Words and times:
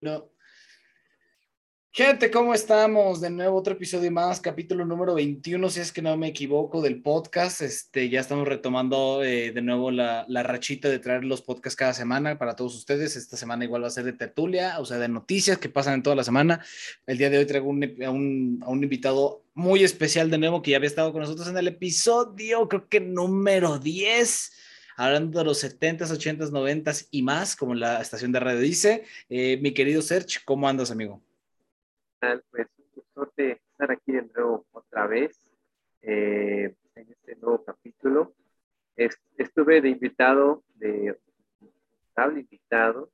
No. 0.00 0.30
Gente, 1.90 2.30
¿cómo 2.30 2.52
estamos? 2.52 3.22
De 3.22 3.30
nuevo, 3.30 3.56
otro 3.56 3.72
episodio 3.72 4.10
más, 4.12 4.42
capítulo 4.42 4.84
número 4.84 5.14
21, 5.14 5.70
si 5.70 5.80
es 5.80 5.90
que 5.90 6.02
no 6.02 6.14
me 6.18 6.28
equivoco, 6.28 6.82
del 6.82 7.00
podcast. 7.00 7.62
Este, 7.62 8.10
ya 8.10 8.20
estamos 8.20 8.46
retomando 8.46 9.24
eh, 9.24 9.52
de 9.52 9.62
nuevo 9.62 9.90
la, 9.90 10.26
la, 10.28 10.42
rachita 10.42 10.90
de 10.90 10.98
traer 10.98 11.24
los 11.24 11.40
podcasts 11.40 11.74
cada 11.74 11.94
semana 11.94 12.36
para 12.36 12.54
todos 12.54 12.76
ustedes. 12.76 13.16
Esta 13.16 13.38
semana 13.38 13.64
igual 13.64 13.82
va 13.82 13.86
a 13.86 13.90
ser 13.90 14.04
de 14.04 14.12
tertulia, 14.12 14.78
o 14.78 14.84
sea, 14.84 14.98
de 14.98 15.08
noticias 15.08 15.56
que 15.56 15.70
pasan 15.70 15.94
en 15.94 16.02
toda 16.02 16.16
la 16.16 16.24
semana. 16.24 16.62
El 17.06 17.16
día 17.16 17.30
de 17.30 17.38
hoy 17.38 17.46
traigo 17.46 17.70
a, 17.70 18.10
un, 18.10 18.60
a 18.62 18.68
un 18.68 18.82
invitado 18.82 19.46
muy 19.54 19.82
especial 19.82 20.30
de 20.30 20.36
nuevo 20.36 20.60
que 20.60 20.72
ya 20.72 20.76
había 20.76 20.88
estado 20.88 21.12
con 21.12 21.22
nosotros 21.22 21.48
en 21.48 21.56
el 21.56 21.68
episodio, 21.68 22.68
creo 22.68 22.86
que 22.90 23.00
número 23.00 23.78
10 23.78 24.52
hablando 24.96 25.38
de 25.38 25.44
los 25.44 25.62
70s, 25.62 26.10
80s, 26.10 26.50
90s 26.50 27.08
y 27.10 27.22
más, 27.22 27.54
como 27.54 27.74
la 27.74 28.00
estación 28.00 28.32
de 28.32 28.40
radio 28.40 28.60
dice. 28.60 29.04
Eh, 29.28 29.58
mi 29.60 29.72
querido 29.74 30.02
Serge, 30.02 30.40
¿cómo 30.44 30.68
andas, 30.68 30.90
amigo? 30.90 31.22
Pues 32.50 32.66
un 32.78 32.84
gusto 32.94 33.32
de 33.36 33.52
estar 33.52 33.90
aquí 33.90 34.12
de 34.12 34.22
nuevo 34.34 34.66
otra 34.72 35.06
vez 35.06 35.38
eh, 36.02 36.74
en 36.94 37.10
este 37.10 37.36
nuevo 37.36 37.62
capítulo. 37.64 38.34
estuve 38.96 39.80
de 39.82 39.90
invitado, 39.90 40.64
de 40.76 41.14
invitado, 42.34 43.10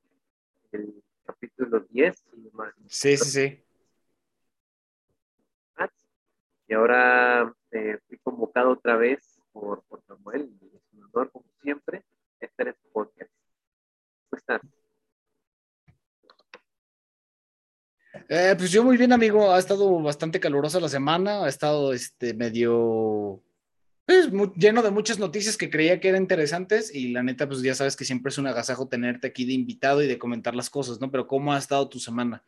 el 0.71 1.03
capítulo 1.25 1.81
10. 1.89 2.23
Sí, 2.87 3.17
sí, 3.17 3.29
sí. 3.29 3.59
Y 6.65 6.73
ahora 6.73 7.53
eh, 7.71 7.99
fui 8.07 8.17
convocado 8.19 8.71
otra 8.71 8.95
vez 8.95 9.32
por, 9.53 9.83
por 9.83 10.03
Samuel, 10.05 10.51
es 10.61 10.81
un 10.91 11.03
honor 11.03 11.31
como 11.31 11.45
siempre 11.61 12.03
estar 12.39 12.67
en 12.67 12.75
su 12.75 12.91
podcast. 12.91 13.31
¿Cómo 14.29 14.37
estás? 14.37 14.61
Eh, 18.29 18.55
pues 18.57 18.71
yo 18.71 18.83
muy 18.83 18.97
bien, 18.97 19.13
amigo. 19.13 19.51
Ha 19.51 19.59
estado 19.59 20.01
bastante 20.01 20.39
calurosa 20.39 20.79
la 20.79 20.89
semana. 20.89 21.43
Ha 21.43 21.49
estado 21.49 21.93
este, 21.93 22.33
medio 22.33 23.41
pues, 24.05 24.31
muy, 24.31 24.51
lleno 24.55 24.81
de 24.81 24.91
muchas 24.91 25.19
noticias 25.19 25.57
que 25.57 25.69
creía 25.69 25.99
que 25.99 26.09
eran 26.09 26.21
interesantes. 26.21 26.93
Y 26.93 27.11
la 27.11 27.23
neta, 27.23 27.47
pues 27.47 27.61
ya 27.61 27.75
sabes 27.75 27.95
que 27.95 28.05
siempre 28.05 28.29
es 28.29 28.37
un 28.37 28.47
agasajo 28.47 28.87
tenerte 28.87 29.27
aquí 29.27 29.45
de 29.45 29.53
invitado 29.53 30.01
y 30.01 30.07
de 30.07 30.19
comentar 30.19 30.55
las 30.55 30.69
cosas, 30.69 30.99
¿no? 30.99 31.11
Pero 31.11 31.27
¿cómo 31.27 31.53
ha 31.53 31.57
estado 31.57 31.87
tu 31.89 31.99
semana? 31.99 32.43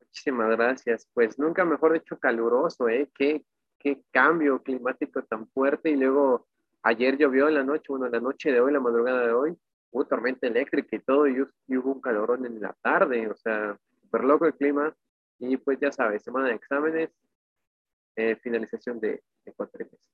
Muchísimas 0.00 0.50
gracias. 0.50 1.08
Pues 1.14 1.38
nunca 1.38 1.64
mejor 1.64 1.94
dicho 1.94 2.18
caluroso, 2.18 2.88
¿eh? 2.88 3.10
Qué, 3.14 3.44
qué 3.82 4.02
cambio 4.10 4.62
climático 4.62 5.22
tan 5.24 5.48
fuerte. 5.48 5.90
Y 5.90 5.96
luego 5.96 6.46
ayer 6.82 7.18
llovió 7.18 7.48
en 7.48 7.54
la 7.54 7.64
noche, 7.64 7.86
bueno, 7.88 8.08
la 8.08 8.20
noche 8.20 8.52
de 8.52 8.60
hoy, 8.60 8.72
la 8.72 8.80
madrugada 8.80 9.26
de 9.26 9.32
hoy, 9.32 9.56
hubo 9.90 10.06
tormenta 10.06 10.46
eléctrica 10.46 10.96
y 10.96 11.00
todo, 11.00 11.26
y, 11.26 11.44
y 11.68 11.76
hubo 11.76 11.92
un 11.92 12.00
calorón 12.00 12.46
en 12.46 12.60
la 12.60 12.74
tarde. 12.80 13.28
O 13.28 13.36
sea, 13.36 13.78
súper 14.00 14.24
loco 14.24 14.46
el 14.46 14.54
clima. 14.54 14.94
Y 15.38 15.56
pues 15.56 15.78
ya 15.80 15.90
sabes, 15.90 16.22
semana 16.22 16.48
de 16.48 16.54
exámenes, 16.54 17.10
eh, 18.14 18.36
finalización 18.36 19.00
de, 19.00 19.22
de 19.44 19.52
cuatrimestres. 19.52 20.12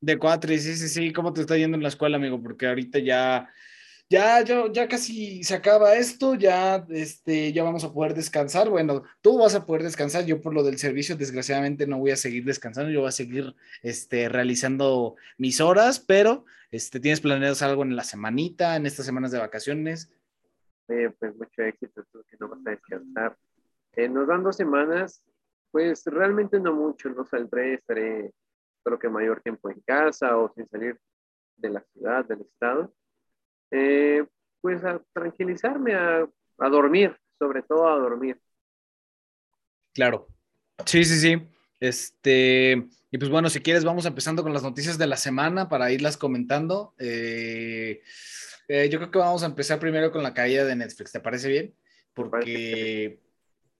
De 0.00 0.18
cuatro, 0.18 0.50
sí, 0.52 0.74
sí, 0.74 0.88
sí. 0.88 1.12
¿Cómo 1.12 1.32
te 1.34 1.42
está 1.42 1.58
yendo 1.58 1.76
en 1.76 1.82
la 1.82 1.90
escuela, 1.90 2.16
amigo? 2.16 2.42
Porque 2.42 2.66
ahorita 2.66 2.98
ya, 3.00 3.52
ya, 4.10 4.42
yo, 4.42 4.72
ya 4.72 4.88
casi 4.88 5.44
se 5.44 5.54
acaba 5.54 5.94
esto, 5.94 6.34
ya, 6.34 6.84
este, 6.90 7.52
ya 7.52 7.62
vamos 7.62 7.84
a 7.84 7.92
poder 7.92 8.12
descansar. 8.14 8.68
Bueno, 8.68 9.04
tú 9.20 9.38
vas 9.38 9.54
a 9.54 9.64
poder 9.64 9.84
descansar. 9.84 10.26
Yo 10.26 10.40
por 10.40 10.52
lo 10.52 10.64
del 10.64 10.78
servicio, 10.78 11.16
desgraciadamente, 11.16 11.86
no 11.86 11.98
voy 11.98 12.10
a 12.10 12.16
seguir 12.16 12.44
descansando. 12.44 12.90
Yo 12.90 13.00
voy 13.00 13.08
a 13.08 13.12
seguir, 13.12 13.54
este, 13.82 14.28
realizando 14.28 15.14
mis 15.38 15.60
horas, 15.60 16.00
pero, 16.00 16.44
este, 16.72 16.98
¿tienes 16.98 17.20
planeado 17.20 17.54
algo 17.64 17.84
en 17.84 17.94
la 17.94 18.02
semanita, 18.02 18.74
en 18.74 18.86
estas 18.86 19.06
semanas 19.06 19.30
de 19.30 19.38
vacaciones? 19.38 20.10
Eh, 20.88 21.10
pues 21.16 21.36
mucho 21.36 21.62
éxito, 21.62 22.04
tú 22.10 22.24
que 22.28 22.36
no 22.40 22.48
vas 22.48 22.58
a 22.66 22.70
descansar. 22.70 23.36
Eh, 23.92 24.08
nos 24.08 24.26
dan 24.26 24.42
dos 24.42 24.56
semanas, 24.56 25.22
pues 25.70 26.04
realmente 26.06 26.58
no 26.58 26.74
mucho, 26.74 27.08
no 27.10 27.24
saldré, 27.24 27.74
estaré 27.74 28.32
creo 28.82 28.98
que 28.98 29.08
mayor 29.08 29.40
tiempo 29.40 29.70
en 29.70 29.80
casa 29.82 30.36
o 30.36 30.52
sin 30.54 30.68
salir 30.68 30.98
de 31.56 31.70
la 31.70 31.84
ciudad, 31.92 32.24
del 32.24 32.40
estado. 32.40 32.92
Eh, 33.70 34.24
pues 34.60 34.84
a 34.84 35.00
tranquilizarme, 35.12 35.94
a, 35.94 36.28
a, 36.58 36.68
dormir, 36.68 37.16
sobre 37.38 37.62
todo 37.62 37.88
a 37.88 37.98
dormir. 37.98 38.38
Claro. 39.94 40.28
Sí, 40.86 41.04
sí, 41.04 41.18
sí. 41.18 41.42
Este, 41.78 42.88
y 43.10 43.18
pues 43.18 43.30
bueno, 43.30 43.48
si 43.48 43.60
quieres, 43.60 43.84
vamos 43.84 44.06
empezando 44.06 44.42
con 44.42 44.52
las 44.52 44.62
noticias 44.62 44.98
de 44.98 45.06
la 45.06 45.16
semana 45.16 45.68
para 45.68 45.90
irlas 45.90 46.16
comentando. 46.16 46.94
Eh, 46.98 48.02
eh, 48.68 48.88
yo 48.88 48.98
creo 48.98 49.10
que 49.10 49.18
vamos 49.18 49.42
a 49.42 49.46
empezar 49.46 49.80
primero 49.80 50.12
con 50.12 50.22
la 50.22 50.34
caída 50.34 50.64
de 50.64 50.76
Netflix. 50.76 51.10
¿Te 51.10 51.20
parece 51.20 51.48
bien? 51.48 51.74
Porque, 52.14 53.20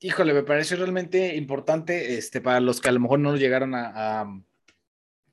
híjole, 0.01 0.35
me 0.35 0.43
pareció 0.43 0.77
realmente 0.79 1.37
importante 1.37 2.17
este, 2.17 2.41
para 2.41 2.61
los 2.61 2.81
que 2.81 2.89
a 2.89 2.93
lo 2.93 3.01
mejor 3.01 3.21
no 3.21 3.37
llegaron 3.37 3.75
a, 3.75 4.23
a, 4.23 4.43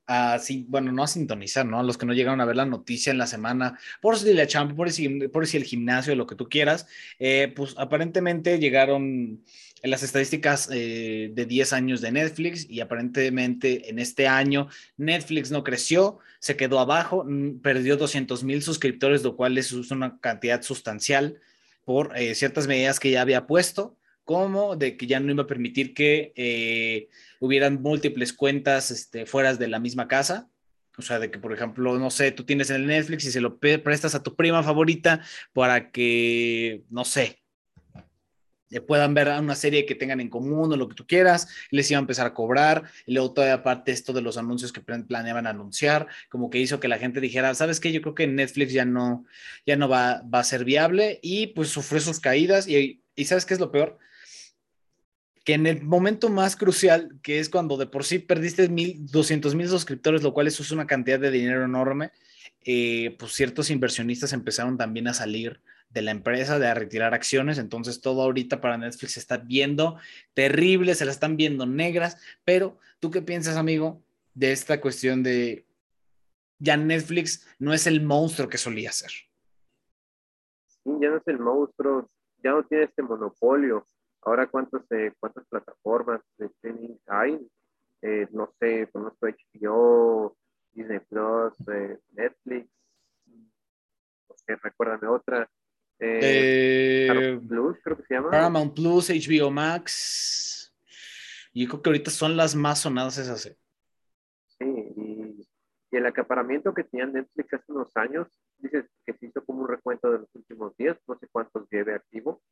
a, 0.08 0.40
bueno, 0.68 0.92
no 0.92 1.04
a 1.04 1.08
sintonizar, 1.08 1.66
¿no? 1.66 1.80
A 1.80 1.84
los 1.84 1.98
que 1.98 2.06
no 2.06 2.14
llegaron 2.14 2.42
a 2.42 2.46
ver 2.46 2.56
la 2.56 2.66
noticia 2.66 3.12
en 3.12 3.18
la 3.18 3.28
semana, 3.28 3.78
por 4.02 4.18
si 4.18 4.34
la 4.34 4.48
champ, 4.48 4.76
por 4.76 4.92
si, 4.92 5.10
por 5.28 5.46
si 5.46 5.58
el 5.58 5.64
gimnasio, 5.64 6.16
lo 6.16 6.28
que 6.28 6.36
tú 6.36 6.48
quieras, 6.50 6.88
eh, 7.20 7.52
pues 7.56 7.76
aparentemente 7.78 8.58
llegaron 8.60 9.44
en 9.84 9.92
las 9.92 10.04
estadísticas 10.04 10.70
eh, 10.72 11.32
de 11.34 11.46
10 11.46 11.74
años 11.74 12.02
de 12.02 12.12
Netflix 12.12 12.68
y 12.70 12.80
aparentemente 12.80 13.90
en 13.90 14.00
este 14.00 14.28
año 14.28 14.70
Netflix 14.96 15.52
no 15.52 15.64
creció, 15.64 16.20
se 16.40 16.56
quedó 16.56 16.80
abajo, 16.80 17.26
perdió 17.62 17.98
200 17.98 18.44
mil 18.44 18.64
suscriptores, 18.64 19.24
lo 19.24 19.36
cual 19.36 19.58
es 19.58 19.72
una 19.72 20.20
cantidad 20.20 20.62
sustancial 20.62 21.40
por 21.84 22.18
eh, 22.18 22.36
ciertas 22.36 22.68
medidas 22.68 23.00
que 23.00 23.12
ya 23.12 23.22
había 23.22 23.48
puesto, 23.48 23.97
como 24.28 24.76
de 24.76 24.98
que 24.98 25.08
ya 25.08 25.22
no 25.22 25.32
iba 25.32 25.44
a 25.44 25.48
permitir 25.48 25.94
que 25.94 26.34
eh, 26.36 27.08
hubieran 27.40 27.82
múltiples 27.82 28.34
cuentas 28.34 28.92
este, 28.92 29.26
fuera 29.26 29.56
de 29.56 29.68
la 29.70 29.80
misma 29.80 30.10
casa. 30.10 30.50
O 30.98 31.02
sea, 31.02 31.18
de 31.18 31.32
que, 31.32 31.40
por 31.40 31.54
ejemplo, 31.54 31.98
no 31.98 32.10
sé, 32.12 32.34
tú 32.34 32.44
tienes 32.44 32.70
el 32.70 32.88
Netflix 32.88 33.24
y 33.26 33.32
se 33.32 33.40
lo 33.40 33.58
prestas 33.58 34.16
a 34.16 34.24
tu 34.24 34.36
prima 34.36 34.64
favorita 34.64 35.22
para 35.54 35.92
que, 35.92 36.84
no 36.90 37.06
sé, 37.06 37.40
puedan 38.86 39.14
ver 39.14 39.30
una 39.40 39.56
serie 39.56 39.86
que 39.86 39.96
tengan 39.96 40.20
en 40.20 40.30
común 40.30 40.74
o 40.74 40.76
lo 40.76 40.90
que 40.90 40.96
tú 40.96 41.08
quieras, 41.08 41.48
les 41.72 41.90
iba 41.90 42.00
a 42.00 42.02
empezar 42.02 42.28
a 42.28 42.34
cobrar, 42.34 42.84
y 43.06 43.14
luego 43.14 43.32
todavía 43.32 43.54
aparte 43.54 43.94
esto 43.94 44.12
de 44.12 44.22
los 44.22 44.38
anuncios 44.38 44.74
que 44.74 44.82
planeaban 44.82 45.48
anunciar, 45.48 46.08
como 46.30 46.50
que 46.50 46.60
hizo 46.60 46.82
que 46.82 46.90
la 46.90 46.98
gente 46.98 47.22
dijera, 47.22 47.56
¿sabes 47.56 47.80
qué? 47.80 47.94
Yo 47.94 48.02
creo 48.02 48.16
que 48.16 48.28
Netflix 48.28 48.74
ya 48.74 48.84
no, 48.84 49.26
ya 49.66 49.78
no 49.78 49.88
va, 49.88 50.22
va 50.24 50.40
a 50.40 50.44
ser 50.44 50.66
viable 50.66 51.20
y 51.22 51.48
pues 51.48 51.70
sufrió 51.70 52.02
sus 52.02 52.20
caídas 52.20 52.68
y, 52.68 53.02
y 53.16 53.24
¿sabes 53.24 53.46
qué 53.46 53.54
es 53.54 53.62
lo 53.62 53.72
peor? 53.72 54.00
Que 55.48 55.54
en 55.54 55.66
el 55.66 55.82
momento 55.82 56.28
más 56.28 56.58
crucial, 56.58 57.18
que 57.24 57.40
es 57.40 57.48
cuando 57.48 57.78
de 57.78 57.86
por 57.86 58.04
sí 58.04 58.20
perdiste 58.20 58.68
mil, 58.68 59.06
200 59.06 59.56
mil 59.56 59.70
suscriptores, 59.70 60.22
lo 60.22 60.34
cual 60.34 60.48
eso 60.48 60.62
es 60.62 60.72
una 60.72 60.88
cantidad 60.88 61.22
de 61.22 61.32
dinero 61.32 61.64
enorme, 61.64 62.12
eh, 62.66 63.16
pues 63.18 63.32
ciertos 63.32 63.70
inversionistas 63.70 64.34
empezaron 64.34 64.78
también 64.78 65.08
a 65.08 65.14
salir 65.14 65.62
de 65.90 66.02
la 66.02 66.12
empresa, 66.12 66.60
de 66.60 66.68
a 66.68 66.74
retirar 66.74 67.14
acciones. 67.14 67.60
Entonces 67.60 68.02
todo 68.02 68.24
ahorita 68.24 68.60
para 68.60 68.78
Netflix 68.78 69.14
se 69.14 69.22
está 69.22 69.38
viendo 69.38 69.98
terrible, 70.34 70.96
se 70.96 71.06
la 71.06 71.12
están 71.12 71.38
viendo 71.38 71.66
negras. 71.66 72.18
Pero 72.44 72.78
tú 73.00 73.10
qué 73.10 73.22
piensas, 73.22 73.56
amigo, 73.56 74.02
de 74.34 74.52
esta 74.52 74.82
cuestión 74.82 75.24
de 75.24 75.66
ya 76.60 76.76
Netflix 76.76 77.48
no 77.58 77.74
es 77.74 77.88
el 77.88 78.04
monstruo 78.04 78.50
que 78.50 78.58
solía 78.58 78.92
ser? 78.92 79.12
Sí, 80.68 80.92
ya 81.02 81.10
no 81.10 81.18
es 81.18 81.28
el 81.28 81.40
monstruo, 81.40 82.10
ya 82.44 82.52
no 82.52 82.64
tiene 82.66 82.84
este 82.84 83.02
monopolio. 83.02 83.86
Ahora, 84.22 84.48
¿cuántos, 84.48 84.84
eh, 84.92 85.14
¿cuántas 85.20 85.46
plataformas 85.48 86.22
de 86.38 86.48
streaming 86.48 86.98
hay? 87.08 87.48
Eh, 88.02 88.28
no 88.32 88.52
sé, 88.60 88.88
conozco 88.92 89.28
HBO, 89.28 90.36
Disney 90.74 91.00
Plus, 91.00 91.54
eh, 91.74 91.98
Netflix, 92.12 92.70
no 93.26 94.36
sé, 94.36 94.56
recuérdame 94.62 95.08
otra. 95.08 95.50
Eh, 96.00 97.08
Paramount 97.08 97.48
Plus, 97.48 97.78
creo 97.84 97.98
que 97.98 98.04
se 98.04 98.14
llama. 98.14 98.30
Paramount 98.30 98.76
Plus, 98.76 99.10
HBO 99.10 99.50
Max. 99.50 100.74
Y 101.54 101.68
creo 101.68 101.82
que 101.82 101.90
ahorita 101.90 102.12
son 102.12 102.38
las 102.38 102.54
más 102.54 102.82
sonadas 102.82 103.18
esas. 103.18 103.42
Sí, 103.42 104.66
y, 104.96 105.46
y, 105.92 105.98
el 105.98 106.06
acaparamiento 106.06 106.74
que 106.74 106.84
tenía 106.84 107.08
Netflix 107.08 107.54
hace 107.54 107.72
unos 107.72 107.96
años, 107.98 108.28
dices 108.58 108.86
que 109.06 109.14
se 109.14 109.26
hizo 109.26 109.44
como 109.44 109.64
un 109.64 109.68
recuento 109.68 110.12
de 110.12 110.20
los 110.20 110.36
últimos 110.36 110.78
días, 110.78 110.98
no 111.08 111.18
sé 111.18 111.28
cuántos 111.32 111.68
lleve 111.72 111.96
activo, 111.96 112.44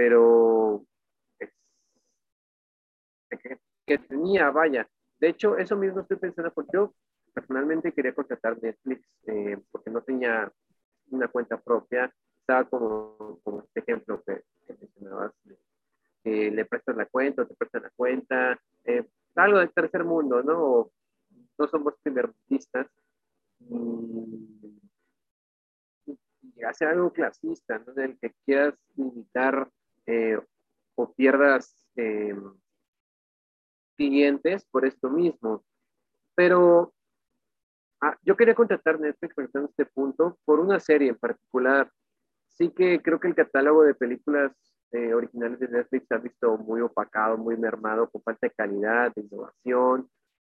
pero 0.00 0.82
que, 3.86 3.98
tenía, 3.98 4.50
vaya. 4.50 4.88
De 5.18 5.28
hecho, 5.28 5.58
eso 5.58 5.76
mismo 5.76 6.00
estoy 6.00 6.16
pensando, 6.16 6.50
porque 6.54 6.70
yo 6.72 6.94
personalmente 7.34 7.92
quería 7.92 8.14
contratar 8.14 8.56
Netflix 8.62 9.18
eh, 9.26 9.58
porque 9.70 9.90
no 9.90 10.00
tenía 10.00 10.50
una 11.10 11.28
cuenta 11.28 11.60
propia 11.60 12.10
estaba 12.40 12.64
como, 12.64 13.40
como 13.42 13.60
este 13.60 13.80
ejemplo 13.80 14.22
que, 14.24 14.42
mencionabas, 14.68 15.34
que 16.24 16.50
le 16.50 16.64
prestas 16.64 16.96
la 16.96 17.04
cuenta 17.04 17.42
o 17.42 17.46
te 17.46 17.54
prestan 17.54 17.82
la 17.82 17.90
cuenta, 17.94 18.58
eh, 18.84 19.06
algo 19.34 19.58
del 19.58 19.70
tercer 19.70 20.04
mundo, 20.04 20.42
¿no? 20.42 20.90
no 21.58 21.66
somos 21.68 21.92
primeristas 22.02 22.86
y, 23.58 24.80
y 26.06 26.62
hacer 26.64 26.88
algo 26.88 27.12
clasista, 27.12 27.78
¿no? 27.80 27.92
Del 27.92 28.18
que 28.18 28.32
quieras 28.46 28.74
limitar 28.96 29.68
eh, 30.06 30.38
o 30.94 31.12
pierdas 31.12 31.88
eh, 31.96 32.34
clientes 33.96 34.64
por 34.70 34.84
esto 34.84 35.10
mismo. 35.10 35.64
Pero 36.34 36.92
ah, 38.00 38.16
yo 38.22 38.36
quería 38.36 38.54
contratar 38.54 38.98
Netflix, 39.00 39.54
en 39.54 39.64
este 39.64 39.86
punto, 39.86 40.38
por 40.44 40.60
una 40.60 40.80
serie 40.80 41.10
en 41.10 41.18
particular. 41.18 41.90
Sí 42.48 42.70
que 42.70 43.00
creo 43.00 43.20
que 43.20 43.28
el 43.28 43.34
catálogo 43.34 43.82
de 43.82 43.94
películas 43.94 44.52
eh, 44.92 45.14
originales 45.14 45.60
de 45.60 45.68
Netflix 45.68 46.08
se 46.08 46.14
ha 46.14 46.18
visto 46.18 46.58
muy 46.58 46.80
opacado, 46.80 47.36
muy 47.36 47.56
mermado, 47.56 48.10
con 48.10 48.22
falta 48.22 48.46
de 48.46 48.54
calidad, 48.54 49.12
de 49.14 49.22
innovación. 49.22 50.10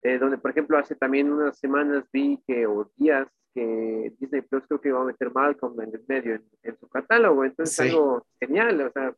donde, 0.03 0.39
por 0.39 0.51
ejemplo, 0.51 0.79
hace 0.79 0.95
también 0.95 1.31
unas 1.31 1.59
semanas 1.59 2.05
vi 2.13 2.43
que, 2.47 2.67
o 2.67 2.91
días, 2.97 3.29
que 3.55 4.15
Disney 4.19 4.43
Plus 4.43 4.67
creo 4.67 4.81
que 4.81 4.89
iba 4.89 5.01
a 5.01 5.05
meter 5.05 5.33
Malcolm 5.33 5.81
en 5.81 5.95
el 5.95 6.05
medio 6.07 6.41
en, 6.63 6.79
su 6.79 6.89
catálogo. 6.89 7.45
Entonces, 7.45 7.81
algo 7.81 8.25
genial. 8.39 8.81
O 8.81 8.93
sea, 8.93 9.15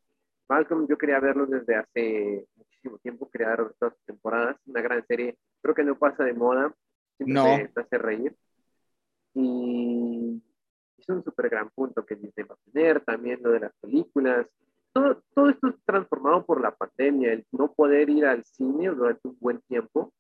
Malcolm 0.53 0.87
yo 0.87 0.99
quería 0.99 1.19
verlo 1.19 1.47
desde 1.47 1.77
hace 1.77 2.47
muchísimo 2.57 2.99
tiempo, 2.99 3.31
quería 3.31 3.57
todas 3.57 3.95
las 3.95 4.05
temporadas. 4.05 4.57
Una 4.67 4.83
gran 4.83 5.07
serie. 5.07 5.39
Creo 5.63 5.75
que 5.75 5.83
no 5.83 5.99
pasa 5.99 6.25
de 6.25 6.35
moda. 6.35 6.75
No. 7.19 7.45
Te, 7.45 7.81
hace 7.81 7.97
reír. 7.97 8.37
Y 9.33 10.43
es 10.99 11.09
un 11.09 11.25
súper 11.25 11.49
gran 11.49 11.71
punto 11.71 12.05
que 12.05 12.17
Disney 12.17 12.47
va 12.47 12.55
a 12.55 12.71
tener. 12.71 13.03
También 13.03 13.41
lo 13.43 13.51
de 13.51 13.61
las 13.61 13.73
películas. 13.81 14.47
Todo, 14.93 15.23
todo 15.35 15.49
esto 15.49 15.69
es 15.69 15.75
transformado 15.87 16.45
por 16.45 16.61
la 16.61 16.75
pandemia, 16.75 17.33
el 17.33 17.47
no 17.53 17.73
poder 17.73 18.11
ir 18.11 18.27
al 18.27 18.45
cine 18.45 18.89
durante 18.89 19.27
un 19.27 19.39
buen 19.41 19.59
tiempo 19.63 20.13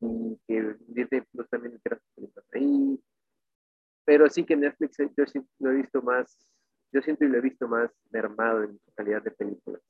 y 0.00 0.36
que 0.48 0.74
Disney 0.88 1.20
Plus 1.30 1.48
también 1.48 1.78
quiera 1.80 2.00
películas 2.16 2.44
ahí, 2.52 3.00
pero 4.04 4.28
sí 4.28 4.44
que 4.44 4.56
Netflix 4.56 4.96
yo 5.16 5.26
sí 5.26 5.40
lo 5.60 5.70
he 5.70 5.74
visto 5.76 6.02
más, 6.02 6.36
yo 6.92 7.00
siento 7.02 7.24
y 7.24 7.28
lo 7.28 7.38
he 7.38 7.40
visto 7.40 7.68
más 7.68 7.90
mermado 8.10 8.64
en 8.64 8.80
calidad 8.94 9.22
de 9.22 9.30
películas. 9.30 9.80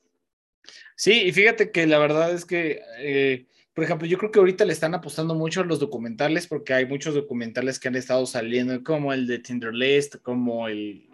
Sí, 0.97 1.23
y 1.23 1.33
fíjate 1.33 1.71
que 1.71 1.87
la 1.87 1.99
verdad 1.99 2.33
es 2.33 2.45
que, 2.45 2.83
eh, 2.99 3.47
por 3.73 3.85
ejemplo, 3.85 4.07
yo 4.07 4.19
creo 4.19 4.31
que 4.31 4.39
ahorita 4.39 4.65
le 4.65 4.73
están 4.73 4.95
apostando 4.95 5.35
mucho 5.35 5.63
a 5.63 5.65
los 5.65 5.81
documentales 5.81 6.47
porque 6.47 6.75
hay 6.75 6.87
muchos 6.87 7.15
documentales 7.15 7.81
que 7.81 7.89
han 7.89 7.97
estado 7.97 8.27
saliendo, 8.27 8.83
como 8.85 9.13
el 9.13 9.27
de 9.27 9.39
Tinder 9.39 9.75
List, 9.75 10.17
como 10.23 10.69
el 10.69 11.11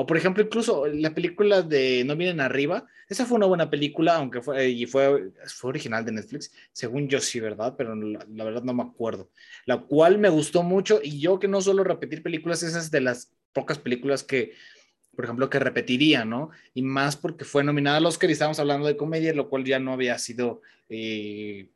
o 0.00 0.06
por 0.06 0.16
ejemplo, 0.16 0.44
incluso 0.44 0.86
la 0.86 1.12
película 1.12 1.60
de 1.60 2.04
No 2.04 2.14
Vienen 2.14 2.40
Arriba, 2.40 2.86
esa 3.08 3.26
fue 3.26 3.36
una 3.36 3.46
buena 3.46 3.68
película, 3.68 4.14
aunque 4.14 4.40
fue, 4.40 4.68
y 4.68 4.86
fue, 4.86 5.32
fue 5.46 5.70
original 5.70 6.04
de 6.04 6.12
Netflix, 6.12 6.52
según 6.70 7.08
yo 7.08 7.18
sí, 7.18 7.40
¿verdad? 7.40 7.74
Pero 7.76 7.96
la, 7.96 8.44
verdad 8.44 8.62
no 8.62 8.74
me 8.74 8.84
acuerdo. 8.84 9.28
La 9.66 9.78
cual 9.78 10.18
me 10.18 10.28
gustó 10.28 10.62
mucho 10.62 11.00
y 11.02 11.18
yo 11.18 11.40
que 11.40 11.48
no 11.48 11.60
suelo 11.60 11.82
repetir 11.82 12.22
películas, 12.22 12.62
esas 12.62 12.92
de 12.92 13.00
las 13.00 13.34
pocas 13.52 13.80
películas 13.80 14.22
que, 14.22 14.52
por 15.18 15.24
ejemplo, 15.24 15.50
que 15.50 15.58
repetiría, 15.58 16.24
¿no? 16.24 16.50
Y 16.74 16.82
más 16.82 17.16
porque 17.16 17.44
fue 17.44 17.64
nominada 17.64 17.96
al 17.96 18.06
Oscar 18.06 18.30
y 18.30 18.34
estábamos 18.34 18.60
hablando 18.60 18.86
de 18.86 18.96
comedia, 18.96 19.34
lo 19.34 19.48
cual 19.48 19.64
ya 19.64 19.80
no 19.80 19.92
había 19.92 20.16
sido... 20.16 20.62
Eh, 20.88 21.70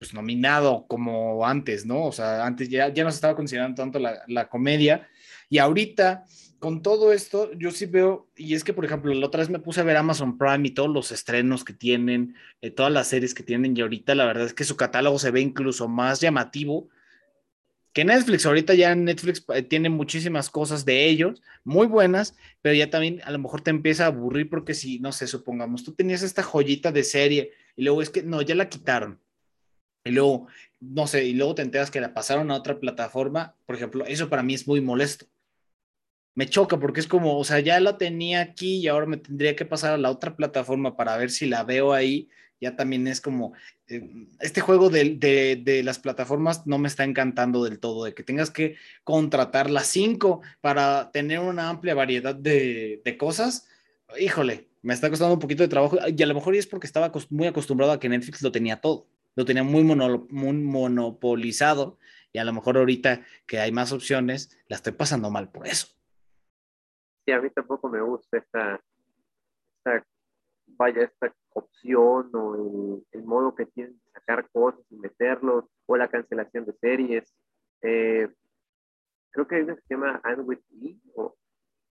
pues 0.00 0.14
nominado 0.14 0.84
como 0.88 1.46
antes, 1.46 1.86
¿no? 1.86 2.06
O 2.06 2.10
sea, 2.10 2.44
antes 2.44 2.68
ya, 2.68 2.92
ya 2.92 3.04
no 3.04 3.12
se 3.12 3.14
estaba 3.14 3.36
considerando 3.36 3.80
tanto 3.80 4.00
la, 4.00 4.24
la 4.26 4.48
comedia 4.48 5.06
y 5.48 5.58
ahorita 5.58 6.24
con 6.58 6.82
todo 6.82 7.12
esto, 7.12 7.52
yo 7.52 7.70
sí 7.70 7.86
veo, 7.86 8.28
y 8.34 8.54
es 8.54 8.64
que, 8.64 8.72
por 8.72 8.84
ejemplo, 8.84 9.14
la 9.14 9.26
otra 9.26 9.38
vez 9.38 9.48
me 9.48 9.60
puse 9.60 9.80
a 9.80 9.84
ver 9.84 9.96
Amazon 9.96 10.36
Prime 10.36 10.66
y 10.66 10.72
todos 10.72 10.90
los 10.90 11.12
estrenos 11.12 11.62
que 11.62 11.74
tienen, 11.74 12.34
eh, 12.62 12.72
todas 12.72 12.90
las 12.90 13.06
series 13.06 13.32
que 13.32 13.44
tienen, 13.44 13.76
y 13.76 13.80
ahorita 13.80 14.16
la 14.16 14.24
verdad 14.24 14.46
es 14.46 14.54
que 14.54 14.64
su 14.64 14.76
catálogo 14.76 15.20
se 15.20 15.30
ve 15.30 15.40
incluso 15.40 15.86
más 15.86 16.20
llamativo 16.20 16.88
que 17.92 18.04
Netflix. 18.04 18.46
Ahorita 18.46 18.74
ya 18.74 18.94
Netflix 18.94 19.44
eh, 19.54 19.62
tiene 19.62 19.88
muchísimas 19.90 20.50
cosas 20.50 20.84
de 20.84 21.06
ellos, 21.06 21.42
muy 21.64 21.86
buenas, 21.86 22.36
pero 22.62 22.74
ya 22.74 22.90
también 22.90 23.20
a 23.24 23.30
lo 23.30 23.38
mejor 23.38 23.60
te 23.60 23.70
empieza 23.70 24.04
a 24.04 24.08
aburrir 24.08 24.48
porque 24.48 24.74
si, 24.74 24.98
no 24.98 25.12
sé, 25.12 25.26
supongamos, 25.26 25.84
tú 25.84 25.92
tenías 25.92 26.22
esta 26.22 26.42
joyita 26.42 26.92
de 26.92 27.04
serie 27.04 27.52
y 27.76 27.84
luego 27.84 28.02
es 28.02 28.10
que, 28.10 28.22
no, 28.22 28.42
ya 28.42 28.54
la 28.54 28.68
quitaron. 28.68 29.20
Y 30.04 30.10
luego, 30.10 30.48
no 30.80 31.06
sé, 31.06 31.24
y 31.26 31.34
luego 31.34 31.54
te 31.54 31.62
enteras 31.62 31.90
que 31.90 32.00
la 32.00 32.14
pasaron 32.14 32.50
a 32.50 32.56
otra 32.56 32.80
plataforma, 32.80 33.56
por 33.66 33.76
ejemplo, 33.76 34.04
eso 34.06 34.28
para 34.28 34.42
mí 34.42 34.54
es 34.54 34.66
muy 34.66 34.80
molesto 34.80 35.26
me 36.34 36.46
choca 36.46 36.78
porque 36.78 37.00
es 37.00 37.06
como, 37.06 37.38
o 37.38 37.44
sea, 37.44 37.60
ya 37.60 37.78
la 37.80 37.98
tenía 37.98 38.40
aquí 38.40 38.78
y 38.78 38.88
ahora 38.88 39.06
me 39.06 39.16
tendría 39.18 39.54
que 39.56 39.66
pasar 39.66 39.92
a 39.94 39.98
la 39.98 40.10
otra 40.10 40.36
plataforma 40.36 40.96
para 40.96 41.16
ver 41.16 41.30
si 41.30 41.46
la 41.46 41.64
veo 41.64 41.92
ahí. 41.92 42.28
Ya 42.62 42.76
también 42.76 43.06
es 43.06 43.20
como, 43.20 43.52
eh, 43.88 44.26
este 44.40 44.62
juego 44.62 44.88
de, 44.88 45.16
de, 45.16 45.82
las 45.82 45.98
plataformas 45.98 46.66
no 46.66 46.78
me 46.78 46.88
está 46.88 47.04
encantando 47.04 47.62
del 47.64 47.78
todo, 47.78 48.04
de 48.04 48.14
que 48.14 48.22
tengas 48.22 48.50
que 48.50 48.76
contratar 49.04 49.68
las 49.68 49.88
cinco 49.88 50.40
para 50.62 51.10
tener 51.12 51.40
una 51.40 51.68
amplia 51.68 51.94
variedad 51.94 52.34
de, 52.34 53.02
de 53.04 53.18
cosas. 53.18 53.68
Híjole, 54.18 54.68
me 54.80 54.94
está 54.94 55.10
costando 55.10 55.34
un 55.34 55.40
poquito 55.40 55.62
de 55.62 55.68
trabajo 55.68 55.98
y 56.06 56.22
a 56.22 56.26
lo 56.26 56.34
mejor 56.34 56.54
es 56.54 56.66
porque 56.66 56.86
estaba 56.86 57.12
muy 57.28 57.46
acostumbrado 57.48 57.92
a 57.92 58.00
que 58.00 58.08
Netflix 58.08 58.40
lo 58.40 58.52
tenía 58.52 58.80
todo, 58.80 59.06
lo 59.34 59.44
tenía 59.44 59.62
muy, 59.62 59.84
muy 59.84 60.54
monopolizado 60.54 61.98
y 62.32 62.38
a 62.38 62.44
lo 62.44 62.54
mejor 62.54 62.78
ahorita 62.78 63.22
que 63.46 63.60
hay 63.60 63.72
más 63.72 63.92
opciones, 63.92 64.56
la 64.68 64.76
estoy 64.76 64.92
pasando 64.94 65.30
mal 65.30 65.50
por 65.50 65.66
eso 65.66 65.88
sí, 67.24 67.32
a 67.32 67.40
mí 67.40 67.50
tampoco 67.50 67.88
me 67.88 68.00
gusta 68.00 68.38
esta, 68.38 68.80
vaya, 70.66 71.02
esta 71.02 71.32
opción 71.54 72.30
o 72.34 73.02
el, 73.12 73.22
modo 73.24 73.54
que 73.54 73.66
tienen 73.66 73.94
de 73.94 74.10
sacar 74.12 74.48
cosas 74.50 74.80
y 74.90 74.96
meterlos, 74.96 75.64
o 75.86 75.96
la 75.96 76.08
cancelación 76.08 76.64
de 76.64 76.72
series. 76.74 77.34
Eh, 77.82 78.28
creo 79.30 79.46
que 79.46 79.56
hay 79.56 79.62
una 79.62 79.76
que 79.76 79.82
se 79.82 79.94
llama 79.94 80.20
And 80.24 80.46
With 80.46 80.60
Me, 80.70 80.96
o 81.14 81.36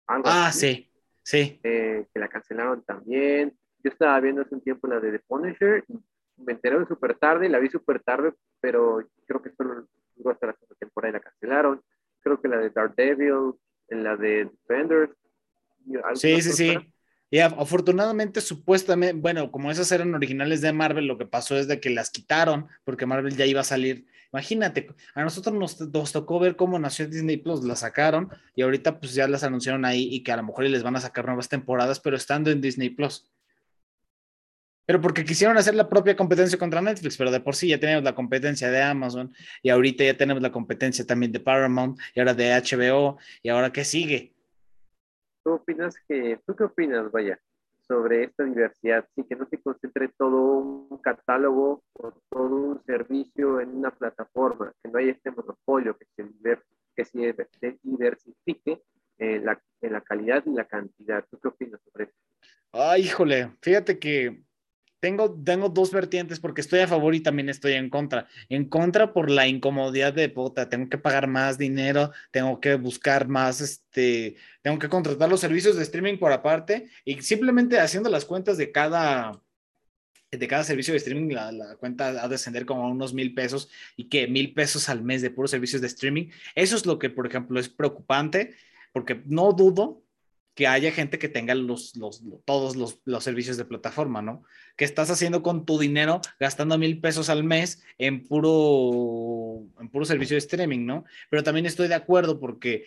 algo 0.06 0.24
Ah, 0.28 0.52
sí, 0.52 0.90
sí. 1.22 1.60
Eh, 1.62 2.06
que 2.12 2.20
la 2.20 2.28
cancelaron 2.28 2.82
también. 2.82 3.56
Yo 3.82 3.90
estaba 3.90 4.18
viendo 4.20 4.42
hace 4.42 4.54
un 4.54 4.60
tiempo 4.60 4.86
la 4.88 5.00
de 5.00 5.12
The 5.12 5.20
Punisher 5.20 5.84
y 5.88 5.98
me 6.36 6.52
enteré 6.52 6.84
súper 6.86 7.14
tarde, 7.16 7.48
la 7.48 7.58
vi 7.58 7.68
súper 7.68 8.00
tarde, 8.02 8.32
pero 8.60 9.06
creo 9.26 9.42
que 9.42 9.50
solo 9.50 9.86
duró 10.16 10.30
hasta 10.30 10.48
la 10.48 10.52
segunda 10.54 10.76
temporada 10.78 11.10
y 11.10 11.12
la 11.12 11.20
cancelaron. 11.20 11.82
Creo 12.20 12.40
que 12.40 12.48
la 12.48 12.58
de 12.58 12.70
Daredevil, 12.70 13.54
la 13.88 14.16
de 14.16 14.44
Defenders. 14.46 15.12
Sí, 16.14 16.42
sí, 16.42 16.52
sí. 16.52 16.94
Y 17.30 17.40
afortunadamente, 17.40 18.40
supuestamente, 18.40 19.20
bueno, 19.20 19.50
como 19.50 19.70
esas 19.70 19.92
eran 19.92 20.14
originales 20.14 20.62
de 20.62 20.72
Marvel, 20.72 21.06
lo 21.06 21.18
que 21.18 21.26
pasó 21.26 21.56
es 21.58 21.68
de 21.68 21.78
que 21.78 21.90
las 21.90 22.10
quitaron 22.10 22.68
porque 22.84 23.04
Marvel 23.04 23.36
ya 23.36 23.44
iba 23.44 23.60
a 23.60 23.64
salir. 23.64 24.06
Imagínate, 24.32 24.88
a 25.14 25.22
nosotros 25.22 25.54
nos, 25.54 26.12
tocó 26.12 26.38
ver 26.38 26.56
cómo 26.56 26.78
nació 26.78 27.06
Disney 27.06 27.38
Plus, 27.38 27.64
la 27.64 27.76
sacaron 27.76 28.30
y 28.54 28.62
ahorita 28.62 29.00
pues 29.00 29.14
ya 29.14 29.26
las 29.28 29.42
anunciaron 29.42 29.84
ahí 29.84 30.08
y 30.10 30.22
que 30.22 30.32
a 30.32 30.36
lo 30.36 30.42
mejor 30.42 30.64
les 30.64 30.82
van 30.82 30.96
a 30.96 31.00
sacar 31.00 31.26
nuevas 31.26 31.48
temporadas, 31.48 32.00
pero 32.00 32.16
estando 32.16 32.50
en 32.50 32.60
Disney 32.60 32.90
Plus. 32.90 33.30
Pero 34.86 35.02
porque 35.02 35.24
quisieron 35.24 35.58
hacer 35.58 35.74
la 35.74 35.88
propia 35.88 36.16
competencia 36.16 36.58
contra 36.58 36.80
Netflix, 36.80 37.18
pero 37.18 37.30
de 37.30 37.40
por 37.40 37.54
sí 37.54 37.68
ya 37.68 37.78
tenemos 37.78 38.04
la 38.04 38.14
competencia 38.14 38.70
de 38.70 38.82
Amazon 38.82 39.34
y 39.62 39.68
ahorita 39.68 40.02
ya 40.02 40.16
tenemos 40.16 40.42
la 40.42 40.50
competencia 40.50 41.06
también 41.06 41.30
de 41.30 41.40
Paramount 41.40 41.98
y 42.14 42.20
ahora 42.20 42.32
de 42.32 42.54
HBO 42.54 43.18
y 43.42 43.50
ahora 43.50 43.70
qué 43.70 43.84
sigue. 43.84 44.37
¿Tú 45.48 45.54
opinas 45.54 45.96
que, 46.06 46.38
tú 46.46 46.54
qué 46.54 46.64
opinas, 46.64 47.10
vaya, 47.10 47.40
sobre 47.80 48.24
esta 48.24 48.44
diversidad? 48.44 49.08
Sí, 49.14 49.24
que 49.24 49.34
no 49.34 49.48
se 49.48 49.56
concentre 49.56 50.08
todo 50.08 50.58
un 50.58 50.98
catálogo 50.98 51.82
o 51.94 52.12
todo 52.28 52.54
un 52.54 52.84
servicio 52.84 53.58
en 53.58 53.74
una 53.74 53.90
plataforma, 53.90 54.74
que 54.82 54.90
no 54.90 54.98
haya 54.98 55.12
este 55.12 55.30
monopolio, 55.30 55.96
que 55.96 56.04
se, 56.14 56.58
que 56.94 57.04
se 57.06 57.78
diversifique 57.82 58.82
en 59.16 59.46
la, 59.46 59.58
en 59.80 59.92
la 59.94 60.02
calidad 60.02 60.44
y 60.44 60.50
la 60.50 60.66
cantidad. 60.66 61.24
¿Tú 61.30 61.38
qué 61.40 61.48
opinas 61.48 61.80
sobre 61.82 62.04
eso? 62.04 62.14
Ay, 62.70 63.04
híjole, 63.04 63.56
fíjate 63.62 63.98
que 63.98 64.42
tengo, 65.00 65.32
tengo 65.44 65.68
dos 65.68 65.92
vertientes 65.92 66.40
porque 66.40 66.60
estoy 66.60 66.80
a 66.80 66.88
favor 66.88 67.14
y 67.14 67.20
también 67.20 67.48
estoy 67.48 67.74
en 67.74 67.90
contra. 67.90 68.26
En 68.48 68.68
contra 68.68 69.12
por 69.12 69.30
la 69.30 69.46
incomodidad 69.46 70.12
de 70.12 70.28
puta, 70.28 70.68
tengo 70.68 70.88
que 70.88 70.98
pagar 70.98 71.26
más 71.26 71.58
dinero, 71.58 72.12
tengo 72.30 72.60
que 72.60 72.74
buscar 72.74 73.28
más, 73.28 73.60
este, 73.60 74.36
tengo 74.62 74.78
que 74.78 74.88
contratar 74.88 75.28
los 75.28 75.40
servicios 75.40 75.76
de 75.76 75.82
streaming 75.82 76.18
por 76.18 76.32
aparte 76.32 76.88
y 77.04 77.20
simplemente 77.22 77.78
haciendo 77.78 78.10
las 78.10 78.24
cuentas 78.24 78.56
de 78.58 78.72
cada, 78.72 79.40
de 80.30 80.48
cada 80.48 80.64
servicio 80.64 80.92
de 80.92 80.98
streaming, 80.98 81.34
la, 81.34 81.52
la 81.52 81.76
cuenta 81.76 82.12
de 82.12 82.28
descender 82.28 82.66
como 82.66 82.84
a 82.84 82.90
unos 82.90 83.14
mil 83.14 83.34
pesos 83.34 83.70
y 83.96 84.08
que 84.08 84.26
mil 84.26 84.52
pesos 84.54 84.88
al 84.88 85.02
mes 85.02 85.22
de 85.22 85.30
puros 85.30 85.50
servicios 85.50 85.80
de 85.80 85.88
streaming. 85.88 86.30
Eso 86.54 86.76
es 86.76 86.86
lo 86.86 86.98
que, 86.98 87.10
por 87.10 87.26
ejemplo, 87.26 87.60
es 87.60 87.68
preocupante 87.68 88.54
porque 88.92 89.22
no 89.26 89.52
dudo 89.52 90.02
que 90.58 90.66
haya 90.66 90.90
gente 90.90 91.20
que 91.20 91.28
tenga 91.28 91.54
los, 91.54 91.94
los, 91.94 92.20
todos 92.44 92.74
los, 92.74 92.98
los, 93.04 93.22
servicios 93.22 93.56
de 93.56 93.64
plataforma, 93.64 94.22
¿no? 94.22 94.42
¿Qué 94.76 94.84
estás 94.84 95.08
haciendo 95.08 95.40
con 95.40 95.64
tu 95.64 95.78
dinero 95.78 96.20
gastando 96.40 96.76
mil 96.78 97.00
pesos 97.00 97.28
al 97.28 97.44
mes 97.44 97.84
en 97.96 98.24
puro, 98.26 99.64
en 99.80 99.88
puro 99.88 100.04
servicio 100.04 100.34
de 100.34 100.38
streaming, 100.38 100.84
¿no? 100.84 101.04
Pero 101.30 101.44
también 101.44 101.64
estoy 101.64 101.86
de 101.86 101.94
acuerdo 101.94 102.40
porque 102.40 102.86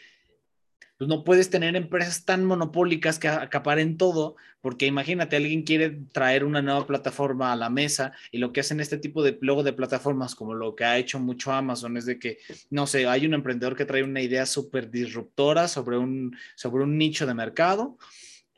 pues 1.02 1.10
no 1.10 1.24
puedes 1.24 1.50
tener 1.50 1.76
empresas 1.76 2.26
tan 2.26 2.46
monopólicas 2.46 3.18
que 3.18 3.28
acaparen 3.28 3.98
todo, 3.98 4.36
porque 4.62 4.86
imagínate, 4.86 5.36
alguien 5.36 5.64
quiere 5.64 5.90
traer 6.14 6.44
una 6.44 6.62
nueva 6.62 6.86
plataforma 6.86 7.52
a 7.52 7.56
la 7.56 7.72
mesa 7.72 8.14
y 8.32 8.38
lo 8.38 8.54
que 8.54 8.60
hacen 8.60 8.80
este 8.80 9.00
tipo 9.00 9.24
de 9.24 9.36
luego 9.42 9.64
de 9.64 9.74
plataformas, 9.74 10.36
como 10.36 10.54
lo 10.54 10.76
que 10.76 10.86
ha 10.86 11.00
hecho 11.00 11.18
mucho 11.18 11.54
Amazon, 11.54 11.98
es 11.98 12.06
de 12.06 12.20
que, 12.20 12.38
no 12.70 12.86
sé, 12.86 13.08
hay 13.08 13.26
un 13.26 13.34
emprendedor 13.34 13.76
que 13.76 13.86
trae 13.86 14.04
una 14.04 14.22
idea 14.22 14.46
súper 14.46 14.92
disruptora 14.92 15.68
sobre 15.68 15.98
un, 15.98 16.38
sobre 16.54 16.84
un 16.84 17.00
nicho 17.00 17.26
de 17.26 17.34
mercado 17.34 17.98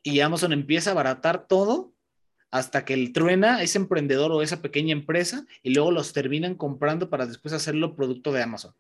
y 0.03 0.19
Amazon 0.19 0.51
empieza 0.51 0.89
a 0.89 0.91
abaratar 0.91 1.47
todo 1.47 1.93
hasta 2.51 2.83
que 2.83 2.93
el 2.93 3.13
truena 3.13 3.61
ese 3.63 3.77
emprendedor 3.77 4.33
o 4.33 4.41
esa 4.41 4.61
pequeña 4.61 4.91
empresa 4.91 5.45
y 5.61 5.73
luego 5.73 5.91
los 5.91 6.11
terminan 6.11 6.55
comprando 6.55 7.09
para 7.09 7.25
después 7.25 7.53
hacerlo 7.53 7.95
producto 7.95 8.33
de 8.33 8.43
Amazon. 8.43 8.73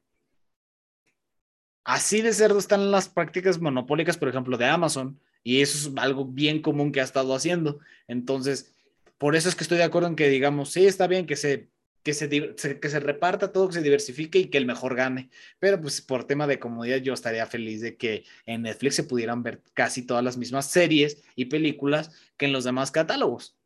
Así 1.83 2.21
de 2.21 2.33
cerdo 2.33 2.59
están 2.59 2.91
las 2.91 3.09
prácticas 3.09 3.59
monopólicas, 3.59 4.17
por 4.17 4.29
ejemplo, 4.29 4.57
de 4.57 4.65
Amazon, 4.65 5.19
y 5.43 5.61
eso 5.61 5.89
es 5.89 5.97
algo 5.97 6.25
bien 6.25 6.61
común 6.61 6.91
que 6.91 7.01
ha 7.01 7.03
estado 7.03 7.35
haciendo. 7.35 7.79
Entonces, 8.07 8.73
por 9.17 9.35
eso 9.35 9.49
es 9.49 9.55
que 9.55 9.63
estoy 9.63 9.77
de 9.77 9.83
acuerdo 9.83 10.07
en 10.07 10.15
que 10.15 10.29
digamos, 10.29 10.71
sí, 10.71 10.85
está 10.85 11.07
bien 11.07 11.25
que 11.25 11.35
se, 11.35 11.69
que 12.03 12.13
se, 12.13 12.29
que 12.29 12.89
se 12.89 12.99
reparta 12.99 13.51
todo, 13.51 13.67
que 13.67 13.75
se 13.75 13.81
diversifique 13.81 14.39
y 14.39 14.49
que 14.49 14.57
el 14.57 14.65
mejor 14.65 14.95
gane. 14.95 15.29
Pero 15.59 15.79
pues 15.81 16.01
por 16.01 16.25
tema 16.25 16.47
de 16.47 16.59
comodidad 16.59 16.97
yo 16.97 17.13
estaría 17.13 17.45
feliz 17.45 17.81
de 17.81 17.97
que 17.97 18.23
en 18.45 18.63
Netflix 18.63 18.95
se 18.95 19.03
pudieran 19.03 19.43
ver 19.43 19.61
casi 19.73 20.05
todas 20.05 20.23
las 20.23 20.37
mismas 20.37 20.69
series 20.69 21.23
y 21.35 21.45
películas 21.45 22.11
que 22.37 22.45
en 22.45 22.53
los 22.53 22.63
demás 22.63 22.91
catálogos. 22.91 23.57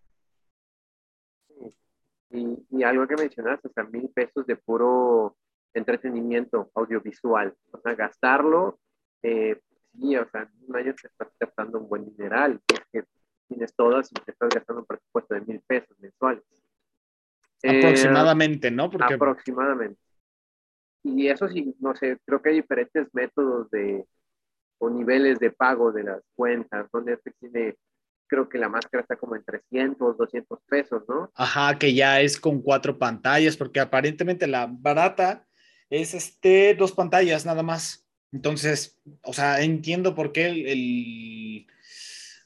Y, 2.29 2.83
algo 2.83 3.07
que 3.07 3.15
mencionaste, 3.15 3.69
o 3.69 3.83
mil 3.87 4.09
pesos 4.09 4.45
de 4.45 4.55
puro 4.55 5.35
entretenimiento 5.77 6.69
audiovisual. 6.73 7.53
O 7.71 7.79
sea, 7.79 7.95
gastarlo, 7.95 8.79
eh, 9.23 9.59
sí, 9.93 10.15
o 10.15 10.29
sea, 10.29 10.41
en 10.41 10.69
un 10.69 10.75
año 10.75 10.95
te 10.95 11.07
estás 11.07 11.29
gastando 11.39 11.79
un 11.79 11.89
buen 11.89 12.05
dineral, 12.05 12.59
que 12.91 13.03
tienes 13.47 13.73
todas 13.75 14.11
y 14.11 14.15
te 14.15 14.31
estás 14.31 14.49
gastando 14.49 14.81
un 14.81 14.85
presupuesto 14.85 15.33
de 15.35 15.41
mil 15.41 15.61
pesos 15.65 15.97
mensuales. 15.99 16.43
Eh, 17.63 17.79
aproximadamente, 17.79 18.69
¿no? 18.71 18.89
Porque... 18.89 19.13
Aproximadamente. 19.13 19.99
Y 21.03 21.27
eso 21.27 21.47
sí, 21.47 21.75
no 21.79 21.95
sé, 21.95 22.17
creo 22.25 22.41
que 22.41 22.49
hay 22.49 22.55
diferentes 22.55 23.07
métodos 23.13 23.69
de 23.71 24.05
o 24.79 24.89
niveles 24.89 25.39
de 25.39 25.51
pago 25.51 25.91
de 25.91 26.03
las 26.03 26.21
cuentas, 26.35 26.87
donde 26.91 27.17
tiene 27.39 27.75
creo 28.27 28.49
que 28.49 28.57
la 28.57 28.69
máscara 28.69 29.01
está 29.01 29.15
como 29.15 29.35
en 29.35 29.43
300, 29.43 30.17
200 30.17 30.59
pesos, 30.67 31.03
¿no? 31.07 31.31
Ajá, 31.33 31.79
que 31.79 31.93
ya 31.93 32.19
es 32.19 32.39
con 32.39 32.61
cuatro 32.61 32.97
pantallas, 32.97 33.55
porque 33.55 33.79
aparentemente 33.79 34.47
la 34.47 34.67
barata 34.69 35.46
es 35.89 36.13
este, 36.13 36.75
dos 36.75 36.91
pantallas 36.91 37.45
nada 37.45 37.63
más. 37.63 38.05
Entonces, 38.31 38.97
o 39.23 39.33
sea, 39.33 39.61
entiendo 39.61 40.13
por 40.13 40.31
qué 40.31 40.47
el, 40.47 41.65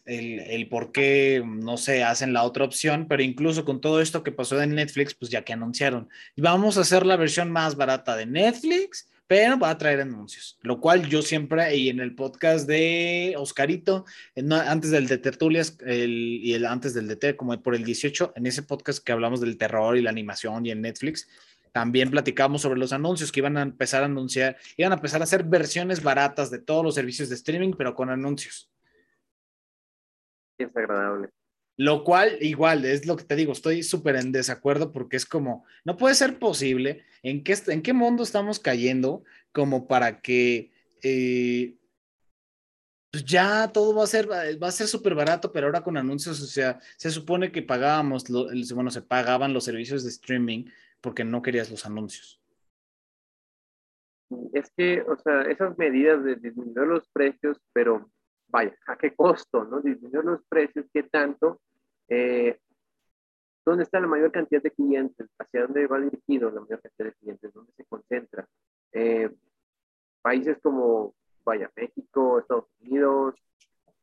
el, 0.06 0.40
el, 0.40 0.70
por 0.70 0.92
qué 0.92 1.44
no 1.46 1.78
se 1.78 2.04
hacen 2.04 2.34
la 2.34 2.44
otra 2.44 2.66
opción, 2.66 3.08
pero 3.08 3.24
incluso 3.24 3.66
con 3.66 3.82
todo 3.82 4.02
esto 4.02 4.24
que 4.24 4.32
pasó 4.32 4.62
en 4.62 4.76
Netflix, 4.76 5.16
pues 5.16 5.32
ya 5.32 5.44
que 5.44 5.54
anunciaron, 5.54 6.10
vamos 6.38 6.78
a 6.78 6.82
hacer 6.82 7.06
la 7.06 7.18
versión 7.18 7.52
más 7.52 7.76
barata 7.76 8.16
de 8.16 8.26
Netflix 8.26 9.08
pero 9.32 9.58
va 9.58 9.70
a 9.70 9.78
traer 9.78 10.02
anuncios, 10.02 10.58
lo 10.62 10.82
cual 10.82 11.08
yo 11.08 11.22
siempre, 11.22 11.74
y 11.78 11.88
en 11.88 12.02
el 12.02 12.16
podcast 12.16 12.68
de 12.68 13.34
Oscarito, 13.38 14.04
antes 14.36 14.92
del 14.92 15.08
de 15.08 15.20
Tertulias 15.20 15.78
y 15.88 16.52
el 16.52 16.66
antes 16.66 16.94
del 16.94 17.08
de 17.08 17.38
como 17.38 17.58
por 17.64 17.74
el 17.74 17.86
18, 17.86 18.34
en 18.36 18.46
ese 18.46 18.64
podcast 18.64 19.02
que 19.02 19.14
hablamos 19.14 19.40
del 19.40 19.56
terror 19.56 19.96
y 19.96 20.02
la 20.02 20.10
animación 20.10 20.66
y 20.66 20.72
en 20.72 20.82
Netflix, 20.82 21.30
también 21.72 22.12
platicamos 22.12 22.62
sobre 22.62 22.80
los 22.80 22.94
anuncios 22.94 23.32
que 23.32 23.40
iban 23.40 23.58
a 23.58 23.62
empezar 23.62 24.04
a 24.04 24.06
anunciar, 24.06 24.58
iban 24.78 24.92
a 24.92 24.96
empezar 24.96 25.22
a 25.22 25.24
hacer 25.24 25.44
versiones 25.44 26.04
baratas 26.04 26.52
de 26.52 26.60
todos 26.60 26.84
los 26.84 26.96
servicios 26.96 27.30
de 27.30 27.36
streaming, 27.36 27.74
pero 27.78 27.96
con 27.96 28.10
anuncios. 28.10 28.70
Es 30.58 30.76
agradable. 30.76 31.30
Lo 31.78 32.04
cual, 32.04 32.38
igual, 32.42 32.86
es 32.86 33.06
lo 33.06 33.16
que 33.16 33.24
te 33.24 33.36
digo, 33.36 33.54
estoy 33.54 33.82
súper 33.82 34.18
en 34.18 34.32
desacuerdo 34.32 34.92
porque 34.92 35.18
es 35.18 35.26
como, 35.26 35.66
no 35.84 35.98
puede 35.98 36.16
ser 36.16 36.38
posible, 36.38 37.06
¿en 37.24 37.44
qué, 37.44 37.58
en 37.68 37.82
qué 37.82 37.94
mundo 37.94 38.24
estamos 38.24 38.60
cayendo 38.60 39.24
como 39.52 39.88
para 39.88 40.22
que 40.22 40.72
eh, 41.02 41.76
pues 43.12 43.26
ya 43.26 43.70
todo 43.74 43.94
va 43.94 44.06
a 44.06 44.08
ser, 44.08 44.32
va 44.32 44.68
a 44.68 44.72
ser 44.72 44.88
súper 44.88 45.16
barato, 45.16 45.52
pero 45.52 45.68
ahora 45.68 45.84
con 45.84 45.98
anuncios, 45.98 46.42
o 46.42 46.46
sea, 46.46 46.80
se 46.98 47.12
supone 47.12 47.52
que 47.52 47.62
pagábamos, 47.62 48.26
bueno, 48.74 48.90
se 48.90 49.02
pagaban 49.02 49.54
los 49.54 49.66
servicios 49.66 50.04
de 50.04 50.10
streaming 50.10 50.66
porque 51.02 51.24
no 51.24 51.42
querías 51.42 51.70
los 51.70 51.86
anuncios. 51.86 52.42
Es 54.54 54.72
que, 54.78 55.02
o 55.02 55.18
sea, 55.18 55.42
esas 55.44 55.78
medidas 55.78 56.24
de 56.24 56.36
disminuir 56.36 56.88
los 56.88 57.10
precios, 57.10 57.60
pero 57.74 58.10
vaya, 58.48 58.76
¿a 58.88 58.96
qué 58.98 59.14
costo? 59.14 59.66
¿no? 59.66 59.82
Disminuir 59.82 60.24
los 60.24 60.44
precios, 60.48 60.86
¿qué 60.94 61.04
tanto? 61.04 61.60
Eh, 62.08 62.58
¿Dónde 63.66 63.84
está 63.84 64.00
la 64.00 64.08
mayor 64.08 64.32
cantidad 64.32 64.62
de 64.62 64.72
clientes? 64.72 65.28
¿Hacia 65.38 65.64
dónde 65.64 65.86
va 65.88 66.00
dirigido 66.00 66.50
la 66.50 66.62
mayor 66.62 66.82
cantidad 66.82 67.10
de 67.10 67.16
clientes? 67.16 67.54
¿Dónde 67.54 67.72
se 67.76 67.86
concentra? 67.86 68.48
Eh, 68.92 69.30
países 70.22 70.58
como, 70.62 71.16
vaya, 71.44 71.70
México, 71.76 72.40
Estados 72.40 72.66
Unidos, 72.80 73.36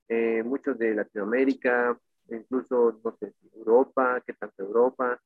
eh, 0.09 0.43
muchos 0.43 0.79
de 0.79 0.95
Latinoamérica, 0.95 1.99
incluso, 2.31 3.01
no 3.05 3.17
sé, 3.19 3.35
Europa, 3.55 4.23
¿qué 4.27 4.35
tanto 4.35 4.63
Europa? 4.63 5.21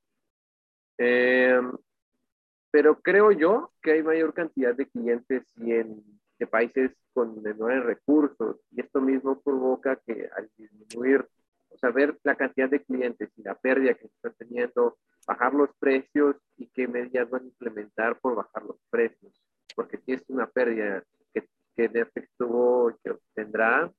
Pero 2.70 3.00
creo 3.00 3.32
yo 3.32 3.72
que 3.82 3.92
hay 3.92 4.02
mayor 4.02 4.34
cantidad 4.34 4.74
de 4.74 4.88
clientes 4.88 5.44
y 5.56 5.72
en 5.72 6.02
de 6.38 6.46
países 6.48 6.90
con 7.12 7.40
menores 7.40 7.84
recursos. 7.84 8.56
Y 8.72 8.80
esto 8.80 9.00
mismo 9.00 9.40
provoca 9.40 9.96
que 10.04 10.28
al 10.36 10.50
disminuir 10.56 11.28
o 11.68 11.78
sea, 11.78 11.90
ver 11.90 12.18
la 12.24 12.34
cantidad 12.34 12.68
de 12.68 12.82
clientes 12.82 13.30
y 13.36 13.42
la 13.42 13.54
pérdida 13.54 13.94
que 13.94 14.06
están 14.06 14.34
teniendo, 14.34 14.98
bajar 15.26 15.54
los 15.54 15.70
precios 15.78 16.36
y 16.56 16.66
qué 16.66 16.86
medidas 16.86 17.30
van 17.30 17.42
a 17.42 17.46
implementar 17.46 18.18
por 18.20 18.34
bajar 18.34 18.64
los 18.64 18.76
precios. 18.90 19.32
Porque 19.74 19.98
si 19.98 20.12
es 20.12 20.22
una 20.28 20.46
pérdida 20.46 21.02
que, 21.32 21.46
que 21.76 21.88
Netflix 21.88 22.28
tuvo, 22.36 22.92
que 23.02 23.16
tendrá 23.34 23.90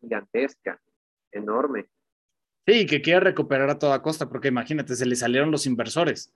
gigantesca, 0.00 0.80
enorme. 1.32 1.88
Sí, 2.68 2.84
que 2.84 3.00
quiere 3.00 3.20
recuperar 3.20 3.70
a 3.70 3.78
toda 3.78 4.02
costa, 4.02 4.28
porque 4.28 4.48
imagínate, 4.48 4.94
se 4.94 5.06
le 5.06 5.16
salieron 5.16 5.50
los 5.50 5.64
inversores. 5.64 6.34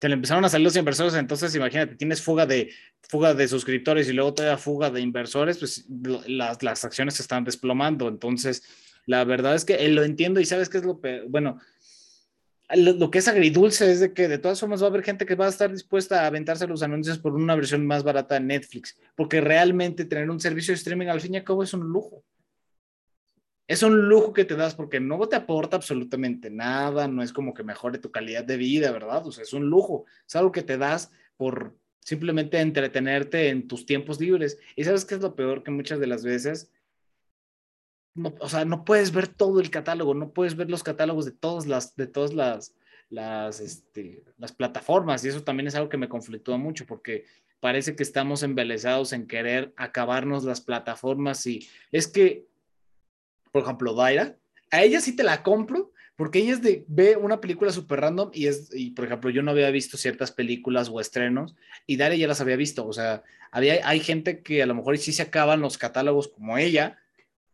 Se 0.00 0.08
le 0.08 0.14
empezaron 0.14 0.46
a 0.46 0.48
salir 0.48 0.64
los 0.64 0.76
inversores, 0.76 1.12
entonces 1.12 1.54
imagínate, 1.54 1.96
tienes 1.96 2.22
fuga 2.22 2.46
de, 2.46 2.70
fuga 3.02 3.34
de 3.34 3.46
suscriptores 3.46 4.08
y 4.08 4.14
luego 4.14 4.32
da 4.32 4.56
fuga 4.56 4.88
de 4.88 5.02
inversores, 5.02 5.58
pues 5.58 5.84
las, 6.26 6.62
las 6.62 6.86
acciones 6.86 7.16
se 7.16 7.22
están 7.22 7.44
desplomando. 7.44 8.08
Entonces, 8.08 8.62
la 9.04 9.24
verdad 9.24 9.54
es 9.54 9.66
que 9.66 9.74
eh, 9.74 9.90
lo 9.90 10.04
entiendo 10.04 10.40
y 10.40 10.46
sabes 10.46 10.70
qué 10.70 10.78
es 10.78 10.84
lo 10.84 10.98
peor. 10.98 11.26
Bueno, 11.28 11.60
lo, 12.74 13.10
que 13.10 13.18
es 13.18 13.28
agridulce 13.28 13.92
es 13.92 14.00
de 14.00 14.14
que 14.14 14.26
de 14.26 14.38
todas 14.38 14.58
formas 14.58 14.80
va 14.80 14.86
a 14.86 14.88
haber 14.88 15.02
gente 15.02 15.26
que 15.26 15.34
va 15.34 15.44
a 15.44 15.50
estar 15.50 15.70
dispuesta 15.70 16.22
a 16.22 16.28
aventarse 16.28 16.66
los 16.66 16.82
anuncios 16.82 17.18
por 17.18 17.34
una 17.34 17.54
versión 17.54 17.86
más 17.86 18.04
barata 18.04 18.36
de 18.36 18.40
Netflix, 18.40 18.96
porque 19.16 19.42
realmente 19.42 20.06
tener 20.06 20.30
un 20.30 20.40
servicio 20.40 20.72
de 20.72 20.76
streaming 20.76 21.08
al 21.08 21.20
fin 21.20 21.34
y 21.34 21.36
al 21.36 21.44
cabo 21.44 21.62
es 21.62 21.74
un 21.74 21.82
lujo. 21.82 22.24
Es 23.66 23.82
un 23.82 24.08
lujo 24.08 24.32
que 24.32 24.44
te 24.44 24.56
das 24.56 24.74
porque 24.74 25.00
no 25.00 25.26
te 25.26 25.36
aporta 25.36 25.76
absolutamente 25.76 26.50
nada, 26.50 27.08
no 27.08 27.22
es 27.22 27.32
como 27.32 27.54
que 27.54 27.62
mejore 27.62 27.98
tu 27.98 28.10
calidad 28.10 28.44
de 28.44 28.56
vida, 28.56 28.92
¿verdad? 28.92 29.26
O 29.26 29.32
sea, 29.32 29.42
es 29.42 29.52
un 29.52 29.66
lujo, 29.66 30.04
es 30.26 30.36
algo 30.36 30.52
que 30.52 30.62
te 30.62 30.76
das 30.76 31.10
por 31.36 31.76
simplemente 32.00 32.60
entretenerte 32.60 33.48
en 33.48 33.66
tus 33.66 33.86
tiempos 33.86 34.20
libres. 34.20 34.58
Y 34.76 34.84
sabes 34.84 35.04
qué 35.04 35.14
es 35.14 35.22
lo 35.22 35.34
peor 35.34 35.62
que 35.62 35.70
muchas 35.70 35.98
de 35.98 36.06
las 36.06 36.24
veces 36.24 36.70
o 38.40 38.48
sea, 38.48 38.64
no 38.64 38.84
puedes 38.84 39.12
ver 39.12 39.28
todo 39.28 39.60
el 39.60 39.70
catálogo, 39.70 40.14
no 40.14 40.32
puedes 40.32 40.56
ver 40.56 40.70
los 40.70 40.82
catálogos 40.82 41.24
de 41.24 41.32
todas 41.32 41.66
las, 41.66 41.96
de 41.96 42.06
todas 42.06 42.32
las, 42.32 42.74
las, 43.10 43.60
este, 43.60 44.22
las 44.38 44.52
plataformas 44.52 45.24
y 45.24 45.28
eso 45.28 45.42
también 45.42 45.66
es 45.66 45.74
algo 45.74 45.88
que 45.88 45.96
me 45.96 46.08
conflictúa 46.08 46.56
mucho 46.56 46.86
porque 46.86 47.24
parece 47.58 47.96
que 47.96 48.04
estamos 48.04 48.42
embelesados 48.42 49.12
en 49.12 49.26
querer 49.26 49.72
acabarnos 49.76 50.44
las 50.44 50.60
plataformas 50.60 51.44
y 51.46 51.66
es 51.90 52.06
que, 52.06 52.46
por 53.54 53.62
ejemplo, 53.62 53.94
Daira, 53.94 54.36
a 54.72 54.82
ella 54.82 55.00
sí 55.00 55.14
te 55.14 55.22
la 55.22 55.44
compro 55.44 55.92
porque 56.16 56.40
ella 56.40 56.54
es 56.54 56.60
de, 56.62 56.84
ve 56.88 57.16
una 57.16 57.40
película 57.40 57.70
súper 57.70 58.00
random 58.00 58.30
y 58.34 58.48
es, 58.48 58.68
y 58.74 58.90
por 58.90 59.04
ejemplo, 59.04 59.30
yo 59.30 59.42
no 59.42 59.52
había 59.52 59.70
visto 59.70 59.96
ciertas 59.96 60.32
películas 60.32 60.88
o 60.92 60.98
estrenos 60.98 61.54
y 61.86 61.96
Daira 61.96 62.16
ya 62.16 62.26
las 62.26 62.40
había 62.40 62.56
visto, 62.56 62.84
o 62.84 62.92
sea, 62.92 63.22
había, 63.52 63.88
hay 63.88 64.00
gente 64.00 64.42
que 64.42 64.60
a 64.60 64.66
lo 64.66 64.74
mejor 64.74 64.98
sí 64.98 65.12
se 65.12 65.22
acaban 65.22 65.60
los 65.60 65.78
catálogos 65.78 66.26
como 66.26 66.58
ella, 66.58 66.98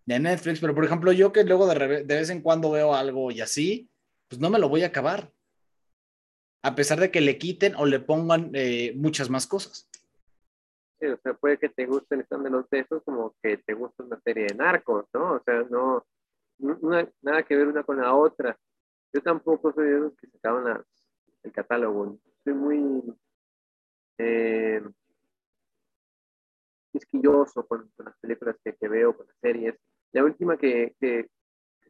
de 0.06 0.18
Netflix, 0.18 0.60
pero 0.60 0.74
por 0.74 0.86
ejemplo, 0.86 1.12
yo 1.12 1.34
que 1.34 1.44
luego 1.44 1.66
de, 1.68 2.02
vez 2.02 2.30
en 2.30 2.40
cuando 2.40 2.70
veo 2.70 2.94
algo 2.94 3.30
y 3.30 3.42
así, 3.42 3.90
pues 4.26 4.40
no 4.40 4.48
me 4.48 4.58
lo 4.58 4.70
voy 4.70 4.84
a 4.84 4.86
acabar. 4.86 5.30
A 6.62 6.74
pesar 6.74 6.98
de 6.98 7.10
que 7.10 7.20
le 7.20 7.36
quiten 7.36 7.74
o 7.76 7.84
le 7.84 8.00
pongan 8.00 8.52
eh, 8.54 8.94
muchas 8.96 9.28
más 9.28 9.46
cosas. 9.46 9.89
Sí, 11.00 11.06
o 11.06 11.16
sea, 11.22 11.32
puede 11.34 11.58
que 11.58 11.70
te 11.70 11.86
gusten 11.86 12.20
están 12.20 12.42
de 12.42 12.50
los 12.50 12.68
besos 12.68 13.02
como 13.04 13.34
que 13.42 13.56
te 13.56 13.72
gusta 13.72 14.04
una 14.04 14.20
serie 14.20 14.46
de 14.48 14.54
narcos, 14.54 15.06
¿no? 15.14 15.36
O 15.36 15.42
sea, 15.42 15.62
no, 15.70 16.04
nada 17.22 17.42
que 17.42 17.56
ver 17.56 17.68
una 17.68 17.82
con 17.84 17.96
la 17.96 18.14
otra. 18.14 18.56
Yo 19.12 19.22
tampoco 19.22 19.72
soy 19.72 19.88
de 19.88 19.98
los 19.98 20.16
que 20.16 20.26
se 20.26 20.36
acaban 20.36 20.84
el 21.42 21.52
catálogo. 21.52 22.18
Soy 22.44 22.52
muy 22.52 23.02
eh, 24.18 24.82
quisquilloso 26.92 27.66
con, 27.66 27.90
las 27.96 28.18
películas 28.18 28.56
que, 28.62 28.76
que, 28.76 28.88
veo, 28.88 29.16
con 29.16 29.26
las 29.26 29.36
series. 29.40 29.76
La 30.12 30.22
última 30.22 30.58
que, 30.58 30.94
que, 31.00 31.30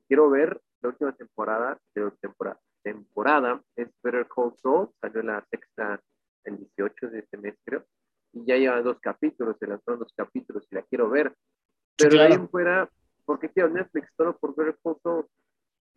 quiero 0.07 0.31
ver, 0.31 0.61
la 0.83 0.91
última 0.91 1.13
temporada, 1.17 1.81
de 1.97 2.11
temporada, 2.21 2.61
temporada 2.83 3.63
es 3.75 3.89
Better 4.05 4.29
Call 4.29 4.55
Saul, 4.57 4.91
salió 5.01 5.23
la 5.25 5.45
sexta 5.51 6.01
el 6.45 6.59
18 6.59 7.11
de 7.11 7.19
este 7.19 7.37
mes, 7.37 7.57
creo, 7.65 7.85
y 8.33 8.45
ya 8.45 8.57
lleva 8.57 8.83
dos 8.83 8.99
capítulos, 9.01 9.57
se 9.59 9.67
lanzaron 9.67 10.01
dos 10.01 10.13
capítulos 10.15 10.67
y 10.71 10.75
la 10.75 10.83
quiero 10.83 11.11
ver. 11.11 11.35
Pero 11.97 12.21
ahí 12.21 12.39
fuera, 12.51 12.89
porque 13.25 13.51
quiero 13.51 13.69
Netflix 13.69 14.13
solo 14.17 14.37
por 14.39 14.55
Better 14.55 14.77
Call 14.83 14.97
Saul. 15.03 15.27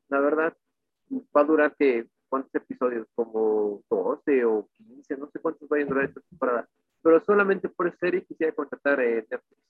la 0.10 0.20
verdad, 0.20 0.58
va 1.36 1.42
a 1.42 1.46
durar 1.46 1.76
que, 1.76 2.08
¿cuántos 2.28 2.54
episodios? 2.56 3.08
Como 3.16 3.82
12 3.90 4.46
o 4.46 4.68
15, 4.74 5.18
no 5.18 5.30
sé 5.32 5.40
cuántos 5.40 5.70
vayan 5.70 5.88
a 5.88 5.90
durar 5.90 6.06
esta 6.06 6.22
temporada. 6.22 6.68
Pero 7.02 7.24
solamente 7.24 7.70
por 7.70 7.96
serie 7.98 8.26
quisiera 8.26 8.54
contratar 8.54 9.00
eh, 9.02 9.26
Netflix. 9.30 9.62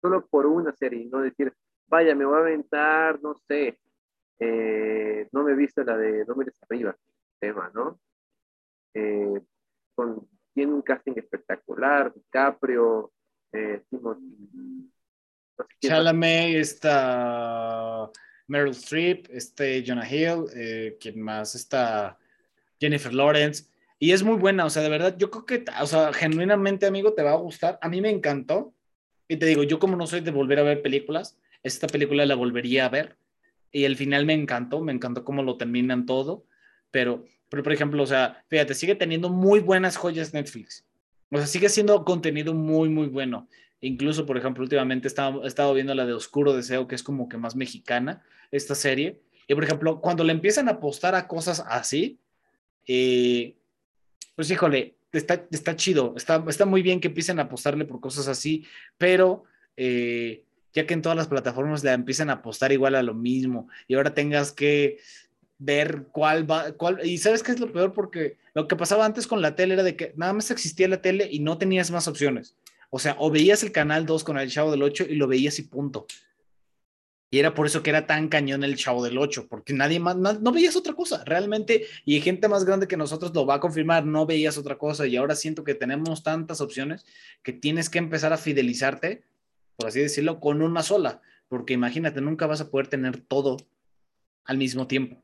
Solo 0.00 0.26
por 0.26 0.46
una 0.46 0.72
serie, 0.72 1.08
no 1.10 1.20
decir, 1.20 1.52
vaya, 1.86 2.14
me 2.14 2.24
voy 2.24 2.36
a 2.36 2.40
aventar, 2.40 3.22
no 3.22 3.34
sé, 3.48 3.78
eh, 4.38 5.28
no 5.32 5.44
me 5.44 5.52
he 5.52 5.56
visto 5.56 5.82
la 5.84 5.96
de 5.96 6.24
No 6.26 6.34
mires 6.34 6.58
arriba, 6.62 6.96
tema, 7.38 7.70
¿no? 7.74 7.98
Eh, 8.94 9.40
con, 9.94 10.28
tiene 10.54 10.72
un 10.72 10.82
casting 10.82 11.14
espectacular, 11.16 12.12
DiCaprio, 12.14 13.12
eh, 13.52 13.82
Timothy. 13.90 14.90
Chalamet, 15.80 16.56
está 16.56 18.10
Meryl 18.46 18.70
Streep, 18.70 19.26
este 19.30 19.84
Jonah 19.86 20.08
Hill, 20.08 20.46
eh, 20.54 20.96
quien 21.00 21.20
más 21.20 21.54
está 21.54 22.18
Jennifer 22.80 23.12
Lawrence. 23.12 23.64
Y 23.98 24.12
es 24.12 24.22
muy 24.22 24.36
buena, 24.36 24.64
o 24.64 24.70
sea, 24.70 24.82
de 24.82 24.88
verdad, 24.88 25.16
yo 25.16 25.30
creo 25.30 25.46
que, 25.46 25.64
o 25.80 25.86
sea, 25.86 26.12
genuinamente, 26.12 26.86
amigo, 26.86 27.14
te 27.14 27.22
va 27.22 27.32
a 27.32 27.36
gustar. 27.36 27.78
A 27.80 27.88
mí 27.88 28.00
me 28.00 28.10
encantó. 28.10 28.74
Y 29.28 29.36
te 29.36 29.46
digo, 29.46 29.62
yo 29.62 29.78
como 29.78 29.96
no 29.96 30.06
soy 30.06 30.20
de 30.20 30.30
volver 30.30 30.58
a 30.58 30.64
ver 30.64 30.82
películas, 30.82 31.38
esta 31.62 31.86
película 31.86 32.26
la 32.26 32.34
volvería 32.34 32.86
a 32.86 32.90
ver. 32.90 33.16
Y 33.70 33.84
el 33.84 33.96
final 33.96 34.26
me 34.26 34.34
encantó, 34.34 34.80
me 34.80 34.92
encantó 34.92 35.24
cómo 35.24 35.42
lo 35.42 35.56
terminan 35.56 36.06
todo. 36.06 36.44
Pero, 36.90 37.24
pero 37.48 37.62
por 37.62 37.72
ejemplo, 37.72 38.02
o 38.02 38.06
sea, 38.06 38.44
fíjate, 38.48 38.74
sigue 38.74 38.94
teniendo 38.94 39.28
muy 39.28 39.60
buenas 39.60 39.96
joyas 39.96 40.34
Netflix. 40.34 40.84
O 41.30 41.38
sea, 41.38 41.46
sigue 41.46 41.68
siendo 41.68 42.04
contenido 42.04 42.54
muy, 42.54 42.88
muy 42.88 43.06
bueno. 43.06 43.48
Incluso, 43.80 44.24
por 44.24 44.38
ejemplo, 44.38 44.62
últimamente 44.62 45.08
he 45.08 45.46
estado, 45.46 45.74
viendo 45.74 45.94
la 45.94 46.06
de 46.06 46.14
Oscuro 46.14 46.54
Deseo, 46.54 46.86
que 46.86 46.94
es 46.94 47.02
como 47.02 47.28
que 47.28 47.36
más 47.36 47.56
mexicana, 47.56 48.22
esta 48.50 48.74
serie. 48.74 49.20
Y, 49.46 49.54
por 49.54 49.64
ejemplo, 49.64 50.00
cuando 50.00 50.24
le 50.24 50.32
empiezan 50.32 50.68
a 50.68 50.72
apostar 50.72 51.14
a 51.14 51.26
cosas 51.28 51.64
así, 51.68 52.18
eh, 52.86 53.56
pues 54.36 54.50
híjole, 54.50 54.96
está, 55.12 55.46
está 55.50 55.76
chido, 55.76 56.14
está, 56.16 56.42
está 56.48 56.66
muy 56.66 56.82
bien 56.82 57.00
que 57.00 57.08
empiecen 57.08 57.38
a 57.38 57.42
apostarle 57.42 57.84
por 57.84 58.00
cosas 58.00 58.28
así, 58.28 58.66
pero 58.98 59.44
eh, 59.76 60.44
ya 60.72 60.86
que 60.86 60.94
en 60.94 61.02
todas 61.02 61.16
las 61.16 61.28
plataformas 61.28 61.84
le 61.84 61.92
empiezan 61.92 62.30
a 62.30 62.34
apostar 62.34 62.72
igual 62.72 62.94
a 62.94 63.02
lo 63.02 63.14
mismo 63.14 63.68
y 63.86 63.94
ahora 63.94 64.14
tengas 64.14 64.52
que 64.52 64.98
ver 65.58 66.06
cuál 66.12 66.50
va, 66.50 66.72
cuál, 66.72 67.04
y 67.06 67.18
sabes 67.18 67.42
qué 67.42 67.52
es 67.52 67.60
lo 67.60 67.72
peor 67.72 67.92
porque 67.92 68.36
lo 68.54 68.68
que 68.68 68.76
pasaba 68.76 69.04
antes 69.04 69.26
con 69.26 69.40
la 69.40 69.54
tele 69.56 69.74
era 69.74 69.82
de 69.82 69.96
que 69.96 70.12
nada 70.16 70.32
más 70.32 70.50
existía 70.50 70.88
la 70.88 71.02
tele 71.02 71.28
y 71.30 71.40
no 71.40 71.58
tenías 71.58 71.90
más 71.90 72.08
opciones. 72.08 72.56
O 72.90 72.98
sea, 72.98 73.16
o 73.18 73.30
veías 73.30 73.62
el 73.64 73.72
canal 73.72 74.06
2 74.06 74.22
con 74.22 74.38
el 74.38 74.50
Chavo 74.50 74.70
del 74.70 74.82
8 74.82 75.06
y 75.08 75.16
lo 75.16 75.26
veías 75.26 75.58
y 75.58 75.62
punto. 75.62 76.06
Y 77.34 77.40
era 77.40 77.52
por 77.52 77.66
eso 77.66 77.82
que 77.82 77.90
era 77.90 78.06
tan 78.06 78.28
cañón 78.28 78.62
el 78.62 78.76
Chavo 78.76 79.02
del 79.02 79.18
8, 79.18 79.48
porque 79.48 79.72
nadie 79.72 79.98
más, 79.98 80.14
no, 80.16 80.52
veías 80.52 80.76
otra 80.76 80.92
cosa, 80.92 81.24
realmente, 81.24 81.84
y 82.04 82.20
gente 82.20 82.46
más 82.46 82.64
grande 82.64 82.86
que 82.86 82.96
nosotros 82.96 83.34
lo 83.34 83.44
va 83.44 83.54
a 83.54 83.60
confirmar, 83.60 84.06
no 84.06 84.24
veías 84.24 84.56
otra 84.56 84.78
cosa, 84.78 85.04
y 85.08 85.16
ahora 85.16 85.34
siento 85.34 85.64
que 85.64 85.74
tenemos 85.74 86.22
tantas 86.22 86.60
opciones 86.60 87.04
que 87.42 87.52
tienes 87.52 87.90
que 87.90 87.98
empezar 87.98 88.32
a 88.32 88.36
fidelizarte, 88.36 89.24
por 89.74 89.88
así 89.88 89.98
decirlo, 89.98 90.38
con 90.38 90.62
una 90.62 90.84
sola, 90.84 91.22
porque 91.48 91.72
imagínate, 91.72 92.20
nunca 92.20 92.46
vas 92.46 92.60
a 92.60 92.70
poder 92.70 92.86
tener 92.86 93.18
todo 93.18 93.56
al 94.44 94.56
mismo 94.56 94.86
tiempo. 94.86 95.23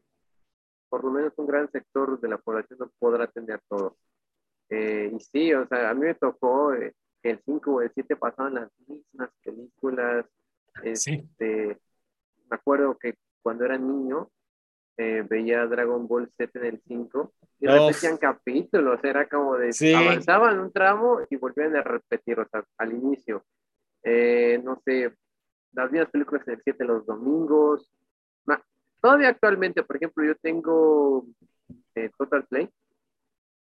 Por 0.91 1.05
lo 1.05 1.11
menos 1.11 1.33
un 1.37 1.47
gran 1.47 1.71
sector 1.71 2.21
de 2.21 2.29
la 2.29 2.37
población 2.37 2.79
no 2.81 2.91
podrá 2.99 3.27
tener 3.29 3.61
todo. 3.69 3.97
Eh, 4.69 5.11
y 5.13 5.21
sí, 5.21 5.55
o 5.55 5.67
sea, 5.67 5.91
a 5.91 5.95
mí 5.95 6.01
me 6.03 6.15
tocó 6.15 6.75
eh, 6.75 6.95
el 7.23 7.41
5 7.45 7.71
o 7.71 7.81
el 7.81 7.91
7 7.95 8.17
pasaban 8.17 8.55
las 8.55 8.71
mismas 8.87 9.31
películas. 9.43 10.27
Este, 10.83 11.79
Me 12.49 12.57
acuerdo 12.57 12.97
que 12.99 13.15
cuando 13.43 13.65
era 13.65 13.79
niño 13.79 14.31
eh, 14.97 15.25
veía 15.29 15.67
Dragon 15.67 16.07
Ball 16.07 16.31
Z 16.37 16.59
en 16.59 16.65
el 16.67 16.83
5 16.87 17.33
y 17.61 17.67
repetían 17.67 18.19
capítulos, 18.19 19.01
era 19.03 19.29
como 19.29 19.57
de 19.57 19.73
avanzaban 19.97 20.59
un 20.61 20.73
tramo 20.73 21.21
y 21.31 21.37
volvían 21.37 21.75
a 21.77 21.83
repetir, 21.83 22.39
o 22.39 22.47
sea, 22.49 22.65
al 22.79 22.93
inicio. 22.93 23.45
Eh, 24.03 24.61
no 24.63 24.81
sé, 24.85 25.15
las 25.73 25.91
mismas 25.91 26.11
películas 26.11 26.47
en 26.47 26.55
el 26.55 26.61
7 26.63 26.85
los 26.85 27.07
domingos. 27.07 27.91
Todavía 29.01 29.29
actualmente, 29.29 29.83
por 29.83 29.97
ejemplo, 29.97 30.25
yo 30.25 30.35
tengo 30.37 31.27
eh, 31.95 32.11
Total 32.17 32.45
Play 32.47 32.69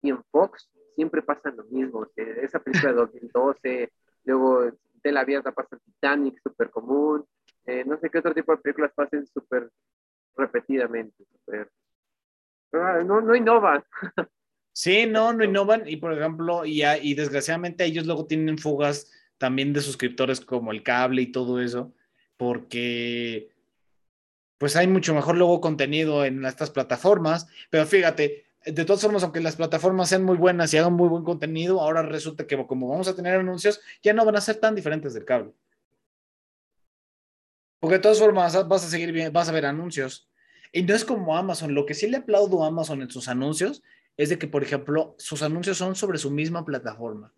y 0.02 0.10
en 0.10 0.22
Fox 0.30 0.70
siempre 0.94 1.22
pasa 1.22 1.50
lo 1.50 1.64
mismo. 1.64 2.06
esa 2.16 2.58
película 2.60 2.92
de 2.92 2.98
2012, 3.00 3.92
luego 4.24 4.70
de 5.02 5.12
la 5.12 5.24
vida 5.24 5.42
pasa 5.42 5.78
Titanic, 5.84 6.40
súper 6.42 6.70
común. 6.70 7.24
Eh, 7.66 7.84
no 7.84 7.98
sé 7.98 8.10
qué 8.10 8.18
otro 8.18 8.34
tipo 8.34 8.52
de 8.52 8.58
películas 8.58 8.92
pasen 8.94 9.26
súper 9.26 9.70
repetidamente. 10.36 11.24
Ah, 12.72 13.02
no, 13.04 13.20
no 13.20 13.34
innovan. 13.34 13.84
Sí, 14.72 15.04
no, 15.04 15.32
no 15.32 15.44
innovan. 15.44 15.86
Y 15.86 15.96
por 15.96 16.12
ejemplo, 16.12 16.64
y, 16.64 16.82
y 17.02 17.14
desgraciadamente 17.14 17.84
ellos 17.84 18.06
luego 18.06 18.26
tienen 18.26 18.56
fugas 18.56 19.10
también 19.36 19.72
de 19.72 19.80
suscriptores 19.80 20.40
como 20.40 20.70
el 20.70 20.82
cable 20.82 21.22
y 21.22 21.32
todo 21.32 21.60
eso, 21.60 21.92
porque 22.36 23.50
pues 24.60 24.76
hay 24.76 24.86
mucho 24.86 25.14
mejor 25.14 25.38
luego 25.38 25.58
contenido 25.62 26.22
en 26.22 26.44
estas 26.44 26.68
plataformas. 26.68 27.46
Pero 27.70 27.86
fíjate, 27.86 28.44
de 28.66 28.84
todas 28.84 29.00
formas, 29.00 29.22
aunque 29.22 29.40
las 29.40 29.56
plataformas 29.56 30.10
sean 30.10 30.22
muy 30.22 30.36
buenas 30.36 30.74
y 30.74 30.76
hagan 30.76 30.92
muy 30.92 31.08
buen 31.08 31.24
contenido, 31.24 31.80
ahora 31.80 32.02
resulta 32.02 32.46
que 32.46 32.66
como 32.66 32.86
vamos 32.86 33.08
a 33.08 33.16
tener 33.16 33.40
anuncios, 33.40 33.80
ya 34.02 34.12
no 34.12 34.22
van 34.22 34.36
a 34.36 34.40
ser 34.42 34.56
tan 34.56 34.74
diferentes 34.74 35.14
del 35.14 35.24
cable. 35.24 35.54
Porque 37.80 37.94
de 37.94 38.00
todas 38.00 38.18
formas 38.18 38.68
vas 38.68 38.84
a 38.84 38.90
seguir 38.90 39.30
vas 39.30 39.48
a 39.48 39.52
ver 39.52 39.64
anuncios. 39.64 40.28
Y 40.72 40.82
no 40.82 40.94
es 40.94 41.06
como 41.06 41.38
Amazon. 41.38 41.74
Lo 41.74 41.86
que 41.86 41.94
sí 41.94 42.06
le 42.06 42.18
aplaudo 42.18 42.62
a 42.62 42.66
Amazon 42.66 43.00
en 43.00 43.08
sus 43.08 43.28
anuncios 43.28 43.82
es 44.18 44.28
de 44.28 44.38
que, 44.38 44.46
por 44.46 44.62
ejemplo, 44.62 45.14
sus 45.16 45.40
anuncios 45.40 45.78
son 45.78 45.96
sobre 45.96 46.18
su 46.18 46.30
misma 46.30 46.66
plataforma. 46.66 47.32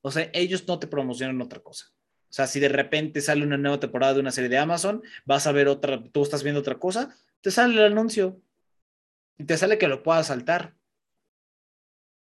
O 0.00 0.12
sea, 0.12 0.30
ellos 0.32 0.64
no 0.68 0.78
te 0.78 0.86
promocionan 0.86 1.42
otra 1.42 1.58
cosa. 1.58 1.86
O 2.30 2.32
sea, 2.32 2.46
si 2.46 2.60
de 2.60 2.68
repente 2.68 3.20
sale 3.20 3.42
una 3.42 3.56
nueva 3.56 3.80
temporada 3.80 4.14
de 4.14 4.20
una 4.20 4.32
serie 4.32 4.50
de 4.50 4.58
Amazon, 4.58 5.02
vas 5.24 5.46
a 5.46 5.52
ver 5.52 5.68
otra, 5.68 6.02
tú 6.12 6.22
estás 6.22 6.42
viendo 6.42 6.60
otra 6.60 6.78
cosa, 6.78 7.16
te 7.40 7.50
sale 7.50 7.74
el 7.74 7.92
anuncio 7.92 8.40
y 9.38 9.44
te 9.44 9.56
sale 9.56 9.78
que 9.78 9.88
lo 9.88 10.02
puedas 10.02 10.26
saltar. 10.26 10.74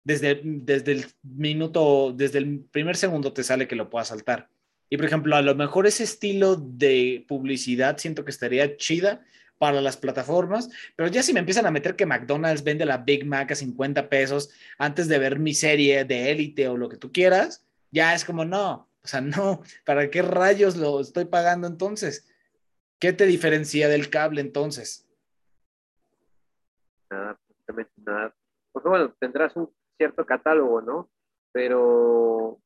Desde, 0.03 0.39
desde 0.43 0.91
el 0.91 1.05
minuto, 1.23 2.13
desde 2.15 2.37
el 2.37 2.59
primer 2.59 2.95
segundo 2.95 3.33
te 3.33 3.43
sale 3.43 3.67
que 3.67 3.75
lo 3.75 3.89
puedas 3.89 4.09
saltar. 4.09 4.49
Y 4.89 4.97
por 4.97 5.07
ejemplo, 5.07 5.35
a 5.35 5.41
lo 5.41 5.55
mejor 5.55 5.87
ese 5.87 6.03
estilo 6.03 6.55
de 6.55 7.25
publicidad 7.27 7.97
siento 7.97 8.23
que 8.23 8.29
estaría 8.29 8.77
chida 8.77 9.25
para 9.57 9.81
las 9.81 9.97
plataformas, 9.97 10.69
pero 10.95 11.09
ya 11.09 11.23
si 11.23 11.33
me 11.33 11.39
empiezan 11.39 11.65
a 11.65 11.71
meter 11.71 11.95
que 11.95 12.05
McDonald's 12.05 12.63
vende 12.63 12.85
la 12.85 12.97
Big 12.99 13.25
Mac 13.25 13.51
a 13.51 13.55
50 13.55 14.09
pesos 14.09 14.49
antes 14.77 15.07
de 15.07 15.17
ver 15.17 15.39
mi 15.39 15.53
serie 15.53 16.05
de 16.05 16.31
élite 16.31 16.67
o 16.67 16.77
lo 16.77 16.89
que 16.89 16.97
tú 16.97 17.11
quieras, 17.11 17.65
ya 17.89 18.13
es 18.13 18.25
como 18.25 18.45
no, 18.45 18.89
o 19.05 19.07
sea, 19.07 19.21
no, 19.21 19.61
¿para 19.85 20.09
qué 20.09 20.23
rayos 20.23 20.75
lo 20.75 20.99
estoy 20.99 21.25
pagando 21.25 21.67
entonces? 21.67 22.27
¿Qué 22.99 23.13
te 23.13 23.27
diferencia 23.27 23.87
del 23.87 24.09
cable 24.09 24.41
entonces? 24.41 25.07
nada, 27.11 27.37
nada. 27.97 28.35
Porque 28.71 28.89
bueno, 28.89 29.13
tendrás 29.19 29.55
un 29.55 29.69
cierto 29.95 30.25
catálogo, 30.25 30.81
¿no? 30.81 31.09
Pero 31.51 32.59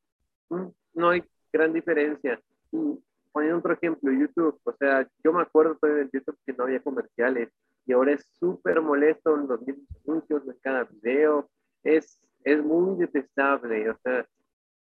mm, 0.50 0.68
no 0.94 1.10
hay 1.10 1.24
gran 1.52 1.74
diferencia. 1.74 2.42
Y 2.72 3.04
poniendo 3.34 3.60
otro 3.60 3.74
ejemplo, 3.74 4.12
YouTube, 4.12 4.60
o 4.64 4.74
sea, 4.80 5.06
yo 5.22 5.34
me 5.34 5.42
acuerdo 5.42 5.76
todavía 5.76 6.04
en 6.04 6.10
YouTube 6.14 6.40
que 6.46 6.54
no 6.54 6.64
había 6.64 6.82
comerciales 6.82 7.50
y 7.86 7.92
ahora 7.92 8.14
es 8.14 8.26
súper 8.40 8.82
molesto 8.82 9.36
en 9.36 9.48
los 9.48 9.62
mismos 9.62 9.88
anuncios 10.08 10.48
en 10.48 10.56
cada 10.62 10.86
video, 10.86 11.50
es, 11.84 12.22
es 12.46 12.64
muy 12.64 12.98
detestable, 12.98 13.90
o 13.90 13.98
sea, 14.04 14.26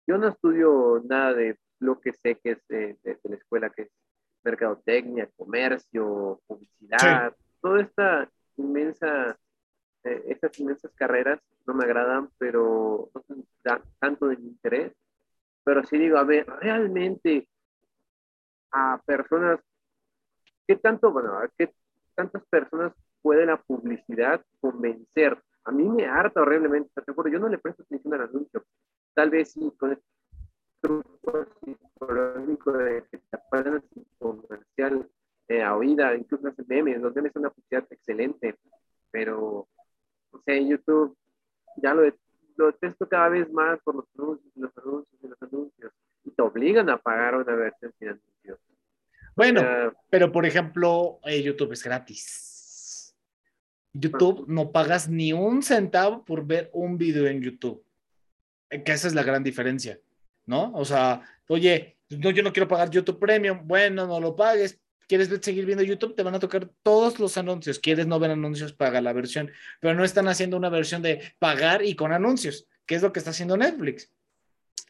yo 0.08 0.18
no 0.18 0.28
estudio 0.28 1.02
nada 1.06 1.34
de 1.34 1.58
lo 1.80 2.00
que 2.00 2.14
sé 2.14 2.36
que 2.36 2.52
es 2.52 2.68
de, 2.68 2.98
la 3.24 3.36
escuela, 3.36 3.70
que 3.70 3.84
es 3.84 3.90
mercadotecnia, 4.44 5.30
comercio, 5.36 6.42
publicidad, 6.48 7.36
toda 7.62 7.82
esta 7.82 8.30
inmensa, 8.58 9.38
eh, 10.04 10.24
estas 10.28 10.60
inmensas 10.60 10.92
carreras 10.96 11.40
no 11.66 11.74
me 11.74 11.86
agradan, 11.86 12.30
pero 12.38 13.10
no 13.14 13.24
son 13.28 13.46
tanto 14.00 14.28
de 14.28 14.38
mi 14.38 14.48
interés. 14.48 14.94
Pero 15.64 15.84
sí 15.84 15.98
digo, 15.98 16.18
a 16.18 16.24
ver, 16.24 16.48
realmente 16.48 17.48
a 18.72 19.02
personas, 19.06 19.60
¿qué 20.68 20.76
tanto, 20.78 21.12
bueno, 21.12 21.38
a 21.38 21.48
qué 21.58 21.74
tantas 22.16 22.44
personas 22.50 22.94
puede 23.22 23.46
la 23.46 23.58
publicidad 23.62 24.44
convencer? 24.60 25.42
A 25.66 25.72
mí 25.72 25.88
me 25.88 26.08
harta 26.08 26.42
horriblemente, 26.42 26.90
te 26.94 27.12
acuerdo, 27.12 27.32
yo 27.32 27.40
no 27.40 27.50
le 27.50 27.58
presto 27.58 27.84
atención 27.84 28.14
al 28.14 28.22
anuncio. 28.22 28.64
Tal 29.14 29.30
vez 29.30 29.52
sí, 29.52 29.72
con 29.78 29.92
el 29.92 30.00
truco 30.82 31.46
psicológico 31.64 32.74
de 32.74 33.04
que 33.12 33.18
te 33.18 33.38
comercial 34.18 35.10
eh, 35.48 35.64
a 35.64 35.76
oída, 35.76 36.16
incluso 36.16 36.48
hacen 36.48 36.66
memes, 36.68 37.02
los 37.02 37.14
memes 37.16 37.34
son 37.34 37.42
una 37.42 37.50
publicidad 37.50 37.86
excelente, 37.90 38.56
pero, 39.12 39.68
o 40.32 40.42
sea, 40.46 40.56
en 40.56 40.70
YouTube 40.70 41.18
ya 41.78 41.94
lo, 41.94 42.04
lo 42.56 42.68
detesto 42.68 43.08
cada 43.10 43.30
vez 43.30 43.52
más 43.52 43.80
por 43.82 43.96
los 43.96 44.06
anuncios, 44.18 44.52
los 44.56 44.78
anuncios 44.78 45.24
y 45.24 45.28
los 45.28 45.42
anuncios, 45.42 45.94
y 46.24 46.32
te 46.32 46.42
obligan 46.42 46.90
a 46.90 46.98
pagar 46.98 47.36
una 47.36 47.56
versión 47.56 47.94
sin 47.98 48.10
anuncios. 48.10 48.60
Bueno, 49.36 49.62
pero 50.10 50.32
por 50.32 50.46
ejemplo, 50.46 51.20
eh, 51.24 51.42
YouTube 51.42 51.72
es 51.72 51.84
gratis. 51.84 53.16
YouTube 53.94 54.46
no 54.48 54.72
pagas 54.72 55.10
ni 55.10 55.34
un 55.34 55.64
centavo 55.64 56.24
por 56.24 56.46
ver 56.46 56.70
un 56.74 56.98
video 56.98 57.26
en 57.28 57.42
YouTube. 57.42 57.84
Que 58.70 58.92
esa 58.92 59.08
es 59.08 59.16
la 59.16 59.24
gran 59.24 59.44
diferencia, 59.44 60.00
¿no? 60.46 60.72
O 60.74 60.86
sea, 60.86 61.22
oye, 61.48 61.98
no, 62.10 62.32
yo 62.32 62.44
no 62.44 62.54
quiero 62.54 62.68
pagar 62.68 62.90
YouTube 62.90 63.20
Premium. 63.20 63.62
Bueno, 63.64 64.08
no 64.08 64.20
lo 64.20 64.36
pagues. 64.36 64.80
¿Quieres 65.08 65.30
seguir 65.42 65.66
viendo 65.66 65.84
YouTube? 65.84 66.16
Te 66.16 66.24
van 66.24 66.36
a 66.36 66.40
tocar 66.40 66.70
todos 66.84 67.20
los 67.20 67.38
anuncios. 67.38 67.80
¿Quieres 67.80 68.06
no 68.06 68.20
ver 68.20 68.32
anuncios? 68.32 68.74
Paga 68.74 69.02
la 69.02 69.14
versión. 69.14 69.52
Pero 69.80 69.96
no 69.96 70.04
están 70.04 70.28
haciendo 70.28 70.56
una 70.58 70.70
versión 70.70 71.02
de 71.02 71.34
pagar 71.40 71.84
y 71.84 71.96
con 71.96 72.12
anuncios, 72.12 72.68
que 72.86 72.96
es 72.96 73.02
lo 73.02 73.12
que 73.12 73.20
está 73.20 73.32
haciendo 73.32 73.58
Netflix. 73.58 74.12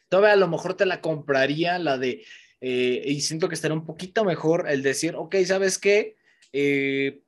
Todavía 0.10 0.34
a 0.34 0.38
lo 0.38 0.48
mejor 0.48 0.74
te 0.74 0.86
la 0.86 1.00
compraría 1.00 1.80
la 1.80 1.98
de, 1.98 2.26
eh, 2.62 3.04
y 3.06 3.22
siento 3.22 3.48
que 3.48 3.56
estaría 3.56 3.78
un 3.78 3.86
poquito 3.86 4.26
mejor 4.26 4.66
el 4.70 4.84
decir, 4.84 5.16
ok, 5.16 5.36
¿sabes 5.46 5.78
qué? 5.78 6.18
Eh, 6.52 7.22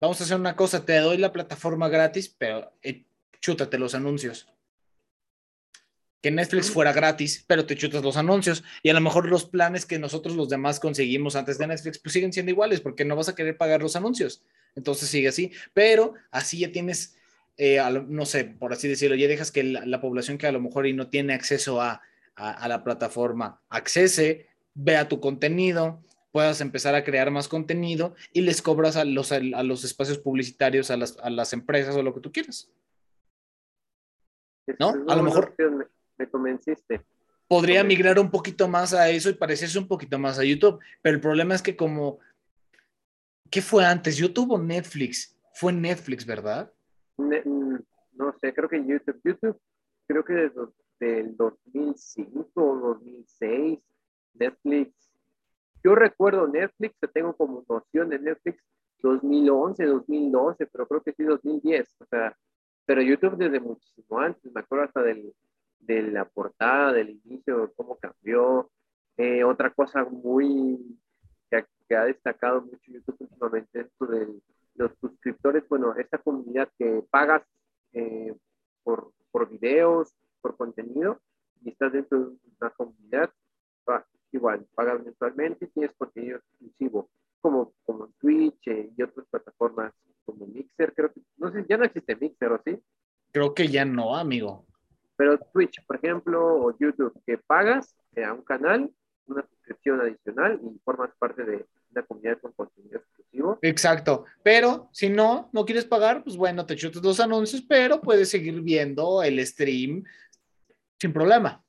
vamos 0.00 0.20
a 0.20 0.24
hacer 0.24 0.36
una 0.36 0.56
cosa, 0.56 0.84
te 0.84 0.96
doy 0.98 1.16
la 1.16 1.32
plataforma 1.32 1.88
gratis, 1.88 2.34
pero 2.36 2.72
eh, 2.82 3.04
chútate 3.40 3.78
los 3.78 3.94
anuncios. 3.94 4.48
Que 6.20 6.30
Netflix 6.30 6.70
fuera 6.70 6.92
gratis, 6.92 7.44
pero 7.46 7.64
te 7.64 7.76
chutas 7.76 8.02
los 8.02 8.16
anuncios. 8.16 8.64
Y 8.82 8.90
a 8.90 8.94
lo 8.94 9.00
mejor 9.00 9.28
los 9.28 9.44
planes 9.44 9.86
que 9.86 9.98
nosotros 9.98 10.34
los 10.36 10.48
demás 10.48 10.80
conseguimos 10.80 11.36
antes 11.36 11.58
de 11.58 11.66
Netflix, 11.66 11.98
pues 11.98 12.12
siguen 12.12 12.32
siendo 12.32 12.50
iguales, 12.50 12.80
porque 12.80 13.04
no 13.04 13.16
vas 13.16 13.28
a 13.28 13.34
querer 13.34 13.56
pagar 13.56 13.82
los 13.82 13.96
anuncios. 13.96 14.42
Entonces 14.74 15.08
sigue 15.08 15.28
así. 15.28 15.52
Pero 15.74 16.14
así 16.30 16.60
ya 16.60 16.72
tienes, 16.72 17.16
eh, 17.56 17.80
no 18.08 18.26
sé, 18.26 18.44
por 18.44 18.72
así 18.72 18.88
decirlo, 18.88 19.16
ya 19.16 19.28
dejas 19.28 19.52
que 19.52 19.62
la, 19.62 20.00
población 20.00 20.38
que 20.38 20.46
a 20.46 20.52
lo 20.52 20.60
mejor 20.60 20.86
y 20.86 20.92
no 20.92 21.08
tiene 21.08 21.34
acceso 21.34 21.80
a, 21.80 22.02
a 22.34 22.68
la 22.68 22.84
plataforma 22.84 23.60
accese, 23.68 24.46
vea 24.74 25.08
tu 25.08 25.20
contenido, 25.20 26.02
puedas 26.32 26.60
empezar 26.60 26.94
a 26.94 27.04
crear 27.04 27.30
más 27.30 27.48
contenido 27.48 28.14
y 28.32 28.42
les 28.42 28.62
cobras 28.62 28.96
a 28.96 29.04
los, 29.04 29.32
a 29.32 29.40
los 29.40 29.84
espacios 29.84 30.18
publicitarios, 30.18 30.90
a 30.90 30.96
las, 30.96 31.18
a 31.18 31.30
las 31.30 31.52
empresas 31.52 31.96
o 31.96 32.02
lo 32.02 32.14
que 32.14 32.20
tú 32.20 32.32
quieras. 32.32 32.70
¿No? 34.78 34.90
A 35.08 35.16
lo 35.16 35.22
mejor 35.22 35.56
me, 36.18 36.28
convenciste. 36.28 37.02
Podría 37.46 37.82
migrar 37.82 38.18
un 38.18 38.30
poquito 38.30 38.68
más 38.68 38.92
a 38.92 39.08
eso 39.08 39.30
y 39.30 39.34
parecerse 39.34 39.78
un 39.78 39.88
poquito 39.88 40.18
más 40.18 40.38
a 40.38 40.44
YouTube, 40.44 40.80
pero 41.00 41.16
el 41.16 41.20
problema 41.20 41.54
es 41.54 41.62
que 41.62 41.76
como, 41.76 42.18
¿qué 43.50 43.62
fue 43.62 43.84
antes? 43.84 44.16
¿YouTube 44.16 44.52
o 44.52 44.58
Netflix? 44.58 45.36
Fue 45.54 45.72
Netflix, 45.72 46.26
¿verdad? 46.26 46.70
Mm, 47.16 47.76
no 48.12 48.34
sé, 48.40 48.52
creo 48.52 48.68
que 48.68 48.84
YouTube, 48.84 49.20
YouTube, 49.24 49.60
creo 50.06 50.24
que 50.24 50.34
desde 50.34 51.20
el 51.20 51.36
2005 51.36 52.50
o 52.54 52.76
2006, 52.76 53.78
Netflix 54.34 54.98
yo 55.84 55.94
recuerdo 55.94 56.46
Netflix, 56.48 56.96
que 57.00 57.08
tengo 57.08 57.34
como 57.36 57.64
noción 57.68 58.08
de 58.08 58.18
Netflix 58.18 58.62
2011, 59.00 59.84
2012, 59.84 60.66
pero 60.66 60.86
creo 60.86 61.02
que 61.02 61.12
sí 61.12 61.22
2010. 61.22 61.96
O 62.00 62.06
sea, 62.06 62.36
pero 62.84 63.02
YouTube 63.02 63.36
desde 63.36 63.60
muchísimo 63.60 64.18
antes, 64.18 64.52
me 64.52 64.60
acuerdo 64.60 64.86
hasta 64.86 65.02
del, 65.02 65.32
de 65.80 66.02
la 66.02 66.24
portada, 66.24 66.92
del 66.92 67.10
inicio, 67.10 67.72
cómo 67.76 67.96
cambió. 67.96 68.70
Eh, 69.16 69.44
otra 69.44 69.70
cosa 69.70 70.04
muy 70.04 70.98
que, 71.50 71.96
ha 71.96 72.04
destacado 72.04 72.60
mucho 72.60 72.92
YouTube 72.92 73.16
últimamente 73.20 73.80
es 73.80 74.08
de 74.08 74.40
los 74.74 74.92
suscriptores, 75.00 75.66
bueno, 75.68 75.94
esta 75.96 76.18
comunidad 76.18 76.68
que 76.78 77.02
pagas 77.10 77.42
eh, 77.92 78.34
por, 78.84 79.12
por 79.30 79.48
videos, 79.48 80.14
por 80.40 80.56
contenido, 80.56 81.20
y 81.62 81.70
estás 81.70 81.92
dentro 81.92 82.18
de 82.18 82.36
una 82.60 82.70
comunidad, 82.70 83.32
igual, 84.30 84.66
pagas 84.74 85.02
mensualmente 85.02 85.64
y 85.64 85.68
tienes 85.68 85.96
contenido 85.96 86.36
exclusivo, 86.36 87.10
como, 87.40 87.72
como 87.84 88.08
Twitch 88.18 88.68
eh, 88.68 88.92
y 88.96 89.02
otras 89.02 89.26
plataformas 89.30 89.94
como 90.24 90.46
Mixer, 90.46 90.92
creo 90.94 91.12
que, 91.12 91.22
no 91.38 91.50
sé, 91.50 91.64
ya 91.66 91.78
no 91.78 91.84
existe 91.84 92.14
Mixer, 92.14 92.52
¿o 92.52 92.60
sí? 92.62 92.78
Creo 93.32 93.54
que 93.54 93.68
ya 93.68 93.86
no, 93.86 94.14
amigo. 94.14 94.67
Pero 95.18 95.36
Twitch, 95.52 95.84
por 95.84 95.96
ejemplo, 95.96 96.40
o 96.40 96.78
YouTube, 96.78 97.12
que 97.26 97.38
pagas 97.38 97.96
eh, 98.14 98.22
a 98.22 98.32
un 98.32 98.42
canal, 98.42 98.88
una 99.26 99.44
suscripción 99.48 100.00
adicional 100.00 100.60
y 100.62 100.78
formas 100.84 101.10
parte 101.18 101.42
de 101.44 101.66
una 101.90 102.02
comunidad 102.04 102.38
con 102.40 102.52
contenido 102.52 103.00
exclusivo. 103.00 103.58
Exacto, 103.62 104.26
pero 104.44 104.88
si 104.92 105.10
no, 105.10 105.50
no 105.52 105.64
quieres 105.64 105.86
pagar, 105.86 106.22
pues 106.22 106.36
bueno, 106.36 106.64
te 106.66 106.76
chutas 106.76 107.02
los 107.02 107.18
anuncios, 107.18 107.62
pero 107.68 108.00
puedes 108.00 108.30
seguir 108.30 108.60
viendo 108.60 109.20
el 109.24 109.44
stream 109.44 110.04
sin 111.00 111.12
problema. 111.12 111.64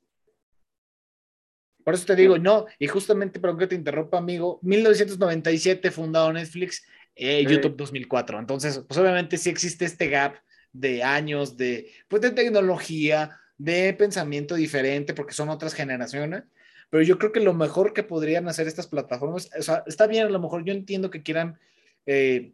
Por 1.82 1.94
eso 1.94 2.06
te 2.06 2.14
digo, 2.14 2.38
no, 2.38 2.66
y 2.78 2.86
justamente, 2.86 3.40
perdón 3.40 3.58
que 3.58 3.66
te 3.66 3.74
interrumpa, 3.74 4.18
amigo, 4.18 4.60
1997 4.62 5.90
fundado 5.90 6.32
Netflix, 6.32 6.86
eh, 7.16 7.44
YouTube 7.44 7.74
2004. 7.76 8.38
Entonces, 8.38 8.78
pues 8.86 8.96
obviamente 8.96 9.36
sí 9.36 9.50
existe 9.50 9.86
este 9.86 10.08
gap 10.08 10.36
de 10.72 11.02
años, 11.02 11.56
de, 11.56 11.90
pues 12.08 12.22
de 12.22 12.30
tecnología, 12.30 13.38
de 13.58 13.92
pensamiento 13.94 14.54
diferente, 14.54 15.14
porque 15.14 15.34
son 15.34 15.48
otras 15.48 15.74
generaciones. 15.74 16.44
Pero 16.90 17.02
yo 17.02 17.18
creo 17.18 17.32
que 17.32 17.40
lo 17.40 17.54
mejor 17.54 17.92
que 17.92 18.02
podrían 18.02 18.48
hacer 18.48 18.66
estas 18.66 18.86
plataformas, 18.86 19.50
o 19.58 19.62
sea, 19.62 19.84
está 19.86 20.06
bien, 20.06 20.26
a 20.26 20.30
lo 20.30 20.40
mejor 20.40 20.64
yo 20.64 20.72
entiendo 20.72 21.10
que 21.10 21.22
quieran, 21.22 21.58
eh, 22.06 22.52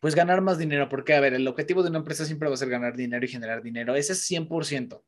pues 0.00 0.14
ganar 0.14 0.42
más 0.42 0.58
dinero, 0.58 0.88
porque, 0.88 1.14
a 1.14 1.20
ver, 1.20 1.34
el 1.34 1.48
objetivo 1.48 1.82
de 1.82 1.90
una 1.90 1.98
empresa 1.98 2.24
siempre 2.24 2.48
va 2.48 2.54
a 2.54 2.58
ser 2.58 2.68
ganar 2.68 2.96
dinero 2.96 3.24
y 3.24 3.28
generar 3.28 3.62
dinero, 3.62 3.94
ese 3.94 4.12
es 4.12 4.30
100% 4.30 5.02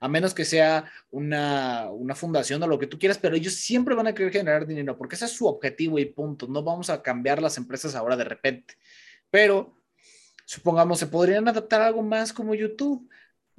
a 0.00 0.08
menos 0.08 0.32
que 0.34 0.46
sea 0.46 0.90
una, 1.10 1.90
una, 1.90 2.14
fundación 2.14 2.62
o 2.62 2.66
lo 2.66 2.78
que 2.78 2.86
tú 2.86 2.98
quieras, 2.98 3.18
pero 3.18 3.36
ellos 3.36 3.54
siempre 3.54 3.94
van 3.94 4.06
a 4.06 4.14
querer 4.14 4.32
generar 4.32 4.66
dinero 4.66 4.96
porque 4.96 5.14
ese 5.14 5.26
es 5.26 5.32
su 5.32 5.46
objetivo 5.46 5.98
y 5.98 6.06
punto. 6.06 6.46
No 6.48 6.62
vamos 6.62 6.88
a 6.88 7.02
cambiar 7.02 7.42
las 7.42 7.58
empresas 7.58 7.94
ahora 7.94 8.16
de 8.16 8.24
repente. 8.24 8.78
Pero 9.30 9.74
supongamos, 10.50 10.98
se 10.98 11.06
podrían 11.06 11.46
adaptar 11.46 11.80
algo 11.80 12.02
más 12.02 12.32
como 12.32 12.56
YouTube. 12.56 13.08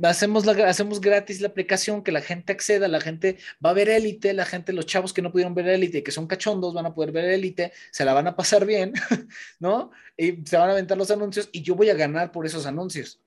Hacemos, 0.04 0.46
la, 0.46 0.54
hacemos 0.68 1.00
gratis 1.00 1.40
la 1.40 1.48
aplicación, 1.48 2.04
que 2.04 2.12
la 2.12 2.22
gente 2.22 2.52
acceda, 2.52 2.88
la 2.88 3.00
gente 3.00 3.38
va 3.64 3.70
a 3.70 3.74
ver 3.74 3.88
élite, 3.88 4.34
la 4.34 4.46
gente, 4.46 4.74
los 4.74 4.88
chavos 4.88 5.14
que 5.14 5.22
no 5.22 5.32
pudieron 5.32 5.56
ver 5.56 5.70
élite, 5.70 6.04
que 6.04 6.12
son 6.12 6.28
cachondos, 6.28 6.74
van 6.74 6.88
a 6.88 6.94
poder 6.94 7.12
ver 7.14 7.26
élite, 7.26 7.72
se 7.92 8.04
la 8.04 8.14
van 8.14 8.28
a 8.28 8.36
pasar 8.36 8.66
bien, 8.66 8.94
¿no? 9.60 9.92
Y 10.18 10.44
se 10.46 10.58
van 10.58 10.70
a 10.70 10.74
aventar 10.74 10.98
los 10.98 11.12
anuncios 11.12 11.50
y 11.54 11.62
yo 11.62 11.76
voy 11.76 11.90
a 11.90 11.94
ganar 11.94 12.32
por 12.32 12.46
esos 12.46 12.66
anuncios 12.66 13.22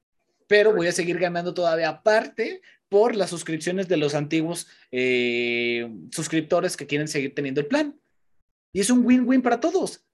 pero 0.47 0.75
voy 0.75 0.87
a 0.87 0.93
seguir 0.93 1.19
ganando 1.19 1.55
todavía 1.55 1.89
aparte 1.89 2.61
por 2.91 3.17
las 3.17 3.31
suscripciones 3.31 3.89
de 3.89 3.97
los 3.97 4.15
antiguos 4.15 4.69
eh, 4.93 5.91
suscriptores 6.11 6.77
que 6.77 6.87
quieren 6.87 7.09
seguir 7.09 7.35
teniendo 7.35 7.63
el 7.63 7.67
plan. 7.67 7.99
Y 8.73 8.81
es 8.81 8.91
un 8.91 9.07
win-win 9.07 9.43
para 9.43 9.59
todos. 9.59 10.05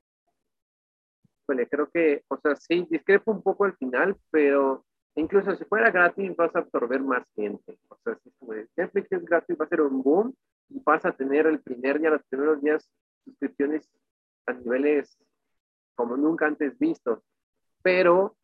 Bueno, 1.50 1.66
creo 1.68 1.90
que, 1.90 2.22
o 2.28 2.36
sea, 2.36 2.54
sí, 2.54 2.86
discrepo 2.88 3.32
un 3.32 3.42
poco 3.42 3.64
al 3.64 3.76
final, 3.76 4.16
pero 4.30 4.84
incluso 5.16 5.52
si 5.56 5.64
fuera 5.64 5.90
gratis 5.90 6.36
vas 6.36 6.54
a 6.54 6.60
absorber 6.60 7.02
más 7.02 7.28
gente. 7.34 7.76
O 7.88 7.98
sea, 8.04 8.16
si 8.22 8.30
Netflix 8.76 9.10
es 9.10 9.24
gratis, 9.24 9.56
va 9.60 9.64
a 9.64 9.68
ser 9.68 9.80
un 9.80 10.00
boom 10.00 10.32
y 10.68 10.80
vas 10.84 11.04
a 11.04 11.10
tener 11.10 11.48
el 11.48 11.60
primer 11.60 11.98
día, 11.98 12.10
los 12.10 12.22
primeros 12.28 12.62
días, 12.62 12.88
suscripciones 13.24 13.90
a 14.46 14.52
niveles 14.52 15.18
como 15.96 16.16
nunca 16.16 16.46
antes 16.46 16.78
vistos. 16.78 17.18
Pero 17.82 18.36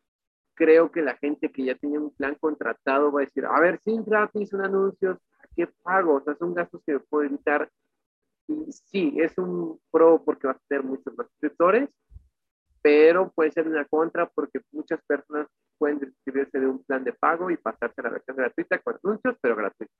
creo 0.53 0.91
que 0.91 1.01
la 1.01 1.15
gente 1.15 1.49
que 1.49 1.63
ya 1.63 1.75
tiene 1.75 1.99
un 1.99 2.13
plan 2.13 2.35
contratado 2.35 3.09
va 3.09 3.21
a 3.21 3.23
decir, 3.23 3.45
a 3.45 3.57
ver, 3.61 3.79
sin 3.79 4.03
gratis, 4.03 4.51
un 4.51 4.65
anuncio, 4.65 5.11
¿a 5.11 5.47
qué 5.55 5.67
pago? 5.81 6.15
O 6.15 6.21
sea, 6.21 6.35
son 6.35 6.53
gastos 6.53 6.81
que 6.85 6.99
puedo 6.99 7.23
evitar. 7.23 7.71
Y 8.49 8.69
sí, 8.69 9.13
es 9.15 9.37
un 9.37 9.79
pro 9.91 10.21
porque 10.25 10.47
va 10.47 10.53
a 10.55 10.61
tener 10.67 10.83
muchos 10.83 11.15
más 11.15 11.27
suscriptores, 11.29 11.89
pero 12.87 13.29
puede 13.35 13.51
ser 13.51 13.67
una 13.67 13.83
contra 13.83 14.29
porque 14.29 14.61
muchas 14.71 15.01
personas 15.05 15.45
pueden 15.77 15.99
describirse 15.99 16.57
de 16.57 16.67
un 16.67 16.81
plan 16.85 17.03
de 17.03 17.11
pago 17.11 17.51
y 17.51 17.57
pasarse 17.57 17.99
a 17.99 18.03
la 18.03 18.11
versión 18.11 18.37
gratuita 18.37 18.79
con 18.79 18.97
anuncios, 19.03 19.35
pero 19.41 19.57
gratuita. 19.57 19.91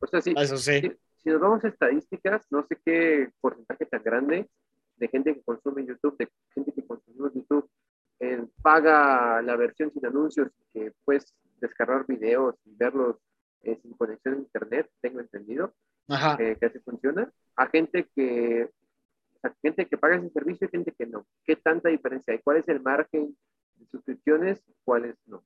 O 0.00 0.06
sea, 0.08 0.20
sí, 0.20 0.34
Eso 0.36 0.56
sí. 0.56 0.80
Si, 0.80 0.92
si, 1.22 1.30
nos 1.30 1.40
vamos 1.40 1.62
a 1.62 1.68
estadísticas, 1.68 2.44
no 2.50 2.66
sé 2.66 2.80
qué 2.84 3.30
porcentaje 3.40 3.86
tan 3.86 4.02
grande 4.02 4.50
de 4.96 5.06
gente 5.06 5.32
que 5.32 5.42
consume 5.42 5.86
YouTube, 5.86 6.16
de 6.18 6.28
gente 6.52 6.72
que 6.72 6.84
consume 6.84 7.30
YouTube, 7.32 7.70
paga 8.60 9.40
la 9.42 9.54
versión 9.54 9.92
sin 9.92 10.04
anuncios, 10.04 10.50
que 10.72 10.92
puedes 11.04 11.32
descargar 11.60 12.04
videos 12.08 12.56
y 12.64 12.74
verlos 12.74 13.18
eh, 13.62 13.78
sin 13.80 13.92
conexión 13.92 14.34
a 14.34 14.38
internet, 14.38 14.90
tengo 15.00 15.20
entendido, 15.20 15.74
eh, 16.40 16.56
que 16.58 16.66
así 16.66 16.80
funciona, 16.80 17.32
a 17.54 17.68
gente 17.68 18.08
que, 18.16 18.68
a 19.42 19.54
gente 19.62 19.86
que 19.86 19.98
paga 19.98 20.16
ese 20.16 20.30
servicio 20.30 20.66
y 20.66 20.70
gente 20.70 20.92
que 20.96 21.06
no. 21.06 21.26
¿Qué 21.44 21.56
tanta 21.56 21.88
diferencia 21.88 22.32
hay? 22.32 22.40
¿Cuál 22.40 22.58
es 22.58 22.68
el 22.68 22.80
margen 22.80 23.36
de 23.76 23.86
suscripciones? 23.86 24.62
¿Cuáles 24.84 25.16
no? 25.26 25.44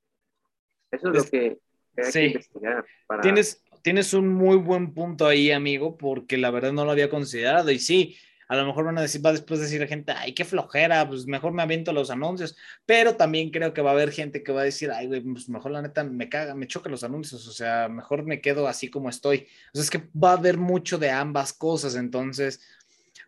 Eso 0.90 1.10
es, 1.10 1.14
lo 1.14 1.24
que 1.24 1.58
hay 1.96 2.12
que 2.12 2.26
investigar. 2.26 2.84
Tienes, 3.22 3.62
tienes 3.82 4.14
un 4.14 4.28
muy 4.28 4.56
buen 4.56 4.94
punto 4.94 5.26
ahí, 5.26 5.50
amigo, 5.50 5.96
porque 5.96 6.36
la 6.36 6.50
verdad 6.50 6.72
no 6.72 6.84
lo 6.84 6.90
había 6.90 7.10
considerado. 7.10 7.70
Y 7.70 7.78
sí, 7.78 8.16
a 8.48 8.56
lo 8.56 8.66
mejor 8.66 8.84
van 8.84 8.98
a 8.98 9.02
decir, 9.02 9.24
va 9.24 9.32
después 9.32 9.60
decir 9.60 9.80
la 9.80 9.86
gente, 9.86 10.12
ay, 10.12 10.32
qué 10.32 10.44
flojera, 10.44 11.06
pues 11.08 11.26
mejor 11.26 11.52
me 11.52 11.62
aviento 11.62 11.92
los 11.92 12.10
anuncios, 12.10 12.56
pero 12.84 13.16
también 13.16 13.50
creo 13.50 13.74
que 13.74 13.82
va 13.82 13.90
a 13.90 13.94
haber 13.94 14.12
gente 14.12 14.42
que 14.42 14.52
va 14.52 14.60
a 14.60 14.64
decir, 14.64 14.90
ay, 14.90 15.08
güey, 15.08 15.20
pues 15.20 15.48
mejor 15.48 15.72
la 15.72 15.82
neta 15.82 16.04
me 16.04 16.28
caga, 16.28 16.54
me 16.54 16.68
choca 16.68 16.88
los 16.88 17.02
anuncios, 17.02 17.46
o 17.48 17.52
sea, 17.52 17.88
mejor 17.88 18.24
me 18.24 18.40
quedo 18.40 18.68
así 18.68 18.88
como 18.88 19.08
estoy. 19.08 19.48
O 19.74 19.76
sea, 19.78 19.82
es 19.82 19.90
que 19.90 20.08
va 20.16 20.30
a 20.30 20.36
haber 20.36 20.58
mucho 20.58 20.98
de 20.98 21.10
ambas 21.10 21.52
cosas, 21.52 21.96
entonces, 21.96 22.60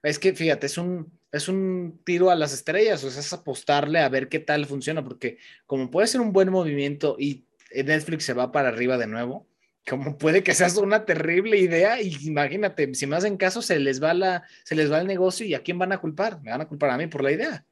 es 0.03 0.19
que 0.19 0.35
fíjate, 0.35 0.67
es 0.67 0.79
un, 0.79 1.19
es 1.33 1.49
un 1.49 2.01
tiro 2.05 2.31
a 2.31 2.35
las 2.35 2.53
estrellas, 2.53 3.03
o 3.05 3.11
sea, 3.11 3.21
es 3.21 3.33
apostarle 3.33 4.01
a 4.01 4.09
ver 4.09 4.29
qué 4.29 4.39
tal 4.39 4.67
funciona, 4.67 5.05
porque 5.05 5.39
como 5.67 5.91
puede 5.91 6.07
ser 6.07 6.21
un 6.21 6.33
buen 6.33 6.51
movimiento 6.51 7.17
y 7.19 7.47
Netflix 7.73 8.25
se 8.25 8.35
va 8.35 8.53
para 8.53 8.69
arriba 8.69 8.97
de 8.97 9.07
nuevo, 9.07 9.47
como 9.89 10.19
puede 10.19 10.43
que 10.43 10.55
sea 10.55 10.69
una 10.81 11.05
terrible 11.05 11.57
idea, 11.59 12.01
y 12.01 12.15
imagínate, 12.27 12.95
si 12.95 13.07
me 13.07 13.17
hacen 13.17 13.37
caso, 13.37 13.63
se 13.63 13.79
les 13.79 14.03
va 14.03 14.15
la, 14.15 14.45
se 14.65 14.75
les 14.75 14.91
va 14.93 15.01
el 15.01 15.07
negocio 15.07 15.47
y 15.47 15.55
a 15.55 15.63
quién 15.63 15.79
van 15.79 15.93
a 15.93 15.99
culpar, 15.99 16.41
me 16.43 16.51
van 16.51 16.61
a 16.61 16.69
culpar 16.69 16.91
a 16.91 16.99
mí 16.99 17.07
por 17.07 17.23
la 17.23 17.33
idea. 17.33 17.65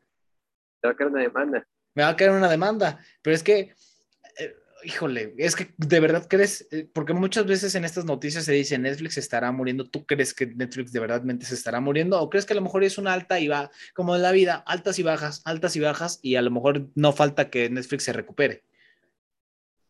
Te 0.80 0.88
va 0.88 0.92
a 0.92 0.96
caer 0.96 1.10
una 1.10 1.22
demanda. 1.22 1.66
Me 1.94 2.02
va 2.02 2.08
a 2.10 2.16
caer 2.16 2.30
una 2.30 2.48
demanda, 2.48 2.98
pero 3.22 3.34
es 3.34 3.42
que 3.42 3.74
híjole, 4.84 5.34
es 5.38 5.56
que 5.56 5.68
de 5.76 6.00
verdad 6.00 6.26
crees, 6.28 6.68
eh, 6.70 6.88
porque 6.92 7.12
muchas 7.12 7.46
veces 7.46 7.74
en 7.74 7.84
estas 7.84 8.04
noticias 8.04 8.44
se 8.44 8.52
dice 8.52 8.78
Netflix 8.78 9.16
estará 9.16 9.50
muriendo, 9.52 9.88
¿tú 9.88 10.04
crees 10.06 10.34
que 10.34 10.46
Netflix 10.46 10.92
de 10.92 11.00
verdad 11.00 11.22
se 11.40 11.54
estará 11.54 11.80
muriendo? 11.80 12.20
¿O 12.20 12.30
crees 12.30 12.46
que 12.46 12.52
a 12.52 12.56
lo 12.56 12.62
mejor 12.62 12.84
es 12.84 12.98
una 12.98 13.12
alta 13.12 13.40
y 13.40 13.48
va, 13.48 13.70
como 13.94 14.14
en 14.14 14.22
la 14.22 14.32
vida, 14.32 14.62
altas 14.66 14.98
y 14.98 15.02
bajas, 15.02 15.42
altas 15.44 15.76
y 15.76 15.80
bajas, 15.80 16.20
y 16.22 16.36
a 16.36 16.42
lo 16.42 16.50
mejor 16.50 16.86
no 16.94 17.12
falta 17.12 17.50
que 17.50 17.70
Netflix 17.70 18.04
se 18.04 18.12
recupere? 18.12 18.62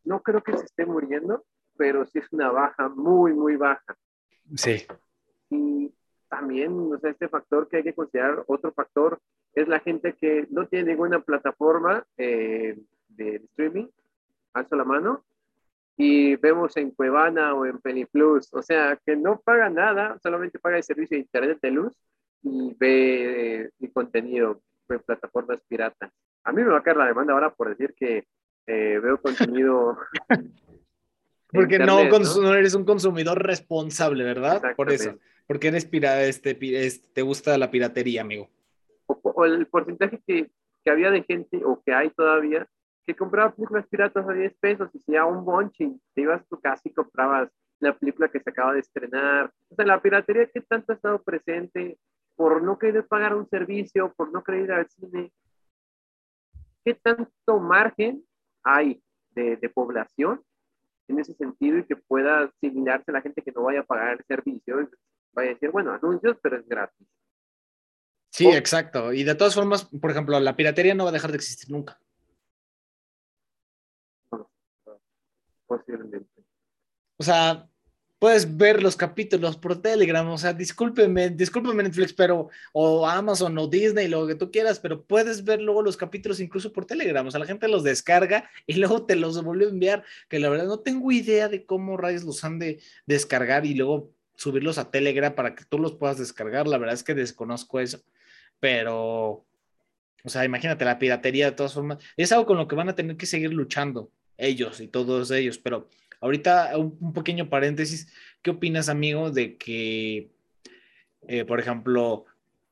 No 0.05 0.23
creo 0.23 0.43
que 0.43 0.57
se 0.57 0.65
esté 0.65 0.87
muriendo, 0.87 1.45
pero 1.77 2.07
sí 2.07 2.19
es 2.19 2.33
una 2.33 2.51
baja 2.51 2.89
muy, 2.89 3.33
muy 3.33 3.57
baja. 3.57 3.97
Sí. 4.55 4.87
Y 5.51 5.93
también, 6.29 6.93
o 6.93 6.99
sea, 6.99 7.11
este 7.11 7.29
factor 7.29 7.69
que 7.69 7.79
hay 7.79 7.83
que 7.83 7.95
considerar, 7.95 8.45
otro 8.47 8.73
factor, 8.73 9.21
es 9.53 9.67
la 9.69 9.81
gente 9.81 10.15
que 10.15 10.47
no 10.51 10.67
tiene 10.69 10.91
ninguna 10.91 11.21
plataforma 11.21 12.07
eh, 12.17 12.79
de 13.09 13.37
streaming 13.37 13.87
alzo 14.57 14.77
la 14.77 14.85
mano, 14.85 15.25
y 15.97 16.37
vemos 16.37 16.77
en 16.77 16.91
Cuevana 16.91 17.55
o 17.55 17.65
en 17.65 17.79
Peliplus, 17.79 18.53
o 18.53 18.63
sea, 18.63 18.99
que 19.05 19.17
no 19.17 19.41
paga 19.41 19.71
nada, 19.71 20.19
solamente 20.23 20.59
paga 20.59 20.77
el 20.77 20.83
servicio 20.83 21.17
de 21.17 21.23
internet 21.23 21.59
de 21.63 21.71
luz 21.71 21.95
y 22.43 22.75
ve 22.79 23.63
eh, 23.63 23.71
mi 23.79 23.89
contenido 23.89 24.61
en 24.89 25.01
plataformas 25.01 25.61
piratas. 25.67 26.13
A 26.45 26.53
mí 26.53 26.63
me 26.63 26.69
va 26.69 26.79
a 26.79 26.83
caer 26.83 26.99
la 26.99 27.07
demanda 27.07 27.33
ahora 27.33 27.53
por 27.53 27.71
decir 27.71 27.95
que 27.97 28.25
eh, 28.67 29.01
veo 29.03 29.21
contenido. 29.21 29.97
porque 31.51 31.79
no, 31.79 32.01
eres 32.55 32.75
un 32.75 32.85
consumidor 32.85 33.43
responsable, 33.43 34.23
¿verdad? 34.23 34.63
Por 34.77 34.93
eso, 34.93 35.19
porque 35.47 35.69
eres 35.69 35.87
pira, 35.87 36.23
este, 36.25 36.55
te 36.55 37.23
gusta 37.23 37.57
la 37.57 37.71
piratería, 37.71 38.21
amigo. 38.21 38.51
O, 39.07 39.45
el 39.45 39.67
porcentaje 39.67 40.21
que, 40.27 40.51
que 40.85 40.91
había 40.91 41.11
de 41.11 41.23
gente 41.23 41.63
o 41.65 41.81
que 41.83 41.95
hay 41.95 42.11
todavía 42.11 42.69
que 43.07 43.15
compraba 43.15 43.55
películas 43.55 43.87
piratas 43.87 44.29
a 44.29 44.33
10 44.33 44.55
pesos 44.59 44.91
y 44.93 44.99
si 44.99 45.17
a 45.17 45.25
un 45.25 45.45
bonche 45.45 45.93
te 46.13 46.23
ibas 46.23 46.43
a 46.43 46.47
tu 46.47 46.61
casa 46.61 46.83
y 46.85 46.93
comprabas 46.93 47.49
la 47.79 47.97
película 47.97 48.29
que 48.29 48.41
se 48.41 48.51
acaba 48.51 48.73
de 48.73 48.81
estrenar. 48.81 49.53
O 49.69 49.77
sea, 49.77 49.87
la 49.87 50.03
piratería 50.03 50.51
que 50.51 50.61
tanto 50.63 50.93
ha 50.93 50.97
estado 50.97 51.23
presente 51.23 51.99
por 52.35 52.63
no 52.63 52.79
querer 52.79 53.07
pagar 53.07 53.35
un 53.35 53.49
servicio, 53.49 54.13
por 54.15 54.33
no 54.33 54.43
querer 54.43 54.65
ir 54.65 54.73
al 54.73 54.89
cine. 54.91 55.33
¿Qué 56.85 56.95
tanto 56.95 57.61
margen 57.61 58.25
hay 58.65 59.01
de, 59.31 59.57
de 59.57 59.69
población 59.69 60.43
en 61.09 61.21
ese 61.21 61.35
sentido 61.35 61.79
y 61.79 61.85
que 61.85 61.97
pueda 61.97 62.41
asimilarse 62.41 63.13
la 63.13 63.23
gente 63.23 63.43
que 63.43 63.53
no 63.53 63.63
vaya 63.63 63.81
a 63.81 63.85
pagar 63.85 64.19
el 64.19 64.25
servicio? 64.27 64.89
Vaya 65.33 65.51
a 65.51 65.55
decir, 65.55 65.71
bueno, 65.71 65.93
anuncios, 65.93 66.37
pero 66.43 66.57
es 66.57 66.67
gratis. 66.67 67.07
Sí, 68.31 68.49
exacto. 68.49 69.13
Y 69.13 69.23
de 69.23 69.35
todas 69.35 69.55
formas, 69.55 69.85
por 69.85 70.11
ejemplo, 70.11 70.39
la 70.41 70.57
piratería 70.57 70.95
no 70.95 71.05
va 71.05 71.11
a 71.11 71.13
dejar 71.13 71.31
de 71.31 71.37
existir 71.37 71.71
nunca. 71.71 71.99
Posiblemente. 75.67 76.43
O 77.19 77.23
sea, 77.25 77.69
puedes 78.19 78.57
ver 78.57 78.83
los 78.83 78.97
capítulos 78.97 79.57
por 79.57 79.81
Telegram, 79.81 80.27
o 80.29 80.39
sea, 80.39 80.53
discúlpeme, 80.53 81.31
discúlpeme 81.31 81.83
Netflix, 81.83 82.13
pero, 82.13 82.49
o 82.73 83.07
Amazon 83.07 83.57
o 83.59 83.67
Disney, 83.67 84.09
lo 84.09 84.27
que 84.27 84.35
tú 84.35 84.51
quieras, 84.51 84.81
pero 84.81 85.05
puedes 85.05 85.45
ver 85.45 85.61
luego 85.61 85.83
los 85.83 85.97
capítulos 85.97 86.41
incluso 86.41 86.73
por 86.73 86.87
Telegram, 86.87 87.27
o 87.27 87.31
sea, 87.31 87.41
la 87.41 87.47
gente 87.47 87.69
los 87.69 87.85
descarga 87.85 88.49
y 88.67 88.75
luego 88.75 89.05
te 89.05 89.17
los 89.17 89.43
vuelve 89.43 89.67
a 89.67 89.69
enviar, 89.69 90.05
que 90.29 90.39
la 90.39 90.49
verdad 90.49 90.67
no 90.67 90.81
tengo 90.81 91.13
idea 91.13 91.49
de 91.49 91.67
cómo 91.67 91.97
rayos 91.97 92.25
los 92.25 92.43
han 92.45 92.59
de 92.59 92.81
descargar 93.07 93.67
y 93.67 93.75
luego 93.75 94.11
subirlos 94.35 94.79
a 94.79 94.91
Telegram 94.91 95.35
para 95.35 95.55
que 95.55 95.65
tú 95.65 95.79
los 95.79 95.95
puedas 95.95 96.19
descargar, 96.19 96.67
la 96.67 96.79
verdad 96.79 96.95
es 96.95 97.05
que 97.05 97.15
desconozco 97.15 97.81
eso, 97.81 98.03
pero, 98.61 99.45
o 100.25 100.29
sea, 100.29 100.45
imagínate 100.45 100.85
la 100.85 100.99
piratería 100.99 101.51
de 101.51 101.57
todas 101.57 101.75
formas, 101.75 101.99
es 102.17 102.33
algo 102.33 102.47
con 102.47 102.57
lo 102.57 102.67
que 102.67 102.77
van 102.77 102.89
a 102.89 102.95
tener 102.95 103.17
que 103.17 103.27
seguir 103.27 103.53
luchando, 103.53 104.11
ellos 104.39 104.81
y 104.81 104.89
todos 104.89 105.31
ellos. 105.31 105.59
Pero 105.59 105.89
ahorita 106.21 106.77
un, 106.79 107.13
pequeño 107.13 107.49
paréntesis, 107.49 108.13
¿qué 108.43 108.51
opinas, 108.51 108.89
amigo, 108.89 109.31
de 109.31 109.57
que, 109.57 110.31
eh, 111.29 111.45
por 111.45 111.61
ejemplo, 111.61 112.25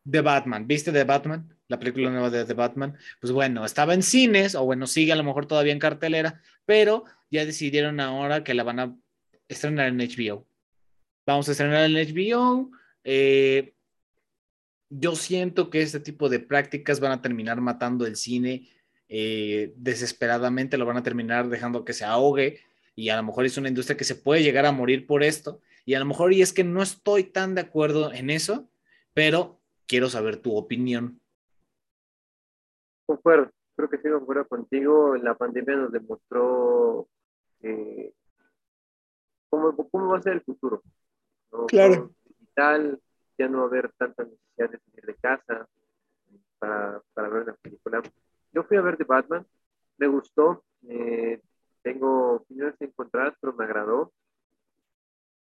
The 0.08 0.20
Batman, 0.20 0.66
¿viste 0.66 0.92
The 0.92 1.04
Batman? 1.04 1.50
La 1.68 1.78
película 1.78 2.10
nueva 2.10 2.30
de 2.30 2.44
The 2.44 2.54
Batman, 2.54 2.96
pues 3.20 3.32
bueno, 3.32 3.64
estaba 3.64 3.94
en 3.94 4.02
cines, 4.02 4.54
o 4.54 4.64
bueno, 4.64 4.86
sigue 4.86 5.12
a 5.12 5.16
lo 5.16 5.24
mejor 5.24 5.46
todavía 5.46 5.72
en 5.72 5.78
cartelera, 5.78 6.42
pero 6.66 7.04
ya 7.30 7.46
decidieron 7.46 8.00
ahora 8.00 8.44
que 8.44 8.54
la 8.54 8.64
van 8.64 8.80
a 8.80 8.96
estrenar 9.48 9.88
en 9.88 9.98
HBO. 9.98 10.46
Vamos 11.26 11.48
a 11.48 11.52
estrenar 11.52 11.90
en 11.90 11.94
HBO. 11.94 12.70
Eh, 13.02 13.74
yo 14.90 15.16
siento 15.16 15.70
que 15.70 15.82
este 15.82 16.00
tipo 16.00 16.28
de 16.28 16.38
prácticas 16.38 17.00
van 17.00 17.12
a 17.12 17.22
terminar 17.22 17.60
matando 17.60 18.06
el 18.06 18.16
cine 18.16 18.68
eh, 19.16 19.72
desesperadamente 19.76 20.76
lo 20.76 20.86
van 20.86 20.96
a 20.96 21.04
terminar 21.04 21.48
dejando 21.48 21.84
que 21.84 21.92
se 21.92 22.04
ahogue 22.04 22.58
y 22.96 23.10
a 23.10 23.16
lo 23.16 23.22
mejor 23.22 23.44
es 23.44 23.56
una 23.56 23.68
industria 23.68 23.96
que 23.96 24.02
se 24.02 24.16
puede 24.16 24.42
llegar 24.42 24.66
a 24.66 24.72
morir 24.72 25.06
por 25.06 25.22
esto 25.22 25.60
y 25.84 25.94
a 25.94 26.00
lo 26.00 26.04
mejor 26.04 26.32
y 26.32 26.42
es 26.42 26.52
que 26.52 26.64
no 26.64 26.82
estoy 26.82 27.22
tan 27.22 27.54
de 27.54 27.60
acuerdo 27.60 28.12
en 28.12 28.28
eso, 28.28 28.68
pero 29.12 29.60
quiero 29.86 30.08
saber 30.08 30.38
tu 30.38 30.56
opinión. 30.56 31.20
Concuerdo, 33.06 33.52
creo 33.76 33.88
que 33.88 33.98
sí 33.98 34.08
concuerdo 34.08 34.48
contigo. 34.48 35.14
La 35.14 35.36
pandemia 35.36 35.76
nos 35.76 35.92
demostró 35.92 37.06
eh, 37.60 38.12
cómo, 39.48 39.76
cómo, 39.76 40.08
va 40.08 40.18
a 40.18 40.22
ser 40.22 40.32
el 40.32 40.42
futuro. 40.42 40.82
Claro. 41.68 42.10
Digital, 42.24 43.00
ya 43.38 43.48
no 43.48 43.58
va 43.58 43.64
a 43.64 43.68
haber 43.68 43.92
tanta 43.92 44.24
necesidad 44.24 44.70
de 44.70 44.78
salir 44.80 45.06
de 45.06 45.14
casa 45.14 45.68
para, 46.58 47.00
para 47.14 47.28
ver 47.28 47.42
una 47.44 47.54
película 47.54 48.02
yo 48.54 48.62
fui 48.62 48.76
a 48.76 48.82
ver 48.82 48.96
The 48.96 49.04
Batman, 49.04 49.46
me 49.98 50.06
gustó, 50.06 50.64
eh, 50.88 51.40
tengo 51.82 52.36
opiniones 52.36 52.74
encontradas, 52.80 53.34
pero 53.40 53.52
me 53.52 53.64
agradó. 53.64 54.12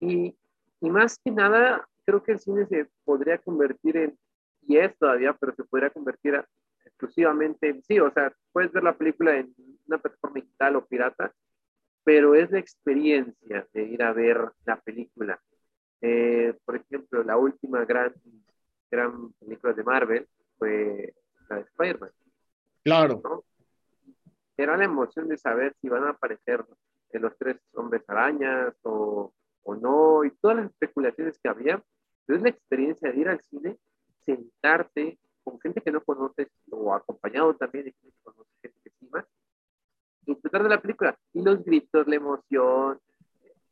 Y, 0.01 0.37
y, 0.81 0.91
más 0.91 1.19
que 1.23 1.31
nada, 1.31 1.87
creo 2.05 2.23
que 2.23 2.33
el 2.33 2.41
cine 2.41 2.67
se 2.67 2.89
podría 3.05 3.39
convertir 3.39 3.97
en, 3.97 4.19
y 4.67 4.79
es 4.79 4.97
todavía, 4.99 5.33
pero 5.35 5.55
se 5.55 5.65
podría 5.65 5.91
convertir 5.91 6.43
exclusivamente 6.85 7.69
en, 7.69 7.83
sí, 7.83 7.99
o 8.01 8.11
sea, 8.13 8.33
puedes 8.53 8.73
ver 8.73 8.83
la 8.83 8.97
película 8.97 9.37
en 9.37 9.55
una 9.87 9.99
plataforma 9.99 10.41
digital 10.41 10.77
o 10.77 10.87
pirata, 10.87 11.33
pero 12.05 12.35
es 12.35 12.51
la 12.51 12.59
experiencia 12.59 13.67
de 13.73 13.83
ir 13.85 14.03
a 14.03 14.13
ver 14.13 14.51
la 14.65 14.81
película. 14.81 15.41
Eh, 16.01 16.55
por 16.65 16.77
ejemplo, 16.77 17.23
la 17.23 17.37
última 17.37 17.85
gran, 17.85 18.13
gran 18.91 19.33
película 19.35 19.73
de 19.73 19.85
Marvel 19.85 20.29
fue 20.59 21.15
la 21.49 21.57
de 21.57 21.63
Spider-Man. 21.63 22.11
Claro. 22.85 23.45
Era 24.57 24.77
la 24.77 24.85
emoción 24.85 25.29
de 25.29 25.37
saber 25.37 25.75
si 25.81 25.89
van 25.89 26.05
a 26.05 26.11
aparecer 26.11 26.65
los 27.13 27.37
tres 27.37 27.57
hombres 27.75 28.03
arañas 28.09 28.75
o, 28.83 29.33
o 29.63 29.75
no, 29.75 30.25
y 30.25 30.31
todas 30.33 30.59
las 30.59 30.67
especulaciones 30.67 31.39
que 31.43 31.49
había. 31.49 31.83
Pero 32.27 32.37
es 32.37 32.43
la 32.43 32.51
experiencia 32.51 33.11
de 33.11 33.19
ir 33.19 33.29
al 33.29 33.41
cine, 33.41 33.79
sentarte 34.21 35.19
con 35.43 35.61
gente 35.61 35.81
que 35.81 35.91
no 35.91 36.03
conoces 36.03 36.49
o 36.71 36.95
acompañado 36.95 37.55
también 37.57 37.87
de 37.87 37.93
gente 37.93 38.17
que 38.17 38.23
conoces, 38.23 38.55
gente 38.63 38.79
que 38.83 38.89
estima, 38.91 39.27
disfrutar 40.23 40.63
de 40.63 40.69
la 40.69 40.81
película. 40.81 41.19
Y 41.33 41.43
los 41.43 41.65
gritos, 41.65 42.07
la 42.07 42.17
emoción, 42.17 43.01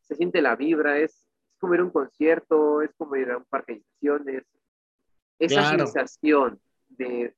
se 0.02 0.14
siente 0.16 0.42
la 0.42 0.56
vibra, 0.56 0.98
es, 0.98 1.12
es 1.12 1.58
como 1.58 1.74
ir 1.74 1.80
a 1.80 1.84
un 1.84 1.90
concierto, 1.90 2.82
es 2.82 2.92
como 2.96 3.16
ir 3.16 3.30
a 3.30 3.38
un 3.38 3.44
parque 3.44 3.74
de 3.74 3.78
estaciones. 3.78 4.44
Esa 5.38 5.70
sensación 5.70 6.60
de, 6.88 7.34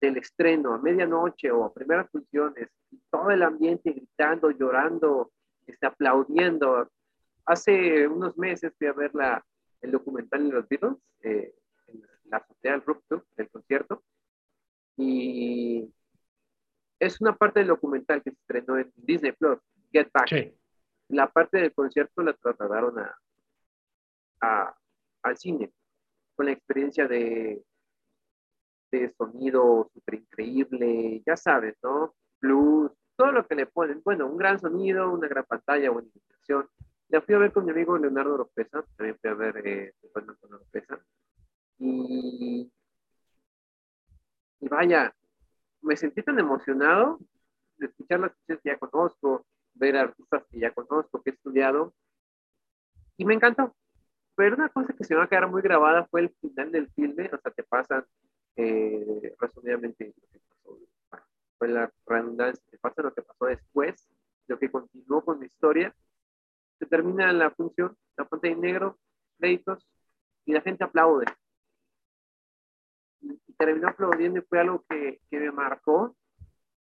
del 0.00 0.16
estreno 0.16 0.74
a 0.74 0.78
medianoche 0.78 1.50
o 1.50 1.64
a 1.64 1.74
primeras 1.74 2.10
funciones, 2.10 2.68
todo 3.10 3.30
el 3.30 3.42
ambiente 3.42 3.92
gritando, 3.92 4.50
llorando, 4.50 5.32
este, 5.66 5.86
aplaudiendo. 5.86 6.90
Hace 7.44 8.06
unos 8.06 8.36
meses 8.36 8.72
fui 8.78 8.86
a 8.86 8.92
ver 8.92 9.14
la, 9.14 9.44
el 9.80 9.90
documental 9.90 10.46
de 10.46 10.54
los 10.54 10.68
Beatles, 10.68 10.96
eh, 11.22 11.54
en 11.86 12.02
la 12.24 12.38
azotea 12.38 12.72
del 12.72 12.82
rooftop 12.82 13.24
del 13.36 13.48
concierto, 13.48 14.04
y 14.96 15.92
es 16.98 17.20
una 17.20 17.36
parte 17.36 17.60
del 17.60 17.68
documental 17.68 18.22
que 18.22 18.30
se 18.30 18.38
estrenó 18.40 18.78
en 18.78 18.92
Disney 18.96 19.32
Plus, 19.32 19.58
Get 19.92 20.10
Back. 20.12 20.54
La 21.08 21.30
parte 21.30 21.58
del 21.58 21.72
concierto 21.72 22.22
la 22.22 22.34
trasladaron 22.34 22.98
a, 22.98 23.18
a, 24.42 24.76
al 25.22 25.36
cine, 25.38 25.72
con 26.36 26.46
la 26.46 26.52
experiencia 26.52 27.08
de 27.08 27.62
de 28.90 29.12
sonido 29.14 29.90
súper 29.92 30.14
increíble, 30.14 31.22
ya 31.26 31.36
sabes, 31.36 31.76
¿no? 31.82 32.14
Plus, 32.38 32.90
todo 33.16 33.32
lo 33.32 33.46
que 33.46 33.54
le 33.54 33.66
ponen. 33.66 34.00
Bueno, 34.04 34.26
un 34.26 34.36
gran 34.36 34.58
sonido, 34.58 35.12
una 35.12 35.28
gran 35.28 35.44
pantalla, 35.44 35.90
buena 35.90 36.08
iluminación. 36.08 36.68
La 37.08 37.20
fui 37.22 37.34
a 37.34 37.38
ver 37.38 37.52
con 37.52 37.64
mi 37.64 37.70
amigo 37.72 37.98
Leonardo 37.98 38.36
Lopeza, 38.36 38.84
también 38.96 39.18
fui 39.20 39.30
a 39.30 39.34
ver 39.34 39.66
eh, 39.66 39.94
Leonardo 40.14 40.48
Lopeza. 40.48 40.98
Y 41.78 42.70
y 44.60 44.68
vaya, 44.68 45.14
me 45.82 45.96
sentí 45.96 46.22
tan 46.22 46.38
emocionado 46.38 47.18
de 47.76 47.86
escuchar 47.86 48.20
las 48.20 48.32
canciones 48.32 48.62
que 48.62 48.70
ya 48.70 48.78
conozco, 48.78 49.46
ver 49.74 49.96
artistas 49.96 50.44
que 50.50 50.58
ya 50.58 50.72
conozco, 50.72 51.22
que 51.22 51.30
he 51.30 51.32
estudiado, 51.34 51.94
y 53.16 53.24
me 53.24 53.34
encantó. 53.34 53.74
Pero 54.34 54.56
una 54.56 54.68
cosa 54.68 54.92
que 54.92 55.04
se 55.04 55.14
me 55.14 55.18
va 55.18 55.24
a 55.24 55.28
quedar 55.28 55.48
muy 55.48 55.62
grabada 55.62 56.06
fue 56.10 56.22
el 56.22 56.30
final 56.40 56.72
del 56.72 56.90
filme, 56.90 57.30
o 57.32 57.38
sea, 57.38 57.52
te 57.52 57.62
pasan 57.62 58.04
eh, 58.58 59.36
resumidamente 59.38 60.06
lo 60.06 60.28
que 60.32 60.40
pasó, 60.48 60.78
fue 61.58 61.68
la 61.68 61.92
redundancia, 62.06 62.64
te 62.68 62.78
pasa 62.78 63.02
lo 63.02 63.14
que 63.14 63.22
pasó 63.22 63.46
después, 63.46 64.08
lo 64.48 64.58
que 64.58 64.68
continuó 64.68 65.24
con 65.24 65.38
la 65.38 65.46
historia, 65.46 65.94
se 66.78 66.86
termina 66.86 67.32
la 67.32 67.50
función, 67.52 67.96
la 68.16 68.24
pantalla 68.24 68.54
en 68.54 68.60
negro, 68.60 68.98
créditos, 69.38 69.86
y 70.44 70.52
la 70.52 70.60
gente 70.60 70.82
aplaude. 70.82 71.26
Y, 73.20 73.38
terminó 73.54 73.88
aplaudiendo 73.88 74.40
y 74.40 74.42
fue 74.42 74.58
algo 74.58 74.84
que, 74.88 75.20
que 75.30 75.38
me 75.38 75.52
marcó, 75.52 76.16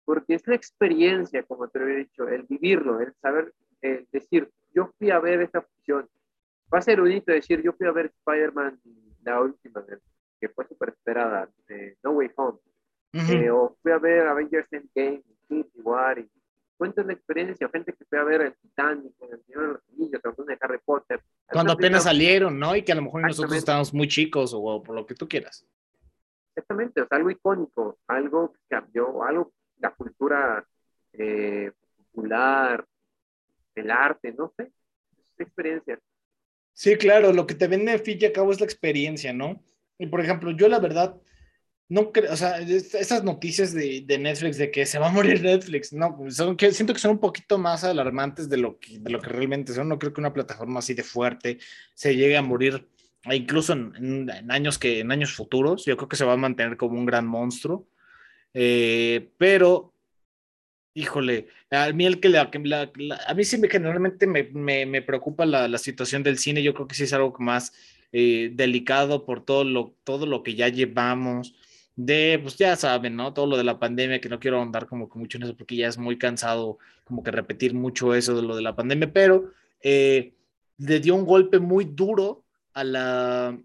porque 0.04 0.34
es 0.36 0.48
la 0.48 0.56
experiencia, 0.56 1.44
como 1.44 1.70
te 1.70 1.80
lo 1.80 1.88
he 1.88 1.96
dicho, 1.98 2.28
el 2.28 2.44
vivirlo, 2.44 3.00
el 3.00 3.14
saber, 3.22 3.54
el 3.82 4.08
decir, 4.12 4.52
yo 4.74 4.92
fui 4.98 5.10
a 5.10 5.20
ver 5.20 5.42
esta 5.42 5.62
función. 5.62 6.10
Va 6.74 6.80
a 6.80 6.82
ser 6.82 7.00
bonito 7.00 7.32
decir, 7.32 7.62
yo 7.62 7.72
fui 7.74 7.88
a 7.88 7.92
ver 7.92 8.08
Spider-Man, 8.08 8.82
la 9.24 9.42
última, 9.42 9.86
que 10.42 10.50
fue 10.50 10.68
súper 10.68 10.90
esperada, 10.90 11.48
de 11.68 11.98
No 12.04 12.12
Way 12.12 12.32
Home. 12.36 12.60
Eh, 13.14 13.52
o 13.52 13.78
fui 13.82 13.92
a 13.92 14.00
ver 14.00 14.28
Avengers 14.28 14.68
Endgame, 14.72 15.22
Infinity 15.28 15.82
War, 15.82 16.18
y 16.18 16.30
cuentan 16.78 17.08
la 17.08 17.14
experiencia, 17.14 17.70
gente 17.70 17.94
que 17.94 18.06
fue 18.06 18.18
a 18.18 18.24
ver 18.24 18.42
el 18.42 18.56
Titanic, 18.56 19.14
el 19.22 19.44
Señor 19.44 19.62
de 19.62 19.68
los 19.68 19.82
Anillos, 19.94 20.48
de 20.48 20.58
Harry 20.60 20.80
Potter. 20.84 21.22
Cuando 21.46 21.74
apenas 21.74 22.04
salieron, 22.04 22.58
¿no? 22.58 22.76
Y 22.76 22.82
que 22.82 22.92
a 22.92 22.96
lo 22.96 23.04
mejor 23.04 23.22
nosotros 23.22 23.56
estábamos 23.56 23.94
muy 23.94 24.08
chicos 24.08 24.54
o 24.56 24.82
por 24.82 24.96
lo 24.96 25.06
que 25.06 25.14
tú 25.14 25.28
quieras. 25.28 25.68
Exactamente, 26.56 27.02
o 27.02 27.08
sea, 27.08 27.18
algo 27.18 27.30
icónico, 27.30 28.00
algo 28.08 28.54
que 28.54 28.60
cambió, 28.68 29.24
algo, 29.24 29.54
la 29.78 29.92
cultura 29.92 30.66
eh, 31.14 31.72
popular, 31.98 32.86
el 33.76 33.92
arte, 33.92 34.34
no 34.34 34.52
sé, 34.58 34.72
experiencia. 35.38 36.00
Sí, 36.74 36.98
claro, 36.98 37.32
lo 37.34 37.46
que 37.46 37.56
te 37.56 37.68
vende 37.68 37.92
al 37.92 38.00
fin 38.00 38.18
y 38.20 38.32
cabo 38.32 38.52
es 38.52 38.60
la 38.60 38.66
experiencia, 38.66 39.34
¿no? 39.34 39.62
Y 40.02 40.08
por 40.08 40.22
ejemplo, 40.22 40.52
yo 40.52 40.68
la 40.68 40.80
verdad, 40.80 41.16
no 41.88 42.12
creo, 42.12 42.34
o 42.34 42.36
sea, 42.36 42.60
esas 42.60 43.24
noticias 43.24 43.74
de, 43.74 44.04
de, 44.06 44.18
Netflix 44.18 44.58
de 44.58 44.72
que 44.72 44.86
se 44.86 44.98
va 44.98 45.10
a 45.10 45.12
morir 45.12 45.42
Netflix, 45.44 45.94
no, 45.94 46.18
son, 46.30 46.58
que, 46.58 46.72
siento 46.72 46.94
que 46.94 47.00
son 47.00 47.12
un 47.12 47.20
poquito 47.20 47.58
más 47.58 47.84
alarmantes 47.84 48.50
de 48.50 48.58
lo, 48.58 48.80
que, 48.80 48.98
de 49.00 49.12
lo 49.12 49.22
que 49.22 49.30
realmente 49.30 49.74
son. 49.74 49.90
No 49.90 50.00
creo 50.00 50.14
que 50.14 50.22
una 50.22 50.34
plataforma 50.34 50.80
así 50.80 50.94
de 50.94 51.04
fuerte 51.04 51.60
se 51.94 52.16
llegue 52.16 52.36
a 52.36 52.42
morir, 52.42 52.88
e 53.26 53.36
incluso 53.36 53.74
en, 53.74 53.94
en 54.30 54.52
años, 54.52 54.80
que, 54.80 55.00
en 55.02 55.12
años 55.12 55.34
futuros. 55.34 55.86
Yo 55.86 55.96
creo 55.98 56.10
que 56.10 56.16
se 56.16 56.26
va 56.26 56.34
a 56.34 56.38
mantener 56.38 56.78
como 56.78 56.98
un 56.98 57.06
gran 57.06 57.28
monstruo. 57.28 57.88
Eh, 58.54 59.30
pero 59.38 59.92
Híjole, 60.94 61.48
a 61.70 61.94
mí 61.94 62.06
el 62.06 62.20
que 62.20 62.28
la, 62.28 62.52
a 63.28 63.34
mí 63.34 63.44
sí 63.46 63.58
me, 63.58 63.70
generalmente 63.70 64.28
me, 64.28 64.44
me, 64.52 64.86
me 64.86 65.02
preocupa 65.02 65.46
la, 65.46 65.70
la, 65.70 65.78
situación 65.78 66.22
del 66.22 66.38
cine. 66.38 66.62
Yo 66.62 66.74
creo 66.74 66.86
que 66.86 66.96
sí 66.96 67.04
es 67.04 67.14
algo 67.14 67.34
más 67.40 67.72
eh, 68.12 68.52
delicado 68.54 69.26
por 69.26 69.46
todo 69.46 69.64
lo, 69.64 69.96
todo 70.04 70.26
lo 70.26 70.44
que 70.44 70.56
ya 70.56 70.70
llevamos. 70.70 71.56
De, 71.96 72.40
pues 72.42 72.58
ya 72.58 72.76
saben, 72.76 73.16
¿no? 73.16 73.34
Todo 73.34 73.46
lo 73.46 73.58
de 73.58 73.64
la 73.64 73.80
pandemia, 73.80 74.22
que 74.22 74.30
no 74.30 74.40
quiero 74.40 74.58
ahondar 74.58 74.88
como 74.88 75.10
que 75.10 75.20
mucho 75.20 75.38
en 75.38 75.44
eso 75.44 75.56
porque 75.58 75.76
ya 75.76 75.88
es 75.88 75.98
muy 75.98 76.18
cansado 76.18 76.78
como 77.04 77.24
que 77.24 77.32
repetir 77.32 77.74
mucho 77.74 78.16
eso 78.16 78.36
de 78.36 78.42
lo 78.42 78.56
de 78.56 78.62
la 78.62 78.76
pandemia, 78.76 79.12
pero 79.12 79.52
eh, 79.82 80.34
le 80.78 81.00
dio 81.00 81.16
un 81.16 81.26
golpe 81.26 81.60
muy 81.60 81.86
duro 81.86 82.46
a 82.74 82.84
la, 82.84 83.58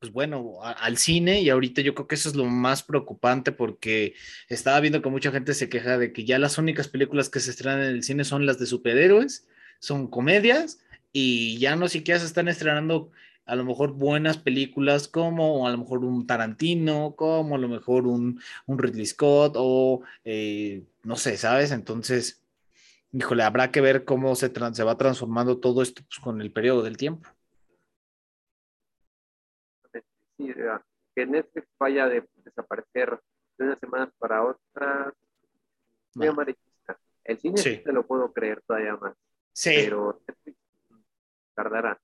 pues 0.00 0.12
bueno, 0.12 0.60
al 0.62 0.96
cine 0.96 1.42
y 1.42 1.50
ahorita 1.50 1.82
yo 1.82 1.94
creo 1.94 2.06
que 2.06 2.14
eso 2.14 2.30
es 2.30 2.34
lo 2.34 2.46
más 2.46 2.82
preocupante 2.82 3.52
porque 3.52 4.14
estaba 4.48 4.80
viendo 4.80 5.02
que 5.02 5.10
mucha 5.10 5.30
gente 5.30 5.52
se 5.52 5.68
queja 5.68 5.98
de 5.98 6.12
que 6.12 6.24
ya 6.24 6.38
las 6.38 6.56
únicas 6.56 6.88
películas 6.88 7.28
que 7.28 7.40
se 7.40 7.50
estrenan 7.50 7.80
en 7.80 7.90
el 7.90 8.02
cine 8.02 8.24
son 8.24 8.46
las 8.46 8.58
de 8.58 8.64
superhéroes, 8.64 9.46
son 9.78 10.08
comedias 10.08 10.80
y 11.12 11.58
ya 11.58 11.76
no 11.76 11.88
siquiera 11.88 12.20
se 12.20 12.26
están 12.26 12.48
estrenando 12.48 13.10
a 13.46 13.56
lo 13.56 13.64
mejor 13.64 13.92
buenas 13.92 14.38
películas 14.38 15.08
como 15.08 15.66
a 15.66 15.70
lo 15.70 15.78
mejor 15.78 16.04
un 16.04 16.26
Tarantino, 16.26 17.14
como 17.16 17.56
a 17.56 17.58
lo 17.58 17.68
mejor 17.68 18.06
un, 18.06 18.40
un 18.66 18.78
Ridley 18.78 19.06
Scott 19.06 19.54
o 19.56 20.02
eh, 20.24 20.84
no 21.02 21.16
sé, 21.16 21.36
¿sabes? 21.36 21.72
Entonces, 21.72 22.42
híjole, 23.12 23.42
habrá 23.42 23.72
que 23.72 23.80
ver 23.80 24.04
cómo 24.04 24.36
se, 24.36 24.52
se 24.72 24.84
va 24.84 24.96
transformando 24.96 25.58
todo 25.58 25.82
esto 25.82 26.02
pues, 26.08 26.20
con 26.20 26.40
el 26.40 26.52
periodo 26.52 26.82
del 26.82 26.96
tiempo 26.96 27.28
que 31.14 31.26
Netflix 31.26 31.66
vaya 31.78 32.08
de 32.08 32.26
desaparecer 32.44 33.20
de 33.58 33.64
unas 33.64 33.78
semanas 33.78 34.10
para 34.18 34.44
otras, 34.44 35.14
muy 36.14 36.26
amarillista. 36.26 36.98
El 37.24 37.38
cine 37.38 37.58
sí. 37.58 37.78
te 37.84 37.92
lo 37.92 38.06
puedo 38.06 38.32
creer 38.32 38.62
todavía 38.62 38.96
más. 38.96 39.14
Sí. 39.52 39.72
Pero 39.74 40.20
Netflix 40.26 40.56
tardará. 41.62 42.00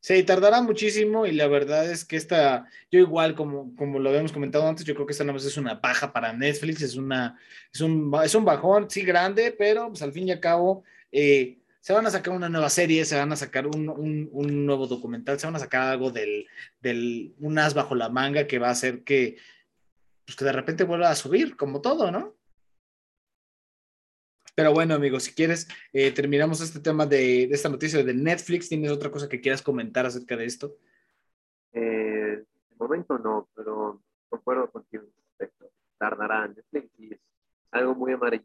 Sí, 0.00 0.24
tardará 0.24 0.60
muchísimo 0.62 1.26
y 1.26 1.32
la 1.32 1.46
verdad 1.46 1.88
es 1.88 2.04
que 2.04 2.16
esta, 2.16 2.66
yo 2.90 2.98
igual 2.98 3.36
como, 3.36 3.74
como 3.76 4.00
lo 4.00 4.08
habíamos 4.10 4.32
comentado 4.32 4.66
antes, 4.66 4.84
yo 4.84 4.94
creo 4.94 5.06
que 5.06 5.12
esta 5.12 5.22
no 5.22 5.36
es 5.36 5.56
una 5.56 5.80
paja 5.80 6.12
para 6.12 6.32
Netflix, 6.32 6.82
es, 6.82 6.96
una, 6.96 7.38
es, 7.72 7.80
un, 7.80 8.12
es 8.24 8.34
un 8.34 8.44
bajón, 8.44 8.90
sí 8.90 9.02
grande, 9.02 9.54
pero 9.56 9.88
pues 9.90 10.02
al 10.02 10.12
fin 10.12 10.26
y 10.26 10.32
al 10.32 10.40
cabo 10.40 10.82
eh, 11.12 11.58
se 11.78 11.92
van 11.92 12.04
a 12.04 12.10
sacar 12.10 12.34
una 12.34 12.48
nueva 12.48 12.68
serie, 12.68 13.04
se 13.04 13.16
van 13.16 13.30
a 13.30 13.36
sacar 13.36 13.68
un, 13.68 13.88
un, 13.88 14.66
nuevo 14.66 14.88
documental, 14.88 15.38
se 15.38 15.46
van 15.46 15.54
a 15.54 15.60
sacar 15.60 15.82
algo 15.82 16.10
del, 16.10 16.48
del, 16.80 17.34
un 17.38 17.58
as 17.60 17.74
bajo 17.74 17.94
la 17.94 18.08
manga 18.08 18.48
que 18.48 18.58
va 18.58 18.68
a 18.68 18.72
hacer 18.72 19.04
que, 19.04 19.36
pues 20.24 20.34
que 20.34 20.44
de 20.44 20.52
repente 20.52 20.82
vuelva 20.82 21.10
a 21.10 21.14
subir, 21.14 21.56
como 21.56 21.80
todo, 21.80 22.10
¿no? 22.10 22.34
Pero 24.54 24.72
bueno, 24.72 24.94
amigos, 24.94 25.24
si 25.24 25.34
quieres, 25.34 25.68
eh, 25.92 26.12
terminamos 26.12 26.60
este 26.60 26.80
tema 26.80 27.06
de, 27.06 27.46
de, 27.46 27.54
esta 27.54 27.68
noticia 27.68 28.02
de 28.02 28.14
Netflix. 28.14 28.68
¿Tienes 28.68 28.90
otra 28.90 29.10
cosa 29.10 29.28
que 29.28 29.40
quieras 29.40 29.62
comentar 29.62 30.04
acerca 30.04 30.36
de 30.36 30.44
esto? 30.44 30.76
Eh, 31.72 32.44
de 32.70 32.76
momento 32.78 33.18
no, 33.18 33.48
pero 33.54 34.02
concuerdo 34.28 34.70
contigo 34.70 35.04
respecto. 35.38 35.70
Tardará 35.98 36.48
Netflix 36.48 36.90
y 36.98 37.14
es 37.14 37.20
algo 37.70 37.94
muy 37.94 38.12
amarillo 38.12 38.44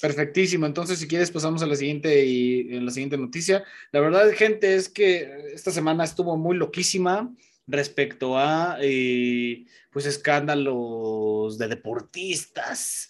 Perfectísimo. 0.00 0.64
Entonces, 0.64 0.98
si 0.98 1.06
quieres, 1.06 1.30
pasamos 1.30 1.62
a 1.62 1.66
la 1.66 1.76
siguiente 1.76 2.24
y 2.24 2.74
en 2.74 2.86
la 2.86 2.90
siguiente 2.90 3.18
noticia. 3.18 3.64
La 3.92 4.00
verdad, 4.00 4.30
gente, 4.32 4.74
es 4.74 4.88
que 4.88 5.52
esta 5.52 5.70
semana 5.70 6.04
estuvo 6.04 6.36
muy 6.38 6.56
loquísima 6.56 7.30
respecto 7.66 8.38
a 8.38 8.78
eh, 8.80 9.66
pues 9.90 10.06
escándalos 10.06 11.58
de 11.58 11.68
deportistas, 11.68 13.09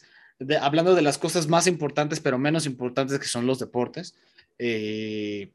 hablando 0.61 0.95
de 0.95 1.03
las 1.03 1.19
cosas 1.19 1.49
más 1.49 1.67
importantes, 1.67 2.21
pero 2.21 2.39
menos 2.39 2.67
importantes 2.67 3.19
que 3.19 3.27
son 3.27 3.47
los 3.47 3.59
deportes. 3.59 4.15
Eh, 4.59 5.53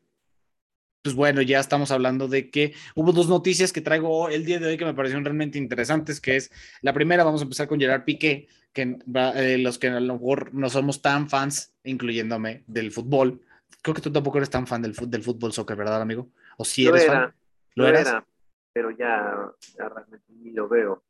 pues 1.01 1.13
bueno, 1.13 1.43
ya 1.43 1.59
estamos 1.59 1.91
hablando 1.91 2.27
de 2.27 2.49
que 2.49 2.73
hubo 2.95 3.11
dos 3.11 3.29
noticias 3.29 3.71
que 3.71 3.81
traigo 3.81 4.27
el 4.27 4.43
día 4.43 4.59
de 4.59 4.65
hoy 4.65 4.77
que 4.77 4.85
me 4.85 4.95
parecieron 4.95 5.23
realmente 5.23 5.59
interesantes, 5.59 6.19
que 6.19 6.35
es 6.35 6.51
la 6.81 6.93
primera, 6.93 7.23
vamos 7.23 7.41
a 7.41 7.43
empezar 7.43 7.67
con 7.67 7.79
Gerard 7.79 8.05
Piqué, 8.05 8.47
que 8.73 8.97
eh, 9.35 9.57
los 9.59 9.77
que 9.77 9.89
a 9.89 9.99
lo 9.99 10.13
mejor 10.15 10.53
no 10.53 10.67
somos 10.67 11.03
tan 11.03 11.29
fans, 11.29 11.75
incluyéndome, 11.83 12.63
del 12.65 12.91
fútbol. 12.91 13.39
Creo 13.83 13.93
que 13.93 14.01
tú 14.01 14.11
tampoco 14.11 14.39
eres 14.39 14.49
tan 14.49 14.65
fan 14.65 14.81
del, 14.81 14.93
del 14.93 15.21
fútbol 15.21 15.53
soccer, 15.53 15.77
¿verdad, 15.77 16.01
amigo? 16.01 16.29
O 16.57 16.65
si 16.65 16.87
eres 16.87 17.05
fan. 17.05 17.31
¿Lo, 17.75 17.87
Era, 17.87 18.25
pero 18.73 18.91
ya, 18.91 19.51
realmente 19.77 20.25
ni 20.41 20.51
lo 20.51 20.67
veo. 20.67 21.03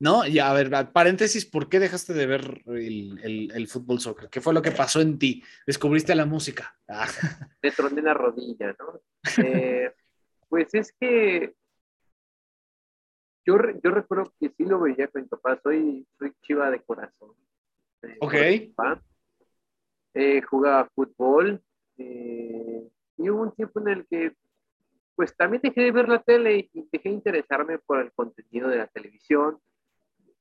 No, 0.00 0.26
y 0.26 0.38
a 0.38 0.50
ver, 0.54 0.70
paréntesis, 0.92 1.44
¿por 1.44 1.68
qué 1.68 1.78
dejaste 1.78 2.14
de 2.14 2.26
ver 2.26 2.62
el, 2.68 3.50
el, 3.52 3.68
fútbol 3.68 4.00
soccer? 4.00 4.30
¿Qué 4.30 4.40
fue 4.40 4.54
lo 4.54 4.62
que 4.62 4.70
pasó 4.70 5.02
en 5.02 5.18
ti? 5.18 5.44
¿Descubriste 5.66 6.14
la 6.14 6.24
música? 6.24 6.74
Ah. 6.88 7.06
Te 7.60 7.70
troné 7.70 8.00
la 8.00 8.14
rodilla, 8.14 8.74
¿no? 8.78 9.02
Eh, 9.44 9.92
pues 10.48 10.74
es 10.74 10.94
que 10.98 11.54
yo, 13.44 13.58
yo 13.84 13.90
recuerdo 13.90 14.32
que 14.40 14.48
sí 14.56 14.64
lo 14.64 14.80
veía 14.80 15.08
con 15.08 15.20
mi 15.20 15.28
papá, 15.28 15.60
soy, 15.62 16.06
soy 16.18 16.32
chiva 16.40 16.70
de 16.70 16.80
corazón. 16.80 17.34
Eh, 18.02 18.16
ok. 18.20 18.34
Eh, 20.14 20.42
jugaba 20.42 20.88
fútbol 20.94 21.62
y 21.98 23.28
hubo 23.28 23.42
un 23.42 23.52
tiempo 23.52 23.80
en 23.80 23.88
el 23.88 24.06
que 24.06 24.34
pues 25.14 25.36
también 25.36 25.60
dejé 25.62 25.82
de 25.82 25.92
ver 25.92 26.08
la 26.08 26.22
tele 26.22 26.70
y 26.72 26.88
dejé 26.90 27.10
de 27.10 27.14
interesarme 27.16 27.78
por 27.78 28.00
el 28.00 28.10
contenido 28.12 28.68
de 28.68 28.78
la 28.78 28.86
televisión. 28.86 29.60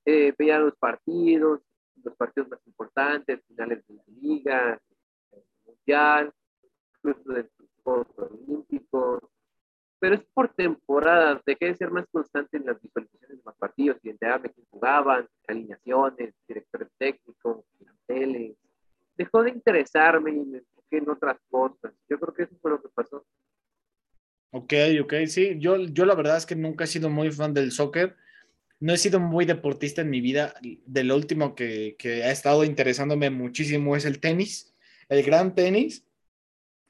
Veía 0.05 0.59
los 0.59 0.75
partidos, 0.77 1.61
los 2.03 2.15
partidos 2.15 2.49
más 2.49 2.59
importantes, 2.65 3.41
finales 3.47 3.83
de 3.87 4.01
liga, 4.21 4.79
mundial, 5.65 6.33
incluso 6.95 7.33
de 7.33 7.49
los 7.85 8.07
Olímpicos, 8.17 9.23
pero 9.99 10.15
es 10.15 10.23
por 10.33 10.53
temporadas, 10.53 11.41
dejé 11.45 11.65
de 11.65 11.75
ser 11.75 11.91
más 11.91 12.05
constante 12.11 12.57
en 12.57 12.65
las 12.65 12.81
visualizaciones 12.81 13.37
de 13.37 13.43
los 13.43 13.55
partidos, 13.55 13.97
identificarme 14.01 14.49
quién 14.49 14.65
jugaban, 14.69 15.27
alineaciones, 15.47 16.33
directores 16.47 16.87
técnicos, 16.97 17.65
tele. 18.07 18.55
Dejó 19.17 19.43
de 19.43 19.49
interesarme 19.49 20.31
y 20.31 20.39
me 20.45 20.57
enfoqué 20.59 20.97
en 20.97 21.09
otras 21.09 21.37
cosas. 21.49 21.93
Yo 22.09 22.17
creo 22.17 22.33
que 22.33 22.43
eso 22.43 22.55
fue 22.61 22.71
lo 22.71 22.81
que 22.81 22.87
pasó. 22.89 23.25
Ok, 24.51 24.73
ok, 25.03 25.13
sí, 25.27 25.59
yo, 25.59 25.77
yo 25.77 26.05
la 26.05 26.15
verdad 26.15 26.37
es 26.37 26.45
que 26.45 26.55
nunca 26.55 26.85
he 26.85 26.87
sido 26.87 27.09
muy 27.09 27.29
fan 27.31 27.53
del 27.53 27.71
soccer. 27.71 28.15
No 28.79 28.93
he 28.93 28.97
sido 28.97 29.19
muy 29.19 29.45
deportista 29.45 30.01
en 30.01 30.09
mi 30.09 30.21
vida. 30.21 30.53
De 30.61 31.13
último 31.13 31.55
que, 31.55 31.95
que 31.97 32.23
ha 32.23 32.31
estado 32.31 32.63
interesándome 32.63 33.29
muchísimo 33.29 33.95
es 33.95 34.05
el 34.05 34.19
tenis, 34.19 34.73
el 35.09 35.23
gran 35.23 35.55
tenis. 35.55 36.05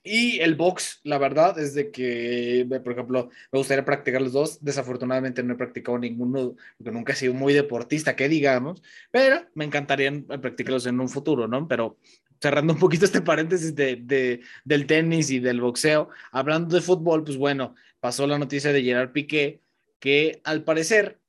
Y 0.01 0.39
el 0.39 0.55
box, 0.55 1.01
la 1.03 1.17
verdad, 1.17 1.59
es 1.59 1.73
de 1.73 1.91
que, 1.91 2.65
por 2.83 2.93
ejemplo, 2.93 3.29
me 3.51 3.59
gustaría 3.59 3.83
practicar 3.83 4.21
los 4.21 4.31
dos. 4.31 4.63
Desafortunadamente 4.63 5.43
no 5.43 5.53
he 5.53 5.57
practicado 5.57 5.99
ninguno, 5.99 6.55
porque 6.77 6.91
nunca 6.91 7.13
he 7.13 7.15
sido 7.17 7.33
muy 7.33 7.53
deportista, 7.53 8.15
que 8.15 8.29
digamos, 8.29 8.81
pero 9.11 9.45
me 9.55 9.65
encantaría 9.65 10.11
practicarlos 10.41 10.85
en 10.85 11.01
un 11.01 11.09
futuro, 11.09 11.47
¿no? 11.49 11.67
Pero 11.67 11.97
cerrando 12.41 12.73
un 12.73 12.79
poquito 12.79 13.05
este 13.05 13.21
paréntesis 13.21 13.75
de, 13.75 14.41
del 14.63 14.85
tenis 14.87 15.29
y 15.31 15.39
del 15.39 15.61
boxeo, 15.61 16.09
hablando 16.31 16.75
de 16.75 16.81
fútbol, 16.81 17.23
pues 17.23 17.37
bueno, 17.37 17.75
pasó 17.99 18.25
la 18.25 18.39
noticia 18.39 18.71
de 18.71 18.83
Gerard 18.83 19.11
Piqué, 19.11 19.61
que 19.99 20.41
al 20.45 20.63
parecer 20.63 21.19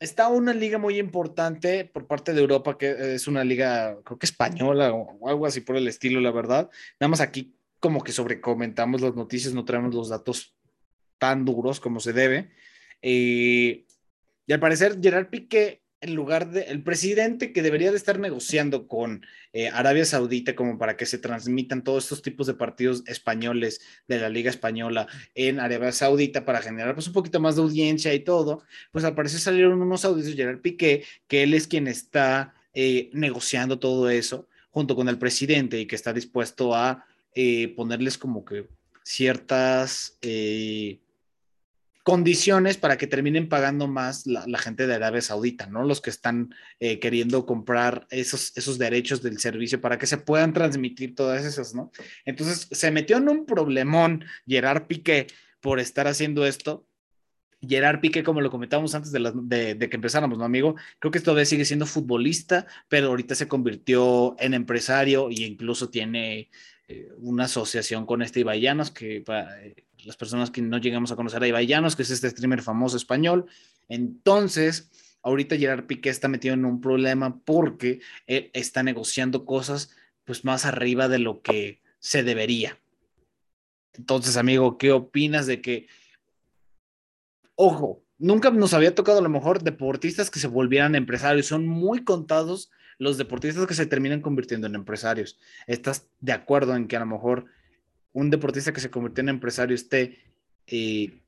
está 0.00 0.28
una 0.28 0.54
liga 0.54 0.78
muy 0.78 0.98
importante 0.98 1.84
por 1.84 2.06
parte 2.06 2.32
de 2.32 2.40
Europa, 2.40 2.78
que 2.78 3.14
es 3.14 3.26
una 3.26 3.44
liga, 3.44 3.98
creo 4.04 4.18
que 4.18 4.26
española 4.26 4.92
o 4.92 5.28
algo 5.28 5.46
así 5.46 5.60
por 5.60 5.76
el 5.76 5.88
estilo, 5.88 6.20
la 6.20 6.30
verdad. 6.30 6.70
Nada 7.00 7.08
más 7.08 7.20
aquí 7.20 7.54
como 7.80 8.02
que 8.02 8.12
sobrecomentamos 8.12 9.00
las 9.00 9.14
noticias, 9.14 9.54
no 9.54 9.64
traemos 9.64 9.94
los 9.94 10.08
datos 10.08 10.54
tan 11.18 11.44
duros 11.44 11.80
como 11.80 12.00
se 12.00 12.12
debe. 12.12 12.50
Eh, 13.02 13.84
y 14.46 14.52
al 14.52 14.60
parecer, 14.60 14.98
Gerard 15.00 15.28
Piqué 15.28 15.82
en 16.00 16.14
lugar 16.14 16.50
de 16.50 16.62
el 16.62 16.82
presidente 16.82 17.52
que 17.52 17.62
debería 17.62 17.90
de 17.90 17.96
estar 17.96 18.18
negociando 18.18 18.86
con 18.86 19.26
eh, 19.52 19.68
Arabia 19.68 20.04
Saudita 20.04 20.54
como 20.54 20.78
para 20.78 20.96
que 20.96 21.06
se 21.06 21.18
transmitan 21.18 21.82
todos 21.82 22.04
estos 22.04 22.22
tipos 22.22 22.46
de 22.46 22.54
partidos 22.54 23.02
españoles 23.06 23.80
de 24.06 24.18
la 24.18 24.28
Liga 24.28 24.50
Española 24.50 25.08
en 25.34 25.58
Arabia 25.58 25.92
Saudita 25.92 26.44
para 26.44 26.62
generar 26.62 26.94
pues 26.94 27.08
un 27.08 27.12
poquito 27.12 27.40
más 27.40 27.56
de 27.56 27.62
audiencia 27.62 28.14
y 28.14 28.20
todo, 28.20 28.62
pues 28.92 29.04
al 29.04 29.14
parecer 29.14 29.40
salieron 29.40 29.80
unos 29.80 30.04
audios 30.04 30.26
de 30.26 30.34
Gerard 30.34 30.60
Piqué, 30.60 31.04
que 31.26 31.42
él 31.42 31.54
es 31.54 31.66
quien 31.66 31.88
está 31.88 32.54
eh, 32.74 33.10
negociando 33.12 33.78
todo 33.78 34.08
eso 34.08 34.48
junto 34.70 34.94
con 34.94 35.08
el 35.08 35.18
presidente 35.18 35.80
y 35.80 35.86
que 35.86 35.96
está 35.96 36.12
dispuesto 36.12 36.74
a 36.74 37.04
eh, 37.34 37.74
ponerles 37.76 38.18
como 38.18 38.44
que 38.44 38.68
ciertas 39.02 40.18
condiciones 42.08 42.78
para 42.78 42.96
que 42.96 43.06
terminen 43.06 43.50
pagando 43.50 43.86
más 43.86 44.26
la, 44.26 44.58
gente 44.58 44.86
de 44.86 44.94
Arabia 44.94 45.20
Saudita, 45.20 45.66
¿no? 45.66 45.84
Los 45.84 46.00
que 46.00 46.08
están 46.08 46.54
eh, 46.80 47.00
queriendo 47.00 47.44
comprar 47.44 48.06
esos, 48.08 48.56
esos 48.56 48.78
derechos 48.78 49.20
del 49.20 49.38
servicio 49.38 49.82
para 49.82 49.98
que 49.98 50.06
se 50.06 50.16
puedan 50.16 50.54
transmitir 50.54 51.14
todas 51.14 51.44
esas, 51.44 51.74
¿no? 51.74 51.92
Entonces 52.24 52.66
se 52.70 52.90
metió 52.92 53.18
en 53.18 53.28
un 53.28 53.44
problemón 53.44 54.24
Gerard 54.46 54.86
Piqué 54.86 55.26
por 55.60 55.80
estar 55.80 56.06
haciendo 56.08 56.46
esto. 56.46 56.86
Gerard 57.60 58.00
Piqué, 58.00 58.22
como 58.22 58.40
lo 58.40 58.50
comentamos 58.50 58.94
antes 58.94 59.12
de, 59.12 59.74
de, 59.74 59.88
que 59.90 59.96
empezáramos, 59.96 60.38
¿no, 60.38 60.46
amigo? 60.46 60.76
Creo 61.00 61.12
que 61.12 61.20
todavía 61.20 61.44
sigue 61.44 61.66
siendo 61.66 61.84
futbolista, 61.84 62.66
pero 62.88 63.08
ahorita 63.08 63.34
se 63.34 63.48
convirtió 63.48 64.34
en 64.38 64.54
empresario 64.54 65.28
e 65.28 65.42
incluso 65.42 65.90
tiene 65.90 66.48
eh, 66.88 67.12
una 67.18 67.44
asociación 67.44 68.06
con 68.06 68.22
este 68.22 68.40
Ibai 68.40 68.62
que 68.94 69.22
eh, 69.26 69.84
las 70.04 70.16
personas 70.16 70.50
que 70.50 70.62
no 70.62 70.78
llegamos 70.78 71.12
a 71.12 71.16
conocer 71.16 71.42
a 71.42 71.48
Ibai 71.48 71.66
que 71.66 72.02
es 72.02 72.10
este 72.10 72.30
streamer 72.30 72.62
famoso 72.62 72.96
español. 72.96 73.46
Entonces, 73.88 74.90
ahorita 75.22 75.56
Gerard 75.56 75.86
Piqué 75.86 76.10
está 76.10 76.28
metido 76.28 76.54
en 76.54 76.64
un 76.64 76.80
problema 76.80 77.38
porque 77.44 78.00
él 78.26 78.50
está 78.52 78.82
negociando 78.82 79.44
cosas 79.44 79.90
pues 80.24 80.44
más 80.44 80.64
arriba 80.64 81.08
de 81.08 81.18
lo 81.18 81.42
que 81.42 81.80
se 81.98 82.22
debería. 82.22 82.78
Entonces, 83.94 84.36
amigo, 84.36 84.78
¿qué 84.78 84.92
opinas 84.92 85.46
de 85.46 85.60
que, 85.60 85.88
ojo, 87.56 88.04
nunca 88.18 88.50
nos 88.50 88.74
había 88.74 88.94
tocado 88.94 89.18
a 89.18 89.22
lo 89.22 89.28
mejor 89.28 89.62
deportistas 89.62 90.30
que 90.30 90.38
se 90.38 90.46
volvieran 90.46 90.94
empresarios, 90.94 91.46
son 91.46 91.66
muy 91.66 92.04
contados 92.04 92.70
los 92.98 93.16
deportistas 93.16 93.66
que 93.66 93.74
se 93.74 93.86
terminan 93.86 94.20
convirtiendo 94.20 94.66
en 94.66 94.74
empresarios. 94.74 95.38
¿Estás 95.66 96.08
de 96.20 96.32
acuerdo 96.32 96.74
en 96.74 96.88
que 96.88 96.96
a 96.96 97.00
lo 97.00 97.06
mejor 97.06 97.46
un 98.12 98.30
deportista 98.30 98.72
que 98.72 98.80
se 98.80 98.90
convirtió 98.90 99.22
en 99.22 99.28
empresario 99.28 99.74
esté 99.74 100.18
eh, 100.66 101.22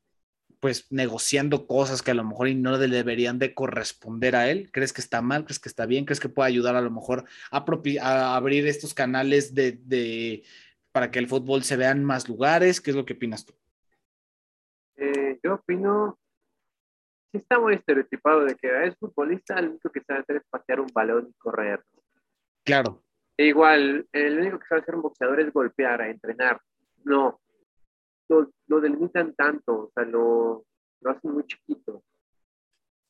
pues 0.61 0.91
negociando 0.91 1.67
cosas 1.67 2.03
que 2.03 2.11
a 2.11 2.15
lo 2.15 2.25
mejor 2.25 2.49
y 2.49 2.55
no 2.55 2.77
le 2.77 2.89
deberían 2.89 3.39
de 3.39 3.55
corresponder 3.55 4.37
a 4.37 4.51
él? 4.51 4.71
¿Crees 4.73 4.93
que 4.93 5.01
está 5.01 5.23
mal? 5.23 5.45
¿Crees 5.45 5.59
que 5.59 5.69
está 5.69 5.87
bien? 5.87 6.05
¿Crees 6.05 6.21
que 6.21 6.29
puede 6.29 6.49
ayudar 6.49 6.77
a 6.77 6.83
lo 6.83 6.91
mejor 6.91 7.25
a, 7.51 8.37
abrir 8.37 8.67
estos 8.67 8.93
canales 8.93 9.55
de, 9.55 10.45
para 10.93 11.11
que 11.11 11.19
el 11.19 11.29
fútbol 11.29 11.63
se 11.63 11.77
vea 11.77 11.91
en 11.91 12.05
más 12.05 12.29
lugares? 12.29 12.81
¿Qué 12.81 12.91
es 12.91 12.97
lo 12.97 13.07
que 13.07 13.15
opinas 13.15 13.47
tú? 13.47 13.55
Eh, 14.97 15.39
yo 15.43 15.55
opino 15.55 16.19
sí 17.33 17.39
está 17.39 17.59
muy 17.59 17.75
estereotipado 17.75 18.45
de 18.45 18.57
que 18.57 18.87
es 18.87 18.97
futbolista, 18.99 19.61
lo 19.61 19.71
único 19.71 19.91
que 19.91 20.03
sabe 20.03 20.21
hacer 20.21 20.37
es 20.37 20.43
patear 20.51 20.81
un 20.81 20.91
balón 20.93 21.29
y 21.31 21.33
correr. 21.35 21.83
Claro. 22.65 23.03
E 23.37 23.47
igual, 23.47 24.07
el 24.13 24.39
único 24.39 24.59
que 24.59 24.67
sabe 24.67 24.81
hacer 24.83 24.95
un 24.95 25.03
boxeador 25.03 25.41
es 25.41 25.53
golpear, 25.53 26.03
a 26.03 26.11
entrenar. 26.11 26.61
No, 27.05 27.41
lo, 28.29 28.81
delimitan 28.81 29.35
tanto, 29.35 29.85
o 29.85 29.91
sea, 29.95 30.05
lo, 30.05 30.65
lo, 31.01 31.11
hacen 31.11 31.33
muy 31.33 31.45
chiquito. 31.45 32.03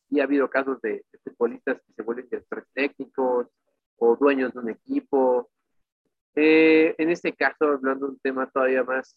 Y 0.09 0.21
ha 0.21 0.25
habido 0.25 0.49
casos 0.49 0.81
de, 0.81 1.05
futbolistas 1.25 1.81
que 1.83 1.93
se 1.93 2.03
vuelven 2.03 2.25
directores 2.25 2.67
técnicos 2.73 3.49
o 3.97 4.17
dueños 4.17 4.53
de 4.53 4.59
un 4.61 4.71
equipo. 4.71 5.51
Eh, 6.35 6.95
en 6.99 7.11
este 7.11 7.35
caso, 7.35 7.65
hablando 7.65 8.07
de 8.07 8.13
un 8.13 8.19
tema 8.21 8.51
todavía 8.51 8.83
más 8.83 9.15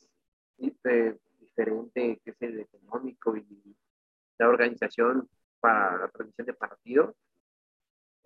eh, 0.58 1.18
diferente, 1.40 2.22
que 2.24 2.32
es 2.32 2.42
el 2.42 2.60
económico 2.60 3.36
y 3.36 3.76
la 4.38 4.50
organización 4.50 5.30
para 5.60 5.98
la 5.98 6.08
transmisión 6.10 6.48
de 6.48 6.54
partidos. 6.54 7.16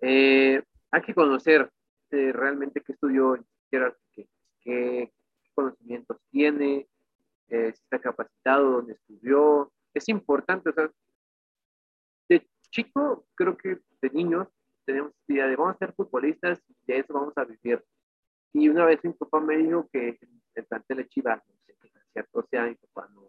Eh, 0.00 0.62
hay 0.90 1.02
que 1.02 1.14
conocer 1.14 1.70
eh, 2.10 2.32
realmente 2.32 2.80
qué 2.80 2.92
estudió 2.92 3.36
qué, 3.70 4.28
qué, 4.60 5.12
conocimientos 5.58 6.18
tiene, 6.30 6.86
eh, 7.48 7.72
si 7.74 7.82
está 7.82 7.98
capacitado, 7.98 8.70
dónde 8.70 8.92
estudió. 8.92 9.72
Es 9.92 10.08
importante, 10.08 10.70
o 10.70 10.72
sea, 10.72 10.88
de 12.28 12.46
chico, 12.70 13.26
creo 13.34 13.56
que 13.56 13.80
de 14.00 14.10
niños, 14.10 14.46
tenemos 14.84 15.12
idea 15.26 15.48
de 15.48 15.56
vamos 15.56 15.74
a 15.74 15.78
ser 15.78 15.92
futbolistas 15.94 16.62
y 16.68 16.74
de 16.86 17.00
eso 17.00 17.12
vamos 17.12 17.32
a 17.36 17.44
vivir. 17.44 17.84
Y 18.52 18.68
una 18.68 18.84
vez 18.84 19.02
mi 19.02 19.12
papá 19.14 19.40
me 19.40 19.56
dijo 19.56 19.88
que 19.92 20.16
el 20.54 20.64
plantel 20.64 20.98
de 20.98 21.08
Chivas, 21.08 21.42
no 21.48 21.54
sé 21.66 21.74
qué 21.80 21.90
cierto 22.12 22.46
sea, 22.48 22.66
mi 22.66 22.76
papá 22.76 23.08
no, 23.12 23.26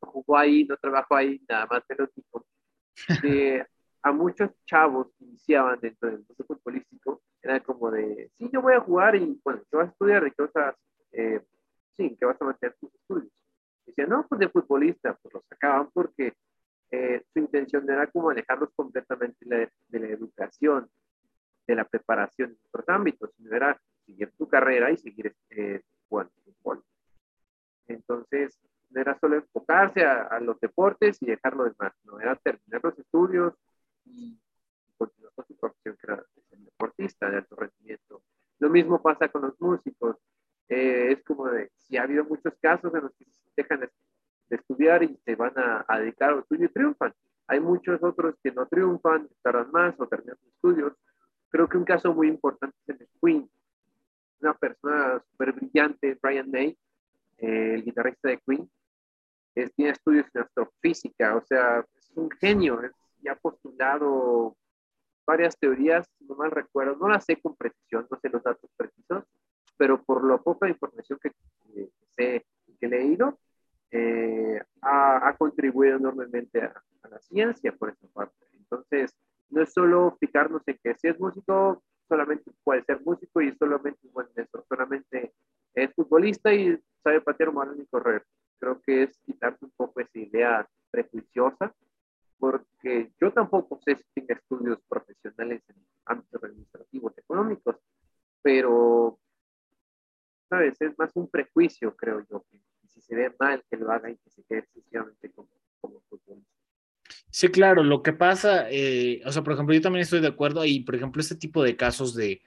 jugó 0.00 0.36
ahí, 0.36 0.64
no 0.64 0.76
trabajó 0.76 1.16
ahí, 1.16 1.40
nada 1.48 1.66
más 1.70 1.82
pero 1.88 2.06
tipo, 2.08 2.44
de, 3.22 3.66
a 4.02 4.12
muchos 4.12 4.50
chavos 4.66 5.08
que 5.16 5.24
iniciaban 5.24 5.80
dentro 5.80 6.10
del 6.10 6.18
mundo 6.18 6.44
futbolístico, 6.46 7.22
era 7.40 7.60
como 7.60 7.90
de, 7.90 8.30
sí, 8.36 8.50
yo 8.52 8.60
voy 8.60 8.74
a 8.74 8.80
jugar 8.80 9.16
y, 9.16 9.40
bueno, 9.42 9.62
¿qué 9.70 9.76
vas 9.76 9.88
a 9.88 9.90
estudiar? 9.90 10.26
¿Y 10.26 10.30
qué 10.30 10.42
vas 10.42 10.56
a, 10.56 10.76
eh, 11.12 11.40
sí, 11.96 12.16
que 12.16 12.24
vas 12.24 12.40
a 12.40 12.44
mantener 12.44 12.76
tus 12.80 12.94
estudios? 12.94 13.32
Decían, 13.86 14.08
no, 14.08 14.26
pues 14.28 14.38
de 14.38 14.48
futbolista, 14.48 15.14
pues 15.20 15.34
los 15.34 15.44
sacaban 15.46 15.90
porque 15.92 16.34
eh, 16.90 17.24
su 17.32 17.38
intención 17.38 17.88
era 17.90 18.06
como 18.06 18.30
alejarlos 18.30 18.70
completamente 18.74 19.38
de, 19.44 19.98
la 19.98 20.06
educación, 20.08 20.88
de 21.66 21.74
la 21.74 21.84
preparación 21.84 22.50
en 22.50 22.58
otros 22.68 22.88
ámbitos, 22.88 23.30
sino 23.36 23.54
era 23.54 23.80
seguir 24.06 24.30
tu 24.36 24.46
carrera 24.48 24.90
y 24.90 24.96
seguir 24.96 25.34
eh, 25.50 25.80
jugando 26.08 26.32
fútbol. 26.44 26.84
Entonces, 27.86 28.58
no 28.90 29.00
era 29.00 29.18
solo 29.18 29.36
enfocarse 29.36 30.04
a, 30.04 30.38
los 30.40 30.60
deportes 30.60 31.20
y 31.22 31.26
dejar 31.26 31.56
lo 31.56 31.64
demás, 31.64 31.92
no 32.04 32.20
era 32.20 32.36
terminar 32.36 32.82
los 32.84 32.98
estudios 32.98 33.54
y, 34.04 34.38
continuar 34.96 35.32
con 35.34 35.46
su 35.46 35.56
profesión 35.56 35.96
que 35.96 36.06
era 36.06 36.24
ser 36.48 36.58
deportista 36.58 37.30
de 37.30 37.38
alto 37.38 37.56
rendimiento. 37.56 38.22
Lo 38.58 38.70
mismo 38.70 39.02
pasa 39.02 39.28
con 39.28 39.42
los 39.42 39.60
músicos. 39.60 40.16
Eh, 40.74 41.12
es 41.12 41.22
como 41.24 41.48
de, 41.48 41.70
si 41.76 41.98
ha 41.98 42.04
habido 42.04 42.24
muchos 42.24 42.54
casos 42.58 42.94
en 42.94 43.02
los 43.02 43.12
que 43.16 43.26
dejan 43.54 43.80
de, 43.80 43.90
estudiar 44.48 45.02
y 45.02 45.18
se 45.24 45.34
van 45.34 45.52
a, 45.56 45.84
dedicar 45.98 46.30
a 46.30 46.36
lo 46.36 46.44
suyo 46.46 46.64
y 46.64 46.68
triunfan. 46.68 47.12
Hay 47.46 47.60
muchos 47.60 48.02
otros 48.02 48.36
que 48.42 48.52
no 48.52 48.66
triunfan, 48.66 49.28
tardan 49.42 49.70
más 49.70 49.94
o 49.98 50.06
terminan 50.06 50.38
sus 50.38 50.48
estudios. 50.48 50.94
Creo 51.50 51.68
que 51.68 51.76
un 51.76 51.84
caso 51.84 52.14
muy 52.14 52.28
importante 52.28 52.74
es 52.86 52.88
el 52.88 52.98
de 52.98 53.08
Queen. 53.20 53.50
Una 54.40 54.54
persona 54.54 55.22
súper 55.30 55.52
brillante, 55.52 56.18
Brian 56.22 56.50
May, 56.50 56.76
eh, 57.38 57.74
el 57.74 57.84
guitarrista 57.84 58.30
de 58.30 58.40
Queen, 58.46 58.70
tiene 59.76 59.90
estudios 59.90 60.26
en 60.34 60.42
astrofísica, 60.42 61.36
o 61.36 61.44
sea, 61.44 61.84
es 61.94 62.10
un 62.14 62.30
genio, 62.30 62.80
y 63.22 63.28
ha 63.28 63.36
postulado 63.36 64.56
varias 65.26 65.58
teorías, 65.58 66.06
no 66.20 66.34
mal 66.34 66.50
recuerdo, 66.50 66.96
no 66.96 67.08
las 67.08 67.26
sé 67.26 67.40
con 67.40 67.56
precisión, 67.56 68.06
no 68.10 68.18
sé 68.18 68.30
los 68.30 68.42
datos 68.42 68.70
precisos, 68.76 69.24
pero 69.76 70.02
por 70.02 70.24
lo 70.24 70.42
poca 70.42 70.68
información 70.68 71.18
que, 71.22 71.32
sé 72.16 72.44
que 72.78 72.86
he 72.86 72.88
leído, 72.88 73.38
eh, 73.90 74.60
ha, 74.82 75.34
contribuido 75.38 75.96
enormemente 75.96 76.62
a, 76.62 76.82
la 77.10 77.20
ciencia 77.20 77.72
por 77.72 77.90
esa 77.90 78.06
parte. 78.08 78.46
Entonces, 78.54 79.14
no 79.50 79.62
es 79.62 79.72
solo 79.72 80.16
fijarnos 80.18 80.62
en 80.66 80.78
que 80.82 80.94
si 80.94 81.08
es 81.08 81.20
músico, 81.20 81.82
solamente 82.08 82.50
puede 82.64 82.82
ser 82.84 83.00
músico 83.04 83.40
y 83.40 83.52
solamente 83.56 84.00
bueno 84.12 84.30
eso, 84.36 84.64
solamente 84.68 85.32
es 85.74 85.92
futbolista 85.94 86.52
y 86.54 86.78
sabe 87.02 87.20
patear 87.20 87.50
un 87.50 87.80
y 87.80 87.86
correr 87.86 88.24
creo 88.62 88.80
que 88.80 89.02
es 89.02 89.18
quitarse 89.26 89.64
un 89.64 89.72
poco 89.72 89.98
esa 90.00 90.18
idea 90.20 90.68
prejuiciosa, 90.92 91.74
porque 92.38 92.64
que 92.80 93.12
yo 93.20 93.32
tampoco 93.32 93.80
sé 93.84 93.96
si 93.96 94.04
tenga 94.14 94.34
estudios 94.36 94.78
profesionales 94.88 95.62
en 95.68 95.76
ámbitos 96.06 96.44
administrativos, 96.44 97.18
económicos, 97.18 97.76
pero, 98.40 99.18
¿sabes? 100.52 100.78
Es 100.82 100.98
más 100.98 101.10
un 101.14 101.30
prejuicio, 101.30 101.96
creo 101.96 102.26
yo, 102.30 102.44
que 102.50 102.58
si 102.86 103.00
se 103.00 103.14
ve 103.14 103.32
mal 103.40 103.64
que 103.70 103.78
lo 103.78 103.90
haga 103.90 104.10
y 104.10 104.16
que 104.16 104.28
se 104.28 104.42
quede 104.44 104.58
exclusivamente 104.58 105.30
como, 105.30 105.48
como 105.80 106.02
futbolista. 106.10 106.50
Sí, 107.30 107.48
claro, 107.48 107.82
lo 107.82 108.02
que 108.02 108.12
pasa, 108.12 108.70
eh, 108.70 109.22
o 109.24 109.32
sea, 109.32 109.42
por 109.42 109.54
ejemplo, 109.54 109.74
yo 109.74 109.80
también 109.80 110.02
estoy 110.02 110.20
de 110.20 110.28
acuerdo 110.28 110.62
y, 110.66 110.80
por 110.80 110.94
ejemplo, 110.94 111.22
este 111.22 111.36
tipo 111.36 111.62
de 111.62 111.74
casos 111.74 112.14
de, 112.14 112.42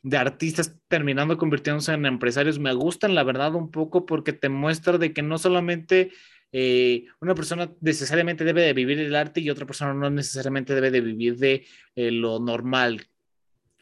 de 0.00 0.16
artistas 0.16 0.74
terminando 0.88 1.36
convirtiéndose 1.36 1.92
en 1.92 2.06
empresarios 2.06 2.58
me 2.58 2.72
gustan, 2.72 3.14
la 3.14 3.24
verdad, 3.24 3.54
un 3.54 3.70
poco 3.70 4.06
porque 4.06 4.32
te 4.32 4.48
muestra 4.48 4.96
de 4.96 5.12
que 5.12 5.20
no 5.20 5.36
solamente 5.36 6.12
eh, 6.50 7.04
una 7.20 7.34
persona 7.34 7.70
necesariamente 7.82 8.44
debe 8.44 8.62
de 8.62 8.72
vivir 8.72 8.98
el 9.00 9.14
arte 9.14 9.42
y 9.42 9.50
otra 9.50 9.66
persona 9.66 9.92
no 9.92 10.08
necesariamente 10.08 10.74
debe 10.74 10.90
de 10.90 11.02
vivir 11.02 11.36
de 11.36 11.66
eh, 11.94 12.10
lo 12.10 12.38
normal, 12.40 13.06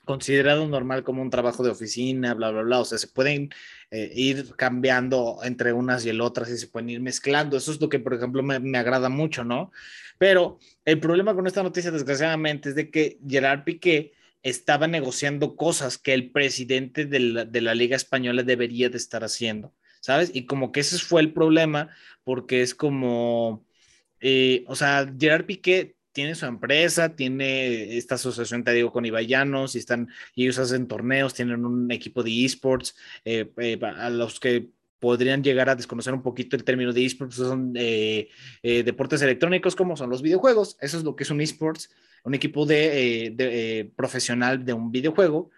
considerado 0.04 0.66
normal 0.66 1.04
como 1.04 1.22
un 1.22 1.30
trabajo 1.30 1.62
de 1.62 1.70
oficina, 1.70 2.34
bla, 2.34 2.50
bla, 2.50 2.62
bla. 2.62 2.80
O 2.80 2.84
sea, 2.84 2.98
se 2.98 3.08
pueden 3.08 3.50
eh, 3.90 4.10
ir 4.14 4.54
cambiando 4.56 5.40
entre 5.44 5.72
unas 5.72 6.04
y 6.04 6.10
el 6.10 6.20
otras 6.20 6.50
y 6.50 6.58
se 6.58 6.68
pueden 6.68 6.90
ir 6.90 7.00
mezclando. 7.00 7.56
Eso 7.56 7.72
es 7.72 7.80
lo 7.80 7.88
que, 7.88 8.00
por 8.00 8.14
ejemplo, 8.14 8.42
me, 8.42 8.58
me, 8.58 8.78
agrada 8.78 9.08
mucho, 9.08 9.44
¿no? 9.44 9.70
Pero 10.18 10.58
el 10.84 11.00
problema 11.00 11.34
con 11.34 11.46
esta 11.46 11.62
noticia, 11.62 11.90
desgraciadamente, 11.90 12.70
es 12.70 12.74
de 12.74 12.90
que 12.90 13.18
Gerard 13.26 13.64
Piqué 13.64 14.12
estaba 14.42 14.86
negociando 14.88 15.56
cosas 15.56 15.98
que 15.98 16.14
el 16.14 16.30
presidente 16.32 17.06
de 17.06 17.20
la, 17.20 17.44
de 17.44 17.60
la 17.60 17.74
Liga 17.74 17.96
Española 17.96 18.42
debería 18.42 18.88
de 18.88 18.98
estar 18.98 19.24
haciendo, 19.24 19.74
¿sabes? 20.00 20.30
Y 20.34 20.46
como 20.46 20.72
que 20.72 20.80
ese 20.80 20.98
fue 20.98 21.20
el 21.20 21.32
problema, 21.32 21.90
porque 22.24 22.62
es 22.62 22.74
como, 22.74 23.64
eh, 24.20 24.64
o 24.66 24.74
sea, 24.76 25.12
Gerard 25.18 25.46
Piqué 25.46 25.96
tiene 26.12 26.34
su 26.34 26.46
empresa, 26.46 27.14
tiene 27.16 27.96
esta 27.96 28.16
asociación, 28.16 28.64
te 28.64 28.72
digo, 28.72 28.92
con 28.92 29.04
Ibayanos, 29.04 29.74
y 29.74 29.78
están, 29.78 30.08
y 30.34 30.44
ellos 30.44 30.58
hacen 30.58 30.86
torneos, 30.86 31.34
tienen 31.34 31.64
un 31.64 31.90
equipo 31.90 32.22
de 32.22 32.44
esports, 32.44 32.94
eh, 33.24 33.50
eh, 33.58 33.78
a 33.82 34.10
los 34.10 34.38
que 34.38 34.68
podrían 34.98 35.42
llegar 35.42 35.68
a 35.68 35.74
desconocer 35.74 36.14
un 36.14 36.22
poquito 36.22 36.54
el 36.54 36.64
término 36.64 36.92
de 36.92 37.04
esports, 37.04 37.34
son 37.34 37.72
eh, 37.76 38.28
deportes 38.62 39.20
electrónicos 39.22 39.74
como 39.74 39.96
son 39.96 40.10
los 40.10 40.22
videojuegos, 40.22 40.76
eso 40.80 40.98
es 40.98 41.04
lo 41.04 41.16
que 41.16 41.24
es 41.24 41.30
un 41.30 41.40
esports, 41.40 41.90
un 42.24 42.34
equipo 42.34 42.66
de, 42.66 43.32
de 43.34 43.90
profesional 43.96 44.64
de 44.64 44.72
un 44.72 44.92
videojuego. 44.92 45.50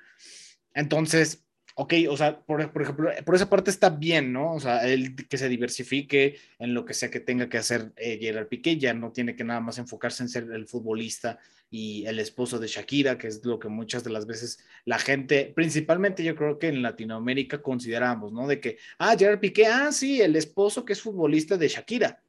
Entonces, 0.73 1.44
ok, 1.75 1.95
o 2.09 2.17
sea, 2.17 2.41
por, 2.41 2.61
ejemplo, 2.61 3.11
por 3.25 3.35
esa 3.35 3.51
parte 3.51 3.71
está 3.71 3.91
bien, 3.91 4.33
¿no? 4.33 4.55
O 4.55 4.61
sea, 4.61 4.87
él 4.87 5.17
que 5.17 5.39
se 5.39 5.49
diversifique 5.49 6.39
en 6.59 6.73
lo 6.73 6.85
que 6.85 6.95
sea 6.95 7.11
que 7.11 7.21
tenga 7.21 7.49
que 7.49 7.59
hacer 7.59 7.93
eh, 7.97 8.19
Gerard 8.21 8.49
Piqué, 8.49 8.79
ya 8.79 8.95
no 8.95 9.13
tiene 9.13 9.35
que 9.35 9.45
nada 9.45 9.61
más 9.61 9.79
enfocarse 9.79 10.23
en 10.23 10.29
ser 10.29 10.51
el 10.53 10.67
futbolista 10.67 11.39
y 11.71 12.07
el 12.07 12.21
esposo 12.21 12.61
de 12.61 12.69
Shakira, 12.69 13.19
que 13.19 13.27
es 13.27 13.45
lo 13.45 13.59
que 13.59 13.69
muchas 13.69 14.05
de 14.05 14.11
las 14.11 14.27
veces 14.27 14.65
la 14.85 14.99
gente, 14.99 15.53
principalmente 15.55 16.23
yo 16.23 16.37
creo 16.37 16.59
que 16.59 16.69
en 16.69 16.83
Latinoamérica 16.83 17.61
consideramos, 17.61 18.33
¿no? 18.33 18.47
De 18.47 18.61
que, 18.61 18.79
ah, 18.99 19.17
Gerard 19.19 19.41
Piqué, 19.41 19.67
ah, 19.67 19.91
sí, 19.91 20.21
el 20.21 20.37
esposo 20.37 20.85
que 20.85 20.93
es 20.93 21.03
futbolista 21.03 21.57
de 21.57 21.69
Shakira. 21.69 22.24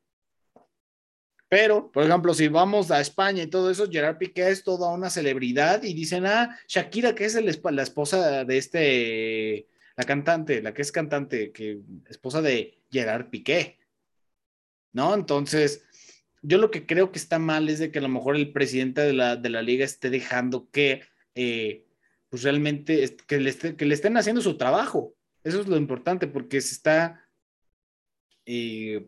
Pero, 1.47 1.91
por 1.91 2.03
ejemplo, 2.03 2.33
si 2.33 2.47
vamos 2.47 2.89
a 2.89 2.99
España 2.99 3.43
y 3.43 3.47
todo 3.47 3.69
eso, 3.69 3.89
Gerard 3.89 4.17
Piqué 4.17 4.49
es 4.49 4.63
toda 4.63 4.91
una 4.91 5.09
celebridad 5.09 5.83
y 5.83 5.93
dicen, 5.93 6.25
ah, 6.25 6.57
Shakira, 6.67 7.13
que 7.13 7.25
es 7.25 7.35
el, 7.35 7.45
la 7.71 7.83
esposa 7.83 8.43
de 8.43 8.57
este, 8.57 9.67
la 9.95 10.03
cantante, 10.05 10.61
la 10.61 10.73
que 10.73 10.81
es 10.81 10.91
cantante, 10.91 11.51
que 11.51 11.81
esposa 12.09 12.41
de 12.41 12.81
Gerard 12.91 13.29
Piqué. 13.29 13.77
¿No? 14.91 15.13
Entonces, 15.13 15.85
yo 16.41 16.57
lo 16.57 16.71
que 16.71 16.85
creo 16.85 17.11
que 17.11 17.19
está 17.19 17.37
mal 17.37 17.69
es 17.69 17.79
de 17.79 17.91
que 17.91 17.99
a 17.99 18.01
lo 18.01 18.09
mejor 18.09 18.35
el 18.35 18.51
presidente 18.51 19.01
de 19.01 19.13
la, 19.13 19.35
de 19.35 19.49
la 19.49 19.61
liga 19.61 19.85
esté 19.85 20.09
dejando 20.09 20.69
que, 20.71 21.03
eh, 21.35 21.85
pues 22.29 22.43
realmente, 22.43 23.17
que 23.27 23.39
le, 23.39 23.49
esté, 23.49 23.75
que 23.75 23.85
le, 23.85 23.93
estén 23.93 24.17
haciendo 24.17 24.41
su 24.41 24.57
trabajo. 24.57 25.15
Eso 25.43 25.61
es 25.61 25.67
lo 25.67 25.77
importante, 25.77 26.27
porque 26.27 26.59
se 26.61 26.73
está... 26.73 27.27
Eh, 28.47 29.07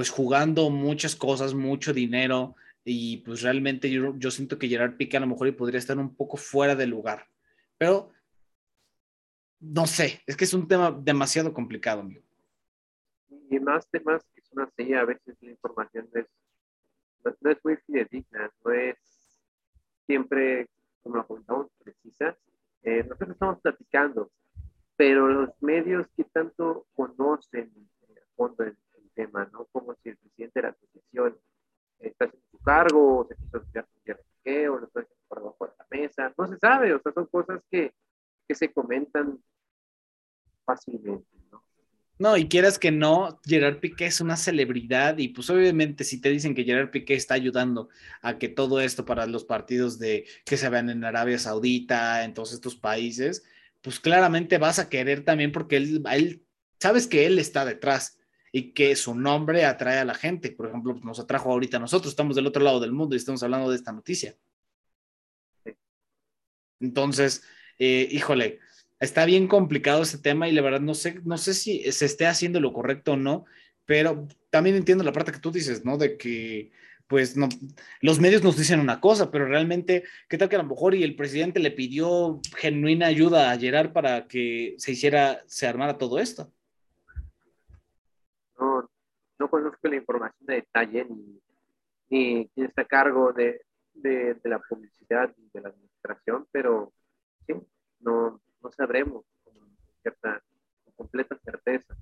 pues 0.00 0.08
jugando 0.08 0.70
muchas 0.70 1.14
cosas, 1.14 1.52
mucho 1.52 1.92
dinero 1.92 2.56
y 2.82 3.18
pues 3.18 3.42
realmente 3.42 3.90
yo, 3.90 4.14
yo 4.16 4.30
siento 4.30 4.58
que 4.58 4.66
Gerard 4.66 4.96
Piqué 4.96 5.18
a 5.18 5.20
lo 5.20 5.26
mejor 5.26 5.54
podría 5.54 5.78
estar 5.78 5.98
un 5.98 6.16
poco 6.16 6.38
fuera 6.38 6.74
de 6.74 6.86
lugar, 6.86 7.26
pero 7.76 8.10
no 9.58 9.86
sé, 9.86 10.22
es 10.26 10.38
que 10.38 10.44
es 10.44 10.54
un 10.54 10.66
tema 10.66 10.90
demasiado 10.90 11.52
complicado, 11.52 12.00
amigo. 12.00 12.22
Y 13.50 13.60
más 13.60 13.86
temas 13.90 14.24
que 14.34 14.40
son 14.40 14.62
así, 14.62 14.94
a 14.94 15.04
veces 15.04 15.36
la 15.42 15.50
información 15.50 16.08
no 16.14 16.20
es, 16.22 16.26
no 17.42 17.50
es 17.50 17.58
muy 17.62 17.76
fidedigna, 17.76 18.50
no 18.64 18.72
es 18.72 18.96
siempre, 20.06 20.66
como 21.02 21.16
lo 21.16 21.26
comentamos, 21.26 21.66
precisa. 21.84 22.38
Eh, 22.84 23.02
nosotros 23.02 23.32
estamos 23.32 23.60
platicando, 23.60 24.30
pero 24.96 25.28
los 25.28 25.50
medios 25.60 26.06
que 26.16 26.24
tanto 26.24 26.86
conocen 26.94 27.70
a 28.16 28.34
fondo 28.34 28.64
el, 28.64 28.78
tema, 29.20 29.48
¿no? 29.52 29.66
Como 29.72 29.94
si 30.02 30.10
el 30.10 30.16
presidente 30.16 30.60
de 30.60 30.62
la 30.62 30.68
asociación 30.70 31.38
está 31.98 32.24
en 32.26 32.32
su 32.50 32.58
cargo, 32.58 33.18
o 33.18 33.26
se 33.26 33.36
quiso 33.36 33.60
con 33.60 33.70
o 33.70 34.78
lo 34.78 34.86
está 34.86 35.00
haciendo 35.00 35.24
por 35.28 35.38
debajo 35.38 35.66
de 35.66 35.72
la 35.78 35.86
mesa, 35.90 36.34
no 36.36 36.48
se 36.48 36.58
sabe, 36.58 36.94
o 36.94 37.00
sea, 37.02 37.12
son 37.12 37.26
cosas 37.26 37.62
que, 37.70 37.92
que 38.48 38.54
se 38.54 38.72
comentan 38.72 39.38
fácilmente, 40.64 41.26
¿no? 41.50 41.62
No, 42.18 42.36
y 42.36 42.48
quieras 42.48 42.78
que 42.78 42.90
no, 42.90 43.40
Gerard 43.46 43.80
Piqué 43.80 44.04
es 44.04 44.20
una 44.20 44.36
celebridad 44.36 45.16
y 45.16 45.28
pues 45.28 45.48
obviamente 45.48 46.04
si 46.04 46.20
te 46.20 46.28
dicen 46.28 46.54
que 46.54 46.64
Gerard 46.64 46.90
Piqué 46.90 47.14
está 47.14 47.32
ayudando 47.32 47.88
a 48.20 48.36
que 48.36 48.50
todo 48.50 48.80
esto 48.80 49.06
para 49.06 49.24
los 49.26 49.44
partidos 49.44 49.98
de 49.98 50.26
que 50.44 50.58
se 50.58 50.68
vean 50.68 50.90
en 50.90 51.02
Arabia 51.02 51.38
Saudita, 51.38 52.22
en 52.24 52.34
todos 52.34 52.52
estos 52.52 52.76
países, 52.76 53.42
pues 53.80 54.00
claramente 54.00 54.58
vas 54.58 54.78
a 54.78 54.90
querer 54.90 55.24
también 55.24 55.50
porque 55.50 55.78
él, 55.78 56.02
él 56.12 56.44
sabes 56.78 57.06
que 57.06 57.24
él 57.24 57.38
está 57.38 57.64
detrás 57.64 58.19
y 58.52 58.72
que 58.72 58.96
su 58.96 59.14
nombre 59.14 59.64
atrae 59.64 59.98
a 59.98 60.04
la 60.04 60.14
gente. 60.14 60.50
Por 60.52 60.68
ejemplo, 60.68 60.98
nos 61.02 61.20
atrajo 61.20 61.50
ahorita 61.52 61.78
nosotros, 61.78 62.12
estamos 62.12 62.36
del 62.36 62.46
otro 62.46 62.62
lado 62.62 62.80
del 62.80 62.92
mundo 62.92 63.14
y 63.14 63.18
estamos 63.18 63.42
hablando 63.42 63.70
de 63.70 63.76
esta 63.76 63.92
noticia. 63.92 64.36
Entonces, 66.80 67.42
eh, 67.78 68.08
híjole, 68.10 68.58
está 68.98 69.24
bien 69.24 69.48
complicado 69.48 70.02
ese 70.02 70.18
tema 70.18 70.48
y 70.48 70.52
la 70.52 70.62
verdad 70.62 70.80
no 70.80 70.94
sé, 70.94 71.20
no 71.24 71.38
sé 71.38 71.54
si 71.54 71.90
se 71.92 72.06
esté 72.06 72.26
haciendo 72.26 72.60
lo 72.60 72.72
correcto 72.72 73.12
o 73.12 73.16
no, 73.16 73.44
pero 73.84 74.26
también 74.50 74.76
entiendo 74.76 75.04
la 75.04 75.12
parte 75.12 75.32
que 75.32 75.38
tú 75.38 75.50
dices, 75.52 75.84
¿no? 75.84 75.98
De 75.98 76.16
que 76.16 76.72
pues 77.10 77.36
no, 77.36 77.48
los 78.02 78.20
medios 78.20 78.44
nos 78.44 78.56
dicen 78.56 78.78
una 78.78 79.00
cosa, 79.00 79.32
pero 79.32 79.46
realmente, 79.46 80.04
¿qué 80.28 80.38
tal 80.38 80.48
que 80.48 80.54
a 80.54 80.62
lo 80.62 80.68
mejor 80.68 80.94
y 80.94 81.02
el 81.02 81.16
presidente 81.16 81.58
le 81.58 81.72
pidió 81.72 82.40
genuina 82.56 83.08
ayuda 83.08 83.50
a 83.50 83.58
Gerard 83.58 83.92
para 83.92 84.28
que 84.28 84.76
se 84.78 84.92
hiciera, 84.92 85.42
se 85.46 85.66
armara 85.66 85.98
todo 85.98 86.20
esto? 86.20 86.52
No 88.60 89.50
conozco 89.50 89.88
la 89.88 89.96
información 89.96 90.46
de 90.46 90.54
detalle 90.56 91.06
ni, 91.08 91.40
ni 92.10 92.48
quién 92.54 92.66
está 92.66 92.82
a 92.82 92.86
cargo 92.86 93.32
de, 93.32 93.62
de, 93.94 94.36
la 94.44 94.60
publicidad 94.60 95.34
y 95.36 95.48
de 95.52 95.60
la 95.60 95.70
administración, 95.70 96.46
pero 96.52 96.92
sí, 97.46 97.54
no, 98.00 98.40
no 98.62 98.72
sabremos 98.72 99.24
con 99.42 99.54
cierta, 100.02 100.42
con 100.84 100.94
completa 100.94 101.38
certeza. 101.44 101.96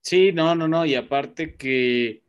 Sí, 0.00 0.32
no, 0.32 0.54
no, 0.54 0.66
no, 0.66 0.84
y 0.84 0.96
aparte 0.96 1.54
que 1.54 2.22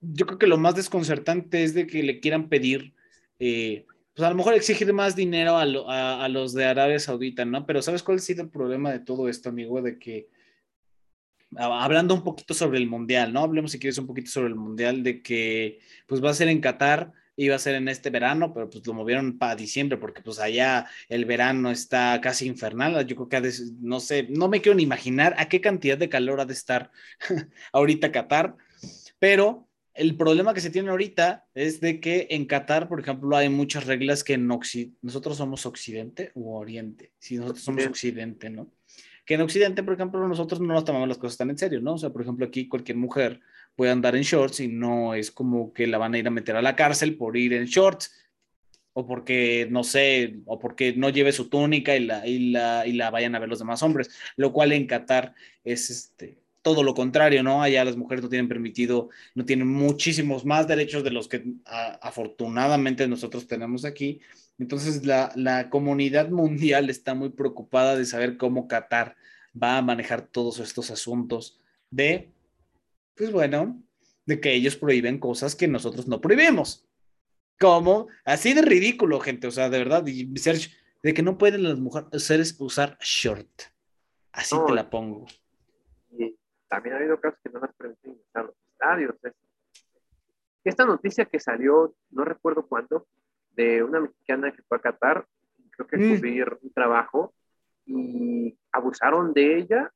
yo 0.00 0.26
creo 0.26 0.38
que 0.38 0.46
lo 0.46 0.58
más 0.58 0.74
desconcertante 0.74 1.64
es 1.64 1.74
de 1.74 1.86
que 1.86 2.02
le 2.02 2.20
quieran 2.20 2.48
pedir, 2.48 2.94
eh, 3.38 3.86
pues 4.14 4.26
a 4.26 4.30
lo 4.30 4.36
mejor 4.36 4.54
exigir 4.54 4.92
más 4.92 5.16
dinero 5.16 5.56
a, 5.56 6.24
a, 6.24 6.28
los 6.28 6.52
de 6.52 6.66
Arabia 6.66 6.98
Saudita, 6.98 7.44
¿no? 7.44 7.64
Pero 7.64 7.82
¿sabes 7.82 8.02
cuál 8.02 8.18
ha 8.18 8.20
sido 8.20 8.42
el 8.42 8.50
problema 8.50 8.92
de 8.92 9.00
todo 9.00 9.28
esto, 9.28 9.48
amigo? 9.48 9.80
De 9.80 9.98
que 9.98 10.28
hablando 11.56 12.14
un 12.14 12.24
poquito 12.24 12.54
sobre 12.54 12.78
el 12.78 12.86
mundial, 12.86 13.32
¿no? 13.32 13.40
Hablemos 13.40 13.72
si 13.72 13.78
quieres 13.78 13.98
un 13.98 14.06
poquito 14.06 14.30
sobre 14.30 14.48
el 14.48 14.54
mundial, 14.54 15.02
de 15.02 15.22
que 15.22 15.80
pues 16.06 16.22
va 16.22 16.30
a 16.30 16.34
ser 16.34 16.48
en 16.48 16.60
Qatar, 16.60 17.12
iba 17.36 17.54
a 17.54 17.58
ser 17.58 17.76
en 17.76 17.88
este 17.88 18.10
verano, 18.10 18.52
pero 18.52 18.68
pues 18.68 18.86
lo 18.86 18.94
movieron 18.94 19.38
para 19.38 19.54
diciembre 19.54 19.96
porque 19.96 20.22
pues 20.22 20.40
allá 20.40 20.86
el 21.08 21.24
verano 21.24 21.70
está 21.70 22.20
casi 22.20 22.46
infernal. 22.46 23.06
Yo 23.06 23.16
creo 23.16 23.28
que 23.28 23.40
de, 23.40 23.54
no 23.80 24.00
sé, 24.00 24.26
no 24.28 24.48
me 24.48 24.60
quiero 24.60 24.76
ni 24.76 24.82
imaginar 24.82 25.34
a 25.38 25.48
qué 25.48 25.60
cantidad 25.60 25.96
de 25.96 26.08
calor 26.08 26.40
ha 26.40 26.46
de 26.46 26.52
estar 26.52 26.90
ahorita 27.72 28.12
Qatar, 28.12 28.56
pero 29.18 29.68
el 29.94 30.16
problema 30.16 30.54
que 30.54 30.60
se 30.60 30.70
tiene 30.70 30.90
ahorita 30.90 31.46
es 31.54 31.80
de 31.80 32.00
que 32.00 32.28
en 32.30 32.46
Qatar, 32.46 32.88
por 32.88 33.00
ejemplo, 33.00 33.36
hay 33.36 33.48
muchas 33.48 33.86
reglas 33.86 34.22
que 34.22 34.34
en 34.34 34.50
Occidente, 34.50 34.96
nosotros 35.02 35.36
somos 35.36 35.66
Occidente 35.66 36.30
u 36.34 36.52
Oriente, 36.52 37.12
si 37.18 37.36
nosotros 37.36 37.64
somos 37.64 37.86
Occidente, 37.86 38.50
¿no? 38.50 38.70
Que 39.28 39.34
en 39.34 39.42
Occidente, 39.42 39.82
por 39.82 39.92
ejemplo, 39.92 40.26
nosotros 40.26 40.58
no 40.58 40.72
nos 40.72 40.86
tomamos 40.86 41.06
las 41.06 41.18
cosas 41.18 41.36
tan 41.36 41.50
en 41.50 41.58
serio, 41.58 41.82
¿no? 41.82 41.92
O 41.92 41.98
sea, 41.98 42.08
por 42.08 42.22
ejemplo, 42.22 42.46
aquí 42.46 42.66
cualquier 42.66 42.96
mujer 42.96 43.40
puede 43.76 43.92
andar 43.92 44.16
en 44.16 44.22
shorts 44.22 44.60
y 44.60 44.68
no 44.68 45.12
es 45.12 45.30
como 45.30 45.74
que 45.74 45.86
la 45.86 45.98
van 45.98 46.14
a 46.14 46.18
ir 46.18 46.26
a 46.26 46.30
meter 46.30 46.56
a 46.56 46.62
la 46.62 46.74
cárcel 46.74 47.14
por 47.14 47.36
ir 47.36 47.52
en 47.52 47.66
shorts 47.66 48.10
o 48.94 49.06
porque, 49.06 49.68
no 49.70 49.84
sé, 49.84 50.38
o 50.46 50.58
porque 50.58 50.94
no 50.94 51.10
lleve 51.10 51.32
su 51.32 51.50
túnica 51.50 51.94
y 51.94 52.06
la, 52.06 52.26
y 52.26 52.52
la, 52.52 52.86
y 52.86 52.92
la 52.94 53.10
vayan 53.10 53.34
a 53.34 53.38
ver 53.38 53.50
los 53.50 53.58
demás 53.58 53.82
hombres, 53.82 54.08
lo 54.36 54.50
cual 54.50 54.72
en 54.72 54.86
Qatar 54.86 55.34
es, 55.62 55.90
este, 55.90 56.38
todo 56.62 56.82
lo 56.82 56.94
contrario, 56.94 57.42
¿no? 57.42 57.62
Allá 57.62 57.84
las 57.84 57.98
mujeres 57.98 58.22
no 58.22 58.30
tienen 58.30 58.48
permitido, 58.48 59.10
no 59.34 59.44
tienen 59.44 59.68
muchísimos 59.68 60.46
más 60.46 60.66
derechos 60.66 61.04
de 61.04 61.10
los 61.10 61.28
que 61.28 61.44
afortunadamente 62.00 63.06
nosotros 63.06 63.46
tenemos 63.46 63.84
aquí. 63.84 64.20
Entonces 64.58 65.06
la, 65.06 65.32
la, 65.36 65.70
comunidad 65.70 66.30
mundial 66.30 66.90
está 66.90 67.14
muy 67.14 67.30
preocupada 67.30 67.96
de 67.96 68.04
saber 68.04 68.36
cómo 68.36 68.66
Qatar 68.66 69.16
va 69.60 69.78
a 69.78 69.82
manejar 69.82 70.22
todos 70.22 70.58
estos 70.58 70.90
asuntos 70.90 71.60
de, 71.90 72.32
pues 73.14 73.30
bueno, 73.30 73.80
de 74.26 74.40
que 74.40 74.52
ellos 74.52 74.76
prohíben 74.76 75.18
cosas 75.18 75.54
que 75.54 75.68
nosotros 75.68 76.06
no 76.08 76.20
prohibimos. 76.20 76.86
Como 77.58 78.08
así 78.24 78.52
de 78.52 78.62
ridículo, 78.62 79.20
gente, 79.20 79.46
o 79.46 79.50
sea, 79.50 79.70
de 79.70 79.78
verdad, 79.78 80.04
de 80.04 81.14
que 81.14 81.22
no 81.22 81.38
pueden 81.38 81.62
las 81.62 81.78
mujeres 81.78 82.56
usar 82.58 82.98
short. 83.00 83.48
Así 84.32 84.56
te 84.66 84.72
la 84.74 84.90
pongo. 84.90 85.26
Y 86.10 86.36
también 86.68 86.94
ha 86.94 86.98
habido 86.98 87.20
casos 87.20 87.40
que 87.42 87.50
no 87.50 87.60
las 87.60 87.74
permiten 87.74 88.18
usar 88.28 88.44
los 88.44 88.54
estadios. 88.70 89.14
Esta 90.62 90.84
noticia 90.84 91.24
que 91.24 91.40
salió, 91.40 91.94
no 92.10 92.24
recuerdo 92.24 92.66
cuándo, 92.66 93.06
de 93.58 93.82
una 93.82 93.98
mexicana 93.98 94.52
que 94.52 94.62
fue 94.62 94.78
a 94.78 94.80
Qatar, 94.80 95.26
creo 95.70 95.88
que 95.88 95.96
mm. 95.96 96.14
cubrir 96.14 96.58
un 96.62 96.72
trabajo, 96.72 97.34
y 97.84 98.56
abusaron 98.70 99.32
de 99.34 99.58
ella, 99.58 99.92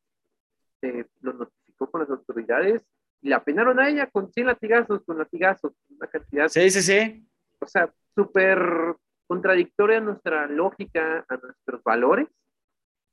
eh, 0.83 1.07
lo 1.21 1.35
notificó 1.35 1.89
con 1.89 2.01
las 2.01 2.11
autoridades 2.11 2.83
y 3.21 3.29
la 3.29 3.45
penaron 3.45 3.79
a 3.79 3.89
ella 3.89 4.11
con 4.11 4.33
100 4.33 4.47
latigazos, 4.49 5.05
con 5.05 5.19
latigazos, 5.19 5.73
una 5.91 6.09
cantidad. 6.09 6.49
Sí, 6.49 6.71
sí, 6.71 6.83
sí. 6.83 7.29
O 7.61 7.67
sea, 7.69 7.93
súper 8.17 8.97
contradictoria 9.29 9.99
a 9.99 10.01
nuestra 10.01 10.49
lógica, 10.49 11.25
a 11.29 11.37
nuestros 11.37 11.85
valores. 11.85 12.27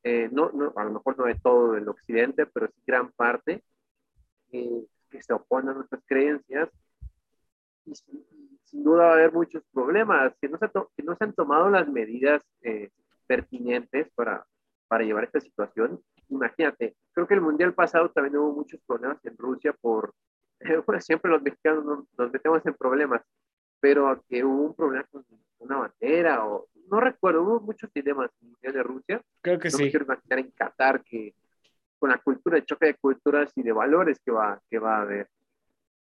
Eh, 0.03 0.29
no, 0.31 0.49
no, 0.51 0.73
a 0.75 0.83
lo 0.83 0.93
mejor 0.93 1.15
no 1.15 1.25
de 1.25 1.35
todo 1.35 1.75
el 1.75 1.87
occidente, 1.87 2.47
pero 2.47 2.69
sí 2.69 2.81
gran 2.87 3.11
parte, 3.11 3.63
eh, 4.51 4.85
que 5.11 5.21
se 5.21 5.33
oponen 5.33 5.69
a 5.69 5.73
nuestras 5.73 6.01
creencias. 6.07 6.69
Y 7.89 7.95
sin, 7.95 8.83
duda 8.83 9.05
va 9.05 9.09
a 9.11 9.13
haber 9.13 9.33
muchos 9.33 9.63
problemas, 9.73 10.33
que 10.39 10.47
no 10.47 10.57
se, 10.57 10.69
que 10.95 11.03
no 11.03 11.15
se 11.15 11.23
han 11.23 11.33
tomado 11.33 11.69
las 11.69 11.87
medidas 11.87 12.43
eh, 12.61 12.89
pertinentes 13.25 14.09
para, 14.13 14.45
para 14.87 15.03
llevar 15.03 15.23
esta 15.23 15.39
situación. 15.39 16.01
Imagínate, 16.29 16.95
creo 17.13 17.27
que 17.27 17.33
el 17.33 17.41
Mundial 17.41 17.73
pasado 17.73 18.09
también 18.09 18.37
hubo 18.37 18.53
muchos 18.53 18.79
problemas 18.85 19.23
en 19.25 19.37
Rusia 19.37 19.73
por, 19.79 20.13
bueno, 20.85 21.01
siempre 21.01 21.31
los 21.31 21.41
mexicanos 21.41 22.05
nos, 22.17 22.31
metemos 22.31 22.65
en 22.65 22.73
problemas, 22.73 23.21
pero 23.79 24.23
que 24.27 24.43
hubo 24.43 24.65
un 24.65 24.75
problema 24.75 25.05
con 25.11 25.25
una 25.59 25.77
bandera 25.77 26.45
o 26.45 26.67
no 26.91 26.99
recuerdo, 26.99 27.43
hubo 27.43 27.59
muchos 27.59 27.91
dilemas 27.93 28.31
en 28.41 28.47
el 28.47 28.51
Mundial 28.51 28.73
de 28.73 28.83
Rusia. 28.83 29.21
Creo 29.41 29.59
que 29.59 29.69
no 29.69 29.77
sí. 29.77 29.83
Me 29.83 29.89
quiero 29.91 30.05
imaginar 30.05 30.39
en 30.39 30.51
Qatar 30.51 31.03
que 31.03 31.35
con 31.99 32.09
la 32.09 32.17
cultura, 32.17 32.57
el 32.57 32.65
choque 32.65 32.87
de 32.87 32.95
culturas 32.95 33.51
y 33.55 33.61
de 33.61 33.71
valores 33.71 34.19
que 34.25 34.31
va, 34.31 34.59
que 34.69 34.79
va 34.79 34.97
a 34.97 35.01
haber. 35.01 35.29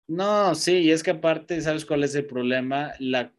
No, 0.08 0.54
sí, 0.54 0.78
y 0.78 0.90
es 0.92 1.02
que 1.02 1.10
aparte, 1.10 1.60
¿sabes 1.60 1.84
cuál 1.84 2.04
es 2.04 2.14
el 2.14 2.26
problema? 2.26 2.92
La, 3.00 3.32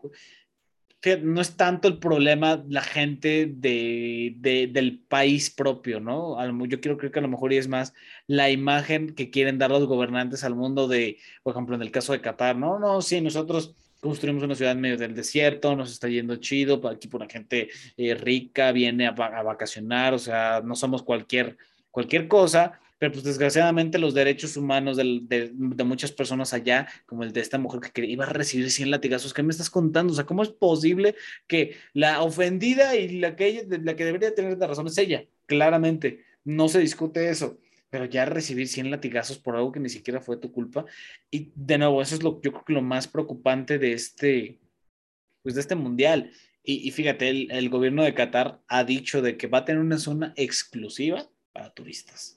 no 1.22 1.42
es 1.42 1.56
tanto 1.56 1.88
el 1.88 2.00
problema 2.00 2.64
la 2.68 2.82
gente 2.82 3.52
de, 3.54 4.36
del 4.72 5.00
país 5.00 5.50
propio, 5.50 6.00
¿no? 6.00 6.38
Yo 6.66 6.82
quiero 6.82 6.98
creer 6.98 7.12
que 7.14 7.20
a 7.20 7.22
lo 7.22 7.28
mejor 7.28 7.54
es 7.54 7.68
más 7.68 7.94
la 8.26 8.50
imagen 8.50 9.16
que 9.16 9.30
quieren 9.30 9.58
dar 9.58 9.70
los 9.70 9.86
gobernantes 9.86 10.44
al 10.44 10.56
mundo 10.56 10.88
de, 10.88 11.18
por 11.44 11.54
ejemplo, 11.54 11.76
en 11.76 11.82
el 11.82 11.92
caso 11.92 12.14
de 12.14 12.22
Qatar, 12.22 12.58
no, 12.58 12.80
no, 12.80 13.02
sí, 13.02 13.22
nosotros 13.22 13.76
construimos 14.00 14.44
una 14.44 14.56
ciudad 14.56 14.74
en 14.74 14.82
medio 14.82 14.98
del 14.98 15.16
desierto, 15.16 15.76
nos 15.76 15.92
está 15.92 16.08
yendo 16.08 16.36
chido, 16.38 16.86
aquí 16.88 17.08
por 17.08 17.22
la 17.22 17.30
gente 17.30 17.70
eh, 17.96 18.14
rica 18.16 18.72
viene 18.72 19.08
a, 19.08 19.12
a, 19.12 19.44
vacacionar, 19.44 20.14
o 20.14 20.20
sea, 20.20 20.62
no 20.64 20.76
somos 20.76 21.04
cualquier, 21.04 21.58
cualquier 21.92 22.28
cosa, 22.28 22.80
pero 23.00 23.12
pues 23.12 23.24
desgraciadamente 23.24 24.00
los 24.00 24.14
derechos 24.14 24.58
humanos 24.58 24.98
de, 24.98 25.22
de, 25.22 25.84
muchas 25.84 26.12
personas 26.12 26.54
allá, 26.54 26.88
como 27.06 27.24
el 27.24 27.32
de 27.32 27.42
esta 27.42 27.58
mujer 27.60 27.92
que 27.92 28.06
iba 28.06 28.26
a 28.26 28.30
recibir 28.30 28.72
100 28.72 28.92
latigazos, 28.92 29.34
¿qué 29.34 29.44
me 29.44 29.52
estás 29.52 29.70
contando? 29.70 30.14
O 30.14 30.16
sea, 30.16 30.26
¿cómo 30.26 30.42
es 30.42 30.50
posible 30.50 31.16
que 31.48 31.76
la 31.94 32.24
ofendida 32.24 32.96
y 32.96 33.20
la 33.20 33.36
que, 33.36 33.48
ella, 33.48 33.64
la 33.84 33.96
que 33.96 34.06
debería 34.06 34.34
tener 34.34 34.58
la 34.58 34.68
razón 34.68 34.88
es 34.88 34.98
ella? 34.98 35.26
Claramente, 35.46 36.26
no 36.44 36.68
se 36.70 36.80
discute 36.80 37.30
eso, 37.30 37.60
pero 37.90 38.06
ya 38.06 38.26
recibir 38.26 38.68
100 38.68 38.90
latigazos 38.90 39.38
por 39.38 39.56
algo 39.56 39.72
que 39.72 39.80
ni 39.80 39.90
siquiera 39.90 40.20
fue 40.20 40.38
tu 40.38 40.52
culpa. 40.52 40.86
Y 41.30 41.52
de 41.56 41.78
nuevo, 41.78 42.02
eso 42.02 42.16
es 42.16 42.24
lo, 42.24 42.42
yo 42.42 42.52
creo 42.52 42.66
que 42.66 42.74
lo 42.74 42.82
más 42.82 43.08
preocupante 43.08 43.78
de 43.78 43.94
este, 43.94 44.60
pues 45.44 45.54
de 45.54 45.62
este 45.62 45.76
mundial. 45.76 46.32
Y, 46.64 46.88
y 46.88 46.92
fíjate, 46.92 47.30
el, 47.30 47.52
el 47.52 47.70
gobierno 47.70 48.04
de 48.04 48.16
Qatar 48.16 48.60
ha 48.68 48.84
dicho 48.84 49.22
de 49.22 49.38
que 49.38 49.48
va 49.48 49.60
a 49.60 49.66
tener 49.66 49.82
una 49.82 50.00
zona 50.00 50.34
exclusiva 50.36 51.30
para 51.54 51.74
turistas 51.74 52.37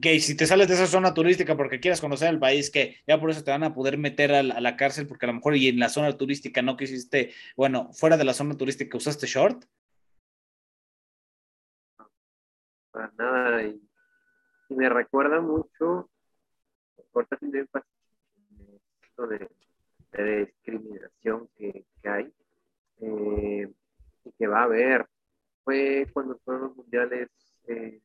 que 0.00 0.20
si 0.20 0.36
te 0.36 0.46
sales 0.46 0.68
de 0.68 0.74
esa 0.74 0.86
zona 0.86 1.14
turística 1.14 1.56
porque 1.56 1.80
quieras 1.80 2.00
conocer 2.00 2.28
el 2.28 2.38
país, 2.38 2.70
que 2.70 2.96
ya 3.06 3.20
por 3.20 3.30
eso 3.30 3.44
te 3.44 3.50
van 3.50 3.64
a 3.64 3.74
poder 3.74 3.98
meter 3.98 4.32
a 4.32 4.42
la, 4.42 4.76
cárcel 4.76 5.06
porque 5.06 5.26
a 5.26 5.28
lo 5.28 5.34
mejor 5.34 5.56
y 5.56 5.68
en 5.68 5.78
la 5.78 5.88
zona 5.88 6.16
turística 6.16 6.62
no 6.62 6.76
quisiste, 6.76 7.32
bueno, 7.56 7.92
fuera 7.92 8.16
de 8.16 8.24
la 8.24 8.34
zona 8.34 8.56
turística 8.56 8.96
usaste 8.96 9.26
short. 9.26 9.64
Para 12.90 13.12
nada, 13.18 13.62
y, 13.62 13.80
me 14.70 14.88
recuerda 14.88 15.40
mucho, 15.40 16.10
ahorita 17.14 17.38
de, 17.40 17.66
de, 19.28 19.48
de 20.12 20.46
discriminación 20.46 21.48
que, 21.56 21.84
que 22.02 22.08
hay 22.08 22.32
eh, 23.00 23.72
y 24.24 24.32
que 24.32 24.46
va 24.46 24.60
a 24.60 24.64
haber. 24.64 25.06
Fue 25.64 26.06
cuando 26.12 26.38
fueron 26.44 26.64
los 26.64 26.76
mundiales 26.76 27.28
eh, 27.66 28.00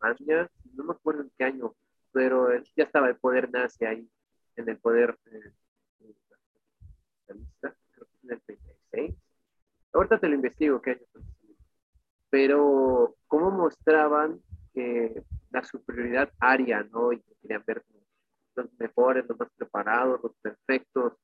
Alemania, 0.00 0.50
no 0.74 0.84
me 0.84 0.92
acuerdo 0.92 1.22
en 1.22 1.30
qué 1.36 1.44
año, 1.44 1.74
pero 2.12 2.48
ya 2.76 2.84
estaba 2.84 3.08
el 3.08 3.16
poder 3.16 3.50
nazi 3.50 3.84
ahí, 3.84 4.10
en 4.56 4.68
el 4.68 4.78
poder 4.78 5.18
eh, 5.26 5.52
creo 7.60 8.06
que 8.06 8.26
en 8.26 8.30
el 8.32 8.40
36. 8.42 9.14
Ahorita 9.92 10.18
te 10.18 10.28
lo 10.28 10.34
investigo 10.34 10.80
qué 10.80 10.90
año 10.92 11.24
Pero 12.30 13.16
cómo 13.26 13.50
mostraban 13.50 14.40
que 14.72 15.22
la 15.50 15.64
superioridad 15.64 16.32
aria, 16.38 16.82
¿no? 16.92 17.12
Y 17.12 17.20
que 17.20 17.34
querían 17.42 17.64
ver 17.66 17.84
los 18.54 18.72
mejores, 18.78 19.26
los 19.28 19.38
más 19.38 19.50
preparados, 19.56 20.20
los 20.22 20.34
perfectos. 20.36 21.14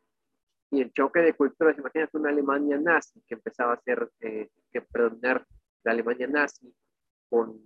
Y 0.70 0.81
el 0.81 0.93
choque 0.93 1.20
de 1.20 1.35
culturas, 1.35 1.79
imagínate 1.79 2.16
una 2.16 2.31
Alemania 2.31 2.79
nazi 2.79 3.22
que 3.27 3.35
empezaba 3.35 3.74
a 3.74 3.81
ser, 3.83 4.11
eh, 4.20 4.51
que 4.72 4.81
predominar 4.81 5.47
la 5.85 5.93
Alemania 5.93 6.27
nazi 6.27 6.74
con 7.29 7.57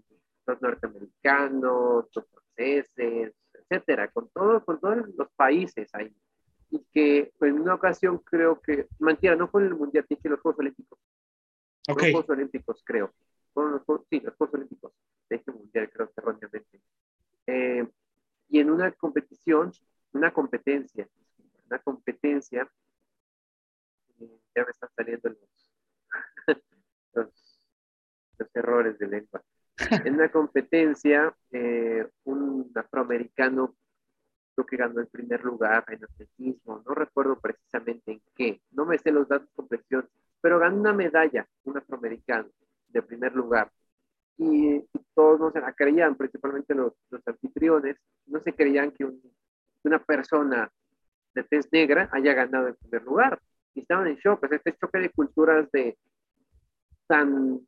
los 0.51 0.63
norteamericanos, 0.63 2.07
los 2.15 2.27
franceses, 2.29 3.35
etcétera, 3.53 4.11
con, 4.11 4.29
todo, 4.31 4.65
con 4.65 4.81
todos 4.81 4.99
los 5.17 5.31
países 5.37 5.89
ahí. 5.95 6.15
Y 6.71 6.85
que 6.93 7.33
pues, 7.39 7.51
en 7.51 7.61
una 7.61 7.75
ocasión 7.75 8.19
creo 8.19 8.61
que, 8.61 8.87
mentira, 8.99 9.37
no 9.37 9.49
fue 9.49 9.63
en 9.63 9.69
el 9.69 9.75
Mundial, 9.75 10.07
dije 10.09 10.29
los 10.29 10.41
Juegos 10.41 10.61
Olímpicos. 10.61 10.99
Okay. 11.89 12.13
Los 12.13 12.23
Juegos 12.23 12.31
Olímpicos, 12.31 12.83
creo. 12.85 13.13
Fueron 13.53 13.73
los 13.73 14.01
sí, 14.09 14.21
los 14.21 14.35
Juegos 14.37 14.55
Olímpicos. 14.55 14.93
Dije 15.29 15.51
Mundial, 15.51 15.91
creo 15.91 16.07
que 16.09 16.15
erróneamente. 16.17 16.81
Eh, 17.47 17.89
y 18.49 18.61
en 18.61 18.71
una 18.71 18.93
competición, 18.93 19.73
una 20.13 20.33
competencia, 20.33 21.09
una 21.67 21.79
competencia, 21.79 22.71
eh, 24.21 24.41
ya 24.55 24.65
me 24.65 24.71
están 24.71 24.91
saliendo 24.95 25.29
los, 25.29 26.59
los, 27.15 27.69
los 28.39 28.57
errores 28.57 28.99
de 28.99 29.07
lengua 29.07 29.43
en 29.91 30.15
una 30.15 30.31
competencia, 30.31 31.35
eh, 31.53 32.07
un 32.25 32.71
afroamericano 32.75 33.77
creo 34.55 34.67
que 34.67 34.77
ganó 34.77 35.01
el 35.01 35.07
primer 35.07 35.45
lugar 35.45 35.85
en 35.89 36.05
atletismo, 36.05 36.83
no 36.87 36.95
recuerdo 36.95 37.39
precisamente 37.39 38.13
en 38.13 38.23
qué, 38.35 38.61
no 38.73 38.85
me 38.85 38.99
sé 38.99 39.11
los 39.11 39.29
datos 39.29 39.49
con 39.55 39.69
precisión, 39.69 40.09
pero 40.41 40.59
ganó 40.59 40.81
una 40.81 40.93
medalla, 40.93 41.47
un 41.65 41.79
afroamericano, 41.79 42.49
de 42.89 43.03
primer 43.03 43.35
lugar. 43.35 43.71
Y, 44.37 44.85
todos 45.15 45.39
no 45.39 45.51
se 45.51 45.61
la 45.61 45.73
creían, 45.75 46.17
principalmente 46.17 46.75
los, 46.75 46.95
los 47.11 47.21
anfitriones, 47.27 47.97
no 48.27 48.41
se 48.41 48.55
creían 48.55 48.91
que 48.91 49.05
un, 49.05 49.21
una 49.85 50.03
persona 50.03 50.71
de 51.35 51.45
tez 51.45 51.69
negra 51.73 52.09
haya 52.13 52.33
ganado 52.33 52.69
el 52.69 52.77
primer 52.77 53.03
lugar. 53.03 53.41
Y 53.75 53.81
estaban 53.81 54.07
en 54.07 54.17
shock, 54.17 54.41
pues 54.41 54.53
este 54.53 54.75
choque 54.77 54.99
de 54.99 55.11
culturas 55.11 55.71
de 55.73 55.99
tan 57.07 57.61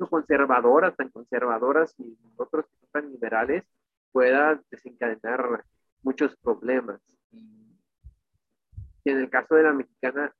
incluso 0.00 0.10
conservadoras, 0.10 0.96
tan 0.96 1.10
conservadoras 1.10 1.94
y 1.98 2.16
otros 2.36 2.64
que 2.64 2.72
son 2.80 2.90
tan 2.92 3.12
liberales, 3.12 3.64
pueda 4.12 4.60
desencadenar 4.70 5.64
muchos 6.02 6.34
problemas. 6.36 7.00
Y 7.32 9.10
en 9.10 9.18
el 9.18 9.30
caso 9.30 9.54
de 9.54 9.62
la 9.62 9.72
mexicana, 9.72 10.34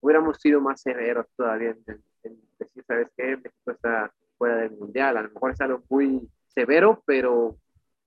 hubiéramos 0.00 0.38
sido 0.38 0.60
más 0.60 0.80
severos 0.80 1.26
todavía 1.36 1.70
en, 1.70 2.02
en 2.22 2.40
decir, 2.58 2.82
¿sabes 2.86 3.08
qué? 3.16 3.36
México 3.36 3.70
está 3.70 4.12
fuera 4.38 4.56
del 4.56 4.72
mundial. 4.72 5.16
A 5.16 5.22
lo 5.22 5.30
mejor 5.30 5.52
es 5.52 5.60
algo 5.60 5.82
muy 5.88 6.28
severo, 6.48 7.02
pero 7.06 7.56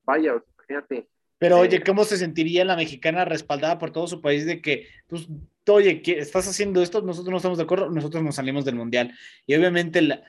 vaya, 0.03 0.41
imagínate. 0.57 1.07
Pero 1.38 1.59
oye, 1.59 1.77
eh, 1.77 1.84
¿cómo 1.86 2.03
se 2.05 2.17
sentiría 2.17 2.65
la 2.65 2.75
mexicana 2.75 3.25
respaldada 3.25 3.77
por 3.77 3.91
todo 3.91 4.07
su 4.07 4.21
país 4.21 4.45
de 4.45 4.61
que, 4.61 4.88
pues, 5.07 5.27
oye, 5.68 6.01
¿qué, 6.01 6.20
¿estás 6.20 6.47
haciendo 6.47 6.82
esto? 6.82 7.01
Nosotros 7.01 7.32
no 7.32 7.38
estamos 7.38 7.57
de 7.57 7.64
acuerdo, 7.64 7.89
nosotros 7.89 8.24
nos 8.24 8.36
salimos 8.36 8.66
del 8.66 8.76
mundial. 8.76 9.18
Y 9.45 9.55
obviamente 9.55 10.01
la 10.01 10.24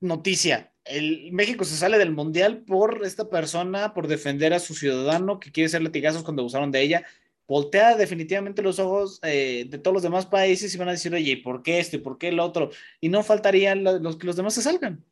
noticia, 0.00 0.72
el 0.84 1.30
México 1.32 1.64
se 1.64 1.76
sale 1.76 1.98
del 1.98 2.12
mundial 2.12 2.64
por 2.64 3.02
esta 3.04 3.28
persona, 3.30 3.94
por 3.94 4.08
defender 4.08 4.52
a 4.52 4.58
su 4.58 4.74
ciudadano 4.74 5.38
que 5.38 5.52
quiere 5.52 5.68
ser 5.68 5.82
latigazos 5.82 6.24
cuando 6.24 6.42
abusaron 6.42 6.72
de 6.72 6.82
ella. 6.82 7.04
Voltea 7.46 7.96
definitivamente 7.96 8.62
los 8.62 8.78
ojos 8.78 9.20
eh, 9.22 9.66
de 9.68 9.78
todos 9.78 9.94
los 9.94 10.02
demás 10.02 10.26
países 10.26 10.74
y 10.74 10.78
van 10.78 10.88
a 10.88 10.92
decir, 10.92 11.14
oye, 11.14 11.36
¿por 11.36 11.62
qué 11.62 11.78
esto 11.78 11.96
y 11.96 12.00
por 12.00 12.18
qué 12.18 12.28
el 12.28 12.40
otro? 12.40 12.70
Y 13.00 13.08
no 13.08 13.22
faltarían 13.22 13.84
los 13.84 14.16
que 14.16 14.26
los 14.26 14.36
demás 14.36 14.54
se 14.54 14.62
salgan. 14.62 15.04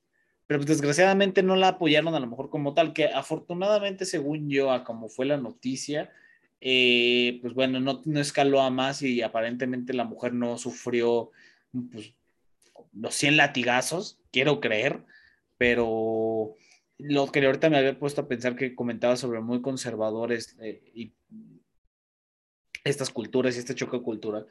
Pero 0.47 0.59
pues, 0.59 0.69
desgraciadamente 0.69 1.45
no 1.45 1.55
la 1.55 1.69
apoyaron 1.69 2.15
a 2.15 2.19
lo 2.19 2.27
mejor 2.27 2.51
como 2.51 2.75
tal, 2.75 2.93
que 2.93 3.07
afortunadamente, 3.07 4.05
según 4.05 4.49
yo, 4.51 4.73
a 4.73 4.83
como 4.83 5.09
fue 5.09 5.27
la 5.27 5.37
noticia, 5.37 6.11
eh, 6.61 7.39
pues 7.43 7.55
bueno, 7.55 7.81
no, 7.81 8.03
no 8.05 8.21
escaló 8.21 8.61
a 8.61 8.71
más 8.71 9.03
y 9.03 9.23
aparentemente 9.23 9.93
la 9.93 10.05
mujer 10.05 10.33
no 10.35 10.59
sufrió 10.59 11.31
pues, 11.93 12.15
los 12.93 13.15
100 13.15 13.37
latigazos, 13.37 14.19
quiero 14.31 14.61
creer 14.61 15.05
pero 15.61 16.57
lo 16.97 17.31
que 17.31 17.45
ahorita 17.45 17.69
me 17.69 17.77
había 17.77 17.99
puesto 17.99 18.23
a 18.23 18.29
pensar 18.29 18.57
que 18.57 18.75
comentaba 18.75 19.17
sobre 19.17 19.41
muy 19.41 19.61
conservadores 19.61 20.57
eh, 20.59 20.81
y 20.95 21.13
estas 22.83 23.11
culturas 23.11 23.55
y 23.55 23.59
este 23.59 23.75
choque 23.75 24.01
cultural, 24.01 24.47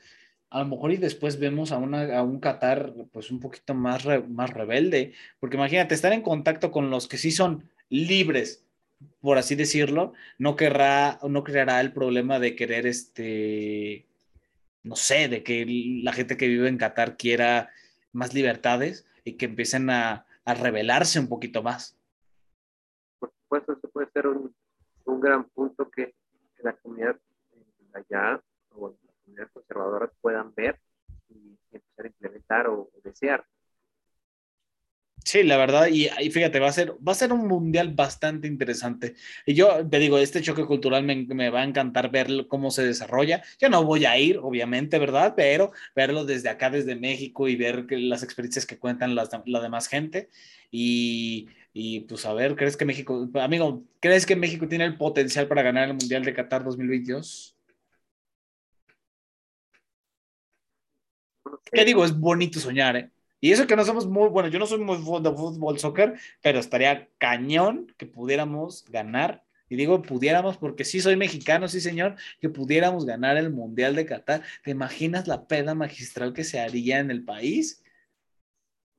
a 0.52 0.60
lo 0.60 0.68
mejor 0.68 0.92
y 0.92 0.98
después 0.98 1.40
vemos 1.40 1.72
a, 1.72 1.78
una, 1.78 2.16
a 2.16 2.22
un 2.22 2.40
Qatar 2.40 2.94
pues 3.12 3.32
un 3.32 3.40
poquito 3.40 3.74
más, 3.74 4.06
más 4.30 4.52
rebelde, 4.52 5.14
porque 5.40 5.58
imagínate, 5.58 5.96
estar 5.96 6.14
en 6.14 6.22
contacto 6.22 6.70
con 6.70 6.92
los 6.92 7.08
que 7.08 7.18
sí 7.18 7.32
son 7.32 7.68
libres, 7.90 8.64
por 9.22 9.38
así 9.38 9.56
decirlo, 9.56 10.14
no 10.38 10.56
querrá, 10.56 11.20
no 11.28 11.44
creará 11.44 11.82
el 11.82 11.94
problema 11.94 12.40
de 12.40 12.56
querer 12.56 12.88
este, 12.88 14.06
no 14.84 14.96
sé, 14.96 15.28
de 15.28 15.44
que 15.44 15.66
la 16.04 16.14
gente 16.14 16.38
que 16.38 16.48
vive 16.48 16.68
en 16.68 16.78
Qatar 16.78 17.18
quiera 17.18 17.70
más 18.12 18.34
libertades 18.34 19.06
y 19.24 19.34
que 19.34 19.46
empiecen 19.46 19.90
a, 19.90 20.26
a 20.46 20.54
revelarse 20.54 21.20
un 21.20 21.28
poquito 21.28 21.62
más. 21.62 21.98
Por 23.20 23.32
supuesto, 23.32 23.74
eso 23.74 23.90
puede 23.90 24.10
ser 24.12 24.28
un, 24.28 24.54
un 25.06 25.20
gran 25.20 25.44
punto 25.50 25.90
que, 25.90 26.16
la 26.62 26.74
comunidad 26.74 27.18
allá 27.94 28.44
o 28.72 28.90
las 28.90 29.16
comunidades 29.24 29.52
conservadoras 29.54 30.12
puedan 30.20 30.54
ver 30.54 30.78
y 31.30 31.58
empezar 31.72 32.06
a 32.06 32.08
implementar 32.10 32.68
o 32.68 32.90
desear. 33.02 33.46
Sí, 35.30 35.44
la 35.44 35.58
verdad, 35.58 35.90
y, 35.92 36.10
fíjate, 36.32 36.60
va 36.60 36.70
a, 36.70 36.72
ser, 36.72 36.94
va 37.08 37.12
a 37.12 37.16
ser 37.16 37.32
un 37.32 37.48
mundial 37.48 37.94
bastante 37.94 38.48
interesante. 38.48 39.14
Y 39.46 39.54
yo 39.54 39.88
te 39.88 40.00
digo, 40.00 40.18
este 40.18 40.42
choque 40.42 40.66
cultural 40.66 41.04
me, 41.04 41.24
me, 41.28 41.52
va 41.52 41.62
a 41.62 41.66
encantar 41.66 42.10
ver 42.10 42.48
cómo 42.48 42.72
se 42.72 42.84
desarrolla. 42.84 43.44
Yo 43.60 43.70
no 43.70 43.84
voy 43.84 44.06
a 44.06 44.18
ir, 44.18 44.40
obviamente, 44.40 44.98
¿verdad? 44.98 45.36
Pero 45.38 45.72
verlo 45.96 46.26
desde 46.26 46.50
acá, 46.50 46.72
desde 46.72 46.96
México 46.96 47.48
y 47.48 47.56
ver 47.56 47.86
las 47.92 48.24
experiencias 48.24 48.66
que 48.66 48.80
cuentan 48.80 49.14
las, 49.14 49.30
la 49.46 49.62
demás 49.62 49.88
gente. 49.88 50.30
Y, 50.72 51.48
y 51.74 52.00
pues 52.02 52.26
a 52.26 52.34
ver, 52.34 52.56
¿crees 52.56 52.76
que 52.76 52.86
México, 52.86 53.30
amigo, 53.36 53.84
¿crees 54.00 54.26
que 54.26 54.36
México 54.36 54.68
tiene 54.68 54.86
el 54.86 54.98
potencial 54.98 55.48
para 55.48 55.62
ganar 55.62 55.90
el 55.90 55.94
Mundial 55.94 56.24
de 56.26 56.34
Qatar 56.34 56.64
2022? 56.64 57.56
¿Qué 61.72 61.86
digo? 61.86 62.04
Es 62.06 62.18
bonito 62.18 62.60
soñar, 62.60 62.96
¿eh? 62.98 63.12
Y 63.42 63.52
eso 63.52 63.68
que 63.68 63.76
no 63.76 63.86
somos 63.86 64.08
muy, 64.08 64.30
bueno, 64.30 64.50
yo 64.50 64.60
no 64.60 64.66
soy 64.66 64.80
muy 64.80 64.98
de 64.98 65.32
fútbol, 65.32 65.80
soccer, 65.80 66.20
pero 66.42 66.60
estaría 66.60 67.08
cañón 67.18 67.94
que 67.98 68.06
pudiéramos 68.06 68.86
ganar. 68.90 69.44
Y 69.70 69.76
digo 69.76 70.02
pudiéramos 70.02 70.58
porque 70.58 70.84
sí 70.84 71.00
soy 71.00 71.16
mexicano, 71.16 71.68
sí 71.68 71.80
señor, 71.80 72.16
que 72.42 72.50
pudiéramos 72.50 73.06
ganar 73.06 73.38
el 73.38 73.52
Mundial 73.52 73.96
de 73.96 74.06
Qatar. 74.06 74.42
¿Te 74.64 74.72
imaginas 74.72 75.28
la 75.28 75.48
pena 75.48 75.76
magistral 75.76 76.34
que 76.34 76.44
se 76.44 76.60
haría 76.60 77.00
en 77.00 77.12
el 77.12 77.24
país? 77.24 77.84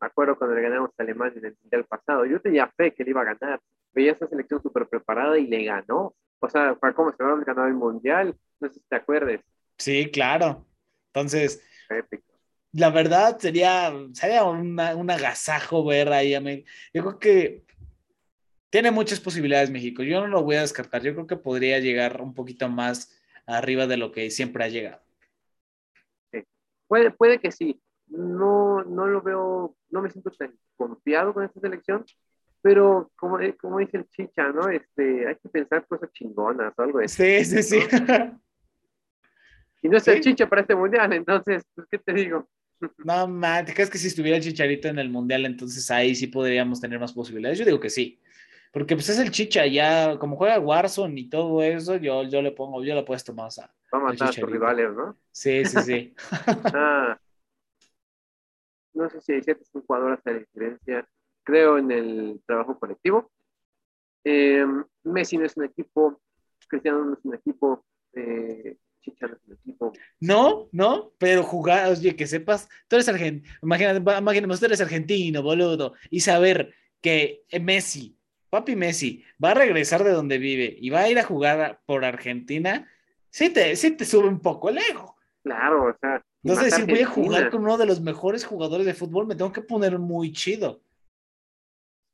Me 0.01 0.07
acuerdo 0.07 0.39
cuando 0.39 0.57
le 0.57 0.63
ganamos 0.63 0.91
a 0.97 1.03
Alemania 1.03 1.39
en 1.39 1.47
el 1.47 1.57
Mundial 1.61 1.85
pasado. 1.85 2.25
Yo 2.25 2.41
tenía 2.41 2.69
fe 2.69 2.95
que 2.95 3.05
le 3.05 3.11
iba 3.11 3.21
a 3.21 3.35
ganar. 3.35 3.61
Veía 3.93 4.13
esa 4.13 4.29
selección 4.29 4.63
súper 4.63 4.87
preparada 4.87 5.39
y 5.39 5.47
le 5.47 5.65
ganó. 5.65 6.15
O 6.39 6.49
sea, 6.49 6.75
fue 6.77 6.95
como 6.95 7.11
si 7.11 7.17
hubiéramos 7.17 7.45
ganado 7.45 7.67
el 7.67 7.75
Mundial. 7.75 8.35
No 8.61 8.69
sé 8.69 8.75
si 8.75 8.87
te 8.89 8.97
acuerdes. 8.97 9.41
Sí, 9.77 10.09
claro. 10.11 10.65
Entonces, 11.09 11.63
Épico 11.91 12.30
la 12.73 12.91
verdad 12.91 13.39
sería, 13.39 13.93
sería 14.13 14.45
un 14.45 15.11
agasajo 15.11 15.85
ver 15.85 16.13
ahí 16.13 16.35
a 16.35 16.41
México. 16.41 16.69
Yo 16.95 17.03
creo 17.03 17.19
que 17.19 17.65
tiene 18.71 18.93
muchas 18.93 19.21
posibilidades 19.21 19.71
México. 19.71 20.03
Yo 20.03 20.21
no 20.21 20.29
lo 20.29 20.45
voy 20.45 20.57
a 20.57 20.61
descartar. 20.63 21.03
Yo 21.03 21.13
creo 21.13 21.27
que 21.27 21.37
podría 21.37 21.81
llegar 21.81 22.23
un 22.23 22.35
poquito 22.35 22.69
más 22.69 23.13
arriba 23.47 23.87
de 23.87 23.97
lo 23.97 24.13
que 24.13 24.31
siempre 24.31 24.65
ha 24.65 24.69
llegado. 24.69 25.03
Puede, 26.87 27.11
puede 27.11 27.39
que 27.41 27.51
sí. 27.51 27.81
No, 28.07 28.83
no 28.85 29.07
lo 29.07 29.23
veo, 29.23 29.77
no 29.91 30.03
me 30.03 30.11
siento 30.11 30.31
tan 30.31 30.53
confiado 30.77 31.33
con 31.33 31.45
esta 31.45 31.61
selección, 31.61 32.05
pero 32.61 33.13
como, 33.17 33.39
como 33.61 33.79
dice 33.79 33.99
el 33.99 34.09
Chicha, 34.09 34.49
¿no? 34.49 34.69
Este, 34.69 35.29
hay 35.29 35.37
que 35.37 35.49
pensar 35.49 35.87
cosas 35.87 36.11
chingonas 36.13 36.73
o 36.77 36.83
algo 36.83 36.99
de 36.99 37.09
Sí, 37.09 37.45
sí, 37.45 37.63
sí. 37.63 37.79
Y 39.83 39.89
no 39.89 39.97
es 39.97 40.07
el 40.09 40.21
Chicha 40.21 40.47
para 40.47 40.61
este 40.61 40.75
mundial, 40.75 41.11
entonces, 41.15 41.63
pues, 41.75 41.87
¿qué 41.91 41.99
te 41.99 42.13
digo? 42.13 42.47
No, 43.05 43.29
man, 43.29 43.65
¿te 43.65 43.75
crees 43.75 43.91
que 43.91 43.99
si 43.99 44.07
estuviera 44.07 44.37
el 44.37 44.43
Chicharito 44.43 44.89
en 44.89 44.99
el 44.99 45.11
Mundial, 45.11 45.45
entonces 45.45 45.91
ahí 45.91 46.15
sí 46.15 46.27
podríamos 46.27 46.81
tener 46.81 46.99
más 46.99 47.13
posibilidades? 47.13 47.59
Yo 47.59 47.65
digo 47.65 47.81
que 47.81 47.91
sí. 47.91 48.21
Porque 48.73 48.95
pues 48.95 49.09
es 49.09 49.19
el 49.19 49.31
Chicha, 49.31 49.67
ya 49.67 50.17
como 50.19 50.37
juega 50.37 50.61
Warzone 50.61 51.21
y 51.21 51.29
todo 51.29 51.63
eso, 51.63 51.97
yo, 51.97 52.23
yo 52.23 52.41
le 52.41 52.53
pongo, 52.53 52.85
yo 52.85 52.95
le 52.95 53.01
he 53.01 53.05
puesto 53.05 53.35
más 53.35 53.59
a. 53.59 53.75
Va 53.93 53.99
a 53.99 54.03
matar 54.03 54.29
a 54.29 54.33
tus 54.33 54.49
rivales, 54.49 54.93
¿no? 54.95 55.17
Sí, 55.33 55.65
sí, 55.65 55.81
sí. 55.81 56.15
ah, 56.75 57.19
no 58.95 59.11
sé 59.11 59.21
si 59.21 59.33
hay 59.33 59.43
ciertos 59.43 59.69
jugadores 59.73 60.23
de 60.25 60.41
diferencia. 60.41 61.09
Creo 61.43 61.79
en 61.79 61.91
el 61.91 62.41
trabajo 62.47 62.79
colectivo. 62.79 63.31
Eh, 64.23 64.65
Messi 65.03 65.37
no 65.37 65.47
es 65.47 65.57
un 65.57 65.65
equipo, 65.65 66.21
Cristiano 66.69 67.05
no 67.05 67.15
es 67.15 67.25
un 67.25 67.35
equipo, 67.35 67.85
eh, 68.13 68.77
no, 70.21 70.69
no, 70.73 71.13
pero 71.19 71.43
jugar, 71.43 71.91
oye, 71.91 72.15
que 72.15 72.27
sepas, 72.27 72.69
tú 72.89 72.97
eres 72.97 73.09
argentino, 73.09 73.55
imagínate, 73.63 73.99
imagínate, 73.99 74.59
tú 74.59 74.67
eres 74.67 74.81
argentino, 74.81 75.43
boludo, 75.43 75.95
y 76.11 76.21
saber 76.21 76.75
que 77.01 77.45
Messi, 77.61 78.17
papi 78.51 78.77
Messi, 78.77 79.25
va 79.43 79.53
a 79.53 79.55
regresar 79.55 80.05
de 80.05 80.13
donde 80.13 80.39
vive 80.39 80.77
y 80.79 80.91
va 80.91 81.01
a 81.01 81.09
ir 81.09 81.19
a 81.19 81.25
jugar 81.25 81.81
por 81.87 82.05
Argentina, 82.05 82.89
sí 83.31 83.51
te, 83.51 83.77
sí 83.77 83.93
te 83.93 84.05
sube 84.05 84.29
un 84.29 84.41
poco 84.41 84.69
el 84.69 84.79
ego. 84.79 85.17
Claro, 85.43 85.87
o 85.87 85.97
sea. 85.99 86.23
Entonces, 86.43 86.75
si 86.75 86.83
voy 86.85 87.01
a 87.01 87.07
jugar 87.07 87.51
con 87.51 87.63
uno 87.63 87.77
de 87.77 87.87
los 87.87 88.01
mejores 88.01 88.45
jugadores 88.45 88.87
de 88.87 88.95
fútbol, 88.95 89.27
me 89.27 89.35
tengo 89.35 89.53
que 89.53 89.63
poner 89.63 89.99
muy 89.99 90.33
chido. 90.33 90.83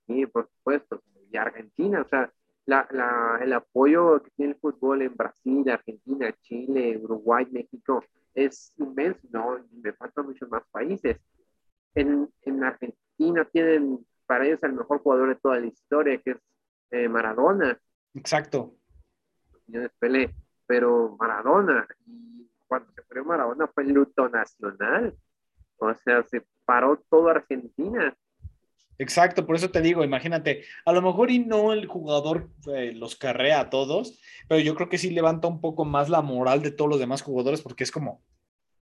Sí, 0.07 0.26
por 0.26 0.49
supuesto. 0.49 1.03
Y 1.30 1.37
Argentina, 1.37 2.03
o 2.03 2.09
sea, 2.09 2.32
la, 2.67 2.87
la, 2.91 3.39
el 3.41 3.53
apoyo 3.53 4.23
que 4.23 4.31
tiene 4.33 4.53
el 4.53 4.59
fútbol 4.59 5.03
en 5.03 5.17
Brasil, 5.17 5.69
Argentina, 5.71 6.33
Chile, 6.43 6.99
Uruguay, 6.99 7.47
México 7.51 8.05
es 8.35 8.73
inmenso, 8.77 9.27
¿no? 9.31 9.59
Me 9.83 9.93
faltan 9.95 10.27
muchos 10.27 10.49
más 10.51 10.62
países. 10.71 11.17
En, 11.95 12.29
en, 12.43 12.62
Argentina 12.62 13.45
tienen 13.47 14.05
para 14.27 14.47
ellos 14.47 14.62
el 14.62 14.75
mejor 14.75 14.99
jugador 14.99 15.31
de 15.31 15.37
toda 15.37 15.59
la 15.59 15.67
historia, 15.67 16.21
que 16.21 16.33
es 16.33 16.39
eh, 16.91 17.09
Maradona. 17.09 17.81
Exacto. 18.14 18.75
Yo 19.67 19.81
Pelé, 19.99 20.35
pero 20.67 21.17
Maradona. 21.19 21.89
Y 22.07 22.47
cuando 22.67 22.93
se 22.93 23.03
fue 23.03 23.23
Maradona 23.23 23.67
fue 23.69 23.85
el 23.85 23.93
luto 23.93 24.29
nacional. 24.29 25.17
O 25.79 25.95
sea, 25.95 26.23
se 26.25 26.47
paró 26.67 27.03
toda 27.09 27.33
Argentina 27.33 28.14
Exacto, 28.99 29.47
por 29.47 29.57
eso 29.57 29.71
te 29.71 29.83
digo, 29.83 30.05
imagínate, 30.05 30.65
a 30.85 30.93
lo 30.93 31.03
mejor 31.03 31.31
y 31.31 31.39
no 31.39 31.73
el 31.73 31.87
jugador 31.87 32.51
eh, 32.75 32.93
los 32.95 33.17
carrea 33.17 33.61
a 33.61 33.71
todos, 33.71 34.19
pero 34.49 34.61
yo 34.61 34.75
creo 34.75 34.89
que 34.89 34.99
sí 34.99 35.11
levanta 35.11 35.49
un 35.49 35.61
poco 35.61 35.85
más 35.85 36.09
la 36.09 36.23
moral 36.23 36.63
de 36.63 36.71
todos 36.71 36.91
los 36.91 36.99
demás 36.99 37.21
jugadores 37.21 37.61
porque 37.61 37.85
es 37.85 37.91
como, 37.91 38.23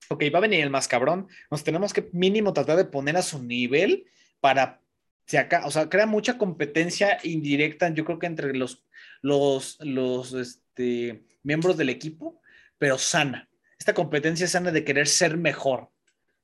ok, 0.09 0.23
va 0.33 0.39
a 0.39 0.41
venir 0.41 0.61
el 0.61 0.71
más 0.71 0.87
cabrón, 0.87 1.27
nos 1.51 1.63
tenemos 1.63 1.93
que 1.93 2.09
mínimo 2.13 2.53
tratar 2.53 2.77
de 2.77 2.85
poner 2.85 3.15
a 3.15 3.21
su 3.21 3.43
nivel 3.43 4.05
para, 4.39 4.81
si 5.27 5.37
o 5.37 5.71
sea, 5.71 5.87
crea 5.87 6.07
mucha 6.07 6.37
competencia 6.39 7.19
indirecta, 7.23 7.89
yo 7.93 8.03
creo 8.03 8.17
que 8.17 8.25
entre 8.25 8.53
los, 8.55 8.83
los, 9.21 9.77
los 9.81 10.33
este, 10.33 11.25
miembros 11.43 11.77
del 11.77 11.89
equipo, 11.89 12.41
pero 12.79 12.97
sana. 12.97 13.49
Esta 13.77 13.93
competencia 13.93 14.47
sana 14.47 14.71
de 14.71 14.83
querer 14.83 15.07
ser 15.07 15.37
mejor 15.37 15.89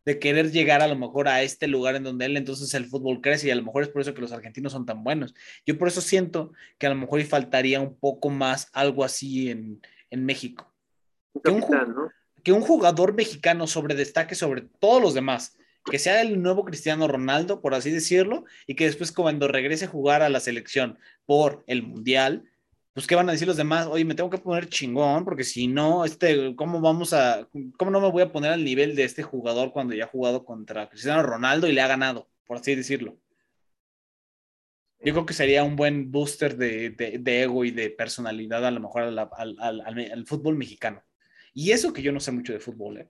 de 0.08 0.20
querer 0.20 0.54
llegar 0.54 0.82
a 0.82 0.88
lo 0.88 0.96
mejor 0.96 1.28
a 1.28 1.42
este 1.42 1.68
lugar 1.68 1.98
en 1.98 2.04
donde 2.04 2.24
él 2.24 2.38
entonces 2.38 2.74
el 2.74 2.86
fútbol 2.86 3.20
crece 3.20 3.48
y 3.48 3.52
a 3.52 3.56
lo 3.56 3.64
mejor 3.64 3.84
es 3.84 3.90
por 3.90 4.02
eso 4.02 4.14
que 4.14 4.22
los 4.22 4.32
argentinos 4.32 4.72
son 4.72 4.86
tan 4.86 5.04
buenos. 5.04 5.36
Yo 5.66 5.78
por 5.78 5.90
eso 5.90 6.00
siento 6.00 6.54
que 6.78 6.88
a 6.88 6.92
lo 6.92 6.96
mejor 6.96 7.22
faltaría 7.24 7.82
un 7.82 7.94
poco 7.94 8.30
más 8.30 8.70
algo 8.72 9.04
así 9.04 9.52
en, 9.52 9.82
México. 10.12 10.74
Que 11.44 11.52
un, 11.52 11.66
que 12.42 12.54
un, 12.54 12.62
jugador 12.62 13.16
mexicano 13.16 13.68
sobredestaque 13.68 14.34
sobre 14.34 14.62
todos 14.80 15.02
los 15.02 15.14
demás, 15.14 15.58
que 15.84 16.00
sea 16.00 16.22
el 16.22 16.42
nuevo 16.42 16.64
Cristiano 16.64 17.10
Ronaldo, 17.10 17.60
por 17.60 17.76
así 17.76 17.92
decirlo, 17.92 18.46
y 18.66 18.76
que 18.76 18.86
después 18.86 19.12
cuando 19.12 19.50
regrese 19.50 19.86
a 19.86 19.90
jugar 19.90 20.22
a 20.22 20.30
la 20.30 20.40
selección 20.40 20.98
por 21.26 21.66
el 21.68 21.84
Mundial, 21.84 22.46
pues 22.98 23.06
qué 23.06 23.14
van 23.14 23.30
a 23.30 23.34
decir 23.34 23.48
los 23.48 23.58
demás, 23.58 23.86
oye, 23.86 24.04
me 24.06 24.16
tengo 24.16 24.32
que 24.32 24.40
poner 24.40 24.70
chingón, 24.70 25.24
porque 25.24 25.44
si 25.44 25.68
no, 25.68 26.04
este, 26.04 26.56
¿cómo 26.56 26.82
vamos 26.82 27.14
a, 27.14 27.48
cómo 27.78 27.92
no 27.92 28.02
me 28.02 28.10
voy 28.10 28.24
a 28.24 28.32
poner 28.32 28.52
al 28.52 28.66
nivel 28.66 28.96
de 28.96 29.04
este 29.04 29.22
jugador 29.22 29.72
cuando 29.72 29.94
ya 29.94 30.06
ha 30.06 30.08
jugado 30.08 30.44
contra 30.44 30.90
Cristiano 30.90 31.22
Ronaldo 31.22 31.68
y 31.68 31.74
le 31.74 31.82
ha 31.82 31.88
ganado, 31.88 32.28
por 32.48 32.58
así 32.58 32.74
decirlo? 32.74 33.16
Yo 35.00 35.14
creo 35.14 35.28
que 35.28 35.36
sería 35.36 35.64
un 35.64 35.76
buen 35.76 36.12
booster 36.12 36.58
de, 36.58 37.22
ego 37.24 37.66
y 37.66 37.70
de 37.70 37.92
personalidad 37.92 38.66
a 38.66 38.72
lo 38.72 38.80
mejor 38.80 39.04
al, 39.04 39.20
al, 39.20 40.26
fútbol 40.26 40.56
mexicano. 40.56 41.04
Y 41.54 41.74
eso 41.74 41.94
que 41.94 42.02
yo 42.02 42.12
no 42.12 42.20
sé 42.20 42.32
mucho 42.32 42.54
de 42.54 42.60
fútbol. 42.60 42.98
¿eh? 42.98 43.10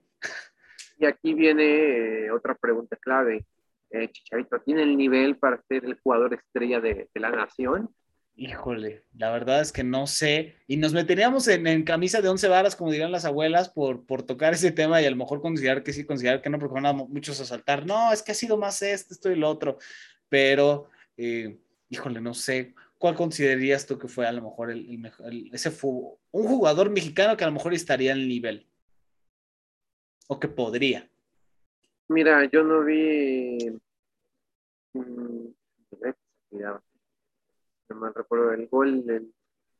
Y 0.98 1.06
aquí 1.06 1.32
viene 1.32 2.26
eh, 2.26 2.30
otra 2.30 2.54
pregunta 2.54 2.94
clave. 2.96 3.46
Eh, 3.88 4.10
Chicharito, 4.10 4.60
¿tiene 4.60 4.82
el 4.82 4.98
nivel 4.98 5.38
para 5.38 5.62
ser 5.62 5.86
el 5.86 5.98
jugador 5.98 6.34
estrella 6.34 6.78
de, 6.78 7.08
la 7.14 7.30
nación? 7.30 7.88
Híjole, 8.40 9.02
la 9.16 9.32
verdad 9.32 9.60
es 9.60 9.72
que 9.72 9.82
no 9.82 10.06
sé. 10.06 10.54
Y 10.68 10.76
nos 10.76 10.92
meteríamos 10.92 11.48
en, 11.48 11.66
en 11.66 11.82
camisa 11.82 12.22
de 12.22 12.28
once 12.28 12.46
varas, 12.46 12.76
como 12.76 12.92
dirán 12.92 13.10
las 13.10 13.24
abuelas, 13.24 13.68
por, 13.68 14.06
por 14.06 14.22
tocar 14.22 14.54
ese 14.54 14.70
tema 14.70 15.02
y 15.02 15.06
a 15.06 15.10
lo 15.10 15.16
mejor 15.16 15.40
considerar 15.40 15.82
que 15.82 15.92
sí, 15.92 16.04
considerar 16.04 16.40
que 16.40 16.48
no, 16.48 16.60
porque 16.60 16.74
van 16.74 16.86
a 16.86 16.92
muchos 16.92 17.40
a 17.40 17.44
saltar. 17.44 17.84
No, 17.84 18.12
es 18.12 18.22
que 18.22 18.30
ha 18.30 18.36
sido 18.36 18.56
más 18.56 18.80
esto, 18.80 19.12
esto 19.12 19.32
y 19.32 19.34
lo 19.34 19.48
otro. 19.48 19.78
Pero 20.28 20.88
eh, 21.16 21.58
híjole, 21.88 22.20
no 22.20 22.32
sé, 22.32 22.76
¿cuál 22.96 23.16
considerarías 23.16 23.86
tú 23.86 23.98
que 23.98 24.06
fue 24.06 24.24
a 24.24 24.30
lo 24.30 24.42
mejor 24.42 24.70
el, 24.70 24.98
mejor, 24.98 25.32
ese 25.52 25.72
fue 25.72 25.90
un 26.30 26.46
jugador 26.46 26.90
mexicano 26.90 27.36
que 27.36 27.42
a 27.42 27.48
lo 27.48 27.54
mejor 27.54 27.74
estaría 27.74 28.12
en 28.12 28.18
el 28.18 28.28
nivel? 28.28 28.68
O 30.28 30.38
que 30.38 30.46
podría. 30.46 31.10
Mira, 32.06 32.44
yo 32.44 32.62
no 32.62 32.84
vi. 32.84 33.76
Mm, 34.92 35.48
no 37.88 38.00
me 38.00 38.10
recuerdo 38.10 38.52
el 38.52 38.68
gol 38.68 39.04
el 39.08 39.32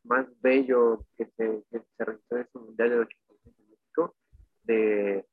más 0.04 0.26
bello 0.40 1.04
que 1.16 1.26
se, 1.36 1.62
se 1.70 2.04
realizó 2.04 2.36
en 2.36 2.42
ese 2.42 2.58
mundial 2.58 2.90
de 2.90 2.98
85 2.98 3.50
en 3.60 3.70
México, 3.70 4.14
de 4.64 5.26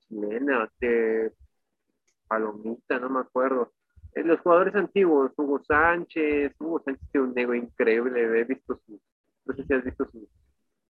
chilena, 0.00 0.70
de 0.80 1.32
Palomita, 2.26 2.98
no 2.98 3.10
me 3.10 3.20
acuerdo. 3.20 3.72
Eh, 4.14 4.22
los 4.22 4.40
jugadores 4.40 4.74
antiguos, 4.74 5.32
Hugo 5.36 5.62
Sánchez, 5.64 6.54
Hugo 6.58 6.82
Sánchez 6.84 7.08
tiene 7.10 7.26
un 7.28 7.38
ego 7.38 7.54
increíble, 7.54 8.40
he 8.40 8.44
visto 8.44 8.80
sus, 8.86 9.00
no 9.44 9.54
sé 9.54 9.64
si 9.64 9.74
has 9.74 9.84
visto 9.84 10.08
sus 10.10 10.28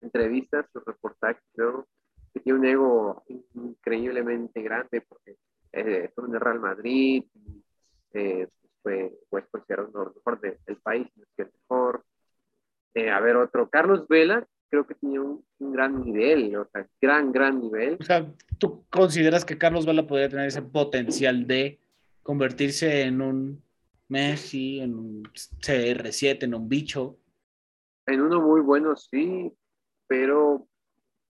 entrevistas, 0.01 0.65
sus 0.71 0.83
reportajes, 0.85 1.43
creo 1.53 1.87
que 2.33 2.39
tiene 2.39 2.59
un 2.59 2.65
ego 2.65 3.23
increíblemente 3.53 4.61
grande 4.61 5.01
porque 5.01 5.37
eh, 5.71 6.11
en 6.15 6.33
el 6.33 6.39
Real 6.39 6.59
Madrid, 6.59 7.23
eh, 8.13 8.47
fue, 8.83 9.11
fue 9.29 9.45
considerado 9.47 9.89
uno 9.89 9.99
de 9.99 10.05
los 10.05 10.15
mejores 10.17 10.65
del 10.65 10.77
país, 10.77 11.07
no 11.15 11.23
es 11.23 11.29
que 11.35 11.43
el 11.43 11.51
mejor. 11.61 12.05
Eh, 12.93 13.09
a 13.09 13.19
ver, 13.19 13.37
otro, 13.37 13.69
Carlos 13.69 14.07
Vela, 14.07 14.45
creo 14.69 14.85
que 14.85 14.93
tiene 14.93 15.19
un, 15.19 15.43
un, 15.57 15.71
gran 15.71 15.99
nivel, 16.03 16.55
o 16.55 16.67
sea, 16.71 16.85
gran, 17.01 17.31
gran 17.31 17.59
nivel. 17.59 17.97
O 17.99 18.03
sea, 18.03 18.31
¿tú 18.59 18.85
consideras 18.91 19.45
que 19.45 19.57
Carlos 19.57 19.87
Vela 19.87 20.05
podría 20.05 20.29
tener 20.29 20.47
ese 20.47 20.61
potencial 20.61 21.47
de 21.47 21.79
convertirse 22.21 23.01
en 23.01 23.21
un 23.21 23.63
Messi, 24.13 24.79
en 24.79 24.95
un 24.95 25.23
CR7, 25.23 26.43
en 26.43 26.53
un 26.53 26.69
bicho. 26.69 27.17
En 28.05 28.21
uno 28.21 28.41
muy 28.41 28.61
bueno, 28.61 28.95
sí, 28.95 29.51
pero 30.07 30.67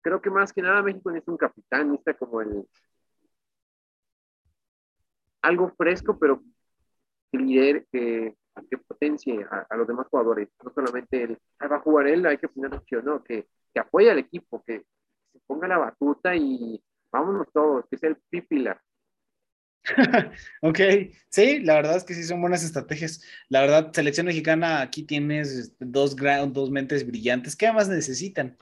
creo 0.02 0.20
que 0.20 0.30
más 0.30 0.52
que 0.52 0.62
nada 0.62 0.82
México 0.82 1.10
necesita 1.10 1.32
un 1.32 1.38
capitán, 1.38 1.90
necesita 1.90 2.14
como 2.14 2.42
el 2.42 2.68
algo 5.42 5.70
fresco, 5.76 6.18
pero 6.18 6.42
que 7.36 7.44
lidere, 7.44 7.86
que, 7.90 8.34
que 8.70 8.78
potencie 8.78 9.44
a, 9.50 9.76
los 9.76 9.86
demás 9.86 10.06
jugadores. 10.08 10.48
No 10.64 10.72
solamente 10.72 11.22
el, 11.22 11.38
va 11.70 11.76
a 11.76 11.80
jugar 11.80 12.06
él, 12.08 12.26
hay 12.26 12.38
que 12.38 12.48
poner 12.48 12.74
opción, 12.74 13.04
no, 13.04 13.22
que, 13.22 13.46
que 13.72 13.80
apoye 13.80 14.10
al 14.10 14.18
equipo, 14.18 14.62
que 14.66 14.84
se 15.32 15.38
ponga 15.46 15.68
la 15.68 15.78
batuta 15.78 16.34
y 16.34 16.82
vámonos 17.10 17.46
todos, 17.52 17.84
que 17.90 17.98
sea 17.98 18.10
el 18.10 18.16
pipilar. 18.28 18.80
ok, 20.62 20.80
sí, 21.28 21.60
la 21.60 21.74
verdad 21.74 21.96
es 21.96 22.04
que 22.04 22.14
sí 22.14 22.24
son 22.24 22.40
buenas 22.40 22.64
estrategias. 22.64 23.22
La 23.48 23.60
verdad, 23.60 23.92
selección 23.92 24.26
mexicana, 24.26 24.80
aquí 24.80 25.04
tienes 25.04 25.72
dos, 25.78 26.16
dos 26.16 26.70
mentes 26.70 27.06
brillantes. 27.06 27.54
¿Qué 27.54 27.72
más 27.72 27.88
necesitan? 27.88 28.56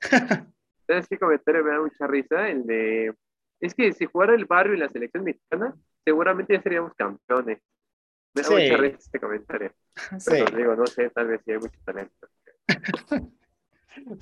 ¿Sabes 0.86 1.06
qué 1.08 1.18
comentario 1.18 1.64
me 1.64 1.70
da 1.70 1.80
mucha 1.80 2.06
risa? 2.06 2.48
El 2.48 2.66
de, 2.66 3.14
es 3.62 3.74
que 3.74 3.92
si 3.92 4.06
jugara 4.06 4.34
el 4.34 4.44
barrio 4.44 4.74
y 4.74 4.78
la 4.78 4.88
selección 4.88 5.22
mexicana, 5.22 5.74
seguramente 6.04 6.54
ya 6.54 6.62
seríamos 6.62 6.92
campeones. 6.94 7.60
Me 8.34 8.42
da 8.42 8.50
mucha 8.50 8.76
risa 8.76 8.98
este 8.98 9.20
comentario. 9.20 9.72
Sí. 10.18 10.42
digo, 10.56 10.74
no 10.74 10.86
sé, 10.86 11.10
tal 11.10 11.28
vez 11.28 11.42
sí 11.44 11.52
hay 11.52 11.58
mucho 11.58 11.78
talento. 11.84 12.28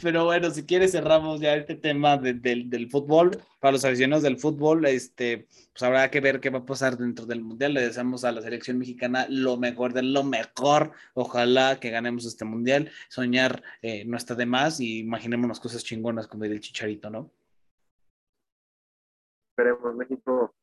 Pero 0.03 0.24
bueno, 0.24 0.51
si 0.51 0.64
quieres 0.64 0.91
cerramos 0.91 1.41
ya 1.41 1.55
este 1.55 1.76
tema 1.76 2.18
del 2.18 2.88
fútbol. 2.91 3.30
Para 3.61 3.72
los 3.72 3.84
aficionados 3.84 4.24
del 4.24 4.36
fútbol, 4.36 4.84
este, 4.84 5.47
pues 5.72 5.82
habrá 5.84 6.11
que 6.11 6.20
ver 6.20 6.41
qué 6.41 6.51
va 6.51 6.59
a 6.59 6.66
pasar 6.66 6.99
dentro 6.99 7.24
del 7.24 7.41
mundial. 7.41 7.74
Le 7.74 7.82
deseamos 7.82 8.24
a 8.24 8.32
la 8.32 8.43
selección 8.43 8.78
mexicana 8.78 9.26
lo 9.30 9.57
mejor 9.57 9.93
de 9.93 10.03
lo 10.03 10.24
mejor. 10.24 10.91
Ojalá 11.14 11.78
que 11.78 11.91
ganemos 11.91 12.26
este 12.26 12.45
mundial. 12.45 12.91
Soñar 13.09 13.62
eh, 13.80 14.05
no 14.07 14.16
está 14.16 14.34
de 14.34 14.47
más 14.47 14.80
y 14.80 14.99
imaginémonos 14.99 15.61
cosas 15.61 15.84
chingonas 15.84 16.26
como 16.26 16.45
el 16.45 16.61
chicharito, 16.61 17.09
¿no? 17.09 17.30
Esperemos 19.61 19.95
México. 19.95 20.55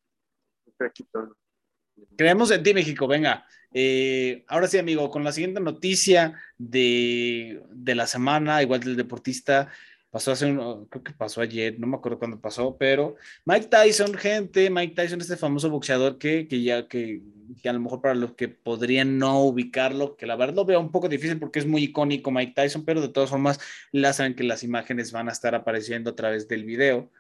Creemos 2.18 2.50
en 2.50 2.64
ti, 2.64 2.74
México, 2.74 3.08
venga. 3.08 3.46
Eh, 3.72 4.44
ahora 4.48 4.68
sí, 4.68 4.80
amigo, 4.80 5.12
con 5.12 5.24
la 5.24 5.32
siguiente 5.32 5.60
noticia 5.60 6.34
de, 6.58 7.62
de, 7.70 7.96
la 7.96 8.08
semana, 8.08 8.64
igual 8.64 8.80
del 8.80 8.96
deportista, 8.96 9.70
pasó 10.10 10.32
hace 10.32 10.48
un, 10.48 10.88
creo 10.88 11.04
que 11.04 11.14
pasó 11.14 11.42
ayer, 11.42 11.80
no 11.80 11.86
me 11.86 11.98
acuerdo 11.98 12.18
cuándo 12.18 12.42
pasó, 12.42 12.76
pero 12.76 13.18
Mike 13.46 13.68
Tyson, 13.68 14.16
gente, 14.16 14.72
Mike 14.72 14.96
Tyson, 14.96 15.22
este 15.22 15.38
famoso 15.38 15.70
boxeador 15.70 16.18
que, 16.18 16.48
que 16.48 16.64
ya, 16.64 16.88
que, 16.88 17.22
que, 17.62 17.70
a 17.70 17.74
lo 17.74 17.80
mejor 17.80 18.02
para 18.02 18.16
los 18.16 18.34
que 18.34 18.48
podrían 18.48 19.20
no 19.20 19.44
ubicarlo, 19.44 20.16
que 20.16 20.26
la 20.26 20.36
verdad 20.36 20.56
lo 20.56 20.66
veo 20.66 20.80
un 20.80 20.92
poco 20.92 21.08
difícil 21.08 21.38
porque 21.38 21.60
es 21.60 21.68
muy 21.68 21.84
icónico 21.84 22.32
Mike 22.32 22.54
Tyson, 22.56 22.84
pero 22.84 23.02
de 23.02 23.10
todas 23.10 23.30
formas, 23.30 23.60
ya 23.94 24.12
saben 24.12 24.34
que 24.34 24.44
las 24.44 24.64
imágenes 24.64 25.12
van 25.12 25.30
a 25.30 25.34
estar 25.34 25.54
apareciendo 25.54 26.10
a 26.10 26.16
través 26.16 26.48
del 26.48 26.64
video. 26.64 27.12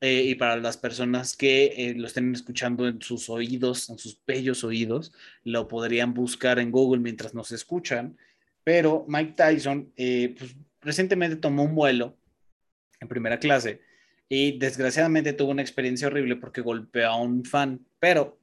Eh, 0.00 0.22
y 0.24 0.34
para 0.34 0.56
las 0.56 0.76
personas 0.76 1.36
que 1.36 1.66
eh, 1.76 1.94
lo 1.96 2.06
estén 2.06 2.32
escuchando 2.34 2.86
en 2.86 3.00
sus 3.00 3.30
oídos, 3.30 3.88
en 3.88 3.98
sus 3.98 4.20
bellos 4.26 4.64
oídos, 4.64 5.12
lo 5.44 5.66
podrían 5.68 6.12
buscar 6.12 6.58
en 6.58 6.70
Google 6.70 7.00
mientras 7.00 7.34
nos 7.34 7.52
escuchan. 7.52 8.16
Pero 8.64 9.04
Mike 9.08 9.34
Tyson 9.36 9.92
eh, 9.96 10.34
pues, 10.38 10.56
recientemente 10.80 11.36
tomó 11.36 11.64
un 11.64 11.74
vuelo 11.74 12.16
en 13.00 13.08
primera 13.08 13.38
clase 13.38 13.80
y 14.28 14.58
desgraciadamente 14.58 15.32
tuvo 15.32 15.52
una 15.52 15.62
experiencia 15.62 16.08
horrible 16.08 16.36
porque 16.36 16.60
golpeó 16.60 17.08
a 17.08 17.16
un 17.16 17.44
fan, 17.44 17.86
pero 17.98 18.38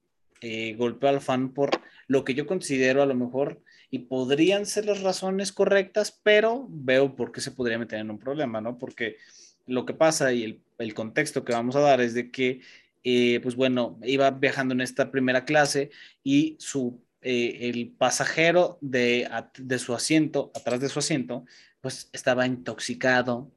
golpeó 0.78 1.10
al 1.10 1.22
fan 1.22 1.54
por 1.54 1.70
lo 2.08 2.24
que 2.24 2.34
yo 2.34 2.48
considero 2.48 3.04
a 3.04 3.06
lo 3.06 3.14
mejor 3.14 3.62
y 3.92 4.00
podrían 4.00 4.66
ser 4.66 4.86
las 4.86 5.04
razones 5.04 5.52
correctas, 5.52 6.20
pero 6.24 6.66
veo 6.70 7.16
por 7.16 7.32
qué 7.32 7.42
se 7.42 7.52
podría 7.52 7.78
meter 7.78 8.00
en 8.00 8.10
un 8.10 8.18
problema, 8.18 8.60
¿no? 8.60 8.80
Porque 8.80 9.18
lo 9.66 9.86
que 9.86 9.94
pasa 9.94 10.34
y 10.34 10.44
el, 10.44 10.62
el 10.78 10.94
contexto 10.94 11.44
que 11.44 11.54
vamos 11.54 11.76
a 11.76 11.82
dar 11.82 12.02
es 12.02 12.14
de 12.14 12.32
que, 12.32 12.62
eh, 13.04 13.40
pues 13.42 13.56
bueno, 13.56 14.00
iba 14.04 14.30
viajando 14.32 14.74
en 14.74 14.82
esta 14.82 15.12
primera 15.12 15.46
clase 15.46 15.92
y 16.24 16.56
su, 16.60 17.02
eh, 17.22 17.70
el 17.70 17.90
pasajero 17.98 18.78
de, 18.82 19.30
de 19.58 19.80
su 19.80 19.94
asiento, 19.94 20.52
atrás 20.56 20.80
de 20.80 20.90
su 20.90 21.00
asiento, 21.00 21.46
pues 21.80 22.10
estaba 22.14 22.46
intoxicado 22.46 23.52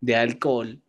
de 0.00 0.16
alcohol. 0.16 0.80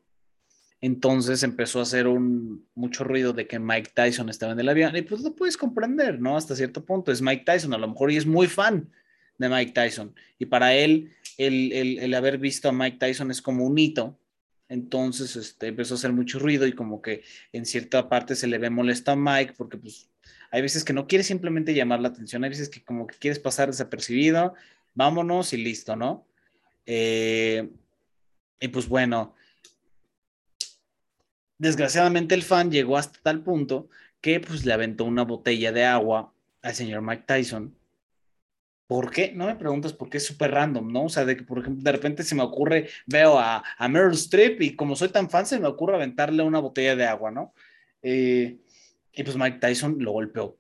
Entonces 0.80 1.42
empezó 1.42 1.80
a 1.80 1.84
hacer 1.84 2.08
un, 2.08 2.66
mucho 2.76 3.04
ruido 3.04 3.34
de 3.34 3.48
que 3.48 3.60
Mike 3.60 3.92
Tyson 3.94 4.30
estaba 4.30 4.52
en 4.52 4.60
el 4.60 4.70
avión 4.70 4.96
y 4.96 5.02
pues 5.02 5.22
lo 5.22 5.36
puedes 5.36 5.58
comprender, 5.58 6.20
¿no? 6.20 6.38
Hasta 6.38 6.56
cierto 6.56 6.86
punto 6.86 7.12
es 7.12 7.22
Mike 7.22 7.44
Tyson, 7.46 7.74
a 7.74 7.80
lo 7.80 7.88
mejor 7.88 8.12
y 8.12 8.18
es 8.18 8.28
muy 8.28 8.48
fan 8.48 8.92
de 9.40 9.50
Mike 9.50 9.72
Tyson 9.72 10.16
y 10.40 10.46
para 10.48 10.74
él 10.74 11.12
el, 11.38 11.72
el, 11.72 12.00
el 12.00 12.14
haber 12.14 12.38
visto 12.40 12.70
a 12.70 12.72
Mike 12.72 12.98
Tyson 12.98 13.32
es 13.32 13.42
como 13.42 13.66
un 13.66 13.78
hito 13.78 14.18
entonces 14.70 15.36
este, 15.36 15.68
empezó 15.68 15.94
a 15.94 15.98
hacer 15.98 16.12
mucho 16.12 16.40
ruido 16.40 16.68
y 16.68 16.74
como 16.74 17.02
que 17.02 17.24
en 17.54 17.66
cierta 17.66 18.10
parte 18.10 18.36
se 18.36 18.48
le 18.48 18.58
ve 18.58 18.70
molesto 18.70 19.12
a 19.12 19.16
Mike 19.16 19.54
porque 19.58 19.78
pues 19.78 20.10
hay 20.52 20.62
veces 20.62 20.84
que 20.84 20.94
no 20.94 21.08
quiere 21.08 21.24
simplemente 21.24 21.74
llamar 21.74 22.00
la 22.00 22.10
atención, 22.10 22.44
hay 22.44 22.50
veces 22.50 22.70
que 22.70 22.84
como 22.84 23.08
que 23.08 23.18
quieres 23.18 23.40
pasar 23.40 23.70
desapercibido, 23.70 24.54
vámonos 24.94 25.54
y 25.54 25.58
listo, 25.58 25.96
¿no? 25.96 26.26
Eh, 26.86 27.70
y 28.60 28.68
pues 28.70 28.88
bueno, 28.88 29.36
desgraciadamente 31.58 32.36
el 32.36 32.44
fan 32.44 32.72
llegó 32.72 32.98
hasta 32.98 33.20
tal 33.22 33.44
punto 33.44 33.90
que 34.22 34.40
pues 34.40 34.66
le 34.66 34.74
aventó 34.74 35.06
una 35.06 35.24
botella 35.24 35.72
de 35.72 35.86
agua 35.86 36.34
al 36.62 36.76
señor 36.76 37.02
Mike 37.02 37.24
Tyson 37.26 37.77
¿Por 38.88 39.12
qué? 39.12 39.34
No 39.34 39.48
me 39.48 39.56
preguntas 39.56 39.92
por 39.92 40.10
qué 40.10 40.18
es 40.18 40.26
súper 40.26 40.52
random, 40.52 40.92
¿no? 40.92 41.06
O 41.06 41.10
sea, 41.10 41.26
de 41.26 41.36
que, 41.36 41.44
por 41.44 41.60
ejemplo, 41.60 41.84
de 41.84 41.92
repente 41.92 42.24
se 42.24 42.36
me 42.36 42.42
ocurre, 42.42 42.88
veo 43.06 43.38
a, 43.38 43.62
a 43.78 43.88
Meryl 43.90 44.14
Streep 44.14 44.62
y 44.62 44.76
como 44.78 44.96
soy 44.96 45.10
tan 45.10 45.30
fan, 45.30 45.46
se 45.46 45.60
me 45.60 45.68
ocurre 45.68 45.96
aventarle 45.96 46.42
una 46.44 46.60
botella 46.60 46.96
de 46.96 47.06
agua, 47.06 47.30
¿no? 47.30 47.54
Eh, 48.02 48.60
y 49.12 49.24
pues 49.24 49.36
Mike 49.36 49.60
Tyson 49.60 49.98
lo 50.00 50.14
golpeó. 50.14 50.58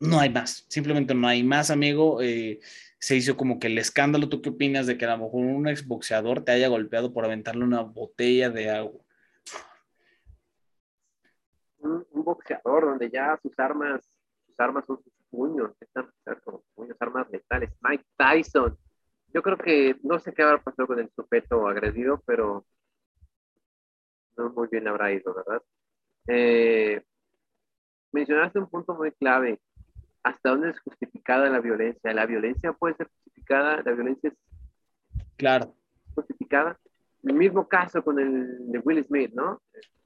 No 0.00 0.18
hay 0.18 0.28
más, 0.30 0.66
simplemente 0.68 1.14
no 1.14 1.28
hay 1.28 1.44
más, 1.44 1.70
amigo. 1.70 2.20
Eh, 2.20 2.58
se 2.98 3.16
hizo 3.16 3.36
como 3.36 3.60
que 3.60 3.68
el 3.68 3.78
escándalo. 3.78 4.28
¿Tú 4.28 4.42
qué 4.42 4.50
opinas 4.50 4.86
de 4.86 4.98
que 4.98 5.04
a 5.04 5.16
lo 5.16 5.24
mejor 5.24 5.44
un 5.44 5.68
exboxeador 5.68 6.44
te 6.44 6.52
haya 6.52 6.68
golpeado 6.68 7.12
por 7.12 7.24
aventarle 7.24 7.64
una 7.64 7.82
botella 7.82 8.50
de 8.50 8.70
agua? 8.70 9.00
Un, 11.78 12.04
un 12.10 12.24
boxeador 12.24 12.86
donde 12.86 13.08
ya 13.08 13.38
sus 13.40 13.56
armas, 13.58 14.02
sus 14.46 14.58
armas 14.58 14.84
son 14.86 15.00
puños, 15.34 15.72
están 15.80 16.10
puños, 16.74 16.96
armas 17.00 17.28
letales. 17.30 17.70
Mike 17.80 18.04
Tyson. 18.16 18.78
Yo 19.32 19.42
creo 19.42 19.58
que 19.58 19.96
no 20.02 20.18
sé 20.20 20.32
qué 20.32 20.42
habrá 20.42 20.62
pasado 20.62 20.86
con 20.86 21.00
el 21.00 21.10
sujeto 21.10 21.66
agredido, 21.66 22.22
pero 22.24 22.64
no 24.36 24.50
muy 24.50 24.68
bien 24.68 24.86
habrá 24.86 25.12
ido, 25.12 25.34
¿verdad? 25.34 25.62
Eh, 26.28 27.02
mencionaste 28.12 28.60
un 28.60 28.70
punto 28.70 28.94
muy 28.94 29.10
clave. 29.12 29.60
¿Hasta 30.22 30.50
dónde 30.50 30.70
es 30.70 30.80
justificada 30.80 31.50
la 31.50 31.60
violencia? 31.60 32.14
¿La 32.14 32.26
violencia 32.26 32.72
puede 32.72 32.94
ser 32.94 33.08
justificada? 33.08 33.82
¿La 33.84 33.92
violencia 33.92 34.30
es 34.30 34.36
claro. 35.36 35.74
justificada? 36.14 36.78
El 37.24 37.34
mismo 37.34 37.68
caso 37.68 38.02
con 38.02 38.20
el 38.20 38.70
de 38.70 38.78
Will 38.78 39.04
Smith, 39.04 39.32
¿no? 39.34 39.60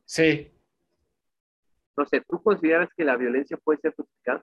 Sí. 0.05 0.53
No 1.97 2.07
sé, 2.07 2.22
¿tú 2.26 2.43
consideras 2.43 2.89
que 2.97 3.05
la 3.05 3.16
violencia 3.16 3.57
puede 3.59 3.81
ser 3.81 3.95
justificada? 3.95 4.43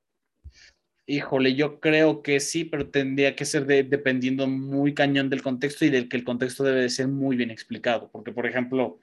Híjole, 1.07 1.53
yo 1.55 1.79
creo 1.79 2.23
que 2.23 2.39
sí, 2.39 2.65
pero 2.65 2.89
tendría 2.89 3.35
que 3.35 3.45
ser 3.45 3.65
dependiendo 3.65 4.47
muy 4.47 4.93
cañón 4.93 5.29
del 5.29 5.43
contexto 5.43 5.85
y 5.85 5.89
del 5.89 6.09
que 6.09 6.17
el 6.17 6.23
contexto 6.23 6.63
debe 6.63 6.81
de 6.81 6.89
ser 6.89 7.07
muy 7.07 7.35
bien 7.35 7.51
explicado. 7.51 8.09
Porque, 8.11 8.31
por 8.31 8.47
ejemplo, 8.47 8.99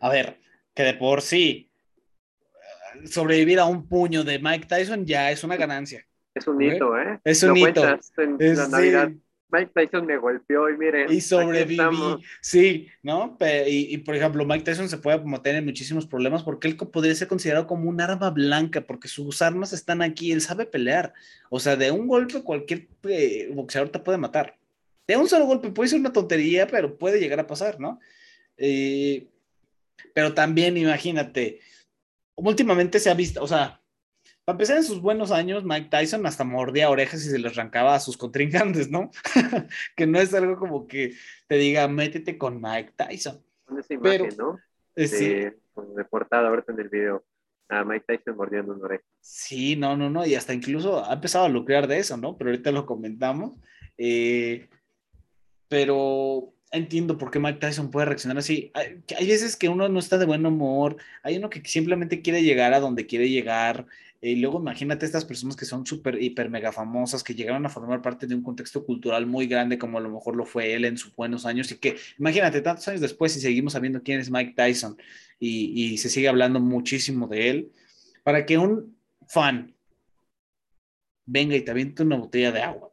a 0.00 0.10
ver, 0.10 0.40
que 0.74 0.82
de 0.82 0.94
por 0.94 1.22
sí 1.22 1.70
sobrevivir 3.04 3.60
a 3.60 3.66
un 3.66 3.86
puño 3.86 4.24
de 4.24 4.38
Mike 4.38 4.66
Tyson 4.66 5.06
ya 5.06 5.30
es 5.30 5.44
una 5.44 5.56
ganancia. 5.56 6.04
Es 6.34 6.46
un 6.46 6.60
hito, 6.60 6.98
¿eh? 6.98 7.20
Es 7.24 7.42
un 7.42 7.56
hito. 7.56 7.98
Es, 8.38 8.58
la 8.58 9.12
Mike 9.50 9.72
Tyson 9.74 10.06
me 10.06 10.16
golpeó 10.18 10.68
y 10.68 10.76
miren. 10.76 11.10
Y 11.10 11.20
sobreviví. 11.20 11.78
Sí, 12.40 12.88
¿no? 13.02 13.36
Y, 13.66 13.94
y, 13.94 13.98
por 13.98 14.14
ejemplo, 14.14 14.44
Mike 14.44 14.64
Tyson 14.64 14.88
se 14.88 14.98
puede 14.98 15.18
meter 15.24 15.54
en 15.54 15.64
muchísimos 15.64 16.06
problemas 16.06 16.42
porque 16.42 16.68
él 16.68 16.76
podría 16.76 17.14
ser 17.14 17.28
considerado 17.28 17.66
como 17.66 17.88
un 17.88 18.00
arma 18.00 18.30
blanca 18.30 18.82
porque 18.82 19.08
sus 19.08 19.40
armas 19.42 19.72
están 19.72 20.02
aquí. 20.02 20.32
Él 20.32 20.40
sabe 20.40 20.66
pelear. 20.66 21.14
O 21.50 21.60
sea, 21.60 21.76
de 21.76 21.90
un 21.90 22.06
golpe 22.06 22.42
cualquier 22.42 22.88
eh, 23.04 23.50
boxeador 23.52 23.88
te 23.88 23.98
puede 23.98 24.18
matar. 24.18 24.56
De 25.06 25.16
un 25.16 25.28
solo 25.28 25.46
golpe 25.46 25.70
puede 25.70 25.88
ser 25.88 26.00
una 26.00 26.12
tontería, 26.12 26.66
pero 26.66 26.98
puede 26.98 27.18
llegar 27.18 27.40
a 27.40 27.46
pasar, 27.46 27.80
¿no? 27.80 27.98
Eh, 28.58 29.26
pero 30.14 30.34
también 30.34 30.76
imagínate, 30.76 31.60
últimamente 32.34 32.98
se 32.98 33.10
ha 33.10 33.14
visto, 33.14 33.42
o 33.42 33.46
sea, 33.46 33.80
para 34.48 34.54
empezar 34.54 34.78
en 34.78 34.84
sus 34.84 35.02
buenos 35.02 35.30
años, 35.30 35.62
Mike 35.62 35.88
Tyson 35.90 36.24
hasta 36.24 36.42
mordía 36.42 36.88
orejas 36.88 37.22
y 37.22 37.28
se 37.28 37.38
les 37.38 37.52
arrancaba 37.52 37.94
a 37.94 38.00
sus 38.00 38.16
contrincantes, 38.16 38.90
¿no? 38.90 39.10
que 39.94 40.06
no 40.06 40.18
es 40.18 40.32
algo 40.32 40.58
como 40.58 40.86
que 40.86 41.12
te 41.46 41.56
diga, 41.56 41.86
métete 41.86 42.38
con 42.38 42.58
Mike 42.58 42.92
Tyson. 42.96 43.44
Esa 43.78 43.92
imagen, 43.92 44.34
¿no? 44.38 44.58
Eh, 44.96 45.06
sí. 45.06 45.46
Reportada 45.94 46.48
ahorita 46.48 46.72
en 46.72 46.80
el 46.80 46.88
video 46.88 47.26
a 47.68 47.84
Mike 47.84 48.06
Tyson 48.08 48.38
mordiendo 48.38 48.72
una 48.72 48.86
oreja. 48.86 49.04
Sí, 49.20 49.76
no, 49.76 49.98
no, 49.98 50.08
no, 50.08 50.24
y 50.24 50.34
hasta 50.34 50.54
incluso 50.54 51.04
ha 51.04 51.12
empezado 51.12 51.44
a 51.44 51.50
lucrar 51.50 51.86
de 51.86 51.98
eso, 51.98 52.16
¿no? 52.16 52.38
Pero 52.38 52.48
ahorita 52.48 52.72
lo 52.72 52.86
comentamos. 52.86 53.52
Eh, 53.98 54.66
pero 55.68 56.54
entiendo 56.70 57.18
por 57.18 57.30
qué 57.30 57.38
Mike 57.38 57.58
Tyson 57.58 57.90
puede 57.90 58.06
reaccionar 58.06 58.38
así. 58.38 58.72
Hay, 58.74 59.26
veces 59.26 59.56
que 59.56 59.68
uno 59.68 59.88
no 59.88 59.98
está 59.98 60.16
de 60.16 60.26
buen 60.26 60.46
humor, 60.46 60.96
hay 61.22 61.36
uno 61.36 61.50
que 61.50 61.62
simplemente 61.64 62.22
quiere 62.22 62.42
llegar 62.42 62.72
a 62.72 62.80
donde 62.80 63.06
quiere 63.06 63.28
llegar. 63.28 63.86
Y 64.20 64.36
luego 64.36 64.58
imagínate 64.58 65.06
estas 65.06 65.24
personas 65.24 65.54
que 65.54 65.64
son 65.64 65.86
súper, 65.86 66.20
hiper, 66.20 66.50
mega 66.50 66.72
famosas, 66.72 67.22
que 67.22 67.34
llegaron 67.34 67.64
a 67.66 67.68
formar 67.68 68.02
parte 68.02 68.26
de 68.26 68.34
un 68.34 68.42
contexto 68.42 68.84
cultural 68.84 69.26
muy 69.26 69.46
grande, 69.46 69.78
como 69.78 69.98
a 69.98 70.00
lo 70.00 70.10
mejor 70.10 70.34
lo 70.34 70.44
fue 70.44 70.74
él 70.74 70.84
en 70.84 70.98
sus 70.98 71.14
buenos 71.14 71.46
años, 71.46 71.70
y 71.70 71.76
que 71.76 71.96
imagínate 72.18 72.60
tantos 72.60 72.88
años 72.88 73.00
después 73.00 73.36
y 73.36 73.40
seguimos 73.40 73.74
sabiendo 73.74 74.02
quién 74.02 74.18
es 74.18 74.30
Mike 74.30 74.54
Tyson 74.56 74.96
y, 75.38 75.98
se 75.98 76.08
sigue 76.08 76.28
hablando 76.28 76.58
muchísimo 76.58 77.28
de 77.28 77.50
él, 77.50 77.72
para 78.24 78.44
que 78.44 78.58
un 78.58 78.98
fan 79.28 79.74
venga 81.26 81.54
y 81.56 81.62
te 81.62 81.70
aviente 81.70 82.02
una 82.02 82.16
botella 82.16 82.50
de 82.52 82.62
agua. 82.62 82.92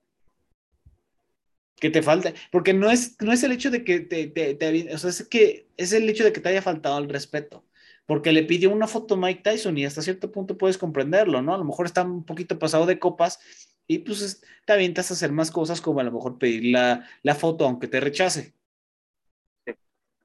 Que 1.78 1.90
te 1.90 2.04
falta, 2.04 2.34
porque 2.52 2.74
no 2.74 2.90
es, 2.92 3.18
no 3.22 3.34
es 3.34 3.44
el 3.44 3.52
hecho 3.52 3.72
de 3.72 3.84
que 3.84 4.00
te, 4.00 4.28
te, 4.28 4.94
o 4.94 4.98
sea, 4.98 5.10
es 5.10 5.28
que 5.28 5.68
es 5.76 5.92
el 5.92 6.08
hecho 6.08 6.24
de 6.24 6.32
que 6.32 6.40
te 6.40 6.50
haya 6.50 6.62
faltado 6.62 7.00
el 7.00 7.10
respeto, 7.10 7.65
porque 8.06 8.32
le 8.32 8.44
pidió 8.44 8.72
una 8.72 8.88
foto 8.88 9.16
a 9.16 9.18
Mike 9.18 9.42
Tyson 9.44 9.78
y 9.78 9.86
hasta 9.86 10.02
cierto 10.02 10.32
punto 10.32 10.58
puedes 10.58 10.78
comprenderlo, 10.78 11.42
¿no? 11.42 11.54
A 11.56 11.58
lo 11.58 11.66
mejor 11.66 11.86
está 11.88 12.04
un 12.04 12.26
poquito 12.26 12.60
pasado 12.60 12.86
de 12.86 13.00
copas 13.00 13.40
y 13.88 14.00
pues 14.00 14.44
te 14.66 14.74
avientas 14.74 15.12
a 15.12 15.14
hacer 15.16 15.32
más 15.32 15.52
cosas 15.52 15.82
como 15.82 16.00
a 16.00 16.04
lo 16.04 16.12
mejor 16.12 16.38
pedir 16.38 16.66
la, 16.72 17.08
la 17.24 17.36
foto 17.36 17.66
aunque 17.66 17.88
te 17.88 18.00
rechace. 18.00 18.54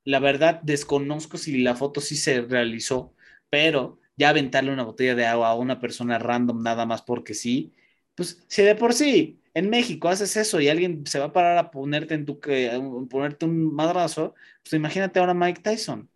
La 0.04 0.18
verdad, 0.18 0.60
desconozco 0.62 1.36
si 1.38 1.58
la 1.58 1.76
foto 1.76 2.00
sí 2.00 2.16
se 2.16 2.40
realizó, 2.42 3.14
pero 3.50 4.00
ya 4.16 4.30
aventarle 4.30 4.72
una 4.72 4.84
botella 4.84 5.14
de 5.14 5.26
agua 5.26 5.48
a 5.50 5.54
una 5.54 5.78
persona 5.80 6.18
random 6.18 6.62
nada 6.62 6.86
más 6.86 7.02
porque 7.02 7.34
sí, 7.34 7.74
pues 8.14 8.44
si 8.48 8.62
de 8.62 8.74
por 8.76 8.94
sí 8.94 9.42
en 9.54 9.68
México 9.70 10.08
haces 10.08 10.36
eso 10.36 10.60
y 10.60 10.68
alguien 10.68 11.06
se 11.06 11.18
va 11.18 11.26
a 11.26 11.32
parar 11.32 11.58
a 11.58 11.70
ponerte 11.70 12.14
en 12.14 12.24
tu 12.26 12.40
que 12.40 12.70
ponerte 13.10 13.44
un 13.46 13.74
madrazo, 13.74 14.34
pues 14.62 14.72
imagínate 14.74 15.18
ahora 15.20 15.34
Mike 15.34 15.60
Tyson. 15.62 16.10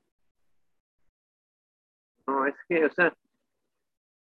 No, 2.26 2.46
es 2.46 2.54
que, 2.68 2.84
o 2.84 2.90
sea, 2.90 3.14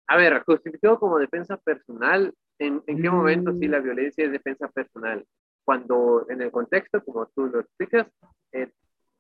a 0.08 0.16
ver, 0.16 0.42
justificado 0.44 0.98
como 0.98 1.18
defensa 1.18 1.56
personal, 1.56 2.34
¿en, 2.58 2.82
qué 2.84 3.10
momento 3.10 3.52
sí 3.54 3.68
la 3.68 3.80
mm. 3.80 3.84
violencia 3.84 4.24
es 4.24 4.32
defensa 4.32 4.68
personal? 4.68 5.24
Cuando 5.64 6.26
en 6.28 6.42
el 6.42 6.50
contexto, 6.50 7.02
como 7.04 7.26
tú 7.28 7.46
lo 7.46 7.60
explicas, 7.60 8.08
eh, 8.52 8.70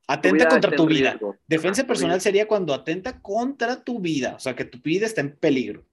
atenta 0.08 0.48
contra 0.48 0.74
tu 0.74 0.86
vida. 0.86 1.18
Defensa 1.46 1.86
personal 1.86 2.20
sería 2.20 2.48
cuando 2.48 2.74
atenta 2.74 3.20
contra 3.20 3.82
tu 3.82 4.00
vida, 4.00 4.34
o 4.34 4.40
sea, 4.40 4.56
que 4.56 4.64
tu 4.64 4.78
vida 4.78 5.06
está 5.06 5.20
en 5.20 5.36
peligro. 5.36 5.84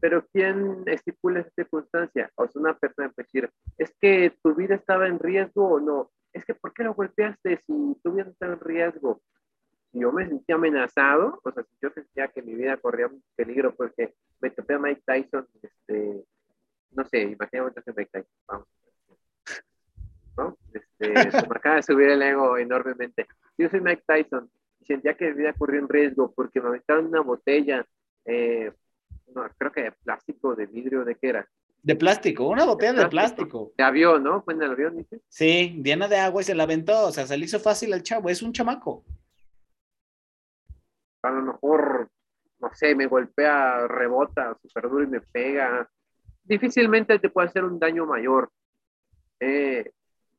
Pero 0.00 0.24
¿quién 0.32 0.84
estipula 0.86 1.40
esa 1.40 1.50
circunstancia? 1.50 2.30
O 2.36 2.46
sea, 2.46 2.60
una 2.60 2.78
persona 2.78 3.10
puede 3.10 3.26
decir, 3.26 3.50
es 3.76 3.92
que 4.00 4.32
tu 4.42 4.54
vida 4.54 4.76
estaba 4.76 5.08
en 5.08 5.18
riesgo 5.18 5.68
o 5.68 5.80
no. 5.80 6.12
Es 6.32 6.44
que 6.44 6.54
¿por 6.54 6.72
qué 6.72 6.84
lo 6.84 6.94
golpeaste 6.94 7.62
si 7.66 7.96
tu 8.02 8.12
vida 8.12 8.28
estaba 8.30 8.52
en 8.52 8.60
riesgo? 8.60 9.20
Si 9.92 10.00
yo 10.00 10.12
me 10.12 10.26
sentía 10.26 10.56
amenazado, 10.56 11.40
o 11.42 11.50
sea, 11.50 11.62
si 11.62 11.76
yo 11.80 11.90
sentía 11.90 12.28
que 12.28 12.42
mi 12.42 12.54
vida 12.54 12.76
corría 12.76 13.06
un 13.06 13.22
peligro 13.34 13.74
porque 13.74 14.14
me 14.40 14.50
topé 14.50 14.74
a 14.74 14.78
Mike 14.78 15.02
Tyson, 15.04 15.46
este, 15.62 16.24
no 16.92 17.04
sé, 17.06 17.22
imagínate 17.22 17.80
a 17.80 17.94
Mike 17.96 18.10
Tyson, 18.12 18.32
vamos. 18.46 18.68
¿No? 20.36 20.56
Este, 20.72 21.14
se 21.30 21.48
me 21.48 21.56
acaba 21.56 21.76
de 21.76 21.82
subir 21.82 22.08
el 22.10 22.22
ego 22.22 22.58
enormemente. 22.58 23.26
Yo 23.56 23.68
soy 23.68 23.80
Mike 23.80 24.04
Tyson 24.06 24.50
y 24.80 24.84
sentía 24.84 25.14
que 25.14 25.30
mi 25.30 25.38
vida 25.38 25.52
corría 25.54 25.80
en 25.80 25.88
riesgo 25.88 26.32
porque 26.32 26.60
me 26.60 26.68
aventaron 26.68 27.06
una 27.06 27.20
botella, 27.20 27.86
eh, 28.24 28.72
no, 29.34 29.48
creo 29.56 29.72
que 29.72 29.82
de 29.82 29.92
plástico, 29.92 30.54
de 30.54 30.66
vidrio, 30.66 31.04
¿de 31.04 31.14
qué 31.14 31.28
era? 31.28 31.48
De 31.82 31.96
plástico, 31.96 32.48
una 32.48 32.64
botella 32.64 32.92
de 32.92 33.08
plástico. 33.08 33.72
De 33.76 33.84
avión, 33.84 34.22
¿no? 34.22 34.42
Fue 34.42 34.54
en 34.54 34.62
el 34.62 34.72
avión, 34.72 34.96
dice. 34.96 35.20
Sí, 35.28 35.80
llena 35.82 36.08
de 36.08 36.16
agua 36.16 36.42
y 36.42 36.44
se 36.44 36.54
la 36.54 36.64
aventó, 36.64 37.06
o 37.06 37.12
sea, 37.12 37.26
se 37.26 37.36
le 37.36 37.44
hizo 37.44 37.60
fácil 37.60 37.92
al 37.92 38.02
chavo, 38.02 38.28
es 38.28 38.42
un 38.42 38.52
chamaco. 38.52 39.04
A 41.22 41.30
lo 41.30 41.42
mejor, 41.42 42.10
no 42.60 42.70
sé, 42.74 42.94
me 42.94 43.06
golpea, 43.06 43.86
rebota 43.86 44.56
súper 44.62 44.88
duro 44.88 45.04
y 45.04 45.08
me 45.08 45.20
pega. 45.20 45.88
Difícilmente 46.44 47.18
te 47.18 47.30
puede 47.30 47.48
hacer 47.48 47.64
un 47.64 47.78
daño 47.78 48.06
mayor. 48.06 48.50
Eh, 49.40 49.90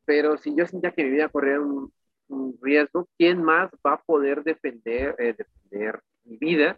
pero 0.05 0.38
si 0.38 0.55
yo 0.55 0.65
sentía 0.65 0.91
que 0.91 1.03
mi 1.03 1.11
vida 1.11 1.30
corría 1.30 1.59
un, 1.59 1.91
riesgo, 2.61 3.09
¿quién 3.17 3.41
más 3.41 3.71
va 3.86 3.93
a 3.93 4.01
poder 4.01 4.43
defender, 4.43 5.15
eh, 5.17 5.34
defender 5.36 6.01
mi 6.25 6.38
vida 6.38 6.77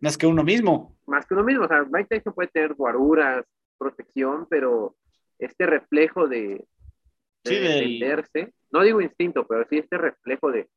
más 0.00 0.18
que 0.18 0.26
uno 0.26 0.44
mismo. 0.44 0.96
Más 1.06 1.26
que 1.26 1.34
uno 1.34 1.44
mismo. 1.44 1.64
O 1.64 1.68
sea, 1.68 1.84
Mike 1.84 2.08
Tyson 2.08 2.34
puede 2.34 2.48
tener 2.48 2.74
guaruras, 2.74 3.44
protección, 3.78 4.46
pero 4.48 4.94
este 5.38 5.66
reflejo 5.66 6.28
de, 6.28 6.64
defenderse, 7.44 8.52
no 8.70 8.82
digo 8.82 9.00
instinto, 9.00 9.46
pero 9.46 9.66
sí 9.68 9.78
este 9.78 9.98
reflejo 9.98 10.50
de, 10.50 10.68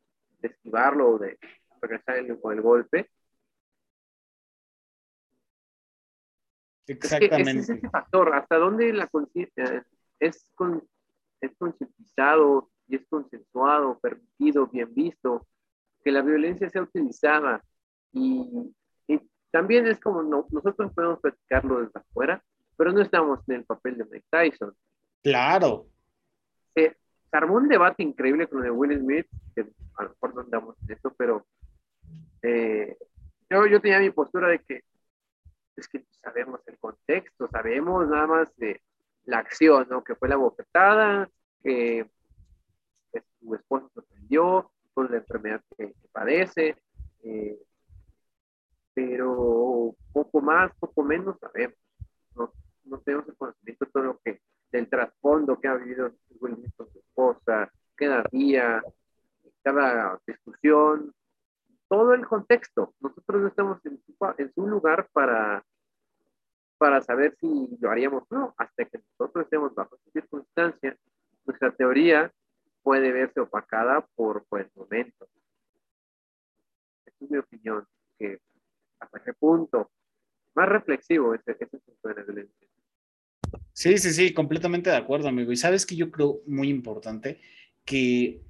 esquivarlo 0.42 1.12
o 1.12 1.18
de 1.18 1.38
regresar 1.82 2.40
con 2.40 2.54
el 2.54 2.62
golpe. 2.62 3.10
Exactamente. 6.88 7.52
Es, 7.52 7.70
ese 7.70 7.90
factor, 7.90 8.34
hasta 8.34 8.58
dónde 8.58 8.92
la 8.94 9.08
conciencia 9.08 9.86
es, 10.20 10.50
con, 10.56 10.84
es 11.40 11.52
concientizado 11.58 12.72
y 12.88 12.96
es 12.96 13.06
consensuado, 13.08 14.00
permitido, 14.00 14.68
bien 14.68 14.94
visto, 14.94 15.48
que 16.04 16.12
la 16.12 16.22
violencia 16.22 16.70
sea 16.70 16.82
utilizada 16.82 17.64
y 18.12 18.46
también 19.52 19.88
es 19.88 20.00
como 20.00 20.22
nosotros 20.24 20.94
podemos 20.94 21.20
practicarlo 21.20 21.82
desde 21.82 22.00
afuera, 22.00 22.44
pero 22.78 22.92
no 22.92 23.02
estamos 23.02 23.40
en 23.48 23.56
el 23.56 23.66
papel 23.66 23.98
de 23.98 24.06
Mike 24.06 24.26
Tyson. 24.30 24.74
Claro. 25.24 25.88
se 26.74 26.96
armó 27.32 27.56
un 27.56 27.68
debate 27.68 28.04
increíble 28.04 28.48
con 28.48 28.64
el 28.64 28.72
Will 28.72 28.98
Smith, 29.00 29.28
que 29.56 29.62
a 29.98 30.04
lo 30.04 30.10
mejor 30.10 30.36
no 30.36 30.42
andamos 30.42 30.76
en 30.84 30.92
esto, 30.92 31.14
pero 31.18 31.46
eh, 32.42 32.98
yo, 33.50 33.66
yo 33.66 33.82
tenía 33.82 34.00
mi 34.00 34.12
postura 34.12 34.50
de 34.50 34.60
que 34.60 34.84
es 35.76 35.88
que 35.88 36.06
sabemos 36.22 36.60
el 36.68 36.78
contexto, 36.78 37.48
sabemos 37.50 38.08
nada 38.08 38.28
más 38.28 38.56
de 38.58 38.82
la 39.26 39.40
acción, 39.40 39.88
¿no? 39.90 40.04
Que 40.04 40.16
fue 40.16 40.30
la 40.30 40.36
bofetada, 40.36 41.30
que, 41.64 42.10
su 43.40 43.56
esposo 43.56 43.90
se 43.96 44.02
prendió, 44.02 44.72
con 44.94 45.10
la 45.10 45.18
enfermedad 45.18 45.64
que, 45.78 45.94
padece, 46.12 46.76
eh, 47.24 47.58
pero 48.94 49.96
poco 50.12 50.42
más, 50.42 50.72
poco 50.80 51.04
menos 51.04 51.38
sabemos. 51.40 51.78
No, 52.36 52.52
no 52.84 53.00
tenemos 53.00 53.28
el 53.30 53.36
conocimiento 53.36 53.86
de 53.86 53.92
todo 53.92 54.04
lo 54.04 54.20
que, 54.20 54.42
del 54.72 54.90
trasfondo 54.90 55.60
que 55.60 55.68
ha 55.68 55.76
vivido 55.76 56.12
con 56.40 56.92
su 56.92 57.00
esposa, 57.00 57.72
cada 57.96 58.24
día, 58.32 58.84
cada 59.64 60.20
discusión, 60.26 61.14
todo 61.90 62.14
el 62.14 62.26
contexto. 62.26 62.94
Nosotros 63.02 63.42
no 63.42 63.48
estamos 63.48 63.86
en 63.86 64.00
su, 64.06 64.16
en 64.38 64.54
su 64.54 64.68
lugar 64.68 65.10
para, 65.12 65.66
para 66.78 67.02
saber 67.02 67.36
si 67.42 67.78
lo 67.82 67.90
haríamos 67.92 68.24
o 68.30 68.36
no, 68.36 68.56
hasta 68.58 68.86
que 68.86 69.00
nosotros 69.20 69.44
estemos 69.44 69.76
bajo 69.76 69.96
esa 69.96 70.12
circunstancia, 70.12 70.98
nuestra 71.46 71.72
teoría 71.72 72.32
puede 72.84 73.12
verse 73.12 73.40
opacada 73.40 74.08
por, 74.16 74.46
por 74.46 74.62
el 74.62 74.72
momento. 74.76 75.28
Esa 77.06 77.26
es 77.26 77.32
mi 77.32 77.38
opinión, 77.38 77.86
que 78.18 78.40
hasta 79.00 79.22
qué 79.24 79.34
punto, 79.34 79.92
más 80.56 80.70
reflexivo 80.70 81.34
ese, 81.34 81.52
ese 81.60 81.78
punto 81.80 82.08
de 82.08 82.16
la 82.16 82.22
violencia. 82.24 82.68
Sí, 83.74 83.98
sí, 83.98 84.12
sí, 84.12 84.34
completamente 84.34 84.90
de 84.90 84.98
acuerdo, 84.98 85.28
amigo. 85.28 85.52
Y 85.52 85.58
sabes 85.58 85.86
que 85.86 85.96
yo 85.96 86.12
creo 86.12 86.42
muy 86.46 86.70
importante 86.70 87.42
que 87.86 88.42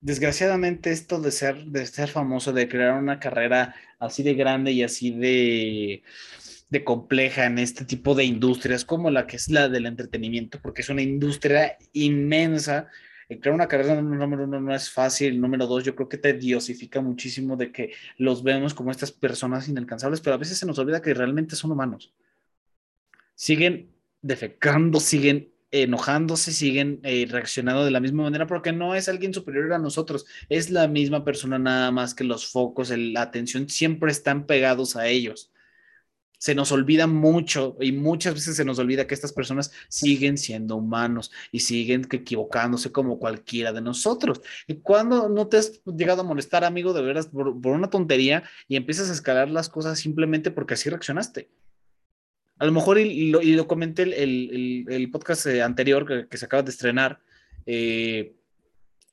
desgraciadamente 0.00 0.90
esto 0.92 1.20
de 1.20 1.30
ser, 1.30 1.64
de 1.66 1.86
ser 1.86 2.08
famoso, 2.08 2.52
de 2.52 2.68
crear 2.68 2.94
una 2.94 3.20
carrera 3.20 3.74
así 3.98 4.22
de 4.22 4.34
grande 4.34 4.72
y 4.72 4.82
así 4.82 5.10
de, 5.10 6.02
de 6.70 6.84
compleja 6.84 7.46
en 7.46 7.58
este 7.58 7.84
tipo 7.84 8.14
de 8.14 8.24
industrias 8.24 8.84
como 8.84 9.10
la 9.10 9.26
que 9.26 9.36
es 9.36 9.48
la 9.48 9.68
del 9.68 9.86
entretenimiento, 9.86 10.60
porque 10.62 10.82
es 10.82 10.88
una 10.88 11.02
industria 11.02 11.76
inmensa. 11.92 12.88
Crear 13.28 13.54
una 13.54 13.68
carrera 13.68 14.00
número 14.00 14.44
uno 14.44 14.60
no 14.60 14.74
es 14.74 14.90
fácil, 14.90 15.40
número 15.40 15.66
dos 15.66 15.84
yo 15.84 15.94
creo 15.94 16.08
que 16.08 16.18
te 16.18 16.32
diosifica 16.32 17.00
muchísimo 17.00 17.56
de 17.56 17.70
que 17.70 17.92
los 18.16 18.42
vemos 18.42 18.74
como 18.74 18.90
estas 18.90 19.12
personas 19.12 19.68
inalcanzables, 19.68 20.20
pero 20.20 20.34
a 20.34 20.38
veces 20.38 20.58
se 20.58 20.66
nos 20.66 20.78
olvida 20.78 21.00
que 21.00 21.14
realmente 21.14 21.54
son 21.54 21.70
humanos. 21.70 22.12
Siguen 23.36 23.90
defecando, 24.20 24.98
siguen 24.98 25.52
enojándose, 25.70 26.52
siguen 26.52 27.00
eh, 27.04 27.26
reaccionando 27.28 27.84
de 27.84 27.90
la 27.90 28.00
misma 28.00 28.24
manera 28.24 28.46
porque 28.46 28.72
no 28.72 28.94
es 28.94 29.08
alguien 29.08 29.34
superior 29.34 29.72
a 29.72 29.78
nosotros, 29.78 30.26
es 30.48 30.70
la 30.70 30.88
misma 30.88 31.24
persona 31.24 31.58
nada 31.58 31.90
más 31.90 32.14
que 32.14 32.24
los 32.24 32.46
focos, 32.50 32.90
la 32.90 33.22
atención 33.22 33.68
siempre 33.68 34.10
están 34.10 34.46
pegados 34.46 34.96
a 34.96 35.06
ellos. 35.08 35.52
Se 36.38 36.54
nos 36.54 36.72
olvida 36.72 37.06
mucho 37.06 37.76
y 37.80 37.92
muchas 37.92 38.32
veces 38.32 38.56
se 38.56 38.64
nos 38.64 38.78
olvida 38.78 39.06
que 39.06 39.14
estas 39.14 39.32
personas 39.32 39.72
siguen 39.88 40.38
siendo 40.38 40.76
humanos 40.76 41.30
y 41.52 41.60
siguen 41.60 42.06
equivocándose 42.10 42.90
como 42.92 43.18
cualquiera 43.18 43.74
de 43.74 43.82
nosotros. 43.82 44.40
Y 44.66 44.76
cuando 44.76 45.28
no 45.28 45.48
te 45.48 45.58
has 45.58 45.82
llegado 45.84 46.22
a 46.22 46.24
molestar, 46.24 46.64
amigo, 46.64 46.94
de 46.94 47.02
veras, 47.02 47.26
por 47.26 47.66
una 47.66 47.90
tontería 47.90 48.42
y 48.68 48.76
empiezas 48.76 49.10
a 49.10 49.12
escalar 49.12 49.50
las 49.50 49.68
cosas 49.68 49.98
simplemente 49.98 50.50
porque 50.50 50.74
así 50.74 50.88
reaccionaste? 50.88 51.50
A 52.60 52.66
lo 52.66 52.72
mejor, 52.72 52.98
y, 52.98 53.30
lo, 53.30 53.66
comenté 53.66 54.02
el, 54.02 54.84
el, 54.86 55.10
podcast 55.10 55.46
eh, 55.46 55.62
anterior 55.62 56.28
que, 56.28 56.36
se 56.36 56.44
acaba 56.44 56.62
de 56.62 56.70
estrenar, 56.70 57.18
eh, 57.64 58.34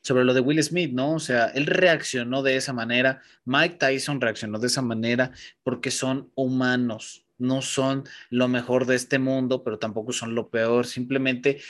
sobre 0.02 0.26
lo 0.26 0.34
de 0.34 0.42
Will 0.42 0.62
Smith, 0.62 0.92
¿no? 0.92 1.14
O 1.14 1.20
sea, 1.20 1.46
él 1.56 1.66
reaccionó 1.66 2.44
de 2.44 2.58
esa 2.58 2.74
manera, 2.74 3.22
Mike 3.46 3.76
Tyson 3.76 4.20
reaccionó 4.20 4.60
de 4.60 4.68
esa 4.68 4.82
manera 4.82 5.32
porque 5.64 5.92
son 5.92 6.30
humanos, 6.36 7.26
no 7.38 7.62
son 7.62 8.04
lo 8.30 8.50
mejor 8.50 8.86
de 8.86 8.98
este 8.98 9.18
mundo, 9.18 9.64
pero 9.64 9.80
tampoco 9.80 10.12
son 10.12 10.36
lo 10.36 10.50
peor, 10.50 10.86
simplemente, 10.86 11.62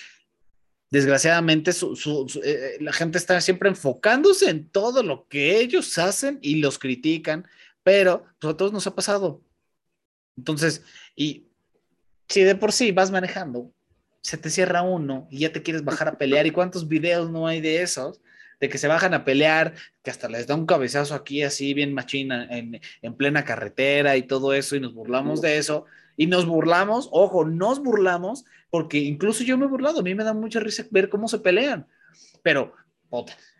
desgraciadamente, 0.89 1.73
eh, 2.43 2.77
la 2.79 2.93
gente 2.93 3.19
está 3.19 3.39
siempre 3.39 3.69
enfocándose 3.69 4.49
en 4.49 4.67
todo 4.67 5.03
lo 5.03 5.27
que 5.27 5.59
ellos 5.59 5.95
hacen 5.99 6.39
y 6.41 6.55
los 6.55 6.79
critican, 6.79 7.47
pero 7.83 8.25
pues, 8.39 8.55
a 8.55 8.57
todos 8.57 8.73
nos 8.73 8.87
ha 8.87 8.95
pasado. 8.95 9.43
Entonces, 10.35 10.83
y 11.15 11.47
si 12.27 12.43
de 12.43 12.55
por 12.55 12.71
sí 12.71 12.91
vas 12.91 13.11
manejando, 13.11 13.71
se 14.21 14.37
te 14.37 14.49
cierra 14.49 14.81
uno 14.81 15.27
y 15.31 15.39
ya 15.39 15.53
te 15.53 15.63
quieres 15.63 15.83
bajar 15.83 16.09
a 16.09 16.17
pelear, 16.17 16.45
¿y 16.45 16.51
cuántos 16.51 16.87
videos 16.87 17.29
no 17.29 17.47
hay 17.47 17.61
de 17.61 17.81
esos? 17.81 18.21
De 18.59 18.69
que 18.69 18.77
se 18.77 18.87
bajan 18.87 19.13
a 19.13 19.23
pelear, 19.23 19.73
que 20.03 20.11
hasta 20.11 20.27
les 20.27 20.47
da 20.47 20.55
un 20.55 20.65
cabezazo 20.65 21.15
aquí 21.15 21.43
así 21.43 21.73
bien 21.73 21.93
machina 21.93 22.47
en, 22.49 22.81
en 23.01 23.13
plena 23.13 23.45
carretera 23.45 24.17
y 24.17 24.23
todo 24.23 24.53
eso, 24.53 24.75
y 24.75 24.79
nos 24.79 24.93
burlamos 24.93 25.41
de 25.41 25.57
eso. 25.57 25.85
Y 26.17 26.27
nos 26.27 26.45
burlamos, 26.45 27.07
ojo, 27.11 27.45
nos 27.45 27.79
burlamos, 27.79 28.43
porque 28.69 28.97
incluso 28.97 29.43
yo 29.43 29.57
me 29.57 29.65
he 29.65 29.69
burlado, 29.69 29.99
a 29.99 30.03
mí 30.03 30.15
me 30.15 30.23
da 30.23 30.33
mucha 30.33 30.59
risa 30.59 30.85
ver 30.89 31.09
cómo 31.09 31.27
se 31.27 31.39
pelean. 31.39 31.87
Pero, 32.41 32.73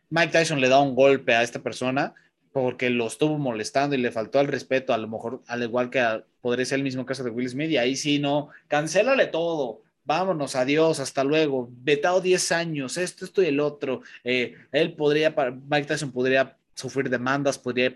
Mike 0.09 0.31
Tyson 0.31 0.59
le 0.59 0.67
da 0.67 0.79
un 0.79 0.95
golpe 0.95 1.35
a 1.35 1.43
esta 1.43 1.61
persona 1.61 2.13
porque 2.51 2.89
lo 2.89 3.07
estuvo 3.07 3.37
molestando 3.37 3.95
y 3.95 3.99
le 3.99 4.11
faltó 4.11 4.39
al 4.39 4.47
respeto, 4.47 4.93
a 4.93 4.97
lo 4.97 5.07
mejor 5.07 5.43
al 5.47 5.63
igual 5.63 5.89
que 5.89 6.23
podría 6.41 6.65
ser 6.65 6.77
el 6.77 6.83
mismo 6.83 7.05
caso 7.05 7.23
de 7.23 7.29
Will 7.29 7.49
Smith, 7.49 7.71
y 7.71 7.77
ahí 7.77 7.95
sí, 7.95 8.19
no, 8.19 8.49
cancélale 8.67 9.27
todo, 9.27 9.81
vámonos, 10.05 10.55
adiós, 10.55 10.99
hasta 10.99 11.23
luego, 11.23 11.69
vetado 11.71 12.21
10 12.21 12.51
años, 12.53 12.97
esto, 12.97 13.25
esto 13.25 13.43
y 13.43 13.47
el 13.47 13.59
otro, 13.59 14.01
eh, 14.23 14.55
él 14.71 14.93
podría, 14.93 15.35
Mike 15.69 15.87
Tyson 15.87 16.11
podría 16.11 16.57
sufrir 16.73 17.09
demandas, 17.09 17.57
podría 17.57 17.93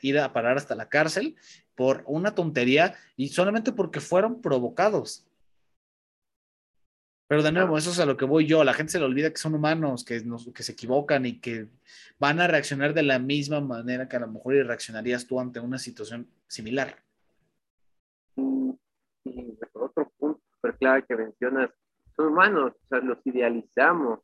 ir 0.00 0.18
a 0.18 0.32
parar 0.32 0.56
hasta 0.56 0.74
la 0.74 0.88
cárcel 0.88 1.34
por 1.74 2.04
una 2.06 2.34
tontería 2.34 2.94
y 3.16 3.28
solamente 3.28 3.72
porque 3.72 4.00
fueron 4.00 4.40
provocados. 4.40 5.25
Pero 7.28 7.42
de 7.42 7.50
nuevo, 7.50 7.76
eso 7.76 7.90
es 7.90 7.98
a 7.98 8.06
lo 8.06 8.16
que 8.16 8.24
voy 8.24 8.46
yo. 8.46 8.62
La 8.62 8.72
gente 8.72 8.92
se 8.92 8.98
le 9.00 9.04
olvida 9.04 9.30
que 9.30 9.38
son 9.38 9.54
humanos, 9.54 10.04
que, 10.04 10.22
que 10.54 10.62
se 10.62 10.72
equivocan 10.72 11.26
y 11.26 11.40
que 11.40 11.68
van 12.18 12.40
a 12.40 12.46
reaccionar 12.46 12.94
de 12.94 13.02
la 13.02 13.18
misma 13.18 13.60
manera 13.60 14.08
que 14.08 14.16
a 14.16 14.20
lo 14.20 14.28
mejor 14.28 14.54
reaccionarías 14.54 15.26
tú 15.26 15.40
ante 15.40 15.58
una 15.58 15.78
situación 15.78 16.28
similar. 16.46 17.02
Y, 18.36 19.58
otro 19.72 20.12
punto 20.18 20.40
súper 20.54 20.76
clave 20.76 21.04
que 21.04 21.16
mencionas, 21.16 21.70
son 22.14 22.28
humanos, 22.28 22.72
o 22.74 22.86
sea, 22.86 23.00
los 23.00 23.18
idealizamos. 23.26 24.20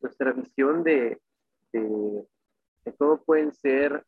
Nuestra 0.00 0.32
visión 0.32 0.82
de, 0.82 1.20
de, 1.72 2.24
todo 2.98 3.22
pueden 3.22 3.52
ser, 3.52 4.04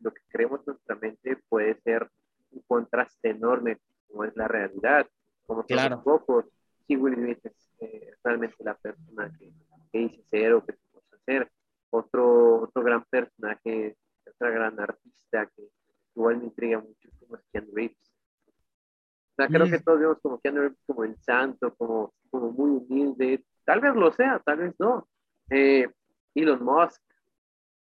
lo 0.00 0.12
que 0.12 0.22
creemos 0.28 0.60
en 0.60 0.72
nuestra 0.72 0.96
mente 0.96 1.36
puede 1.48 1.80
ser 1.82 2.10
un 2.50 2.62
contraste 2.66 3.30
enorme, 3.30 3.78
como 4.08 4.24
es 4.24 4.34
la 4.34 4.48
realidad, 4.48 5.06
como 5.46 5.60
son 5.60 5.68
claro. 5.68 5.96
los 5.96 6.04
pocos 6.04 6.46
si 6.86 6.96
Will 6.96 7.14
Smith 7.14 7.44
es 7.44 7.70
eh, 7.80 8.14
realmente 8.22 8.56
la 8.60 8.74
persona 8.74 9.32
que, 9.38 9.52
dice 9.92 10.24
ser 10.30 10.52
o 10.54 10.64
que 10.64 10.72
se 10.72 11.16
hacer. 11.16 11.50
Otro, 11.90 12.62
otro 12.62 12.82
gran 12.82 13.04
personaje, 13.04 13.96
otra 14.26 14.50
gran 14.50 14.80
artista 14.80 15.46
que 15.54 15.68
igual 16.16 16.38
me 16.38 16.44
intriga 16.44 16.80
mucho, 16.80 17.08
como 17.20 17.36
es 17.36 17.42
Keanu 17.52 17.72
Reeves. 17.72 18.12
O 18.46 19.34
sea, 19.36 19.48
creo 19.48 19.70
que 19.70 19.78
todos 19.78 20.00
vemos 20.00 20.18
como 20.20 20.40
Keanu 20.40 20.60
Reeves 20.60 20.78
como 20.86 21.04
el 21.04 21.16
santo, 21.22 21.74
como, 21.76 22.12
como 22.30 22.50
muy 22.50 22.70
humilde. 22.70 23.44
Tal 23.64 23.80
vez 23.80 23.94
lo 23.94 24.12
sea, 24.12 24.40
tal 24.44 24.58
vez 24.58 24.74
no. 24.78 25.08
Eh, 25.50 25.88
Elon 26.34 26.64
Musk. 26.64 27.00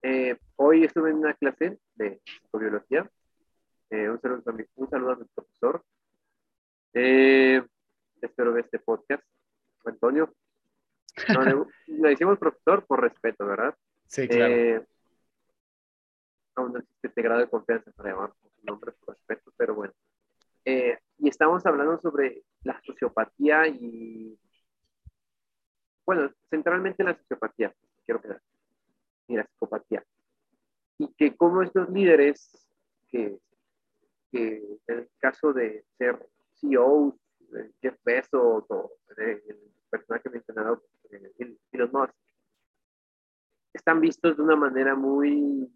Eh, 0.02 0.36
hoy 0.56 0.84
estuve 0.84 1.10
en 1.10 1.18
una 1.18 1.34
clase 1.34 1.78
de 1.94 2.20
psicobiología. 2.24 3.08
un, 3.90 4.20
saludo 4.20 4.42
a 4.46 4.52
mi, 4.52 4.64
un 4.74 4.90
saludo 4.90 5.12
a 5.12 5.16
mi 5.16 5.24
profesor. 5.34 5.84
Eh, 6.92 7.62
espero 8.26 8.52
ver 8.52 8.64
este 8.64 8.78
podcast. 8.78 9.22
Antonio. 9.84 10.34
le, 11.86 12.08
decimos 12.08 12.38
profesor 12.38 12.84
por 12.86 13.00
respeto, 13.00 13.46
¿verdad? 13.46 13.74
Sí, 14.06 14.26
claro. 14.28 14.54
Eh, 14.54 14.86
no 16.56 16.78
existe 16.78 17.08
este 17.08 17.22
grado 17.22 17.40
de 17.40 17.48
confianza 17.48 17.90
para 17.92 18.10
llamar 18.10 18.32
su 18.40 18.64
nombre 18.64 18.92
por 18.92 19.14
respeto, 19.14 19.52
pero 19.56 19.74
bueno. 19.74 19.92
Eh, 20.64 20.98
y 21.18 21.28
estamos 21.28 21.64
hablando 21.66 22.00
sobre 22.00 22.42
la 22.62 22.80
sociopatía 22.82 23.66
y, 23.68 24.38
bueno, 26.06 26.30
centralmente 26.48 27.04
la 27.04 27.16
sociopatía, 27.16 27.74
quiero 28.04 28.20
quedar, 28.20 28.40
y 29.28 29.36
la 29.36 29.44
psicopatía. 29.44 30.04
Y 30.98 31.12
que 31.14 31.36
como 31.36 31.62
estos 31.62 31.88
líderes, 31.90 32.68
que, 33.08 33.36
que 34.30 34.62
en 34.86 34.98
el 34.98 35.08
caso 35.18 35.52
de 35.52 35.84
ser 35.98 36.26
CEOs 36.60 37.14
Jeff 37.80 37.96
Bezos 38.04 38.64
o 38.68 38.92
el 39.16 39.42
personaje 39.90 40.30
mencionado, 40.30 40.82
Elon 41.72 41.90
Musk, 41.92 42.14
están 43.72 44.00
vistos 44.00 44.36
de 44.36 44.42
una 44.42 44.56
manera 44.56 44.94
muy, 44.94 45.68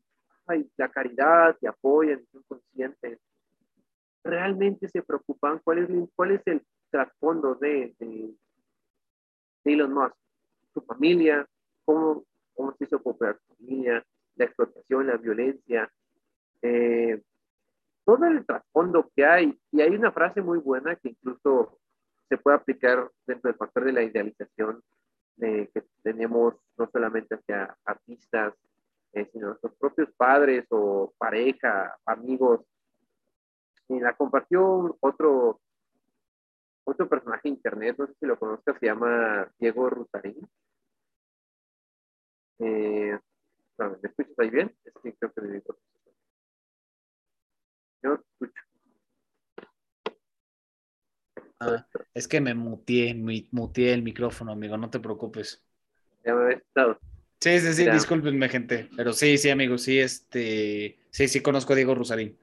ay, 0.47 0.71
la 0.77 0.89
caridad, 0.89 1.57
y 1.61 1.67
apoyan, 1.67 2.25
son 2.33 2.43
conscientes. 2.49 3.19
Realmente 4.25 4.89
se 4.89 5.03
preocupan 5.03 5.61
cuál 5.65 5.79
es, 5.79 6.11
cuál 6.15 6.33
es 6.33 6.43
el 6.47 6.65
trasfondo 6.91 7.55
de, 7.57 7.95
de, 7.99 8.35
Elon 9.65 9.93
Musk, 9.93 10.17
su 10.73 10.81
familia, 10.83 11.47
cómo, 11.85 12.25
cómo 12.55 12.73
se 12.77 12.85
hizo 12.85 13.03
popular 13.03 13.39
su 13.47 13.55
familia, 13.57 14.05
la 14.37 14.45
explotación, 14.45 15.07
la 15.07 15.17
violencia, 15.17 15.91
eh, 16.63 17.21
todo 18.09 18.25
el 18.25 18.47
trasfondo 18.47 19.11
que 19.15 19.27
hay. 19.27 19.61
Y 19.71 19.83
hay 19.83 19.95
una 19.95 20.11
frase 20.11 20.41
muy 20.41 20.59
buena 20.61 20.97
que 20.97 21.11
incluso 21.11 21.79
se 22.27 22.39
puede 22.39 22.57
aplicar 22.57 23.11
dentro 23.27 23.51
del 23.51 23.59
factor 23.59 23.85
de 23.85 23.93
la 23.93 24.03
idealización 24.03 24.83
que 25.39 25.85
tenemos 26.03 26.55
no 26.79 26.89
solamente 26.91 27.35
hacia 27.35 27.77
artistas, 27.85 28.55
eh, 29.13 29.29
sino 29.31 29.49
nuestros 29.49 29.75
propios 29.75 30.09
padres 30.17 30.65
o 30.71 31.13
pareja, 31.19 31.99
amigos, 32.07 32.63
Y 33.89 34.01
la 34.01 34.15
compartió 34.17 34.97
otro, 35.01 35.61
otro 36.85 37.09
personaje 37.11 37.43
de 37.45 37.55
internet, 37.57 37.97
no 37.99 38.07
sé 38.07 38.15
si 38.19 38.27
lo 38.27 38.39
conozcas, 38.39 38.79
se 38.81 38.87
llama 38.87 39.47
Diego 39.59 39.91
Rusarín. 39.91 40.49
Eh, 42.59 43.19
¿Me 43.79 44.09
escuchas 44.09 44.39
ahí 44.39 44.51
bien? 44.51 44.75
Es 44.85 44.95
que 45.03 45.13
creo 45.13 45.33
que 45.33 45.63
Yo 48.03 48.15
escucho. 48.15 48.63
Ah, 51.61 51.87
es 52.15 52.29
que 52.29 52.41
me 52.41 52.55
muteé, 52.55 53.15
muteé 53.51 53.93
el 53.93 54.03
micrófono, 54.03 54.53
amigo, 54.53 54.77
no 54.77 54.91
te 54.91 55.01
preocupes. 55.01 55.65
Ya 56.25 56.35
me 56.35 56.45
había 56.45 56.57
estado. 56.59 56.99
Sí, 57.41 57.59
sí, 57.61 57.73
sí, 57.73 57.91
discúlpenme, 57.91 58.49
gente. 58.49 58.89
Pero 58.97 59.13
sí, 59.13 59.39
sí, 59.39 59.51
amigo, 59.51 59.79
sí, 59.79 59.99
este. 59.99 60.99
Sí, 61.11 61.29
sí, 61.29 61.41
conozco 61.41 61.73
a 61.73 61.77
Diego 61.77 61.95
Rosarín. 61.95 62.39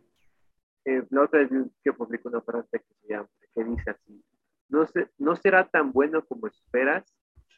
Eh, 0.85 1.03
la 1.09 1.23
otra 1.23 1.39
vez 1.39 1.49
que 1.83 1.93
publicó 1.93 2.29
una 2.29 2.41
frase 2.41 2.79
que, 2.79 2.93
se 3.01 3.13
llama, 3.13 3.29
que 3.53 3.63
dice 3.63 3.89
así: 3.91 4.23
no, 4.69 4.85
se, 4.87 5.09
no 5.17 5.35
será 5.35 5.67
tan 5.67 5.91
bueno 5.91 6.25
como 6.25 6.47
esperas, 6.47 7.03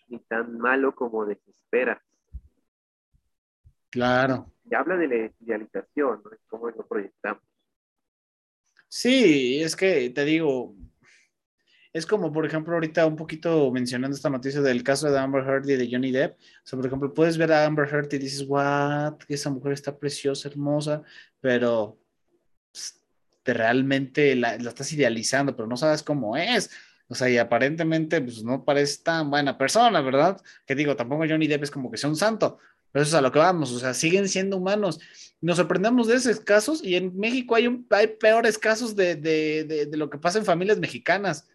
ni 0.07 0.19
tan 0.19 0.57
malo 0.57 0.95
como 0.95 1.25
desesperas. 1.25 2.01
Claro. 3.89 4.51
Y 4.69 4.75
habla 4.75 4.97
de 4.97 5.07
la 5.07 5.31
idealización, 5.39 6.21
¿no? 6.23 6.31
Cómo 6.47 6.69
lo 6.69 6.85
proyectamos. 6.87 7.43
Sí, 8.89 9.61
es 9.61 9.75
que 9.75 10.09
te 10.09 10.23
digo, 10.25 10.75
es 11.97 12.05
como, 12.05 12.31
por 12.31 12.45
ejemplo, 12.45 12.73
ahorita 12.75 13.05
un 13.05 13.15
poquito 13.15 13.71
mencionando 13.71 14.15
esta 14.15 14.29
noticia 14.29 14.61
del 14.61 14.83
caso 14.83 15.11
de 15.11 15.17
Amber 15.19 15.43
Heard 15.43 15.67
y 15.69 15.75
de 15.75 15.89
Johnny 15.91 16.11
Depp. 16.11 16.37
O 16.39 16.43
sea, 16.63 16.77
por 16.77 16.85
ejemplo, 16.85 17.13
puedes 17.13 17.37
ver 17.37 17.51
a 17.51 17.65
Amber 17.65 17.87
Heard 17.91 18.13
y 18.13 18.19
dices, 18.19 18.45
what, 18.47 19.15
esa 19.27 19.49
mujer 19.49 19.73
está 19.73 19.97
preciosa, 19.97 20.47
hermosa, 20.47 21.01
pero 21.41 21.99
pues, 22.71 23.03
te 23.43 23.53
realmente 23.53 24.35
la, 24.35 24.55
estás 24.55 24.91
idealizando, 24.93 25.55
pero 25.55 25.67
no 25.67 25.77
sabes 25.77 26.03
cómo 26.03 26.37
es. 26.37 26.69
O 27.07 27.15
sea, 27.15 27.29
y 27.29 27.37
aparentemente, 27.37 28.21
pues 28.21 28.43
no 28.43 28.63
parece 28.65 29.01
tan 29.03 29.29
buena 29.31 29.57
persona, 29.57 30.01
¿verdad? 30.01 30.41
Que 30.65 30.75
digo, 30.75 30.95
tampoco 30.95 31.25
Johnny 31.27 31.47
Depp 31.47 31.63
es 31.63 31.71
como 31.71 31.89
que 31.89 31.97
sea 31.97 32.09
un 32.09 32.15
santo, 32.17 32.59
pero 32.91 33.03
eso 33.03 33.09
es 33.09 33.15
a 33.15 33.21
lo 33.21 33.31
que 33.31 33.39
vamos, 33.39 33.71
o 33.71 33.79
sea, 33.79 33.93
siguen 33.93 34.27
siendo 34.29 34.57
humanos. 34.57 34.99
Nos 35.39 35.57
sorprendemos 35.57 36.07
de 36.07 36.15
esos 36.15 36.39
casos 36.39 36.83
y 36.83 36.95
en 36.95 37.15
México 37.17 37.55
hay, 37.55 37.67
un, 37.67 37.85
hay 37.91 38.07
peores 38.07 38.57
casos 38.57 38.95
de, 38.95 39.15
de, 39.15 39.85
de 39.85 39.97
lo 39.97 40.09
que 40.09 40.17
pasa 40.17 40.39
en 40.39 40.45
familias 40.45 40.79
mexicanas 40.79 41.47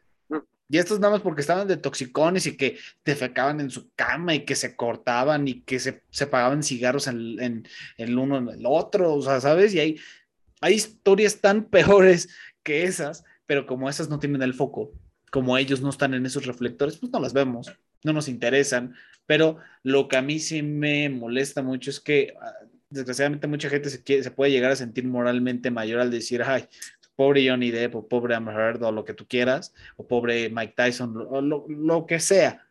y 0.72 0.78
estos 0.78 1.00
nada 1.00 1.12
más 1.12 1.20
porque 1.20 1.42
estaban 1.42 1.68
de 1.68 1.76
toxicones 1.76 2.46
y 2.46 2.56
que 2.56 2.78
defecaban 3.04 3.60
en 3.60 3.68
su 3.68 3.90
cama 3.94 4.34
y 4.34 4.46
que 4.46 4.54
se 4.56 4.74
cortaban 4.74 5.46
y 5.46 5.60
que 5.60 5.78
se, 5.78 6.02
se 6.09 6.26
pagaban 6.26 6.62
cigarros 6.62 7.09
en, 7.09 7.68
el 7.98 8.18
uno 8.18 8.38
en 8.38 8.48
el 8.48 8.64
otro, 8.64 9.12
o 9.12 9.20
sea, 9.20 9.38
¿sabes? 9.38 9.74
Y 9.74 9.80
hay, 9.80 10.00
hay 10.62 10.72
historias 10.72 11.42
tan 11.42 11.64
peores 11.68 12.30
que 12.62 12.84
esas, 12.84 13.22
pero 13.44 13.66
como 13.66 13.90
esas 13.90 14.09
no 14.09 14.18
tienen 14.18 14.40
el 14.40 14.54
foco, 14.54 14.92
como 15.30 15.59
ellos 15.59 15.82
no 15.82 15.90
están 15.90 16.14
en 16.14 16.24
esos 16.24 16.46
reflectores, 16.46 16.96
pues 16.96 17.12
no 17.12 17.20
las 17.20 17.34
vemos, 17.34 17.70
no 18.02 18.14
nos 18.14 18.28
interesan. 18.28 18.94
Pero 19.26 19.58
lo 19.82 20.08
que 20.08 20.16
a 20.16 20.22
mí 20.22 20.38
sí 20.38 20.62
me 20.62 21.08
molesta 21.08 21.62
mucho 21.62 21.90
es 21.90 22.00
que 22.00 22.34
ah, 22.40 22.52
desgraciadamente 22.92 23.46
mucha 23.46 23.68
gente 23.68 23.90
se, 23.90 24.30
puede 24.30 24.52
llegar 24.52 24.70
a 24.70 24.76
sentir 24.76 25.04
moralmente 25.04 25.70
mayor 25.70 26.00
al 26.00 26.10
decir, 26.10 26.42
ay, 26.42 26.68
pobre 27.16 27.48
Johnny 27.48 27.70
Depp 27.70 27.94
o 27.94 28.08
pobre 28.08 28.34
Amber 28.34 28.82
o 28.82 28.92
lo 28.92 29.04
que 29.04 29.14
tú 29.14 29.26
quieras, 29.26 29.74
o 29.96 30.06
pobre 30.06 30.50
Mike 30.50 30.74
Tyson, 30.76 31.16
o 31.16 31.40
lo, 31.40 32.06
que 32.06 32.20
sea, 32.20 32.66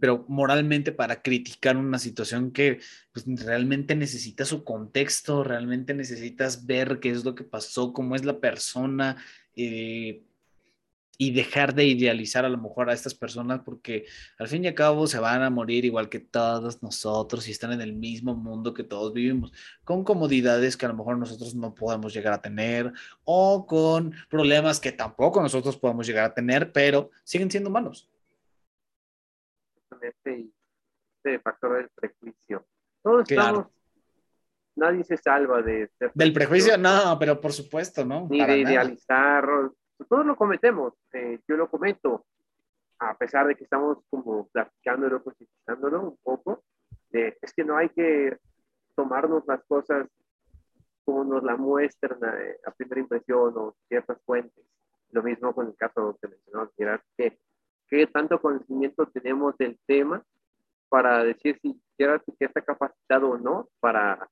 pero 0.00 0.24
moralmente 0.28 0.92
para 0.92 1.22
criticar 1.22 1.76
una 1.76 1.98
situación 1.98 2.50
que 2.50 2.80
pues, 3.12 3.26
realmente 3.44 3.94
necesita 3.94 4.44
su 4.44 4.64
contexto, 4.64 5.44
realmente 5.44 5.94
necesitas 5.94 6.66
ver 6.66 6.98
qué 7.00 7.10
es 7.10 7.24
lo 7.24 7.34
que 7.34 7.44
pasó, 7.44 7.92
cómo 7.92 8.16
es 8.16 8.24
la 8.24 8.40
persona, 8.40 9.16
eh, 9.54 10.22
y 11.18 11.32
dejar 11.32 11.74
de 11.74 11.84
idealizar 11.84 12.44
a 12.44 12.48
lo 12.48 12.58
mejor 12.58 12.90
a 12.90 12.92
estas 12.92 13.14
personas 13.14 13.60
porque 13.64 14.06
al 14.38 14.48
fin 14.48 14.64
y 14.64 14.68
al 14.68 14.74
cabo 14.74 15.06
se 15.06 15.18
van 15.18 15.42
a 15.42 15.50
morir 15.50 15.84
igual 15.84 16.08
que 16.08 16.20
todos 16.20 16.82
nosotros 16.82 17.46
y 17.46 17.50
están 17.50 17.72
en 17.72 17.80
el 17.80 17.92
mismo 17.92 18.34
mundo 18.34 18.74
que 18.74 18.84
todos 18.84 19.12
vivimos, 19.12 19.52
con 19.84 20.04
comodidades 20.04 20.76
que 20.76 20.86
a 20.86 20.88
lo 20.88 20.96
mejor 20.96 21.18
nosotros 21.18 21.54
no 21.54 21.74
podemos 21.74 22.12
llegar 22.14 22.32
a 22.32 22.42
tener 22.42 22.92
o 23.24 23.66
con 23.66 24.14
problemas 24.28 24.80
que 24.80 24.92
tampoco 24.92 25.40
nosotros 25.40 25.76
podemos 25.76 26.06
llegar 26.06 26.24
a 26.24 26.34
tener, 26.34 26.72
pero 26.72 27.10
siguen 27.24 27.50
siendo 27.50 27.70
humanos. 27.70 28.10
Y 30.24 30.50
este 31.16 31.38
factor 31.38 31.76
del 31.76 31.88
prejuicio. 31.90 32.66
Todos 33.02 33.30
estamos 33.30 33.66
nadie 34.74 35.04
se 35.04 35.16
salva 35.16 35.62
de... 35.62 35.90
Del 36.14 36.32
prejuicio, 36.32 36.76
no, 36.76 37.16
pero 37.18 37.40
por 37.40 37.52
supuesto, 37.52 38.04
¿no? 38.04 38.26
Ni 38.30 38.44
de 38.44 38.58
idealizar, 38.58 39.46
todos 40.04 40.26
lo 40.26 40.36
cometemos, 40.36 40.94
eh, 41.12 41.40
yo 41.48 41.56
lo 41.56 41.70
cometo, 41.70 42.26
a 42.98 43.16
pesar 43.16 43.46
de 43.46 43.56
que 43.56 43.64
estamos 43.64 43.98
como 44.10 44.48
platicándolo, 44.48 45.22
posicionándolo 45.22 46.02
un 46.02 46.16
poco, 46.22 46.64
es 47.10 47.52
que 47.54 47.64
no 47.64 47.76
hay 47.76 47.90
que 47.90 48.38
tomarnos 48.94 49.44
las 49.46 49.62
cosas 49.64 50.08
como 51.04 51.24
nos 51.24 51.42
la 51.42 51.56
muestran 51.56 52.18
eh, 52.22 52.56
a, 52.64 52.70
primera 52.70 53.00
impresión 53.00 53.52
o 53.56 53.76
ciertas 53.88 54.18
fuentes. 54.24 54.64
Lo 55.10 55.22
mismo 55.22 55.54
con 55.54 55.66
el 55.66 55.76
caso 55.76 56.16
que 56.20 56.28
mencionó, 56.28 56.70
que 57.16 57.38
qué 57.88 58.06
tanto 58.06 58.40
conocimiento 58.40 59.06
tenemos 59.06 59.56
del 59.58 59.78
tema 59.84 60.22
para 60.88 61.24
decir 61.24 61.58
si 61.60 61.78
Gerard 61.98 62.22
que 62.38 62.44
está 62.44 62.62
capacitado 62.62 63.30
o 63.30 63.38
no 63.38 63.68
para, 63.80 64.28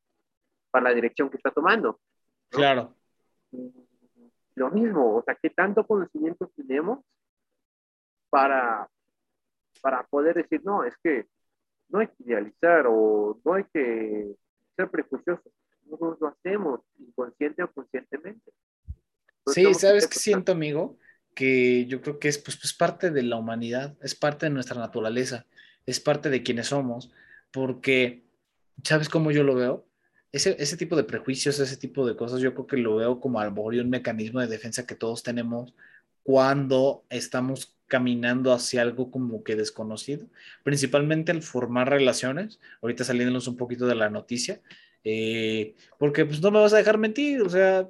para 0.71 0.85
la 0.91 0.95
dirección 0.95 1.29
que 1.29 1.37
está 1.37 1.51
tomando. 1.51 2.01
Claro 2.49 2.95
lo 4.55 4.71
mismo, 4.71 5.17
o 5.17 5.23
sea, 5.23 5.37
¿qué 5.41 5.51
tanto 5.51 5.87
conocimiento 5.87 6.51
tenemos 6.57 7.01
para, 8.29 8.89
para 9.81 10.05
poder 10.05 10.37
decir, 10.37 10.63
no, 10.65 10.85
es 10.85 10.97
que 11.03 11.27
no 11.89 12.01
hay 12.01 12.09
que 12.09 12.25
idealizar 12.25 12.87
o 12.89 13.41
no 13.45 13.55
hay 13.55 13.65
que 13.73 14.35
ser 14.77 14.91
prejuiciosos? 14.91 15.53
Nosotros 15.85 16.19
lo 16.21 16.29
hacemos, 16.29 16.81
inconsciente 16.99 17.63
o 17.63 17.73
conscientemente. 17.73 18.53
sí, 19.47 19.75
¿sabes 19.75 20.07
qué 20.07 20.19
siento, 20.19 20.53
amigo? 20.53 20.99
Que 21.35 21.87
yo 21.87 22.01
creo 22.01 22.19
que 22.19 22.29
es 22.29 22.39
pues, 22.39 22.57
pues 22.57 22.73
parte 22.73 23.11
de 23.11 23.23
la 23.23 23.37
humanidad, 23.37 23.97
es 24.03 24.15
parte 24.15 24.47
de 24.47 24.51
nuestra 24.51 24.79
naturaleza, 24.79 25.47
es 25.87 26.01
parte 26.01 26.31
de 26.31 26.43
quienes 26.43 26.69
somos, 26.69 27.13
porque, 27.51 28.25
¿sabes 28.85 29.09
cómo 29.09 29.31
yo 29.31 29.43
lo 29.43 29.55
veo? 29.55 29.90
Ese, 30.33 30.77
tipo 30.77 30.97
de 30.97 31.05
prejuicios, 31.05 31.59
ese 31.59 31.77
tipo 31.77 32.07
de 32.07 32.17
cosas, 32.17 32.41
yo 32.41 32.55
creo 32.55 32.67
que 32.67 32.77
lo 32.77 32.97
veo 32.97 33.21
como 33.21 33.41
algo 33.41 33.65
un 33.65 33.91
mecanismo 33.91 34.41
de 34.41 34.47
defensa 34.47 34.87
que 34.87 34.95
todos 34.95 35.23
tenemos 35.23 35.75
cuando 36.23 37.05
estamos 37.11 37.77
caminando 37.89 38.53
hacia 38.53 38.83
algo 38.83 39.11
como 39.11 39.43
que 39.43 39.57
desconocido, 39.57 40.27
principalmente 40.63 41.33
el 41.33 41.43
formar 41.43 41.91
relaciones, 41.91 42.61
ahorita 42.83 43.03
saliéndonos 43.03 43.49
un 43.49 43.57
poquito 43.57 43.87
de 43.87 43.97
la 43.97 44.11
noticia, 44.11 44.61
eh, 45.03 45.75
porque 45.99 46.25
pues 46.25 46.41
no 46.41 46.53
me 46.53 46.61
vas 46.61 46.73
a 46.73 46.77
dejar 46.77 46.99
mentir, 46.99 47.43
o 47.43 47.51
sea, 47.51 47.89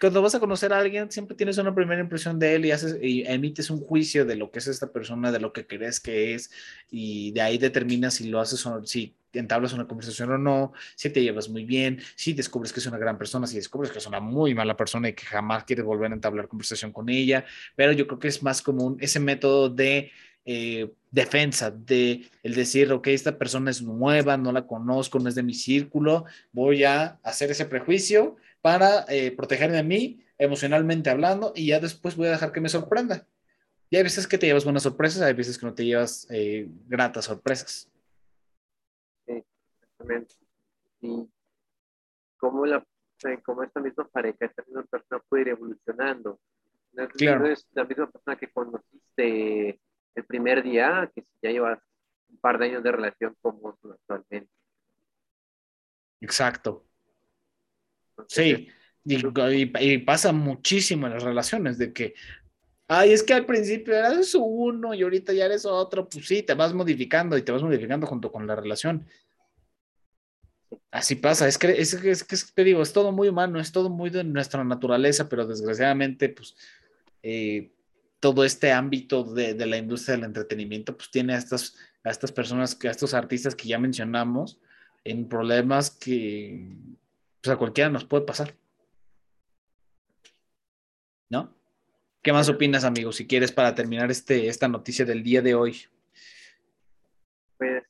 cuando 0.00 0.22
vas 0.22 0.34
a 0.34 0.40
conocer 0.40 0.72
a 0.72 0.78
alguien, 0.78 1.12
siempre 1.12 1.36
tienes 1.36 1.58
una 1.58 1.74
primera 1.74 2.00
impresión 2.00 2.38
de 2.38 2.54
él 2.56 2.64
y, 2.64 2.70
haces, 2.72 2.98
y 3.00 3.22
emites 3.26 3.70
un 3.70 3.80
juicio 3.80 4.24
de 4.24 4.34
lo 4.34 4.50
que 4.50 4.58
es 4.58 4.66
esta 4.66 4.90
persona, 4.90 5.30
de 5.30 5.38
lo 5.38 5.52
que 5.52 5.66
crees 5.66 6.00
que 6.00 6.34
es, 6.34 6.50
y 6.90 7.30
de 7.32 7.42
ahí 7.42 7.58
determinas 7.58 8.14
si 8.14 8.28
lo 8.28 8.40
haces 8.40 8.64
o 8.66 8.84
si 8.86 9.14
entablas 9.32 9.72
una 9.72 9.86
conversación 9.86 10.32
o 10.32 10.38
no, 10.38 10.72
si 10.94 11.10
te 11.10 11.22
llevas 11.22 11.48
muy 11.48 11.64
bien, 11.64 12.00
si 12.16 12.32
descubres 12.32 12.72
que 12.72 12.80
es 12.80 12.86
una 12.86 12.98
gran 12.98 13.18
persona, 13.18 13.46
si 13.46 13.56
descubres 13.56 13.90
que 13.90 13.98
es 13.98 14.06
una 14.06 14.20
muy 14.20 14.54
mala 14.54 14.76
persona 14.76 15.08
y 15.08 15.12
que 15.12 15.24
jamás 15.24 15.64
quieres 15.64 15.84
volver 15.84 16.10
a 16.10 16.14
entablar 16.14 16.48
conversación 16.48 16.92
con 16.92 17.08
ella, 17.08 17.44
pero 17.76 17.92
yo 17.92 18.06
creo 18.06 18.18
que 18.18 18.28
es 18.28 18.42
más 18.42 18.62
común 18.62 18.96
ese 19.00 19.20
método 19.20 19.68
de 19.68 20.10
eh, 20.44 20.90
defensa, 21.10 21.70
de 21.70 22.28
el 22.42 22.54
decir, 22.54 22.90
ok, 22.92 23.08
esta 23.08 23.36
persona 23.36 23.70
es 23.70 23.82
nueva, 23.82 24.36
no 24.36 24.52
la 24.52 24.66
conozco, 24.66 25.18
no 25.18 25.28
es 25.28 25.34
de 25.34 25.42
mi 25.42 25.54
círculo, 25.54 26.24
voy 26.52 26.84
a 26.84 27.18
hacer 27.22 27.50
ese 27.50 27.66
prejuicio 27.66 28.36
para 28.62 29.04
eh, 29.08 29.32
protegerme 29.32 29.78
a 29.78 29.82
mí, 29.82 30.20
emocionalmente 30.38 31.10
hablando, 31.10 31.52
y 31.54 31.66
ya 31.66 31.80
después 31.80 32.16
voy 32.16 32.28
a 32.28 32.32
dejar 32.32 32.52
que 32.52 32.60
me 32.60 32.68
sorprenda. 32.68 33.26
Y 33.90 33.96
hay 33.96 34.02
veces 34.04 34.26
que 34.26 34.38
te 34.38 34.46
llevas 34.46 34.64
buenas 34.64 34.84
sorpresas, 34.84 35.22
hay 35.22 35.34
veces 35.34 35.58
que 35.58 35.66
no 35.66 35.74
te 35.74 35.84
llevas 35.84 36.26
eh, 36.30 36.68
gratas 36.88 37.24
sorpresas. 37.24 37.88
Exactamente. 40.00 40.34
Y 41.00 41.28
cómo, 42.36 42.66
la, 42.66 42.84
cómo 43.44 43.62
esta 43.62 43.80
misma 43.80 44.08
pareja, 44.08 44.46
esta 44.46 44.62
misma 44.66 44.82
persona 44.84 45.22
puede 45.28 45.42
ir 45.42 45.48
evolucionando. 45.48 46.40
No 46.92 47.04
es 47.46 47.66
la 47.72 47.84
misma 47.84 48.10
persona 48.10 48.36
que 48.36 48.50
conociste 48.50 49.80
el 50.14 50.24
primer 50.24 50.62
día, 50.62 51.10
que 51.14 51.24
ya 51.42 51.50
llevas 51.50 51.78
un 52.28 52.38
par 52.38 52.58
de 52.58 52.66
años 52.66 52.82
de 52.82 52.92
relación 52.92 53.36
como 53.40 53.68
actualmente. 53.68 54.50
Exacto. 56.20 56.84
Sí, 58.28 58.68
y, 59.04 59.98
pasa 59.98 60.32
muchísimo 60.32 61.06
en 61.06 61.14
las 61.14 61.22
relaciones 61.22 61.78
de 61.78 61.92
que, 61.92 62.14
ay, 62.86 63.12
es 63.12 63.22
que 63.22 63.32
al 63.32 63.46
principio 63.46 63.94
eras 63.94 64.34
uno 64.34 64.92
y 64.92 65.02
ahorita 65.02 65.32
ya 65.32 65.46
eres 65.46 65.64
otro, 65.64 66.08
pues 66.08 66.26
sí, 66.26 66.42
te 66.42 66.54
vas 66.54 66.74
modificando 66.74 67.38
y 67.38 67.42
te 67.42 67.52
vas 67.52 67.62
modificando 67.62 68.06
junto 68.06 68.30
con 68.30 68.46
la 68.46 68.56
relación. 68.56 69.06
Así 70.90 71.14
pasa, 71.14 71.46
es 71.46 71.56
que, 71.56 71.68
es, 71.70 71.94
es 71.94 72.24
que 72.24 72.36
te 72.52 72.64
digo, 72.64 72.82
es 72.82 72.92
todo 72.92 73.12
muy 73.12 73.28
humano, 73.28 73.60
es 73.60 73.70
todo 73.70 73.88
muy 73.88 74.10
de 74.10 74.24
nuestra 74.24 74.64
naturaleza, 74.64 75.28
pero 75.28 75.46
desgraciadamente, 75.46 76.28
pues, 76.28 76.56
eh, 77.22 77.70
todo 78.18 78.44
este 78.44 78.72
ámbito 78.72 79.22
de, 79.22 79.54
de, 79.54 79.66
la 79.66 79.76
industria 79.76 80.16
del 80.16 80.24
entretenimiento, 80.24 80.96
pues 80.96 81.10
tiene 81.10 81.34
a 81.34 81.38
estas, 81.38 81.76
a 82.02 82.10
estas 82.10 82.32
personas, 82.32 82.76
a 82.84 82.90
estos 82.90 83.14
artistas 83.14 83.54
que 83.54 83.68
ya 83.68 83.78
mencionamos, 83.78 84.58
en 85.04 85.28
problemas 85.28 85.90
que 85.90 86.76
pues, 87.40 87.54
a 87.54 87.58
cualquiera 87.58 87.88
nos 87.88 88.04
puede 88.04 88.24
pasar. 88.24 88.54
¿No? 91.30 91.54
¿Qué 92.22 92.32
más 92.32 92.48
opinas, 92.48 92.84
amigo, 92.84 93.12
si 93.12 93.26
quieres, 93.26 93.52
para 93.52 93.74
terminar 93.74 94.10
este, 94.10 94.48
esta 94.48 94.68
noticia 94.68 95.04
del 95.04 95.22
día 95.22 95.40
de 95.40 95.54
hoy? 95.54 95.86
Pues 97.56 97.84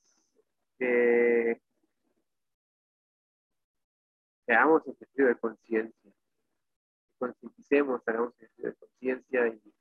que 0.78 1.60
seamos 4.50 4.82
sentido 4.82 5.28
de 5.28 5.36
conciencia, 5.36 6.10
concienticemos, 7.18 8.02
hagamos 8.04 8.34
sentido 8.34 8.70
de 8.70 8.74
conciencia 8.74 9.46
y 9.46 9.74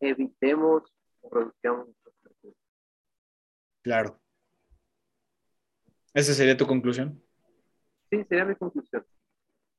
evitemos 0.00 0.82
o 1.22 1.30
reduzcamos 1.30 1.88
Claro. 3.80 4.20
¿Esa 6.12 6.34
sería 6.34 6.56
tu 6.56 6.66
conclusión? 6.66 7.20
Sí, 8.10 8.22
sería 8.28 8.44
mi 8.44 8.54
conclusión. 8.56 9.04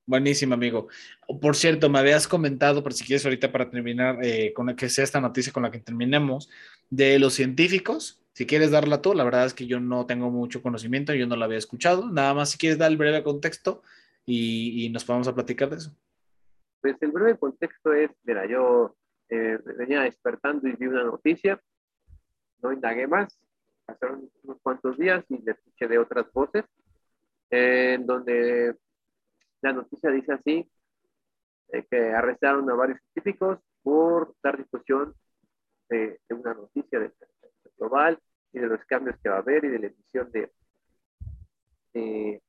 Buenísimo, 0.08 0.56
amigo. 0.56 0.88
Por 1.40 1.56
cierto, 1.56 1.88
me 1.88 2.00
habías 2.00 2.28
comentado, 2.28 2.84
por 2.84 2.94
si 2.94 3.06
quieres 3.06 3.24
ahorita 3.24 3.52
para 3.52 3.70
terminar, 3.70 4.18
eh, 4.26 4.52
con 4.54 4.76
que 4.76 4.90
sea 4.90 5.04
esta 5.04 5.22
noticia 5.22 5.54
con 5.54 5.64
la 5.64 5.72
que 5.72 5.80
terminemos, 5.80 6.50
de 6.90 7.20
los 7.20 7.36
científicos. 7.36 8.23
Si 8.34 8.48
quieres 8.48 8.72
darla 8.72 9.02
tú, 9.02 9.14
la 9.14 9.24
verdad 9.24 9.46
es 9.46 9.54
que 9.54 9.68
yo 9.68 9.80
no 9.80 10.06
tengo 10.08 10.32
mucho 10.32 10.62
conocimiento, 10.62 11.14
yo 11.14 11.28
no 11.28 11.36
la 11.36 11.46
había 11.46 11.60
escuchado. 11.60 12.10
Nada 12.10 12.34
más 12.34 12.52
si 12.52 12.58
quieres 12.58 12.80
dar 12.80 12.92
el 12.92 12.98
breve 12.98 13.24
contexto 13.24 13.84
y, 14.26 14.90
nos 14.92 15.06
vamos 15.06 15.28
a 15.28 15.36
platicar 15.36 15.70
de 15.70 15.78
eso. 15.78 15.96
Pues 16.82 16.96
el 17.02 17.12
breve 17.12 17.38
contexto 17.38 17.94
es, 17.94 18.10
mira, 18.24 18.48
yo 18.48 18.96
eh, 19.30 19.60
venía 19.78 20.02
despertando 20.02 20.68
y 20.68 20.74
vi 20.74 20.88
una 20.88 21.04
noticia, 21.04 21.62
no 22.62 22.74
indagué 22.74 23.08
más, 23.08 23.40
pasaron 23.86 24.30
unos 24.44 24.58
cuantos 24.62 24.98
días 24.98 25.24
y 25.30 25.42
le 25.44 25.52
escuché 25.52 25.88
de 25.88 26.00
otras 26.00 26.32
voces, 26.34 26.66
en 27.52 28.06
donde 28.06 28.76
la 29.62 29.74
noticia 29.74 30.10
dice 30.10 30.34
así, 30.34 30.70
que 31.90 32.12
arrestaron 32.12 32.70
a 32.70 32.76
varios 32.76 33.00
científicos 33.14 33.60
por 33.82 34.36
dar 34.44 34.58
difusión 34.58 35.14
de, 35.90 36.20
una 36.30 36.54
noticia 36.54 37.00
de, 37.00 37.12
global 37.78 38.20
y 38.52 38.60
de 38.60 38.68
los 38.68 38.84
cambios 38.86 39.18
que 39.22 39.30
va 39.30 39.38
a 39.38 39.40
haber 39.40 39.66
y 39.66 39.70
de 39.70 39.80
la 39.80 39.88
emisión 39.88 40.32
de, 40.32 40.52
ay, 41.96 42.42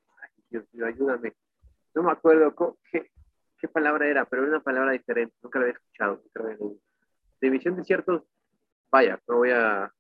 Dios 0.51 0.65
mío, 0.73 0.87
ayúdame, 0.87 1.35
no 1.95 2.03
me 2.03 2.13
acuerdo 2.13 2.55
qué, 2.91 3.11
qué 3.59 3.69
palabra 3.69 4.07
era, 4.07 4.25
pero 4.25 4.43
era 4.43 4.53
una 4.53 4.63
palabra 4.63 4.93
diferente, 4.93 5.35
nunca 5.43 5.59
la 5.59 5.65
había 5.67 5.75
escuchado, 5.75 6.17
nunca 6.17 6.41
la 6.41 6.45
había 6.47 6.59
leído. 6.59 6.81
De 7.41 7.49
emisión 7.49 7.77
de 7.77 7.85
ciertos, 7.85 8.23
vaya, 8.91 9.21
no 9.27 9.37
voy 9.37 9.51
a 9.51 9.93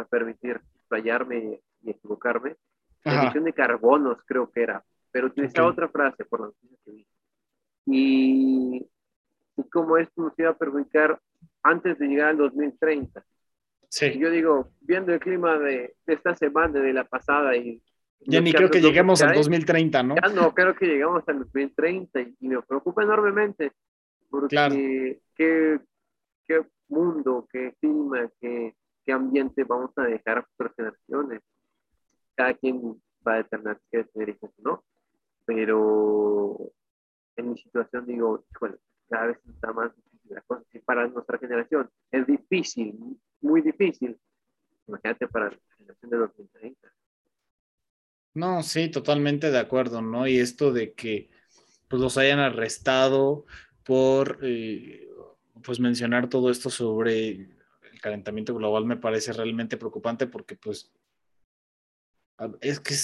a 0.00 0.04
permitir 0.04 0.60
fallarme 0.88 1.60
y 1.82 1.90
equivocarme. 1.90 2.56
La 3.04 3.22
emisión 3.22 3.44
de 3.44 3.52
carbonos 3.52 4.18
creo 4.26 4.50
que 4.50 4.62
era, 4.62 4.84
pero 5.10 5.28
utilizaba 5.28 5.68
otra 5.68 5.88
frase 5.88 6.24
por 6.24 6.40
la 6.40 6.52
que 6.84 6.90
vi. 6.90 7.06
Y, 7.86 8.86
y 9.56 9.70
cómo 9.70 9.96
esto 9.96 10.22
nos 10.22 10.38
iba 10.38 10.50
a 10.50 10.56
perjudicar 10.56 11.18
antes 11.62 11.98
de 11.98 12.06
llegar 12.06 12.28
al 12.28 12.36
2030. 12.36 13.24
Sí. 13.90 14.16
yo 14.18 14.30
digo, 14.30 14.70
viendo 14.80 15.12
el 15.12 15.18
clima 15.18 15.58
de, 15.58 15.96
esta 16.06 16.36
semana, 16.36 16.80
de 16.80 16.92
la 16.92 17.04
pasada 17.04 17.56
y 17.56 17.82
ya 18.20 18.40
ni 18.40 18.52
creo 18.52 18.70
que 18.70 18.80
lleguemos 18.80 19.22
al 19.22 19.34
2030, 19.34 20.02
¿no? 20.02 20.14
Ya 20.14 20.32
no, 20.32 20.52
creo 20.54 20.74
que 20.74 20.86
llegamos 20.86 21.24
al 21.26 21.38
2030 21.40 22.20
y, 22.20 22.48
me 22.48 22.60
preocupa 22.62 23.02
enormemente 23.02 23.72
porque 24.28 25.18
qué, 25.34 25.80
qué 26.46 26.62
mundo, 26.88 27.48
qué 27.50 27.74
clima, 27.80 28.30
qué, 28.40 28.74
qué 29.04 29.12
ambiente 29.12 29.64
vamos 29.64 29.90
a 29.96 30.02
dejar 30.02 30.38
a 30.38 30.42
futuras 30.42 30.74
generaciones. 30.76 31.40
Cada 32.36 32.54
quien 32.54 33.00
va 33.26 33.34
a 33.34 33.36
determinar 33.38 33.80
quiere 33.90 34.08
tener 34.12 34.28
hijos 34.28 34.50
no, 34.58 34.84
pero 35.46 36.58
en 37.36 37.50
mi 37.50 37.58
situación 37.58 38.06
digo, 38.06 38.44
bueno, 38.60 38.76
cada 39.08 39.28
vez 39.28 39.38
está 39.48 39.72
más 39.72 39.92
difícil 40.30 40.34
la 40.34 40.42
cosa. 40.42 40.64
Y 40.72 40.78
para 40.80 41.08
nuestra 41.08 41.38
generación 41.38 41.90
es 42.10 42.26
difícil, 42.26 42.98
muy 43.40 43.62
difícil. 43.62 44.18
Imagínate 44.86 45.28
para 45.28 45.50
la 45.50 45.58
generación 45.76 46.10
de 46.10 46.16
2030. 46.16 46.92
No, 48.34 48.62
sí, 48.62 48.90
totalmente 48.90 49.50
de 49.50 49.58
acuerdo, 49.58 50.02
¿no? 50.02 50.26
Y 50.26 50.38
esto 50.38 50.72
de 50.72 50.94
que 50.94 51.30
pues 51.88 52.00
los 52.00 52.16
hayan 52.16 52.38
arrestado 52.38 53.44
por 53.84 54.38
eh, 54.42 55.08
pues 55.62 55.80
mencionar 55.80 56.28
todo 56.28 56.50
esto 56.50 56.70
sobre 56.70 57.50
calentamiento 58.00 58.54
global 58.54 58.86
me 58.86 58.96
parece 58.96 59.32
realmente 59.32 59.76
preocupante 59.76 60.26
porque 60.26 60.56
pues 60.56 60.90
es 62.60 62.80
que 62.80 62.94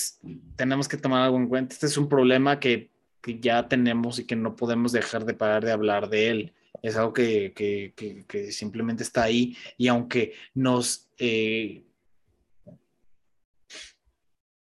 tenemos 0.57 0.89
que 0.89 0.97
tomar 0.97 1.23
algo 1.23 1.36
en 1.36 1.48
cuenta. 1.48 1.74
Este 1.74 1.86
es 1.86 1.98
un 1.98 2.09
problema 2.09 2.59
que, 2.59 2.90
que, 3.20 3.39
ya 3.39 3.69
tenemos 3.69 4.19
y 4.19 4.27
que 4.27 4.35
no 4.35 4.57
podemos 4.57 4.93
dejar 4.93 5.27
de 5.27 5.35
parar 5.35 5.62
de 5.62 5.73
hablar 5.73 6.09
de 6.09 6.31
él. 6.31 6.55
Es 6.82 6.97
algo 6.97 7.12
que, 7.12 7.53
que, 7.55 8.53
simplemente 8.53 9.03
está 9.03 9.24
ahí 9.24 9.57
y 9.77 9.89
aunque 9.89 10.35
nos, 10.55 11.09
eh, 11.19 11.85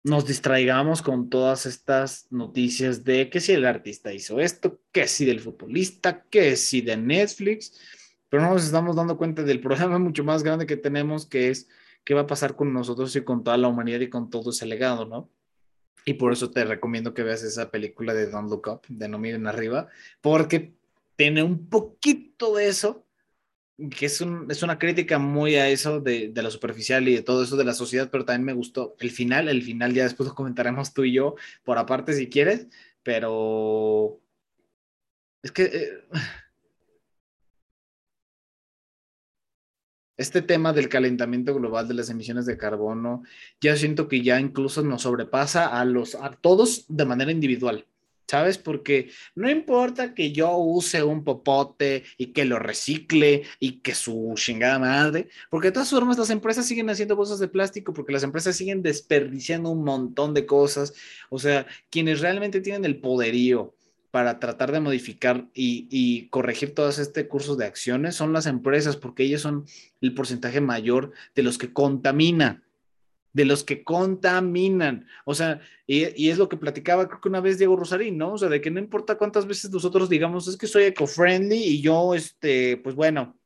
nos 0.02 0.26
distraigamos 0.26 1.02
con 1.02 1.28
todas 1.28 1.66
estas 1.66 2.26
noticias 2.30 3.04
de 3.04 3.28
que 3.28 3.40
si 3.40 3.52
el 3.52 3.66
artista 3.66 4.12
hizo 4.12 4.40
esto, 4.40 4.80
que 4.92 5.08
si 5.08 5.24
del 5.24 5.40
futbolista, 5.40 6.24
que 6.30 6.56
si 6.56 6.80
de 6.80 6.96
Netflix, 6.96 7.78
pero 8.28 8.42
no 8.42 8.54
nos 8.54 8.64
estamos 8.64 8.96
dando 8.96 9.16
cuenta 9.16 9.42
del 9.42 9.60
problema 9.60 9.98
mucho 9.98 10.24
más 10.24 10.42
grande 10.42 10.66
que 10.66 10.76
tenemos, 10.76 11.26
que 11.26 11.50
es 11.50 11.68
qué 12.04 12.14
va 12.14 12.22
a 12.22 12.26
pasar 12.26 12.54
con 12.54 12.72
nosotros 12.72 13.14
y 13.16 13.24
con 13.24 13.42
toda 13.42 13.56
la 13.56 13.68
humanidad 13.68 14.00
y 14.00 14.08
con 14.08 14.30
todo 14.30 14.50
ese 14.50 14.66
legado, 14.66 15.06
¿no? 15.06 15.28
Y 16.04 16.14
por 16.14 16.32
eso 16.32 16.52
te 16.52 16.64
recomiendo 16.64 17.14
que 17.14 17.24
veas 17.24 17.42
esa 17.42 17.72
película 17.72 18.14
de 18.14 18.28
Don't 18.28 18.48
Look 18.48 18.68
Up, 18.68 18.82
de 18.88 19.08
No 19.08 19.18
Miren 19.18 19.48
Arriba, 19.48 19.88
porque 20.20 20.72
tiene 21.16 21.42
un 21.42 21.68
poquito 21.68 22.54
de 22.56 22.68
eso, 22.68 23.06
que 23.90 24.06
es, 24.06 24.20
un, 24.20 24.50
es 24.50 24.62
una 24.62 24.78
crítica 24.78 25.18
muy 25.18 25.56
a 25.56 25.68
eso 25.68 26.00
de, 26.00 26.28
de, 26.28 26.42
la 26.42 26.50
superficial 26.50 27.08
y 27.08 27.14
de 27.14 27.22
todo 27.22 27.42
eso 27.42 27.56
de 27.56 27.64
la 27.64 27.74
sociedad, 27.74 28.08
pero 28.10 28.24
también 28.24 28.46
me 28.46 28.52
gustó 28.54 28.96
el 29.00 29.10
final, 29.10 29.48
el 29.48 29.62
final 29.62 29.92
ya 29.94 30.04
después 30.04 30.28
lo 30.28 30.34
comentaremos 30.34 30.94
tú 30.94 31.04
y 31.04 31.12
yo 31.12 31.34
por 31.64 31.78
aparte 31.78 32.14
si 32.14 32.28
quieres, 32.28 32.68
pero 33.02 34.20
es 35.42 35.52
que... 35.52 35.64
Eh, 35.64 35.90
este 40.16 40.42
tema 40.42 40.72
del 40.72 40.88
calentamiento 40.88 41.54
global 41.54 41.88
de 41.88 41.94
las 41.94 42.10
emisiones 42.10 42.46
de 42.46 42.56
carbono, 42.56 43.22
ya 43.60 43.76
siento 43.76 44.08
que 44.08 44.22
ya 44.22 44.40
incluso 44.40 44.82
nos 44.82 45.02
sobrepasa 45.02 45.66
a 45.66 45.84
los 45.84 46.14
a 46.14 46.30
todos 46.30 46.86
de 46.88 47.04
manera 47.04 47.30
individual. 47.30 47.86
¿Sabes? 48.28 48.58
Porque 48.58 49.10
no 49.36 49.48
importa 49.48 50.12
que 50.14 50.32
yo 50.32 50.56
use 50.56 51.02
un 51.02 51.22
popote 51.22 52.04
y 52.18 52.32
que 52.32 52.44
lo 52.44 52.58
recicle 52.58 53.44
y 53.60 53.80
que 53.80 53.94
su 53.94 54.34
chingada 54.36 54.80
madre, 54.80 55.28
porque 55.48 55.68
de 55.68 55.72
todas 55.72 55.90
formas 55.90 56.18
las 56.18 56.30
empresas 56.30 56.66
siguen 56.66 56.90
haciendo 56.90 57.14
bolsas 57.14 57.38
de 57.38 57.48
plástico, 57.48 57.92
porque 57.92 58.12
las 58.12 58.24
empresas 58.24 58.56
siguen 58.56 58.82
desperdiciando 58.82 59.70
un 59.70 59.84
montón 59.84 60.34
de 60.34 60.44
cosas. 60.44 60.94
O 61.30 61.38
sea, 61.38 61.66
quienes 61.90 62.20
realmente 62.20 62.60
tienen 62.60 62.84
el 62.84 63.00
poderío 63.00 63.74
para 64.16 64.38
tratar 64.40 64.72
de 64.72 64.80
modificar 64.80 65.46
y, 65.52 66.28
corregir 66.30 66.74
todos 66.74 66.98
este 66.98 67.28
curso 67.28 67.54
de 67.54 67.66
acciones 67.66 68.14
son 68.14 68.32
las 68.32 68.46
empresas, 68.46 68.96
porque 68.96 69.24
ellas 69.24 69.42
son 69.42 69.66
el 70.00 70.14
porcentaje 70.14 70.62
mayor 70.62 71.12
de 71.34 71.42
los 71.42 71.58
que 71.58 71.72
contaminan, 71.72 72.64
de 73.36 73.44
los 73.44 73.64
que 73.64 73.84
contaminan. 73.84 75.06
O 75.26 75.34
sea, 75.34 75.60
y, 75.86 76.30
es 76.30 76.38
lo 76.38 76.48
que 76.48 76.56
platicaba 76.56 77.06
creo 77.06 77.20
que 77.20 77.28
una 77.28 77.40
vez 77.40 77.58
Diego 77.58 77.76
Rosarín, 77.76 78.16
¿no? 78.16 78.32
O 78.32 78.38
sea, 78.38 78.48
de 78.48 78.62
que 78.62 78.70
no 78.70 78.80
importa 78.80 79.18
cuántas 79.18 79.46
veces 79.46 79.70
nosotros 79.70 80.08
digamos, 80.08 80.48
es 80.48 80.56
que 80.56 80.66
soy 80.66 80.84
eco-friendly 80.84 81.62
y 81.62 81.82
yo, 81.82 82.14
este, 82.14 82.78
pues 82.78 82.94
bueno, 82.96 83.36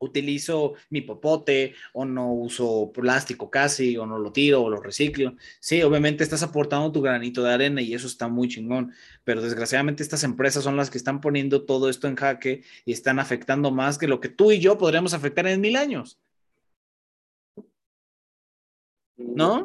utilizo 0.00 0.74
mi 0.90 1.00
popote 1.00 1.74
o 1.92 2.04
no 2.04 2.32
uso 2.32 2.90
plástico 2.92 3.50
casi 3.50 3.96
o 3.96 4.04
no 4.04 4.18
lo 4.18 4.32
tiro 4.32 4.62
o 4.64 4.68
lo 4.68 4.80
reciclo. 4.82 5.36
Sí, 5.60 5.80
obviamente 5.84 6.24
estás 6.24 6.42
aportando 6.42 6.90
tu 6.90 7.00
granito 7.00 7.44
de 7.44 7.52
arena 7.52 7.80
y 7.82 7.94
eso 7.94 8.08
está 8.08 8.26
muy 8.26 8.48
chingón, 8.48 8.92
pero 9.22 9.40
desgraciadamente 9.42 10.02
estas 10.02 10.24
empresas 10.24 10.64
son 10.64 10.76
las 10.76 10.90
que 10.90 10.98
están 10.98 11.20
poniendo 11.20 11.62
todo 11.64 11.88
esto 11.88 12.08
en 12.08 12.16
jaque 12.16 12.64
y 12.84 12.92
están 12.92 13.20
afectando 13.20 13.70
más 13.70 13.96
que 13.96 14.08
lo 14.08 14.18
que 14.20 14.28
tú 14.28 14.50
y 14.50 14.58
yo 14.58 14.76
podríamos 14.76 15.14
afectar 15.14 15.46
en 15.46 15.60
mil 15.60 15.76
años. 15.76 16.18
¿No? 19.16 19.64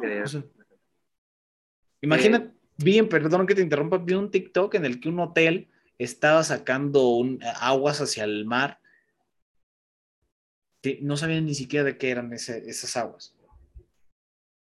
imagina, 2.00 2.52
bien, 2.76 3.08
perdón 3.08 3.46
que 3.46 3.54
te 3.54 3.62
interrumpa, 3.62 3.98
vi 3.98 4.14
un 4.14 4.30
TikTok 4.30 4.74
en 4.74 4.84
el 4.84 5.00
que 5.00 5.08
un 5.08 5.20
hotel 5.20 5.68
estaba 5.98 6.42
sacando 6.44 7.08
un, 7.08 7.40
aguas 7.60 8.00
hacia 8.00 8.24
el 8.24 8.46
mar 8.46 8.80
no 11.00 11.16
sabían 11.16 11.46
ni 11.46 11.54
siquiera 11.54 11.84
de 11.84 11.98
qué 11.98 12.10
eran 12.10 12.32
esas 12.32 12.96
aguas. 12.96 13.34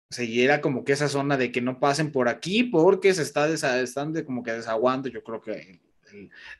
se 0.09 0.43
era 0.43 0.61
como 0.61 0.83
que 0.85 0.93
esa 0.93 1.09
zona 1.09 1.37
de 1.37 1.51
que 1.51 1.61
no 1.61 1.79
pasen 1.79 2.11
por 2.11 2.29
aquí 2.29 2.63
porque 2.63 3.13
se 3.13 3.23
está 3.23 3.49
están 3.49 4.13
de, 4.13 4.25
como 4.25 4.43
que 4.43 4.53
desaguando, 4.53 5.09
yo 5.09 5.23
creo 5.23 5.41
que 5.41 5.81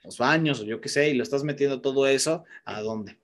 los 0.04 0.18
baños 0.18 0.62
o 0.62 0.66
yo 0.66 0.82
qué 0.82 0.90
sé, 0.90 1.10
y 1.10 1.14
lo 1.14 1.24
estás 1.24 1.44
metiendo 1.44 1.82
todo 1.82 2.08
eso, 2.08 2.46
¿a 2.66 2.82
dónde? 2.82 3.20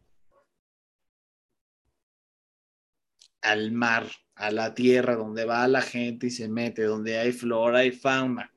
Al 3.41 3.71
mar, 3.71 4.05
a 4.39 4.51
la 4.51 4.73
tierra, 4.73 5.17
donde 5.17 5.43
va 5.43 5.67
la 5.67 5.81
gente 5.81 6.27
y 6.27 6.31
se 6.31 6.47
mete, 6.47 6.83
donde 6.83 7.17
hay 7.17 7.33
flora 7.33 7.83
y 7.83 7.91
fauna. 7.91 8.51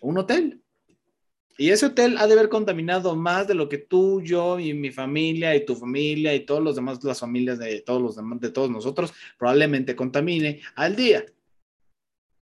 Un 0.00 0.16
hotel. 0.16 0.62
Y 1.58 1.68
ese 1.68 1.86
hotel 1.86 2.16
ha 2.16 2.26
de 2.26 2.32
haber 2.32 2.48
contaminado 2.48 3.14
más 3.14 3.46
de 3.46 3.54
lo 3.54 3.68
que 3.68 3.76
tú, 3.76 4.22
yo 4.22 4.58
y 4.58 4.72
mi 4.72 4.90
familia 4.90 5.54
y 5.54 5.66
tu 5.66 5.76
familia 5.76 6.34
y 6.34 6.46
todos 6.46 6.62
los 6.62 6.74
demás, 6.74 7.04
las 7.04 7.20
familias 7.20 7.58
de 7.58 7.82
todos 7.82 8.00
los 8.00 8.16
demás, 8.16 8.40
de 8.40 8.50
todos 8.50 8.70
nosotros, 8.70 9.12
probablemente 9.38 9.94
contamine 9.94 10.62
al 10.74 10.96
día. 10.96 11.26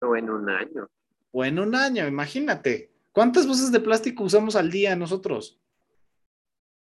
O 0.01 0.13
en 0.17 0.29
un 0.29 0.49
año. 0.49 0.89
O 1.31 1.45
en 1.45 1.57
un 1.57 1.73
año, 1.73 2.05
imagínate. 2.05 2.91
¿Cuántas 3.13 3.47
bolsas 3.47 3.71
de 3.71 3.79
plástico 3.79 4.25
usamos 4.25 4.57
al 4.57 4.69
día 4.69 4.93
nosotros? 4.97 5.57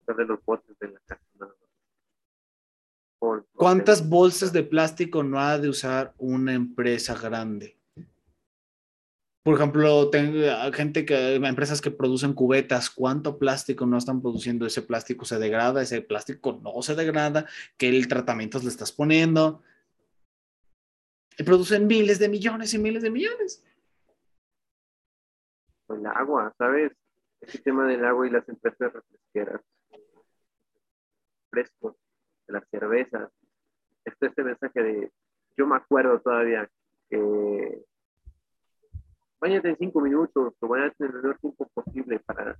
De 0.06 0.26
los 0.26 0.45
botes 0.45 0.78
de 0.78 0.90
la 0.90 0.99
casa. 1.07 1.22
¿Cuántas 3.53 4.10
bolsas 4.10 4.52
de 4.52 4.64
plástico 4.64 5.22
no 5.22 5.39
ha 5.39 5.60
de 5.60 5.69
usar 5.69 6.14
una 6.18 6.53
empresa 6.53 7.14
grande? 7.14 7.77
Por 9.43 9.56
ejemplo, 9.56 10.10
tengo 10.10 10.39
gente 10.73 11.06
que, 11.06 11.35
empresas 11.35 11.81
que 11.81 11.91
producen 11.91 12.34
cubetas, 12.34 12.89
¿cuánto 12.89 13.38
plástico 13.38 13.85
no 13.85 13.98
están 13.98 14.22
produciendo? 14.22 14.65
Ese 14.65 14.81
plástico 14.81 15.26
se 15.26 15.38
degrada, 15.38 15.81
ese 15.81 16.02
plástico 16.02 16.60
no 16.64 16.81
se 16.81 16.95
degrada, 16.95 17.48
¿qué 17.77 17.89
el 17.89 18.07
tratamiento 18.07 18.60
le 18.60 18.68
estás 18.68 18.91
poniendo? 18.91 19.64
Y 21.38 21.43
producen 21.43 21.88
miles 21.88 22.18
de 22.19 22.30
millones 22.30 22.73
y 22.73 22.80
miles 22.80 23.03
de 23.03 23.10
millones. 23.11 23.64
El 25.89 26.06
agua, 26.07 26.53
¿sabes? 26.57 26.91
Ese 27.39 27.60
tema 27.60 27.88
del 27.88 28.03
agua 28.06 28.27
y 28.27 28.31
las 28.31 28.48
empresas 28.48 28.93
refresqueras, 28.93 29.61
frescos, 31.49 31.95
de 32.52 32.60
las 32.60 32.69
cervezas. 32.69 33.30
Este, 34.03 34.28
este 34.28 34.44
mensaje 34.44 34.84
de, 34.84 35.11
yo 35.57 35.68
me 35.68 35.76
acuerdo 35.76 36.19
todavía 36.19 36.68
que 37.10 37.84
bañate 39.40 39.69
en 39.69 39.78
cinco 39.78 40.02
minutos 40.02 40.53
o 40.60 40.68
bañate 40.68 40.95
en 40.99 41.06
el 41.07 41.14
menor 41.15 41.38
tiempo 41.40 41.69
posible 41.73 42.19
para, 42.19 42.57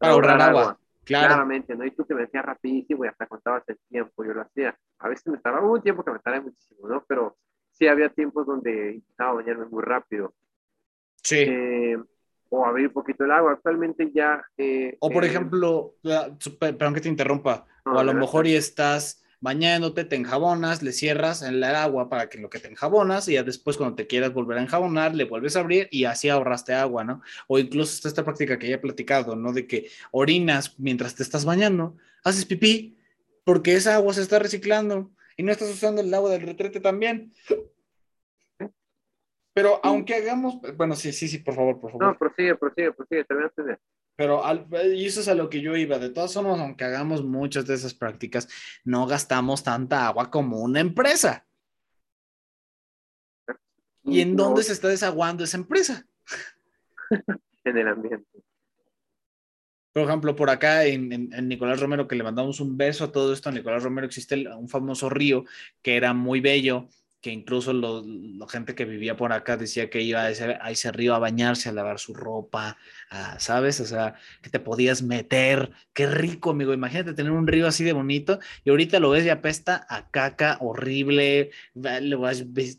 ahorrar, 0.00 0.40
agua. 0.40 0.78
Claramente, 1.04 1.76
¿no? 1.76 1.84
Y 1.84 1.90
tú 1.90 2.04
te 2.04 2.14
metías 2.14 2.44
rapidísimo 2.44 3.04
y 3.04 3.08
hasta 3.08 3.26
contabas 3.26 3.62
el 3.68 3.78
tiempo, 3.90 4.24
yo 4.24 4.32
lo 4.32 4.42
hacía. 4.42 4.76
A 4.98 5.08
veces 5.08 5.26
me 5.26 5.38
tardaba 5.38 5.70
un 5.70 5.82
tiempo 5.82 6.02
que 6.02 6.12
me 6.12 6.18
tardaba 6.18 6.44
muchísimo, 6.44 6.88
¿no? 6.88 7.04
Pero 7.06 7.36
sí 7.72 7.86
había 7.86 8.08
tiempos 8.08 8.46
donde 8.46 8.94
intentaba 8.94 9.34
bañarme 9.34 9.66
muy 9.66 9.82
rápido. 9.82 10.32
Sí. 11.22 11.44
Eh, 11.46 11.98
o 12.48 12.64
abrir 12.64 12.86
un 12.86 12.92
poquito 12.92 13.24
el 13.24 13.32
agua. 13.32 13.52
Actualmente 13.52 14.10
ya... 14.14 14.42
Eh, 14.56 14.96
o 15.00 15.10
por 15.10 15.24
eh, 15.24 15.26
ejemplo, 15.26 15.94
perdón 16.58 16.94
que 16.94 17.00
te 17.00 17.08
interrumpa, 17.08 17.66
o 17.84 17.98
a 17.98 18.04
lo 18.04 18.14
mejor 18.14 18.46
y 18.46 18.54
estás 18.54 19.22
bañándote, 19.40 20.04
te 20.04 20.16
enjabonas, 20.16 20.82
le 20.82 20.92
cierras 20.92 21.42
en 21.42 21.56
el 21.56 21.64
agua 21.64 22.08
para 22.08 22.30
que 22.30 22.38
lo 22.38 22.48
que 22.48 22.58
te 22.58 22.68
enjabonas 22.68 23.28
y 23.28 23.34
ya 23.34 23.42
después 23.42 23.76
cuando 23.76 23.94
te 23.94 24.06
quieras 24.06 24.32
volver 24.32 24.56
a 24.56 24.62
enjabonar, 24.62 25.14
le 25.14 25.24
vuelves 25.24 25.56
a 25.56 25.60
abrir 25.60 25.86
y 25.90 26.06
así 26.06 26.30
ahorraste 26.30 26.72
agua, 26.72 27.04
¿no? 27.04 27.20
O 27.46 27.58
incluso 27.58 27.92
está 27.92 28.08
esta 28.08 28.24
práctica 28.24 28.58
que 28.58 28.68
ya 28.68 28.76
he 28.76 28.78
platicado, 28.78 29.36
¿no? 29.36 29.52
De 29.52 29.66
que 29.66 29.90
orinas 30.12 30.78
mientras 30.78 31.14
te 31.14 31.22
estás 31.22 31.44
bañando, 31.44 31.94
haces 32.22 32.46
pipí 32.46 32.96
porque 33.44 33.74
esa 33.74 33.96
agua 33.96 34.14
se 34.14 34.22
está 34.22 34.38
reciclando 34.38 35.10
y 35.36 35.42
no 35.42 35.52
estás 35.52 35.68
usando 35.68 36.00
el 36.00 36.14
agua 36.14 36.30
del 36.30 36.40
retrete 36.40 36.80
también. 36.80 37.32
Pero 39.52 39.78
aunque 39.84 40.14
hagamos, 40.14 40.58
bueno, 40.76 40.96
sí, 40.96 41.12
sí, 41.12 41.28
sí, 41.28 41.38
por 41.38 41.54
favor, 41.54 41.80
por 41.80 41.92
favor. 41.92 42.06
No, 42.06 42.18
prosigue, 42.18 42.56
prosigue, 42.56 42.92
prosigue, 42.92 43.24
terminaste 43.24 43.78
pero 44.16 44.44
al, 44.44 44.66
y 44.94 45.06
eso 45.06 45.20
es 45.20 45.28
a 45.28 45.34
lo 45.34 45.50
que 45.50 45.60
yo 45.60 45.76
iba. 45.76 45.98
De 45.98 46.10
todas 46.10 46.32
formas, 46.32 46.60
aunque 46.60 46.84
hagamos 46.84 47.24
muchas 47.24 47.66
de 47.66 47.74
esas 47.74 47.94
prácticas, 47.94 48.48
no 48.84 49.06
gastamos 49.06 49.62
tanta 49.62 50.06
agua 50.06 50.30
como 50.30 50.60
una 50.60 50.80
empresa. 50.80 51.46
¿Y 54.04 54.20
en 54.20 54.36
dónde 54.36 54.62
se 54.62 54.72
está 54.72 54.88
desaguando 54.88 55.44
esa 55.44 55.56
empresa? 55.56 56.06
en 57.64 57.78
el 57.78 57.88
ambiente. 57.88 58.42
Por 59.92 60.02
ejemplo, 60.02 60.34
por 60.34 60.50
acá 60.50 60.84
en, 60.84 61.12
en, 61.12 61.48
Nicolás 61.48 61.80
Romero, 61.80 62.08
que 62.08 62.16
le 62.16 62.24
mandamos 62.24 62.60
un 62.60 62.76
beso 62.76 63.04
a 63.04 63.12
todo 63.12 63.32
esto, 63.32 63.48
a 63.48 63.52
Nicolás 63.52 63.84
Romero 63.84 64.06
existe 64.06 64.48
un 64.48 64.68
famoso 64.68 65.08
río 65.08 65.44
que 65.82 65.96
era 65.96 66.12
muy 66.12 66.40
bello, 66.40 66.88
que 67.24 67.30
incluso 67.30 67.72
la 67.72 68.46
gente 68.48 68.74
que 68.74 68.84
vivía 68.84 69.16
por 69.16 69.32
acá 69.32 69.56
decía 69.56 69.88
que 69.88 70.02
iba 70.02 70.20
a 70.24 70.30
ese, 70.30 70.92
río 70.92 71.14
a 71.14 71.18
bañarse, 71.18 71.70
a 71.70 71.72
lavar 71.72 71.98
su 71.98 72.12
ropa, 72.12 72.76
¿sabes? 73.38 73.80
O 73.80 73.86
sea, 73.86 74.16
que 74.42 74.50
te 74.50 74.60
podías 74.60 75.00
meter. 75.00 75.70
Qué 75.94 76.06
rico, 76.06 76.50
amigo. 76.50 76.74
Imagínate 76.74 77.14
tener 77.14 77.32
un 77.32 77.46
río 77.46 77.66
así 77.66 77.82
de 77.82 77.94
bonito 77.94 78.40
y 78.62 78.68
ahorita 78.68 79.00
lo 79.00 79.08
ves 79.08 79.24
y 79.24 79.30
apesta 79.30 79.86
a 79.88 80.10
caca 80.10 80.58
horrible. 80.60 81.50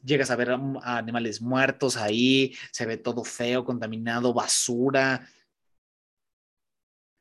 llegas 0.06 0.30
a 0.30 0.36
ver 0.36 0.56
animales 0.84 1.42
muertos 1.42 1.98
ahí, 1.98 2.54
se 2.72 2.86
ve 2.86 2.98
todo 2.98 3.24
feo, 3.24 3.66
contaminado, 3.66 4.32
basura. 4.32 5.28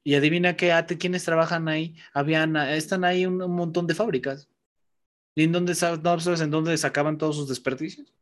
Y 0.05 0.15
adivina 0.15 0.57
qué, 0.57 0.75
¿quiénes 1.01 1.25
trabajan 1.25 1.69
ahí? 1.69 1.97
Habían, 2.13 2.55
están 2.57 3.05
ahí 3.05 3.25
un 3.25 3.39
montón 3.39 3.87
de 3.87 3.95
fábricas. 3.95 4.51
¿Y 5.35 5.45
en 5.45 5.53
dónde 5.53 5.75
sabes 5.75 6.41
en 6.41 6.51
dónde 6.51 6.77
sacaban 6.77 7.19
todos 7.19 7.37
sus 7.37 7.49
desperdicios? 7.49 8.13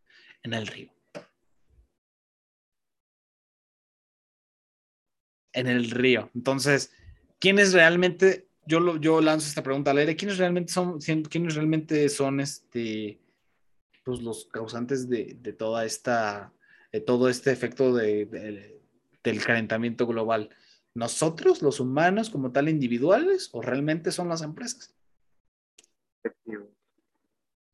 En 0.43 0.55
el 0.55 0.67
río. 0.67 0.91
En 5.53 5.67
el 5.67 5.91
río. 5.91 6.31
Entonces, 6.35 6.93
¿quiénes 7.39 7.75
realmente, 7.75 8.49
yo, 8.67 8.81
lo, 8.81 8.97
yo 8.97 9.21
lanzo 9.21 9.47
esta 9.47 9.63
pregunta 9.63 9.91
al 9.91 9.99
aire, 9.99 10.17
¿quiénes 10.17 10.39
realmente 10.39 10.73
son, 10.73 10.99
quiénes 11.01 11.55
realmente 11.55 12.09
son 12.09 12.41
este, 12.41 13.21
pues 14.05 14.23
los 14.23 14.47
causantes 14.47 15.09
de, 15.09 15.37
de 15.39 15.53
toda 15.53 15.85
esta, 15.85 16.53
de 16.91 17.01
todo 17.01 17.29
este 17.29 17.53
efecto 17.53 17.95
de, 17.95 18.81
del 19.23 19.45
calentamiento 19.45 20.07
global? 20.07 20.49
¿Nosotros, 20.95 21.61
los 21.61 21.81
humanos, 21.81 22.31
como 22.31 22.53
tal 22.53 22.71
individuales, 22.71 23.51
o 23.53 23.61
realmente 23.61 24.13
son 24.13 24.29
las 24.29 24.41
empresas? 24.41 24.95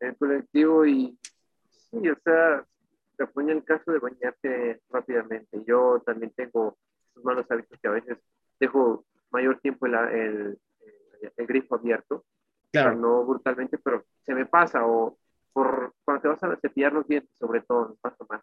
El 0.01 0.17
colectivo 0.17 0.87
y 0.87 1.19
sí, 1.91 2.09
o 2.09 2.17
sea, 2.25 2.65
te 3.17 3.27
pone 3.27 3.53
el 3.53 3.65
caso 3.65 3.93
de 3.93 3.99
bañarte 3.99 4.81
rápidamente. 4.91 5.63
Yo 5.67 6.03
también 6.05 6.33
tengo 6.37 6.77
esos 7.11 7.25
malos 7.25 7.51
hábitos 7.51 7.79
que 7.81 7.89
a 7.89 7.93
veces 7.93 8.19
dejo 8.61 9.05
mayor 9.31 9.61
tiempo 9.61 9.87
el, 9.87 9.95
el, 9.95 10.59
el 11.37 11.47
grifo 11.47 11.75
abierto. 11.75 12.25
Claro. 12.71 12.95
no 12.97 13.25
brutalmente, 13.25 13.79
pero 13.79 14.05
se 14.27 14.35
me 14.35 14.45
pasa 14.45 14.85
o 14.85 15.17
por 15.55 15.95
cuando 16.05 16.21
te 16.21 16.29
vas 16.29 16.43
a 16.43 16.57
cepillar 16.57 16.93
los 16.93 17.09
dientes, 17.09 17.31
sobre 17.39 17.63
todo, 17.63 17.89
me 17.89 17.95
pasa 17.97 18.25
más. 18.29 18.43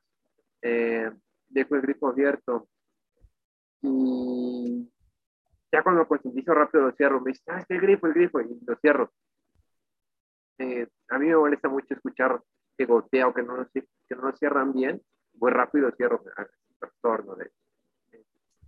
Eh, 0.62 1.12
dejo 1.48 1.76
el 1.76 1.82
grifo 1.82 2.08
abierto 2.08 2.68
y 3.82 4.92
ya 5.72 5.84
cuando 5.84 6.08
concientizo 6.08 6.54
rápido 6.54 6.86
lo 6.86 6.92
cierro. 6.94 7.22
Me 7.22 7.32
dice, 7.32 7.44
ah, 7.48 7.60
es 7.60 7.66
el 7.70 7.82
grifo, 7.82 8.08
el 8.08 8.14
grifo, 8.14 8.42
y 8.42 8.60
lo 8.66 8.76
cierro. 8.78 9.12
Eh, 10.58 10.88
a 11.10 11.20
mí 11.20 11.28
me 11.28 11.36
molesta 11.36 11.70
mucho 11.70 11.94
escuchar 11.94 12.42
que 12.78 12.86
gotea 12.86 13.28
o 13.28 13.34
que 13.34 13.44
no, 13.44 13.68
que 13.74 14.16
no 14.16 14.22
lo 14.22 14.36
cierran 14.36 14.74
bien, 14.74 15.02
muy 15.34 15.52
rápido 15.52 15.92
cierro 15.92 16.22
el 16.38 16.48
trastorno 16.80 17.36
de, 17.36 17.52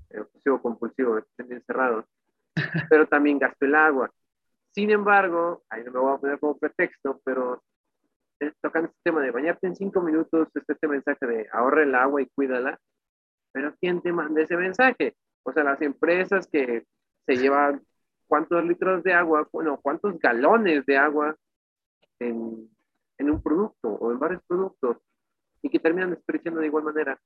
de 0.09 0.19
obsesivo 0.19 0.61
compulsivo, 0.61 1.15
de 1.15 1.21
estén 1.21 1.47
bien 1.47 1.63
cerrados, 1.65 2.05
pero 2.89 3.07
también 3.07 3.39
gasto 3.39 3.65
el 3.65 3.75
agua. 3.75 4.11
Sin 4.71 4.91
embargo, 4.91 5.63
ahí 5.69 5.83
no 5.83 5.91
me 5.91 5.99
voy 5.99 6.13
a 6.13 6.17
poner 6.17 6.39
como 6.39 6.57
pretexto, 6.57 7.21
pero 7.23 7.63
tocando 8.61 8.89
este 8.89 8.99
tema 9.03 9.21
de 9.21 9.31
bañarte 9.31 9.67
en 9.67 9.75
cinco 9.75 10.01
minutos, 10.01 10.47
este, 10.53 10.73
este 10.73 10.87
mensaje 10.87 11.25
de 11.25 11.49
ahorra 11.51 11.83
el 11.83 11.95
agua 11.95 12.21
y 12.21 12.27
cuídala, 12.27 12.79
pero 13.51 13.73
¿quién 13.79 14.01
te 14.01 14.11
manda 14.11 14.41
ese 14.41 14.55
mensaje? 14.55 15.15
O 15.43 15.51
sea, 15.51 15.63
las 15.63 15.81
empresas 15.81 16.47
que 16.47 16.85
se 17.25 17.37
llevan 17.37 17.81
cuántos 18.27 18.63
litros 18.65 19.03
de 19.03 19.13
agua, 19.13 19.47
bueno, 19.51 19.79
cuántos 19.81 20.19
galones 20.19 20.85
de 20.85 20.97
agua 20.97 21.35
en, 22.19 22.69
en 23.17 23.29
un 23.29 23.41
producto 23.41 23.89
o 23.89 24.11
en 24.11 24.19
varios 24.19 24.41
productos 24.47 24.97
y 25.61 25.69
que 25.69 25.79
terminan 25.79 26.11
desperdiciando 26.11 26.61
de 26.61 26.67
igual 26.67 26.83
manera. 26.83 27.19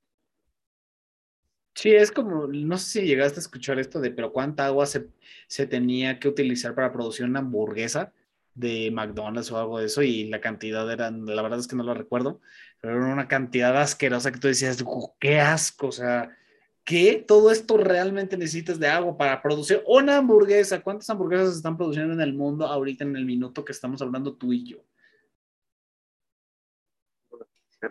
Sí, 1.74 1.94
es 1.96 2.12
como, 2.12 2.48
no 2.48 2.78
sé 2.78 3.02
si 3.02 3.08
llegaste 3.08 3.40
a 3.40 3.42
escuchar 3.42 3.80
esto 3.80 4.02
de, 4.02 4.12
pero 4.12 4.34
cuánta 4.34 4.66
agua 4.66 4.86
se, 4.86 5.08
se, 5.48 5.66
tenía 5.68 6.20
que 6.20 6.28
utilizar 6.28 6.76
para 6.76 6.92
producir 6.92 7.26
una 7.26 7.40
hamburguesa 7.40 8.14
de 8.54 8.92
McDonald's 8.92 9.52
o 9.52 9.58
algo 9.58 9.80
de 9.80 9.86
eso 9.86 10.02
y 10.04 10.26
la 10.26 10.42
cantidad 10.42 10.92
era, 10.92 11.10
la 11.12 11.42
verdad 11.42 11.60
es 11.60 11.68
que 11.68 11.78
no 11.78 11.84
lo 11.84 11.94
recuerdo, 11.94 12.42
pero 12.82 12.98
era 12.98 13.14
una 13.14 13.28
cantidad 13.28 13.76
asquerosa 13.78 14.32
que 14.32 14.40
tú 14.40 14.48
decías, 14.48 14.84
qué 15.20 15.40
asco, 15.40 15.88
o 15.88 15.92
sea, 15.92 16.38
¿qué? 16.84 17.24
Todo 17.28 17.52
esto 17.52 17.78
realmente 17.78 18.38
necesitas 18.38 18.80
de 18.80 18.88
agua 18.88 19.18
para 19.18 19.42
producir 19.42 19.84
una 19.86 20.18
hamburguesa. 20.18 20.82
¿Cuántas 20.82 21.10
hamburguesas 21.10 21.50
se 21.50 21.58
están 21.58 21.78
produciendo 21.78 22.14
en 22.14 22.22
el 22.22 22.34
mundo 22.34 22.66
ahorita 22.66 23.04
en 23.04 23.16
el 23.16 23.26
minuto 23.26 23.66
que 23.66 23.72
estamos 23.72 24.02
hablando 24.02 24.36
tú 24.36 24.54
y 24.54 24.66
yo? 24.66 24.84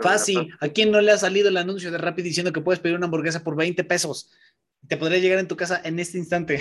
Fácil. 0.01 0.55
¿A 0.61 0.69
quién 0.69 0.93
no 0.93 1.01
le 1.01 1.11
ha 1.11 1.19
salido 1.19 1.49
el 1.49 1.57
anuncio 1.57 1.91
de 1.91 1.99
Rappi 1.99 2.23
diciendo 2.23 2.53
que 2.53 2.61
puedes 2.61 2.81
pedir 2.81 2.97
una 2.97 3.07
hamburguesa 3.07 3.43
por 3.43 3.57
20 3.57 3.83
pesos? 3.85 4.31
Te 4.87 4.97
podría 4.97 5.19
llegar 5.19 5.41
en 5.41 5.49
tu 5.49 5.57
casa 5.57 5.81
en 5.83 5.99
este 5.99 6.17
instante. 6.19 6.61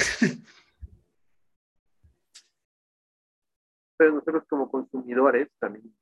Pero 3.97 4.13
nosotros 4.13 4.43
como 4.49 4.71
consumidores 4.71 5.49
también 5.59 5.93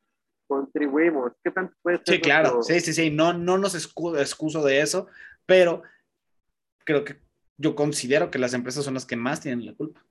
contribuimos. 0.48 1.34
¿Qué 1.44 1.52
tanto 1.52 1.76
puede 1.82 1.98
ser? 1.98 2.16
Sí, 2.16 2.22
claro. 2.22 2.64
Sí, 2.64 2.80
sí, 2.80 2.94
sí. 2.94 3.12
No, 3.12 3.34
no 3.34 3.58
nos 3.58 3.76
excuso 3.76 4.64
de 4.64 4.80
eso, 4.80 5.08
pero 5.46 5.84
creo 6.88 7.04
que 7.04 7.20
yo 7.58 7.76
considero 7.76 8.32
que 8.32 8.40
las 8.40 8.54
empresas 8.54 8.86
son 8.86 8.94
las 8.94 9.06
que 9.06 9.18
más 9.18 9.42
tienen 9.42 9.66
la 9.66 9.76
culpa. 9.76 10.04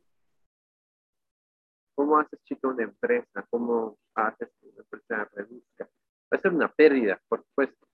¿Cómo 1.94 2.18
haces, 2.18 2.38
chico, 2.44 2.68
una 2.68 2.84
empresa? 2.84 3.46
¿Cómo 3.48 3.96
haces 4.14 4.50
que 4.60 4.68
una 4.68 4.82
empresa 4.82 5.30
reduzca? 5.32 5.88
Va 6.30 6.36
a 6.36 6.38
ser 6.38 6.52
una 6.52 6.70
pérdida, 6.70 7.18
por 7.28 7.42
supuesto. 7.42 7.88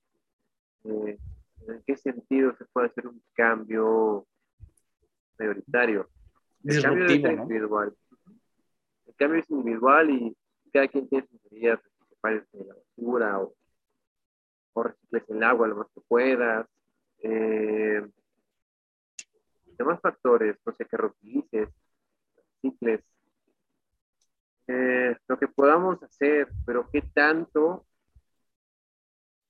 Eh, 0.85 1.17
¿En 1.69 1.83
qué 1.87 1.97
sentido 1.97 2.57
se 2.57 2.65
puede 2.65 2.89
hacer 2.89 3.07
un 3.07 3.23
cambio 3.35 4.27
mayoritario? 5.39 6.09
El 6.65 6.83
cambio 6.83 7.05
es 7.07 7.15
individual. 7.15 7.97
El 9.07 9.15
cambio 9.15 9.41
es 9.41 9.51
individual 9.51 10.11
y 10.11 10.37
cada 10.73 10.89
quien 10.89 11.09
tiene 11.09 11.29
sus 11.29 11.53
medidas 11.53 11.81
de 12.53 12.65
la 12.65 12.75
basura 12.75 13.41
o, 13.41 13.55
o 14.73 14.83
recicles 14.83 15.23
el 15.29 15.43
agua 15.45 15.69
lo 15.69 15.77
más 15.77 15.87
que 15.95 16.01
puedas. 16.01 16.67
Eh, 17.19 18.05
demás 19.83 20.01
factores, 20.01 20.57
no 20.65 20.73
sé, 20.73 20.87
qué 20.87 20.97
reutilices, 20.97 21.69
recicles, 22.37 23.05
eh, 24.69 25.17
lo 25.29 25.39
que 25.39 25.49
podamos 25.49 26.03
hacer, 26.03 26.49
pero 26.65 26.89
qué 26.91 27.03
tanto, 27.03 27.85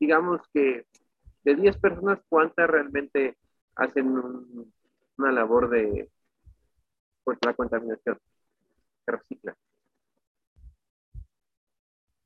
digamos 0.00 0.40
que 0.52 0.86
de 1.44 1.54
10 1.54 1.76
personas, 1.78 2.20
¿cuántas 2.28 2.68
realmente 2.68 3.36
hacen 3.76 4.09
una 5.18 5.32
labor 5.32 5.68
de 5.70 6.10
pues, 7.24 7.38
la 7.44 7.54
contaminación? 7.54 8.18
Que 9.04 9.12
reciclan. 9.12 9.56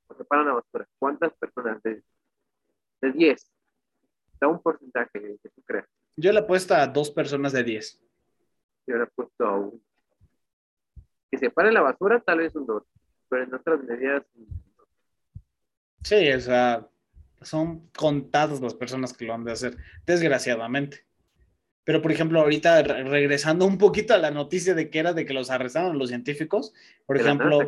O 0.09 0.15
separan 0.15 0.47
la 0.47 0.55
basura. 0.55 0.87
¿Cuántas 0.99 1.33
personas 1.35 1.83
de, 1.83 2.03
de 3.01 3.13
10? 3.13 3.51
Da 4.41 4.49
un 4.49 4.63
porcentaje 4.63 5.39
que 5.43 5.49
tú 5.49 5.63
creas. 5.63 5.89
Yo 6.17 6.33
le 6.33 6.41
apuesto 6.41 6.75
a 6.75 6.87
dos 6.87 7.11
personas 7.11 7.53
de 7.53 7.63
10. 7.63 8.01
Yo 8.87 8.97
le 8.97 9.03
apuesto 9.05 9.45
a 9.45 9.57
uno. 9.57 9.81
Que 11.31 11.39
separe 11.39 11.73
la 11.73 11.83
basura, 11.83 12.21
tal 12.21 12.39
vez 12.39 12.55
un 12.55 12.67
dos. 12.67 12.85
Pero 13.29 13.45
en 13.45 13.55
otras 13.55 13.83
medidas. 13.83 14.23
Sí, 16.03 16.31
o 16.33 16.41
sea, 16.41 16.89
son 17.43 17.91
contadas 17.91 18.61
las 18.61 18.75
personas 18.75 19.13
que 19.13 19.25
lo 19.25 19.35
han 19.35 19.45
de 19.45 19.53
hacer, 19.53 19.77
desgraciadamente. 20.07 21.05
Pero, 21.85 22.03
por 22.03 22.11
ejemplo, 22.11 22.41
ahorita 22.41 22.83
regresando 22.83 23.67
un 23.67 23.79
poquito 23.79 24.15
a 24.15 24.19
la 24.19 24.31
noticia 24.31 24.75
de 24.75 24.91
que 24.91 24.99
era 24.99 25.13
de 25.13 25.25
que 25.25 25.35
los 25.35 25.51
arrestaron 25.51 25.99
los 25.99 26.09
científicos, 26.09 26.73
por 27.07 27.17
ejemplo, 27.17 27.61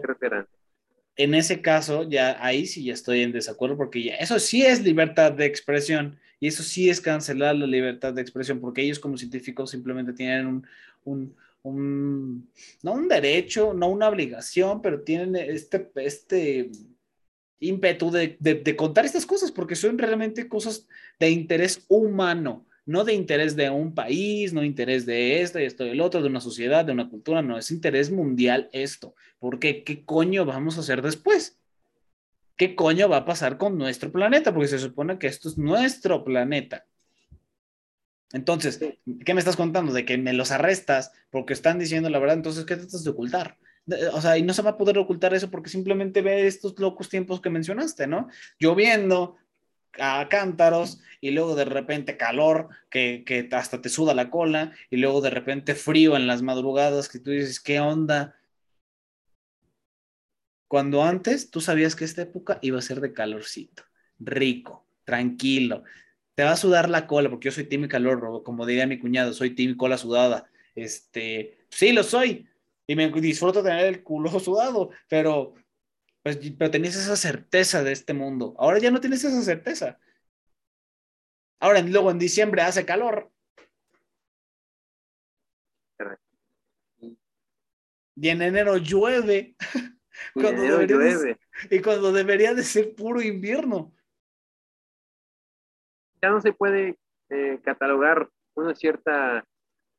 en 1.16 1.34
ese 1.34 1.62
caso, 1.62 2.04
ya 2.04 2.36
ahí 2.44 2.66
sí 2.66 2.84
ya 2.84 2.94
estoy 2.94 3.22
en 3.22 3.32
desacuerdo 3.32 3.76
porque 3.76 4.02
ya, 4.02 4.14
eso 4.14 4.38
sí 4.38 4.64
es 4.64 4.82
libertad 4.82 5.32
de 5.32 5.46
expresión 5.46 6.18
y 6.40 6.48
eso 6.48 6.62
sí 6.62 6.88
es 6.88 7.00
cancelar 7.00 7.56
la 7.56 7.66
libertad 7.66 8.12
de 8.12 8.22
expresión 8.22 8.60
porque 8.60 8.82
ellos 8.82 8.98
como 8.98 9.16
científicos 9.16 9.70
simplemente 9.70 10.12
tienen 10.12 10.64
un, 11.04 11.34
un, 11.62 12.48
no 12.82 12.92
un 12.92 13.08
derecho, 13.08 13.74
no 13.74 13.88
una 13.88 14.08
obligación, 14.08 14.80
pero 14.80 15.02
tienen 15.02 15.36
este, 15.36 15.90
este 15.96 16.70
ímpetu 17.60 18.10
de, 18.10 18.36
de, 18.38 18.76
contar 18.76 19.04
estas 19.04 19.26
cosas, 19.26 19.50
porque 19.50 19.74
son 19.74 19.98
realmente 19.98 20.48
cosas 20.48 20.86
de 21.18 21.30
interés 21.30 21.84
humano, 21.88 22.66
no 22.86 23.04
de 23.04 23.14
interés 23.14 23.56
de 23.56 23.68
un 23.68 23.94
país, 23.94 24.52
no 24.52 24.64
interés 24.64 25.04
de 25.06 25.42
esto 25.42 25.58
y 25.58 25.64
esto 25.64 25.84
y 25.84 25.90
el 25.90 26.00
otro, 26.00 26.22
de 26.22 26.28
una 26.28 26.40
sociedad, 26.40 26.84
de 26.84 26.92
una 26.92 27.10
cultura, 27.10 27.42
no, 27.42 27.58
es 27.58 27.70
interés 27.70 28.10
mundial 28.10 28.68
esto. 28.72 29.14
Porque, 29.38 29.84
¿qué 29.84 30.04
coño 30.04 30.44
vamos 30.44 30.76
a 30.76 30.80
hacer 30.80 31.02
después? 31.02 31.57
¿Qué 32.58 32.74
coño 32.74 33.08
va 33.08 33.18
a 33.18 33.24
pasar 33.24 33.56
con 33.56 33.78
nuestro 33.78 34.12
planeta? 34.12 34.52
Porque 34.52 34.68
se 34.68 34.80
supone 34.80 35.18
que 35.18 35.28
esto 35.28 35.48
es 35.48 35.56
nuestro 35.56 36.24
planeta. 36.24 36.84
Entonces, 38.32 38.80
¿qué 39.24 39.32
me 39.32 39.38
estás 39.38 39.56
contando? 39.56 39.92
De 39.92 40.04
que 40.04 40.18
me 40.18 40.32
los 40.32 40.50
arrestas 40.50 41.12
porque 41.30 41.54
están 41.54 41.78
diciendo 41.78 42.10
la 42.10 42.18
verdad, 42.18 42.36
entonces, 42.36 42.66
¿qué 42.66 42.76
tratas 42.76 43.04
de 43.04 43.10
ocultar? 43.10 43.56
o 44.12 44.20
sea, 44.20 44.36
y 44.36 44.42
no 44.42 44.52
se 44.52 44.60
va 44.60 44.70
a 44.70 44.76
poder 44.76 44.98
ocultar 44.98 45.32
eso 45.32 45.50
porque 45.50 45.70
simplemente 45.70 46.20
ve 46.20 46.46
estos 46.46 46.78
locos 46.78 47.08
tiempos 47.08 47.40
que 47.40 47.48
mencionaste, 47.48 48.06
¿no? 48.06 48.28
Lloviendo 48.58 49.36
a 49.98 50.28
cántaros 50.28 51.00
y 51.20 51.30
luego 51.30 51.54
de 51.54 51.64
repente 51.64 52.18
calor 52.18 52.68
que, 52.90 53.24
que 53.24 53.48
hasta 53.52 53.80
te 53.80 53.88
suda 53.88 54.12
la 54.14 54.30
cola 54.30 54.72
y 54.90 54.98
luego 54.98 55.22
de 55.22 55.30
repente 55.30 55.74
frío 55.74 56.16
en 56.16 56.26
las 56.26 56.42
madrugadas 56.42 57.08
que 57.08 57.18
tú 57.18 57.30
dices, 57.30 57.60
¿qué 57.60 57.80
onda? 57.80 58.37
Cuando 60.68 61.02
antes 61.02 61.50
tú 61.50 61.60
sabías 61.62 61.96
que 61.96 62.04
esta 62.04 62.22
época 62.22 62.58
iba 62.60 62.78
a 62.78 62.82
ser 62.82 63.00
de 63.00 63.14
calorcito, 63.14 63.84
rico, 64.18 64.86
tranquilo. 65.04 65.82
Te 66.34 66.44
va 66.44 66.52
a 66.52 66.56
sudar 66.56 66.90
la 66.90 67.06
cola, 67.06 67.30
porque 67.30 67.46
yo 67.46 67.52
soy 67.52 67.64
team 67.64 67.88
calor, 67.88 68.42
como 68.44 68.66
diría 68.66 68.86
mi 68.86 68.98
cuñado, 68.98 69.32
soy 69.32 69.54
team 69.54 69.76
cola 69.76 69.96
sudada. 69.96 70.50
Este, 70.74 71.58
sí, 71.70 71.92
lo 71.92 72.04
soy, 72.04 72.48
y 72.86 72.94
me 72.96 73.10
disfruto 73.10 73.62
tener 73.62 73.86
el 73.86 74.02
culo 74.02 74.30
sudado, 74.40 74.90
pero, 75.08 75.54
pues, 76.22 76.38
pero 76.58 76.70
tenías 76.70 76.96
esa 76.96 77.16
certeza 77.16 77.82
de 77.82 77.92
este 77.92 78.14
mundo. 78.14 78.54
Ahora 78.58 78.78
ya 78.78 78.90
no 78.90 79.00
tienes 79.00 79.24
esa 79.24 79.42
certeza. 79.42 79.98
Ahora, 81.60 81.80
luego 81.82 82.10
en 82.10 82.18
diciembre 82.18 82.62
hace 82.62 82.84
calor. 82.84 83.32
Y 88.16 88.28
en 88.28 88.42
enero 88.42 88.76
llueve. 88.76 89.56
cuando 90.34 90.82
llueve. 90.82 91.38
y 91.70 91.80
cuando 91.80 92.12
debería 92.12 92.54
de 92.54 92.62
ser 92.62 92.94
puro 92.94 93.20
invierno. 93.20 93.92
Ya 96.22 96.30
no 96.30 96.40
se 96.40 96.52
puede 96.52 96.98
eh, 97.30 97.60
catalogar 97.62 98.28
una 98.54 98.74
cierta, 98.74 99.44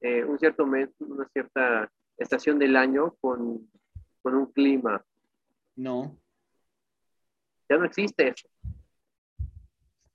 eh, 0.01 0.23
un 0.23 0.37
cierto 0.37 0.65
mes, 0.65 0.89
una 0.99 1.27
cierta 1.29 1.89
estación 2.17 2.59
del 2.59 2.75
año 2.75 3.15
con, 3.21 3.69
con 4.21 4.35
un 4.35 4.51
clima. 4.51 5.03
No. 5.75 6.17
Ya 7.69 7.77
no 7.77 7.85
existe 7.85 8.27
eso. 8.27 8.49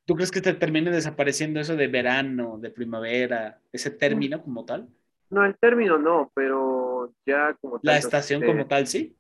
¿Tú 0.07 0.15
crees 0.15 0.31
que 0.31 0.43
te 0.43 0.53
termine 0.53 0.91
desapareciendo 0.91 1.61
eso 1.61 1.77
de 1.77 1.87
verano, 1.89 2.59
de 2.59 2.71
primavera, 2.71 3.59
ese 3.73 3.91
término 3.91 4.43
como 4.43 4.65
tal? 4.67 4.89
No, 5.31 5.45
el 5.45 5.57
término 5.57 5.99
no, 5.99 6.31
pero 6.35 7.15
ya 7.25 7.55
como 7.61 7.81
tal. 7.81 7.81
La 7.83 7.97
estación 7.97 8.43
como 8.45 8.67
tal, 8.67 8.87
sí. 8.87 9.17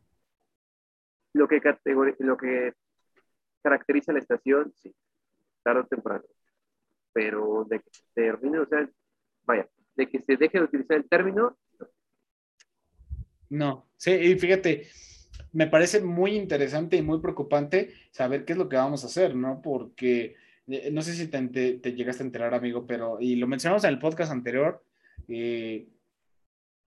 Lo 1.34 1.46
que, 1.48 1.60
lo 2.20 2.36
que 2.36 2.72
caracteriza 3.62 4.12
la 4.12 4.20
estación, 4.20 4.72
sí, 4.76 4.94
tarde 5.62 5.80
o 5.80 5.86
temprano. 5.86 6.24
Pero 7.12 7.66
de 7.68 7.80
que 7.80 7.90
se 7.92 8.02
termine, 8.14 8.60
o 8.60 8.66
sea, 8.66 8.88
vaya, 9.42 9.68
de 9.94 10.08
que 10.08 10.20
se 10.20 10.36
deje 10.36 10.58
de 10.58 10.64
utilizar 10.64 10.96
el 10.96 11.08
término, 11.08 11.56
no, 13.54 13.86
sí, 13.96 14.10
y 14.10 14.38
fíjate, 14.38 14.88
me 15.52 15.68
parece 15.68 16.00
muy 16.00 16.32
interesante 16.36 16.96
y 16.96 17.02
muy 17.02 17.20
preocupante 17.20 17.94
saber 18.10 18.44
qué 18.44 18.52
es 18.52 18.58
lo 18.58 18.68
que 18.68 18.76
vamos 18.76 19.04
a 19.04 19.06
hacer, 19.06 19.36
¿no? 19.36 19.60
Porque 19.62 20.34
eh, 20.66 20.90
no 20.90 21.02
sé 21.02 21.14
si 21.14 21.28
te, 21.28 21.78
llegaste 21.92 22.22
a 22.22 22.26
enterar, 22.26 22.54
amigo, 22.54 22.86
pero, 22.86 23.18
y 23.20 23.36
lo 23.36 23.46
mencionamos 23.46 23.84
en 23.84 23.90
el 23.90 23.98
podcast 23.98 24.32
anterior, 24.32 24.82
eh, 25.28 25.86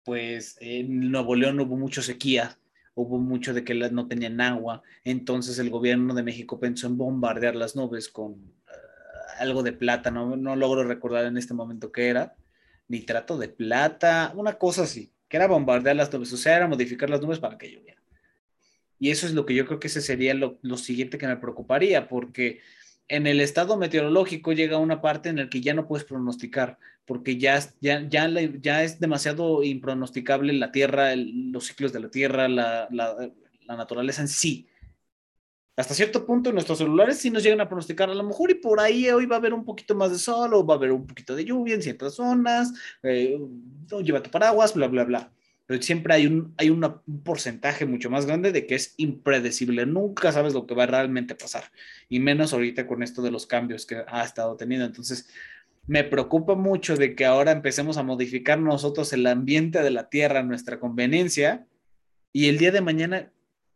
pues 0.04 0.58
en 0.60 1.12
Nuevo 1.12 1.36
León 1.36 1.60
hubo 1.60 1.78
mucho 1.78 2.02
sequía, 2.02 2.58
hubo 2.96 3.20
mucho 3.20 3.54
de 3.54 3.64
que 3.64 3.76
no 3.76 4.08
tenían 4.08 4.42
agua, 4.42 4.82
entonces 5.04 5.60
el 5.60 5.70
gobierno 5.70 6.14
de 6.16 6.24
México 6.24 6.60
pensó 6.60 6.88
en 6.88 6.98
bombardear 6.98 7.56
las 7.56 7.76
nubes 7.76 8.10
con 8.10 8.34
eh, 8.34 8.72
algo 9.40 9.62
de 9.64 9.74
plata, 9.74 10.12
no, 10.12 10.36
no 10.36 10.56
logro 10.56 10.84
recordar 10.84 11.26
en 11.26 11.38
este 11.38 11.54
momento 11.54 11.92
qué 11.92 12.08
era, 12.08 12.36
nitrato 12.88 13.38
de 13.38 13.50
plata, 13.50 14.34
una 14.36 14.54
cosa 14.54 14.84
así 14.84 15.12
que 15.28 15.38
era 15.38 15.48
bombardear 15.48 15.96
las 15.96 16.14
nubes, 16.14 16.32
o 16.34 16.38
sea, 16.38 16.58
era 16.58 16.68
modificar 16.68 17.10
las 17.10 17.22
nubes 17.22 17.40
para 17.40 17.58
que 17.58 17.72
lloviera. 17.72 18.02
Y 19.00 19.10
eso 19.10 19.26
es 19.26 19.34
lo 19.34 19.46
que 19.46 19.56
yo 19.56 19.66
creo 19.66 19.80
que 19.80 19.88
ese 19.88 20.02
sería 20.02 20.34
lo, 20.34 20.78
siguiente 20.78 21.18
que 21.18 21.28
me 21.28 21.38
preocuparía, 21.38 22.08
porque 22.08 22.62
en 23.08 23.28
el 23.28 23.42
estado 23.42 23.78
meteorológico 23.78 24.54
llega 24.54 24.78
una 24.78 25.02
parte 25.02 25.30
en 25.30 25.38
la 25.38 25.50
que 25.50 25.62
ya 25.62 25.74
no 25.74 25.88
puedes 25.88 26.06
pronosticar, 26.06 26.78
porque 27.06 27.38
ya, 27.38 27.60
ya, 27.82 28.08
ya, 28.10 28.28
ya 28.62 28.84
es 28.84 29.00
demasiado 29.00 29.64
impronosticable 29.64 30.54
la 30.54 30.72
Tierra, 30.72 31.16
los 31.16 31.66
ciclos 31.66 31.94
de 31.94 32.00
la 32.00 32.10
Tierra, 32.10 32.48
la, 32.48 32.88
la, 32.92 33.32
la, 33.66 33.76
naturaleza 33.76 34.22
en 34.22 34.28
sí. 34.28 34.68
Hasta 35.78 35.94
cierto 35.94 36.26
punto 36.26 36.52
nuestros 36.52 36.78
celulares 36.78 37.18
sí 37.18 37.30
nos 37.30 37.44
llegan 37.44 37.62
a 37.62 37.68
pronosticar 37.68 38.10
a 38.10 38.16
lo 38.16 38.24
mejor 38.24 38.50
y 38.50 38.56
por 38.56 38.80
ahí 38.80 39.10
hoy 39.10 39.26
va 39.26 39.36
a 39.36 39.40
haber 39.40 39.54
un 39.54 39.66
poquito 39.66 39.94
más 39.94 40.10
de 40.12 40.18
sol 40.18 40.54
o 40.54 40.66
va 40.66 40.76
a 40.76 40.78
haber 40.78 40.92
un 40.92 41.06
poquito 41.06 41.36
de 41.36 41.46
lluvia 41.46 41.76
en 41.76 41.82
ciertas 41.82 42.16
zonas, 42.16 42.74
eh, 43.04 43.38
lleva 44.02 44.24
tu 44.24 44.32
paraguas, 44.32 44.74
bla, 44.74 44.88
bla, 44.88 45.04
bla. 45.04 45.32
pero 45.66 45.82
siempre 45.82 46.14
hay 46.14 46.28
un, 46.28 46.54
hay 46.58 46.70
un 46.70 46.82
porcentaje 47.24 47.86
mucho 47.86 48.10
más 48.10 48.26
grande 48.26 48.52
de 48.54 48.66
que 48.66 48.76
es 48.76 48.96
impredecible. 48.98 49.86
Nunca 49.86 50.32
sabes 50.32 50.54
lo 50.54 50.66
que 50.66 50.76
va 50.76 50.84
a 50.84 50.88
realmente 50.88 51.36
pasar, 51.36 51.66
y 52.08 52.20
menos 52.20 52.54
ahorita 52.54 52.88
con 52.88 53.04
esto 53.04 53.22
de 53.22 53.32
los 53.32 53.46
cambios 53.46 53.86
que 53.86 54.02
ha 54.08 54.24
estado 54.24 54.56
teniendo. 54.56 54.86
Entonces, 54.86 55.28
me 55.88 56.04
preocupa 56.04 56.56
mucho 56.56 56.96
de 56.96 57.16
que 57.16 57.26
ahora 57.26 57.52
empecemos 57.52 57.98
a 57.98 58.04
modificar 58.04 58.60
nosotros 58.60 59.14
el 59.14 59.28
ambiente 59.28 59.82
de 59.84 59.92
la 59.92 60.10
Tierra 60.10 60.40
a 60.40 60.44
nuestra 60.44 60.80
conveniencia 60.80 61.68
y 62.34 62.50
el 62.50 62.58
día 62.58 62.72
de 62.72 62.82
mañana, 62.82 63.32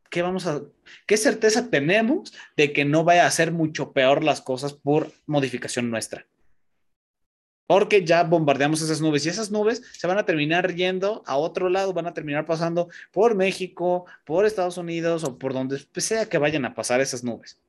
¿qué 0.10 0.22
vamos 0.22 0.48
a, 0.48 0.62
qué 1.06 1.18
certeza 1.18 1.70
tenemos 1.70 2.34
de 2.58 2.74
que 2.74 2.84
no 2.84 3.04
vaya 3.04 3.26
a 3.26 3.32
ser 3.32 3.52
mucho 3.52 3.94
peor 3.94 4.24
las 4.24 4.42
cosas 4.42 4.74
por 4.74 5.12
modificación 5.28 5.90
nuestra? 5.90 6.26
Porque 7.68 8.04
ya 8.04 8.24
bombardeamos 8.24 8.82
esas 8.82 9.00
nubes 9.00 9.26
y 9.26 9.30
esas 9.30 9.52
nubes 9.52 9.84
se 9.94 10.08
van 10.08 10.18
a 10.18 10.26
terminar 10.26 10.74
yendo 10.74 11.24
a 11.28 11.38
otro 11.38 11.70
lado, 11.70 11.94
van 11.94 12.08
a 12.08 12.16
terminar 12.16 12.48
pasando 12.48 12.90
por 13.12 13.36
México, 13.36 14.08
por 14.26 14.48
Estados 14.48 14.78
Unidos 14.78 15.24
o 15.24 15.38
por 15.38 15.54
donde 15.54 15.80
sea 15.98 16.28
que 16.28 16.40
vayan 16.40 16.66
a 16.66 16.74
pasar 16.74 17.00
esas 17.00 17.24
nubes. 17.24 17.62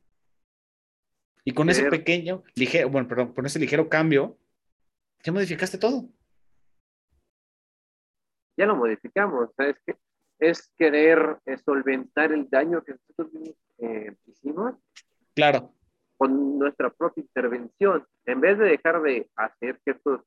Y 1.45 1.53
con 1.53 1.71
ese 1.71 1.89
pequeño, 1.89 2.43
ligero, 2.55 2.91
bueno, 2.91 3.09
perdón, 3.09 3.33
con 3.33 3.47
ese 3.47 3.59
ligero 3.59 3.89
cambio, 3.89 4.39
ya 5.23 5.33
modificaste 5.33 5.79
todo. 5.79 6.09
Ya 8.57 8.67
lo 8.67 8.77
modificamos, 8.77 9.51
¿sabes 9.57 9.77
qué? 9.87 9.97
Es 10.39 10.73
querer 10.77 11.39
eh, 11.47 11.57
solventar 11.59 12.33
el 12.33 12.49
daño 12.49 12.83
que 12.83 12.93
nosotros 12.93 13.57
eh, 13.79 14.15
hicimos. 14.27 14.75
Claro. 15.35 15.75
Con 16.17 16.59
nuestra 16.59 16.91
propia 16.91 17.23
intervención. 17.23 18.07
En 18.27 18.41
vez 18.41 18.59
de 18.59 18.67
dejar 18.67 19.01
de 19.03 19.31
hacer 19.37 19.81
ciertos 19.83 20.23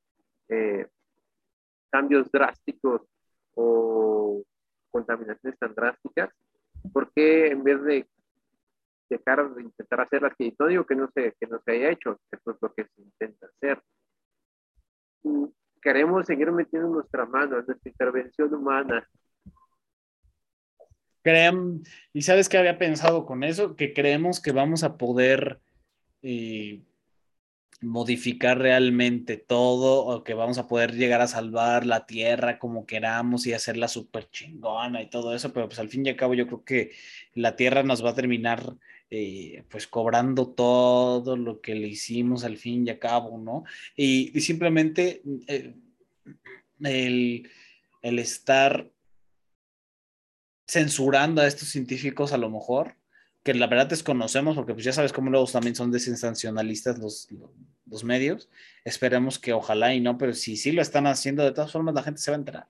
eh, 0.49 0.87
cambios 1.91 2.31
drásticos 2.31 3.01
o 3.55 4.43
contaminaciones 4.89 5.57
tan 5.59 5.73
drásticas, 5.75 6.29
¿por 6.91 7.11
qué 7.13 7.47
en 7.47 7.63
vez 7.63 7.83
de 7.83 8.07
dejar 9.17 9.53
de 9.53 9.63
intentar 9.63 10.01
hacer 10.01 10.21
las 10.21 10.35
que 10.35 10.53
no 10.59 10.67
digo 10.67 10.85
que 10.85 10.95
no 10.95 11.09
se, 11.13 11.33
que 11.39 11.47
no 11.47 11.61
se 11.63 11.71
haya 11.71 11.89
hecho, 11.89 12.19
eso 12.31 12.51
es 12.51 12.57
lo 12.61 12.73
que 12.73 12.85
se 12.85 13.01
intenta 13.01 13.47
hacer. 13.47 13.81
queremos 15.81 16.25
seguir 16.25 16.51
metiendo 16.51 16.89
nuestra 16.89 17.25
mano 17.25 17.59
en 17.59 17.65
nuestra 17.65 17.89
intervención 17.89 18.53
humana. 18.53 19.07
Creem, 21.23 21.81
y 22.11 22.21
sabes 22.21 22.49
qué 22.49 22.57
había 22.57 22.77
pensado 22.77 23.25
con 23.25 23.43
eso, 23.43 23.75
que 23.75 23.93
creemos 23.93 24.41
que 24.41 24.51
vamos 24.51 24.83
a 24.83 24.97
poder 24.97 25.61
eh, 26.21 26.81
modificar 27.83 28.57
realmente 28.57 29.37
todo 29.37 30.05
o 30.05 30.23
que 30.23 30.33
vamos 30.33 30.57
a 30.57 30.67
poder 30.67 30.93
llegar 30.95 31.21
a 31.21 31.27
salvar 31.27 31.85
la 31.85 32.05
tierra 32.05 32.59
como 32.59 32.85
queramos 32.85 33.45
y 33.45 33.53
hacerla 33.53 33.87
súper 33.87 34.29
chingona 34.29 35.01
y 35.01 35.09
todo 35.09 35.35
eso, 35.35 35.53
pero 35.53 35.67
pues 35.67 35.79
al 35.79 35.89
fin 35.89 36.05
y 36.05 36.09
al 36.09 36.15
cabo 36.15 36.33
yo 36.33 36.47
creo 36.47 36.63
que 36.63 36.91
la 37.33 37.55
tierra 37.55 37.83
nos 37.83 38.03
va 38.03 38.11
a 38.11 38.15
terminar 38.15 38.75
eh, 39.09 39.63
pues 39.69 39.87
cobrando 39.87 40.47
todo 40.49 41.37
lo 41.37 41.61
que 41.61 41.75
le 41.75 41.87
hicimos 41.87 42.43
al 42.43 42.57
fin 42.57 42.87
y 42.87 42.89
al 42.89 42.99
cabo, 42.99 43.37
¿no? 43.37 43.63
Y, 43.95 44.39
simplemente 44.41 45.21
eh, 45.47 45.75
el, 46.81 47.49
el 48.01 48.19
estar 48.19 48.89
censurando 50.67 51.41
a 51.41 51.47
estos 51.47 51.69
científicos 51.69 52.33
a 52.33 52.37
lo 52.37 52.49
mejor, 52.49 52.95
que 53.43 53.53
la 53.53 53.67
verdad 53.67 53.87
desconocemos, 53.87 54.55
porque 54.55 54.73
pues 54.73 54.85
ya 54.85 54.93
sabes 54.93 55.11
cómo 55.11 55.29
luego 55.29 55.45
también 55.47 55.75
son 55.75 55.91
desensacionalistas 55.91 56.97
los, 56.97 57.27
los 57.85 58.03
medios, 58.03 58.49
esperemos 58.85 59.37
que 59.37 59.53
ojalá 59.53 59.93
y 59.93 59.99
no, 59.99 60.17
pero 60.17 60.33
si 60.33 60.55
sí 60.55 60.71
lo 60.71 60.81
están 60.81 61.07
haciendo, 61.07 61.43
de 61.43 61.51
todas 61.51 61.71
formas 61.71 61.93
la 61.93 62.03
gente 62.03 62.21
se 62.21 62.31
va 62.31 62.37
a 62.37 62.39
enterar. 62.39 62.67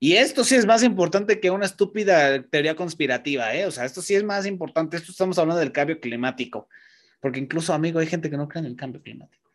Y 0.00 0.14
esto 0.14 0.44
sí 0.44 0.54
es 0.54 0.64
más 0.64 0.84
importante 0.84 1.40
que 1.40 1.50
una 1.50 1.66
estúpida 1.66 2.40
teoría 2.44 2.76
conspirativa, 2.76 3.52
¿eh? 3.52 3.66
O 3.66 3.72
sea, 3.72 3.84
esto 3.84 4.00
sí 4.00 4.14
es 4.14 4.22
más 4.22 4.46
importante. 4.46 4.96
Esto 4.96 5.10
estamos 5.10 5.36
hablando 5.40 5.58
del 5.58 5.72
cambio 5.72 5.98
climático. 5.98 6.68
Porque 7.20 7.40
incluso, 7.40 7.74
amigo, 7.74 7.98
hay 7.98 8.06
gente 8.06 8.30
que 8.30 8.36
no 8.36 8.46
cree 8.46 8.60
en 8.60 8.66
el 8.66 8.76
cambio 8.76 9.02
climático. 9.02 9.50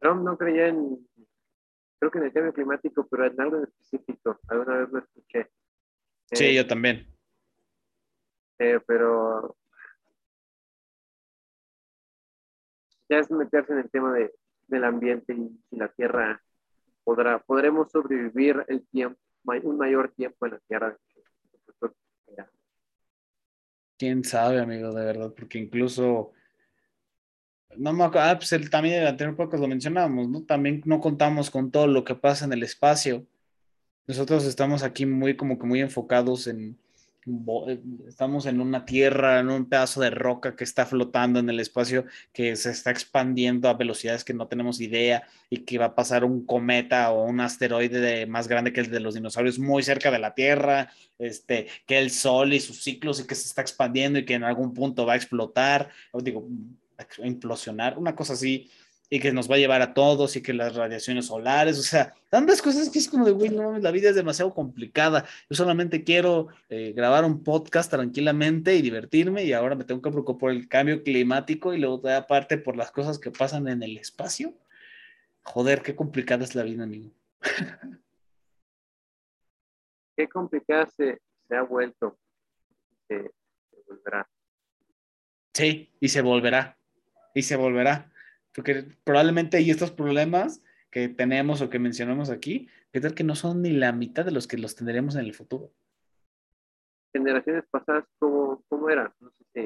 Trump 0.00 0.24
no 0.24 0.36
creía 0.36 0.66
en, 0.66 1.06
creo 2.00 2.10
que 2.10 2.18
en 2.18 2.24
el 2.24 2.32
cambio 2.32 2.52
climático, 2.52 3.06
pero 3.08 3.26
en 3.26 3.40
algo 3.40 3.62
específico. 3.62 4.40
Alguna 4.48 4.78
vez 4.78 4.88
lo 4.90 4.98
escuché. 4.98 5.50
Sí, 6.32 6.52
yo 6.52 6.66
también. 6.66 7.13
Eh, 8.58 8.80
pero 8.86 9.56
ya 13.08 13.18
es 13.18 13.30
meterse 13.30 13.72
en 13.72 13.80
el 13.80 13.90
tema 13.90 14.12
de, 14.12 14.32
del 14.68 14.84
ambiente 14.84 15.34
y 15.34 15.76
la 15.76 15.88
tierra 15.88 16.40
podrá, 17.04 17.38
podremos 17.38 17.92
sobrevivir 17.92 18.64
el 18.68 18.86
tiempo, 18.88 19.20
un 19.44 19.76
mayor 19.76 20.12
tiempo 20.16 20.46
en 20.46 20.52
la 20.52 20.58
Tierra. 20.66 20.96
Quién 23.96 24.24
sabe, 24.24 24.60
amigo, 24.60 24.92
de 24.92 25.04
verdad, 25.04 25.32
porque 25.36 25.58
incluso 25.58 26.32
no 27.76 27.92
me 27.92 28.04
acuerdo, 28.04 28.28
ah, 28.28 28.36
pues 28.36 28.52
el, 28.52 28.68
también 28.68 28.96
en 28.96 29.02
el 29.02 29.08
anterior 29.08 29.36
podcast 29.36 29.62
lo 29.62 29.68
mencionábamos, 29.68 30.28
¿no? 30.28 30.42
También 30.44 30.82
no 30.84 31.00
contamos 31.00 31.50
con 31.50 31.70
todo 31.70 31.86
lo 31.86 32.04
que 32.04 32.16
pasa 32.16 32.44
en 32.44 32.52
el 32.52 32.64
espacio. 32.64 33.24
Nosotros 34.06 34.44
estamos 34.46 34.82
aquí 34.82 35.06
muy, 35.06 35.36
como 35.36 35.58
que 35.58 35.66
muy 35.66 35.80
enfocados 35.80 36.48
en, 36.48 36.78
estamos 38.06 38.46
en 38.46 38.60
una 38.60 38.84
tierra, 38.84 39.40
en 39.40 39.48
un 39.48 39.68
pedazo 39.68 40.00
de 40.00 40.10
roca 40.10 40.56
que 40.56 40.64
está 40.64 40.84
flotando 40.84 41.38
en 41.38 41.48
el 41.48 41.60
espacio, 41.60 42.04
que 42.32 42.54
se 42.56 42.70
está 42.70 42.90
expandiendo 42.90 43.68
a 43.68 43.74
velocidades 43.74 44.24
que 44.24 44.34
no 44.34 44.46
tenemos 44.46 44.80
idea 44.80 45.26
y 45.48 45.58
que 45.58 45.78
va 45.78 45.86
a 45.86 45.94
pasar 45.94 46.24
un 46.24 46.44
cometa 46.44 47.10
o 47.12 47.24
un 47.24 47.40
asteroide 47.40 48.26
más 48.26 48.48
grande 48.48 48.72
que 48.72 48.80
el 48.80 48.90
de 48.90 49.00
los 49.00 49.14
dinosaurios 49.14 49.58
muy 49.58 49.82
cerca 49.82 50.10
de 50.10 50.18
la 50.18 50.34
Tierra, 50.34 50.90
este, 51.18 51.68
que 51.86 51.98
el 51.98 52.10
Sol 52.10 52.52
y 52.52 52.60
sus 52.60 52.82
ciclos 52.82 53.20
y 53.20 53.26
que 53.26 53.34
se 53.34 53.46
está 53.46 53.62
expandiendo 53.62 54.18
y 54.18 54.24
que 54.24 54.34
en 54.34 54.44
algún 54.44 54.74
punto 54.74 55.06
va 55.06 55.14
a 55.14 55.16
explotar, 55.16 55.88
digo, 56.22 56.46
implosionar, 57.22 57.98
una 57.98 58.14
cosa 58.14 58.34
así 58.34 58.70
y 59.10 59.20
que 59.20 59.32
nos 59.32 59.50
va 59.50 59.56
a 59.56 59.58
llevar 59.58 59.82
a 59.82 59.94
todos 59.94 60.34
y 60.36 60.42
que 60.42 60.52
las 60.52 60.74
radiaciones 60.74 61.26
solares, 61.26 61.78
o 61.78 61.82
sea, 61.82 62.14
tantas 62.30 62.62
cosas 62.62 62.88
que 62.88 62.98
es 62.98 63.08
como 63.08 63.24
de, 63.24 63.32
güey, 63.32 63.50
no 63.50 63.78
la 63.78 63.90
vida 63.90 64.10
es 64.10 64.16
demasiado 64.16 64.54
complicada. 64.54 65.26
Yo 65.48 65.56
solamente 65.56 66.04
quiero 66.04 66.48
eh, 66.68 66.92
grabar 66.96 67.24
un 67.24 67.44
podcast 67.44 67.90
tranquilamente 67.90 68.74
y 68.74 68.82
divertirme 68.82 69.44
y 69.44 69.52
ahora 69.52 69.74
me 69.74 69.84
tengo 69.84 70.00
que 70.00 70.10
preocupar 70.10 70.40
por 70.40 70.50
el 70.50 70.68
cambio 70.68 71.02
climático 71.02 71.74
y 71.74 71.78
luego 71.78 72.08
aparte 72.08 72.58
por 72.58 72.76
las 72.76 72.90
cosas 72.90 73.18
que 73.18 73.30
pasan 73.30 73.68
en 73.68 73.82
el 73.82 73.98
espacio. 73.98 74.54
Joder, 75.42 75.82
qué 75.82 75.94
complicada 75.94 76.44
es 76.44 76.54
la 76.54 76.62
vida, 76.62 76.84
amigo. 76.84 77.10
qué 80.16 80.28
complicada 80.28 80.86
se, 80.86 81.20
ha 81.50 81.62
vuelto. 81.62 82.18
se 83.06 83.30
volverá. 83.86 84.26
Sí, 85.52 85.92
y 86.00 86.08
se 86.08 86.22
volverá. 86.22 86.78
Y 87.34 87.42
se 87.42 87.56
volverá 87.56 88.10
porque 88.54 88.86
probablemente 89.04 89.56
hay 89.56 89.70
estos 89.70 89.90
problemas 89.90 90.62
que 90.90 91.08
tenemos 91.08 91.60
o 91.60 91.70
que 91.70 91.78
mencionamos 91.78 92.30
aquí, 92.30 92.68
que 92.92 93.00
tal 93.00 93.14
que 93.14 93.24
no 93.24 93.34
son 93.34 93.62
ni 93.62 93.70
la 93.70 93.92
mitad 93.92 94.24
de 94.24 94.30
los 94.30 94.46
que 94.46 94.58
los 94.58 94.76
tendremos 94.76 95.16
en 95.16 95.24
el 95.24 95.34
futuro. 95.34 95.72
Generaciones 97.12 97.64
pasadas, 97.70 98.04
¿cómo, 98.18 98.62
cómo 98.68 98.88
era? 98.88 99.12
No 99.20 99.30
sé 99.30 99.44
si 99.52 99.60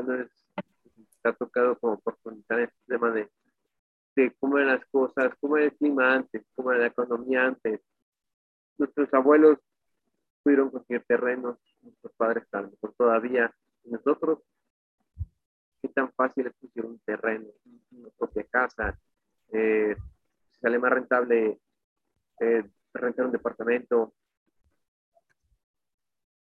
vez 0.00 0.30
te 1.22 1.28
ha 1.28 1.32
tocado 1.32 1.78
como 1.78 2.00
profundizar 2.00 2.60
el 2.60 2.70
tema 2.86 3.10
de, 3.10 3.28
de 4.16 4.34
cómo 4.40 4.58
eran 4.58 4.78
las 4.78 4.86
cosas, 4.86 5.32
cómo 5.40 5.56
era 5.56 5.66
el 5.66 5.76
clima 5.76 6.14
antes, 6.14 6.42
cómo 6.54 6.72
era 6.72 6.82
la 6.82 6.86
economía 6.88 7.44
antes. 7.44 7.80
Nuestros 8.78 9.12
abuelos 9.12 9.58
pudieron 10.42 10.70
conseguir 10.70 11.04
terrenos, 11.06 11.58
nuestros 11.82 12.12
padres 12.16 12.44
a 12.52 12.68
todavía, 12.96 13.54
nosotros 13.84 14.40
qué 15.84 15.92
tan 15.92 16.10
fácil 16.14 16.46
es 16.46 16.54
conseguir 16.58 16.86
un 16.86 16.98
terreno, 17.00 17.46
una 17.90 18.08
propia 18.16 18.44
casa, 18.44 18.98
eh, 19.52 19.94
sale 20.58 20.78
más 20.78 20.90
rentable 20.90 21.60
eh, 22.40 22.64
rentar 22.94 23.26
un 23.26 23.32
departamento, 23.32 24.14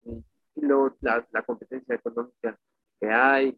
y 0.03 0.61
luego 0.61 0.97
la, 0.99 1.25
competencia 1.45 1.95
económica 1.95 2.59
que 2.99 3.09
hay. 3.09 3.57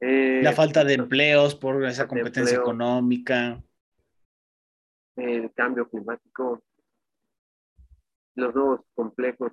Eh, 0.00 0.40
la 0.42 0.52
falta 0.52 0.82
de 0.82 0.94
empleos 0.94 1.54
por 1.54 1.84
esa 1.84 2.08
competencia 2.08 2.58
económica. 2.58 3.62
El 5.14 5.52
cambio 5.54 5.88
climático, 5.88 6.60
los 8.34 8.52
nuevos 8.52 8.80
complejos, 8.94 9.52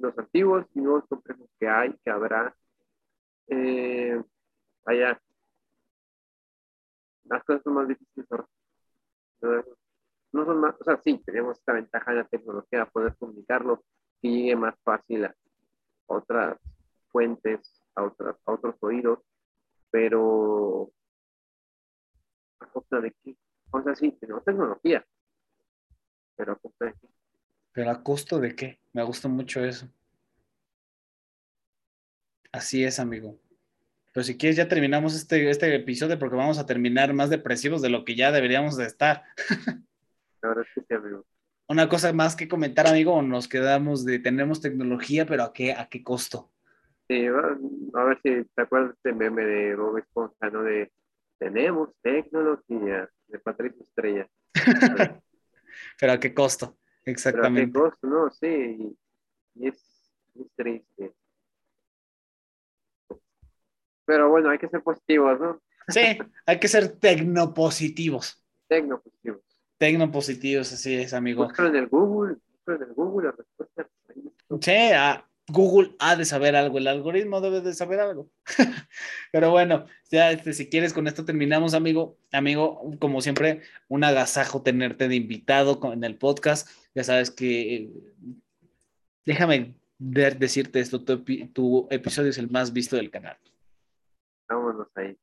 los 0.00 0.16
antiguos 0.18 0.64
y 0.74 0.80
nuevos 0.80 1.04
complejos 1.06 1.50
que 1.60 1.68
hay, 1.68 1.92
que 2.02 2.10
habrá. 2.10 2.56
Eh, 3.48 4.20
allá. 4.88 5.20
Las 7.24 7.44
cosas 7.44 7.62
son 7.62 7.74
más 7.74 7.88
difíciles 7.88 8.26
No 10.32 10.44
son 10.44 10.60
más, 10.60 10.74
o 10.80 10.84
sea, 10.84 11.00
sí, 11.02 11.22
tenemos 11.24 11.58
esta 11.58 11.74
ventaja 11.74 12.10
de 12.10 12.16
la 12.18 12.28
tecnología, 12.28 12.86
poder 12.86 13.16
comunicarlo, 13.16 13.84
que 14.20 14.28
llegue 14.28 14.56
más 14.56 14.74
fácil 14.82 15.24
a 15.24 15.34
otras 16.06 16.58
fuentes, 17.08 17.82
a, 17.94 18.04
otras, 18.04 18.36
a 18.44 18.52
otros 18.52 18.76
oídos, 18.80 19.20
pero 19.90 20.90
a 22.60 22.66
costa 22.66 23.00
de 23.00 23.14
qué? 23.22 23.36
O 23.70 23.82
sea, 23.82 23.94
sí, 23.94 24.12
tenemos 24.12 24.44
tecnología, 24.44 25.06
pero 26.36 26.52
a 26.52 26.56
costo 26.56 26.84
de 26.84 26.92
qué. 26.94 27.08
Pero 27.72 27.90
a 27.90 28.02
costo 28.02 28.38
de 28.40 28.54
qué? 28.56 28.80
Me 28.92 29.02
gusta 29.02 29.28
mucho 29.28 29.64
eso. 29.64 29.88
Así 32.50 32.82
es, 32.82 32.98
amigo. 32.98 33.38
Pero 34.12 34.24
si 34.24 34.36
quieres, 34.36 34.56
ya 34.56 34.68
terminamos 34.68 35.14
este, 35.14 35.48
este 35.50 35.74
episodio 35.74 36.18
porque 36.18 36.36
vamos 36.36 36.58
a 36.58 36.66
terminar 36.66 37.12
más 37.12 37.30
depresivos 37.30 37.82
de 37.82 37.90
lo 37.90 38.04
que 38.04 38.16
ya 38.16 38.32
deberíamos 38.32 38.76
de 38.76 38.86
estar. 38.86 39.24
La 40.42 40.48
verdad 40.48 40.64
es 40.66 40.74
que 40.74 40.80
sí, 40.88 40.94
amigo. 40.94 41.24
Una 41.68 41.88
cosa 41.88 42.12
más 42.12 42.34
que 42.34 42.48
comentar, 42.48 42.86
amigo, 42.86 43.20
nos 43.20 43.46
quedamos 43.46 44.04
de 44.04 44.18
tenemos 44.18 44.60
tecnología, 44.60 45.26
pero 45.26 45.44
¿a 45.44 45.52
qué, 45.52 45.72
a 45.74 45.88
qué 45.88 46.02
costo? 46.02 46.50
Sí, 47.08 47.26
a 47.26 48.04
ver 48.04 48.20
si 48.22 48.44
te 48.54 48.62
acuerdas 48.62 48.90
de 48.90 48.94
este 48.94 49.12
meme 49.12 49.44
de 49.44 49.76
Bob 49.76 49.98
Esponja, 49.98 50.50
¿no? 50.50 50.62
De 50.62 50.90
tenemos 51.38 51.90
tecnología 52.02 53.08
de 53.28 53.38
Patricio 53.38 53.82
Estrella. 53.82 54.28
pero 56.00 56.12
¿a 56.12 56.20
qué 56.20 56.34
costo? 56.34 56.76
Exactamente. 57.04 57.72
Pero 57.72 57.86
¿a 57.86 57.90
qué 57.90 57.96
costo? 57.96 58.06
No, 58.06 58.30
sí, 58.30 58.96
y, 59.54 59.68
es, 59.68 59.76
es 60.34 60.46
triste. 60.56 61.12
Pero 64.08 64.30
bueno, 64.30 64.48
hay 64.48 64.56
que 64.56 64.68
ser 64.68 64.82
positivos, 64.82 65.38
¿no? 65.38 65.60
Sí, 65.86 66.00
hay 66.46 66.58
que 66.58 66.66
ser 66.66 66.88
tecnopositivos. 66.88 68.42
Tecnopositivos. 68.66 69.42
Tecnopositivos, 69.76 70.72
así 70.72 70.94
es, 70.94 71.12
amigo. 71.12 71.44
Búscalo 71.44 71.68
en 71.68 71.76
el 71.76 71.88
Google, 71.88 72.36
búscalo 72.50 72.76
en 72.76 72.88
el 72.88 72.94
Google, 72.94 73.28
la 73.28 73.34
respuesta. 73.36 73.86
Sí, 74.62 74.92
a 74.94 75.28
Google 75.46 75.94
ha 75.98 76.16
de 76.16 76.24
saber 76.24 76.56
algo, 76.56 76.78
el 76.78 76.88
algoritmo 76.88 77.42
debe 77.42 77.60
de 77.60 77.74
saber 77.74 78.00
algo. 78.00 78.30
Pero 79.32 79.50
bueno, 79.50 79.84
ya 80.10 80.30
este, 80.30 80.54
si 80.54 80.70
quieres, 80.70 80.94
con 80.94 81.06
esto 81.06 81.26
terminamos, 81.26 81.74
amigo. 81.74 82.16
Amigo, 82.32 82.90
como 82.98 83.20
siempre, 83.20 83.60
un 83.88 84.04
agasajo 84.04 84.62
tenerte 84.62 85.06
de 85.08 85.16
invitado 85.16 85.78
en 85.92 86.02
el 86.02 86.16
podcast. 86.16 86.66
Ya 86.94 87.04
sabes 87.04 87.30
que, 87.30 87.74
eh, 87.74 87.90
déjame 89.26 89.74
decirte 89.98 90.80
esto, 90.80 91.04
tu, 91.04 91.22
tu, 91.52 91.88
episodio 91.90 92.30
es 92.30 92.38
el 92.38 92.48
más 92.48 92.72
visto 92.72 92.96
del 92.96 93.10
canal. 93.10 93.36
Vámonos 94.48 94.88
ahí. 94.96 95.16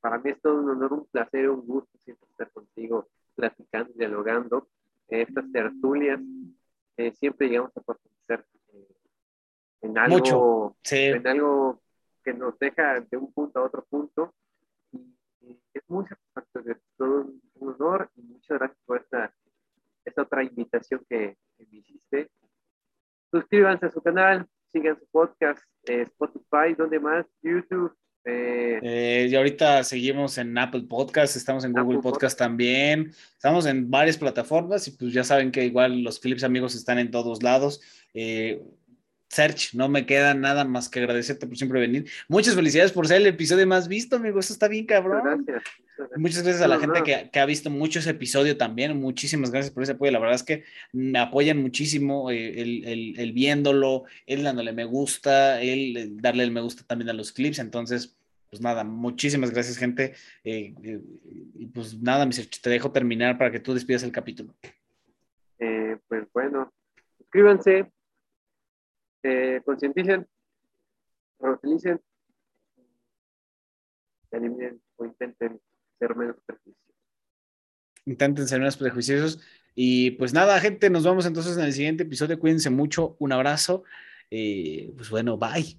para 0.00 0.18
mí 0.18 0.30
es 0.30 0.40
todo 0.40 0.60
un 0.60 0.70
honor, 0.70 0.92
un 0.92 1.06
placer, 1.06 1.48
un 1.48 1.66
gusto 1.66 1.96
siempre 1.98 2.28
estar 2.30 2.50
contigo, 2.50 3.08
platicando, 3.34 3.92
dialogando. 3.94 4.68
Estas 5.08 5.50
tertulias 5.52 6.20
eh, 6.96 7.12
siempre 7.12 7.48
llegamos 7.48 7.76
a 7.76 7.80
profundizar 7.80 8.44
en 9.80 9.96
algo, 9.96 10.76
en 10.90 11.26
algo 11.26 11.80
que 12.24 12.34
nos 12.34 12.58
deja 12.58 13.00
de 13.00 13.16
un 13.16 13.32
punto 13.32 13.60
a 13.60 13.62
otro 13.62 13.84
punto. 13.88 14.34
Y, 14.92 15.56
es 15.72 15.82
muy 15.88 16.04
satisfactorio, 16.06 16.72
es 16.72 16.78
todo 16.96 17.22
un, 17.22 17.42
honor 17.60 18.10
y 18.16 18.22
muchas 18.22 18.58
gracias 18.58 18.78
por 18.84 18.98
esta, 18.98 19.34
esta 20.04 20.22
otra 20.22 20.42
invitación 20.42 21.04
que, 21.08 21.36
me 21.58 21.78
hiciste. 21.78 22.30
Suscríbanse 23.30 23.86
a 23.86 23.90
su 23.90 24.02
canal, 24.02 24.46
sigan 24.72 24.98
su 24.98 25.06
podcast, 25.06 25.62
eh, 25.84 26.02
Spotify, 26.02 26.74
donde 26.76 26.98
más? 26.98 27.26
YouTube. 27.42 27.94
Eh, 28.28 28.80
eh, 28.82 29.28
y 29.30 29.34
ahorita 29.34 29.82
seguimos 29.84 30.36
en 30.38 30.56
Apple 30.58 30.82
Podcast, 30.82 31.34
estamos 31.34 31.64
en 31.64 31.72
Google 31.72 32.00
Podcast, 32.00 32.38
también, 32.38 33.12
estamos 33.32 33.64
en 33.66 33.90
varias 33.90 34.18
plataformas 34.18 34.86
y 34.86 34.90
pues 34.90 35.12
ya 35.12 35.24
saben 35.24 35.50
que 35.50 35.64
igual 35.64 36.02
los 36.02 36.20
clips 36.20 36.44
amigos 36.44 36.74
están 36.74 36.98
en 36.98 37.10
todos 37.10 37.42
lados. 37.42 37.80
Eh, 38.12 38.62
Search, 39.30 39.74
no 39.74 39.88
me 39.88 40.06
queda 40.06 40.32
nada 40.34 40.64
más 40.64 40.88
que 40.88 41.00
agradecerte 41.00 41.46
por 41.46 41.56
siempre 41.56 41.80
venir. 41.80 42.10
Muchas 42.28 42.54
felicidades 42.54 42.92
por 42.92 43.06
ser 43.06 43.18
el 43.18 43.26
episodio 43.26 43.66
más 43.66 43.86
visto, 43.86 44.16
amigo. 44.16 44.40
Eso 44.40 44.54
está 44.54 44.68
bien, 44.68 44.86
cabrón. 44.86 45.46
Muchas 46.16 46.42
gracias 46.42 46.62
a 46.62 46.68
la 46.68 46.78
gente 46.78 47.02
Que, 47.30 47.38
ha 47.38 47.44
visto 47.44 47.68
mucho 47.68 47.98
ese 47.98 48.10
episodio 48.10 48.56
también. 48.56 48.98
Muchísimas 48.98 49.50
gracias 49.50 49.72
por 49.72 49.82
ese 49.82 49.92
apoyo. 49.92 50.12
La 50.12 50.18
verdad 50.18 50.36
es 50.36 50.42
que 50.42 50.64
me 50.92 51.18
apoyan 51.18 51.58
muchísimo 51.58 52.30
eh, 52.30 52.62
el, 52.62 53.32
viéndolo, 53.32 54.04
el 54.26 54.44
dándole 54.44 54.72
me 54.72 54.86
gusta, 54.86 55.60
el 55.60 56.16
darle 56.16 56.44
el 56.44 56.50
me 56.50 56.62
gusta 56.62 56.84
también 56.86 57.10
a 57.10 57.12
los 57.12 57.32
clips. 57.32 57.58
Entonces, 57.58 58.17
pues 58.50 58.62
nada, 58.62 58.84
muchísimas 58.84 59.50
gracias, 59.50 59.76
gente. 59.76 60.14
Eh, 60.42 60.74
eh, 60.82 61.00
y 61.54 61.66
pues 61.66 62.00
nada, 62.00 62.28
te 62.28 62.70
dejo 62.70 62.90
terminar 62.90 63.36
para 63.36 63.50
que 63.50 63.60
tú 63.60 63.74
despidas 63.74 64.02
el 64.02 64.12
capítulo. 64.12 64.54
pues 66.08 66.26
bueno, 66.32 66.72
suscríbanse, 67.18 67.90
eh, 69.22 69.60
concienticen, 69.64 70.26
reutilicen, 71.38 72.00
eliminen 74.30 74.80
o 74.96 75.04
intenten 75.04 75.60
ser 75.98 76.16
menos 76.16 76.36
prejuiciosos. 76.46 76.94
Intenten 78.06 78.48
ser 78.48 78.58
menos 78.60 78.76
prejuiciosos. 78.76 79.40
Y 79.74 80.12
pues 80.12 80.32
nada, 80.32 80.58
gente, 80.60 80.88
nos 80.88 81.04
vemos 81.04 81.26
entonces 81.26 81.56
en 81.56 81.64
el 81.64 81.72
siguiente 81.72 82.04
episodio. 82.04 82.38
Cuídense 82.38 82.70
mucho. 82.70 83.16
Un 83.18 83.32
abrazo. 83.32 83.84
pues 84.30 85.10
bueno, 85.10 85.36
bye. 85.36 85.78